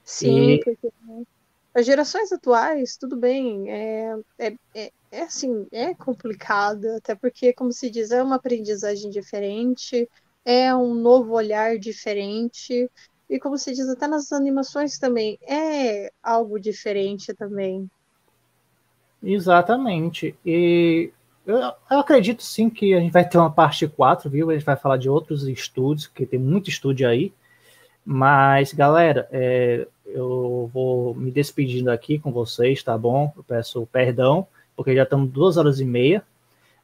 Sim, 0.03 0.53
e... 0.53 0.63
porque 0.63 0.89
as 1.73 1.85
gerações 1.85 2.31
atuais, 2.31 2.97
tudo 2.97 3.15
bem, 3.15 3.69
é, 3.69 4.15
é, 4.37 4.53
é, 4.75 4.91
é 5.11 5.21
assim, 5.21 5.67
é 5.71 5.93
complicado, 5.93 6.85
até 6.97 7.15
porque, 7.15 7.53
como 7.53 7.71
se 7.71 7.89
diz, 7.89 8.11
é 8.11 8.21
uma 8.21 8.35
aprendizagem 8.35 9.09
diferente, 9.09 10.09
é 10.43 10.75
um 10.75 10.93
novo 10.93 11.33
olhar 11.33 11.77
diferente, 11.77 12.89
e 13.29 13.39
como 13.39 13.57
se 13.57 13.73
diz, 13.73 13.87
até 13.87 14.07
nas 14.07 14.31
animações 14.33 14.99
também, 14.99 15.39
é 15.47 16.11
algo 16.21 16.59
diferente 16.59 17.33
também. 17.33 17.89
Exatamente. 19.23 20.35
E 20.45 21.11
eu, 21.45 21.57
eu, 21.57 21.99
acredito 21.99 22.43
sim 22.43 22.69
que 22.69 22.93
a 22.93 22.99
gente 22.99 23.11
vai 23.11 23.27
ter 23.27 23.37
uma 23.37 23.51
parte 23.51 23.87
4, 23.87 24.29
viu? 24.29 24.49
A 24.49 24.53
gente 24.53 24.65
vai 24.65 24.75
falar 24.75 24.97
de 24.97 25.09
outros 25.09 25.47
estúdios, 25.47 26.07
porque 26.07 26.25
tem 26.25 26.39
muito 26.39 26.69
estúdio 26.69 27.07
aí. 27.07 27.31
Mas, 28.05 28.73
galera, 28.73 29.27
é, 29.31 29.87
eu 30.05 30.69
vou 30.73 31.13
me 31.15 31.31
despedindo 31.31 31.91
aqui 31.91 32.19
com 32.19 32.31
vocês, 32.31 32.81
tá 32.83 32.97
bom? 32.97 33.31
Eu 33.37 33.43
peço 33.43 33.85
perdão, 33.91 34.47
porque 34.75 34.95
já 34.95 35.03
estamos 35.03 35.29
duas 35.29 35.57
horas 35.57 35.79
e 35.79 35.85
meia, 35.85 36.23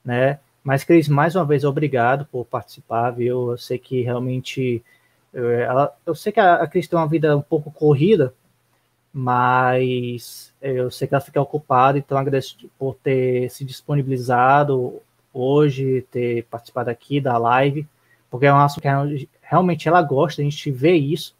né? 0.05 0.39
Mas, 0.63 0.83
Cris, 0.83 1.07
mais 1.07 1.35
uma 1.35 1.45
vez, 1.45 1.63
obrigado 1.63 2.25
por 2.25 2.45
participar, 2.45 3.11
viu? 3.11 3.51
Eu 3.51 3.57
sei 3.57 3.79
que 3.79 4.01
realmente. 4.01 4.83
Eu, 5.33 5.49
ela, 5.51 5.95
eu 6.05 6.15
sei 6.15 6.31
que 6.31 6.39
a, 6.39 6.55
a 6.55 6.67
Cris 6.67 6.87
tem 6.87 6.97
uma 6.99 7.07
vida 7.07 7.35
um 7.35 7.41
pouco 7.41 7.71
corrida, 7.71 8.33
mas 9.13 10.53
eu 10.61 10.91
sei 10.91 11.07
que 11.07 11.13
ela 11.13 11.21
fica 11.21 11.41
ocupada, 11.41 11.97
então 11.97 12.17
agradeço 12.17 12.57
por 12.77 12.95
ter 12.95 13.49
se 13.49 13.65
disponibilizado 13.65 15.01
hoje, 15.33 16.05
ter 16.11 16.43
participado 16.45 16.89
aqui 16.89 17.21
da 17.21 17.37
live, 17.37 17.87
porque 18.29 18.45
é 18.45 18.53
um 18.53 18.57
assunto 18.59 18.81
que 18.81 19.27
realmente 19.49 19.87
ela 19.87 20.01
gosta, 20.01 20.41
a 20.41 20.43
gente 20.43 20.69
vê 20.71 20.93
isso, 20.93 21.35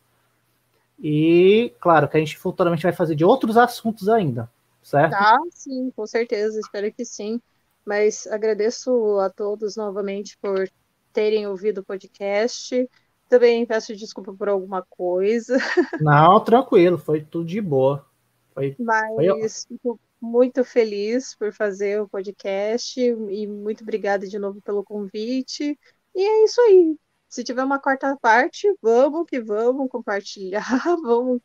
e, 1.00 1.74
claro, 1.80 2.08
que 2.08 2.18
a 2.18 2.20
gente 2.20 2.38
futuramente 2.38 2.84
vai 2.84 2.94
fazer 2.94 3.16
de 3.16 3.24
outros 3.24 3.56
assuntos 3.58 4.10
ainda, 4.10 4.50
certo? 4.82 5.14
Ah, 5.14 5.38
sim, 5.52 5.92
com 5.96 6.08
certeza, 6.08 6.60
espero 6.60 6.92
que 6.92 7.06
sim. 7.06 7.40
Mas 7.86 8.28
agradeço 8.28 9.20
a 9.20 9.30
todos 9.30 9.78
novamente 9.78 10.38
por 10.42 10.70
terem 11.14 11.48
ouvido 11.48 11.80
o 11.80 11.84
podcast. 11.84 12.90
Também 13.30 13.66
peço 13.66 13.96
desculpa 13.96 14.34
por 14.34 14.50
alguma 14.50 14.82
coisa. 14.90 15.58
Não, 16.02 16.40
tranquilo, 16.44 16.98
foi 16.98 17.22
tudo 17.22 17.46
de 17.46 17.62
boa. 17.62 18.06
Foi, 18.54 18.76
Mas 18.80 19.66
foi... 19.66 19.78
fico 19.78 20.00
muito 20.20 20.64
feliz 20.64 21.36
por 21.36 21.54
fazer 21.54 22.02
o 22.02 22.10
podcast 22.10 23.00
e 23.00 23.48
muito 23.48 23.84
obrigada 23.84 24.28
de 24.28 24.40
novo 24.40 24.60
pelo 24.62 24.84
convite. 24.84 25.80
E 26.16 26.22
é 26.26 26.44
isso 26.44 26.60
aí. 26.62 26.98
Se 27.30 27.44
tiver 27.44 27.64
uma 27.64 27.80
quarta 27.80 28.18
parte, 28.22 28.68
vamos 28.82 29.26
que 29.28 29.42
vamos 29.42 29.90
compartilhar, 29.90 30.64
vamos, 31.04 31.40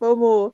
vamos 0.00 0.52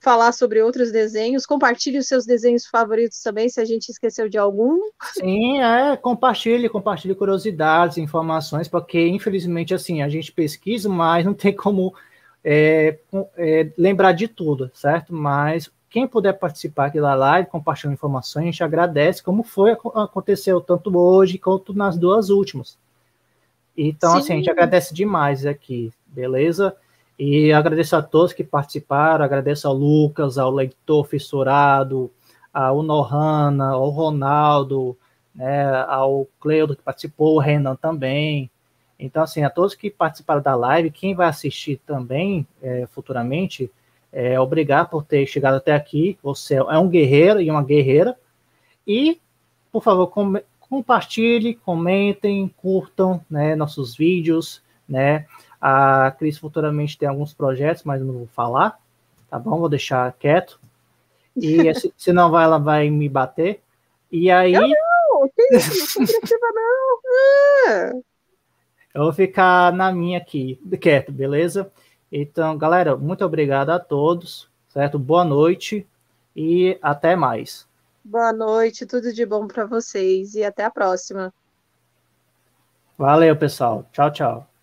falar 0.00 0.32
sobre 0.32 0.62
outros 0.62 0.92
desenhos. 0.92 1.44
Compartilhe 1.44 1.98
os 1.98 2.06
seus 2.06 2.24
desenhos 2.24 2.66
favoritos 2.66 3.20
também, 3.22 3.48
se 3.48 3.60
a 3.60 3.64
gente 3.64 3.88
esqueceu 3.88 4.28
de 4.28 4.38
algum. 4.38 4.78
Sim, 5.14 5.60
é, 5.60 5.96
compartilhe, 5.96 6.68
compartilhe 6.68 7.14
curiosidades, 7.14 7.98
informações, 7.98 8.68
porque 8.68 9.06
infelizmente 9.08 9.74
assim, 9.74 10.02
a 10.02 10.08
gente 10.08 10.32
pesquisa, 10.32 10.88
mas 10.88 11.24
não 11.24 11.34
tem 11.34 11.54
como 11.54 11.94
é, 12.44 12.98
é, 13.36 13.72
lembrar 13.76 14.12
de 14.12 14.28
tudo, 14.28 14.70
certo? 14.72 15.12
Mas 15.12 15.70
quem 15.90 16.06
puder 16.06 16.34
participar 16.34 16.86
aqui 16.86 17.00
da 17.00 17.14
live, 17.14 17.48
compartilhando 17.48 17.94
informações, 17.94 18.42
a 18.42 18.46
gente 18.46 18.62
agradece, 18.62 19.22
como 19.22 19.42
foi, 19.42 19.72
aconteceu 19.72 20.60
tanto 20.60 20.96
hoje 20.96 21.38
quanto 21.38 21.74
nas 21.74 21.96
duas 21.96 22.30
últimas. 22.30 22.78
Então, 23.76 24.12
Sim. 24.12 24.18
assim, 24.18 24.32
a 24.32 24.36
gente 24.36 24.50
agradece 24.50 24.94
demais 24.94 25.44
aqui, 25.44 25.92
beleza? 26.06 26.74
E 27.18 27.52
agradeço 27.52 27.96
a 27.96 28.02
todos 28.02 28.32
que 28.32 28.44
participaram, 28.44 29.24
agradeço 29.24 29.66
ao 29.66 29.74
Lucas, 29.74 30.38
ao 30.38 30.50
Leitor 30.50 31.06
Fissurado, 31.06 32.10
ao 32.52 32.82
Nohana, 32.82 33.70
ao 33.70 33.88
Ronaldo, 33.90 34.96
né, 35.34 35.70
ao 35.88 36.26
Cleudo 36.40 36.74
que 36.74 36.82
participou, 36.82 37.36
o 37.36 37.38
Renan 37.38 37.76
também. 37.76 38.50
Então, 38.98 39.22
assim, 39.22 39.44
a 39.44 39.50
todos 39.50 39.74
que 39.74 39.90
participaram 39.90 40.40
da 40.40 40.54
live, 40.54 40.90
quem 40.90 41.14
vai 41.14 41.28
assistir 41.28 41.80
também 41.86 42.46
é, 42.62 42.86
futuramente, 42.86 43.70
é, 44.10 44.40
obrigado 44.40 44.88
por 44.88 45.04
ter 45.04 45.26
chegado 45.26 45.56
até 45.56 45.74
aqui. 45.74 46.18
Você 46.22 46.54
é 46.54 46.78
um 46.78 46.88
guerreiro 46.88 47.40
e 47.40 47.50
uma 47.50 47.62
guerreira. 47.62 48.16
E, 48.86 49.20
por 49.70 49.82
favor, 49.82 50.10
compartilhe, 50.68 51.54
comentem, 51.54 52.48
curtam 52.56 53.24
né, 53.28 53.54
nossos 53.54 53.96
vídeos, 53.96 54.62
né? 54.88 55.26
A 55.60 56.10
Cris 56.18 56.38
futuramente 56.38 56.98
tem 56.98 57.08
alguns 57.08 57.32
projetos, 57.32 57.82
mas 57.82 58.00
eu 58.00 58.06
não 58.06 58.14
vou 58.14 58.26
falar, 58.28 58.78
tá 59.28 59.38
bom? 59.38 59.58
Vou 59.58 59.68
deixar 59.68 60.12
quieto. 60.12 60.60
E 61.36 61.58
senão 61.96 62.30
vai, 62.30 62.44
ela 62.44 62.58
vai 62.58 62.90
me 62.90 63.08
bater. 63.08 63.60
E 64.10 64.30
aí. 64.30 64.54
Eu 64.54 64.62
não, 64.62 65.28
que 65.34 65.56
isso? 65.56 66.00
Não 66.00 66.06
não. 66.54 67.00
Ah. 67.68 67.92
Eu 68.94 69.02
vou 69.02 69.12
ficar 69.12 69.74
na 69.74 69.92
minha 69.92 70.16
aqui, 70.16 70.58
quieto, 70.80 71.12
beleza? 71.12 71.70
Então, 72.10 72.56
galera, 72.56 72.96
muito 72.96 73.22
obrigado 73.26 73.68
a 73.68 73.78
todos, 73.78 74.48
certo? 74.68 74.98
Boa 74.98 75.22
noite 75.22 75.86
e 76.34 76.78
até 76.80 77.14
mais. 77.14 77.65
Boa 78.08 78.32
noite, 78.32 78.86
tudo 78.86 79.12
de 79.12 79.26
bom 79.26 79.48
para 79.48 79.66
vocês 79.66 80.36
e 80.36 80.44
até 80.44 80.64
a 80.64 80.70
próxima. 80.70 81.34
Valeu, 82.96 83.36
pessoal. 83.36 83.84
Tchau, 83.92 84.12
tchau. 84.12 84.55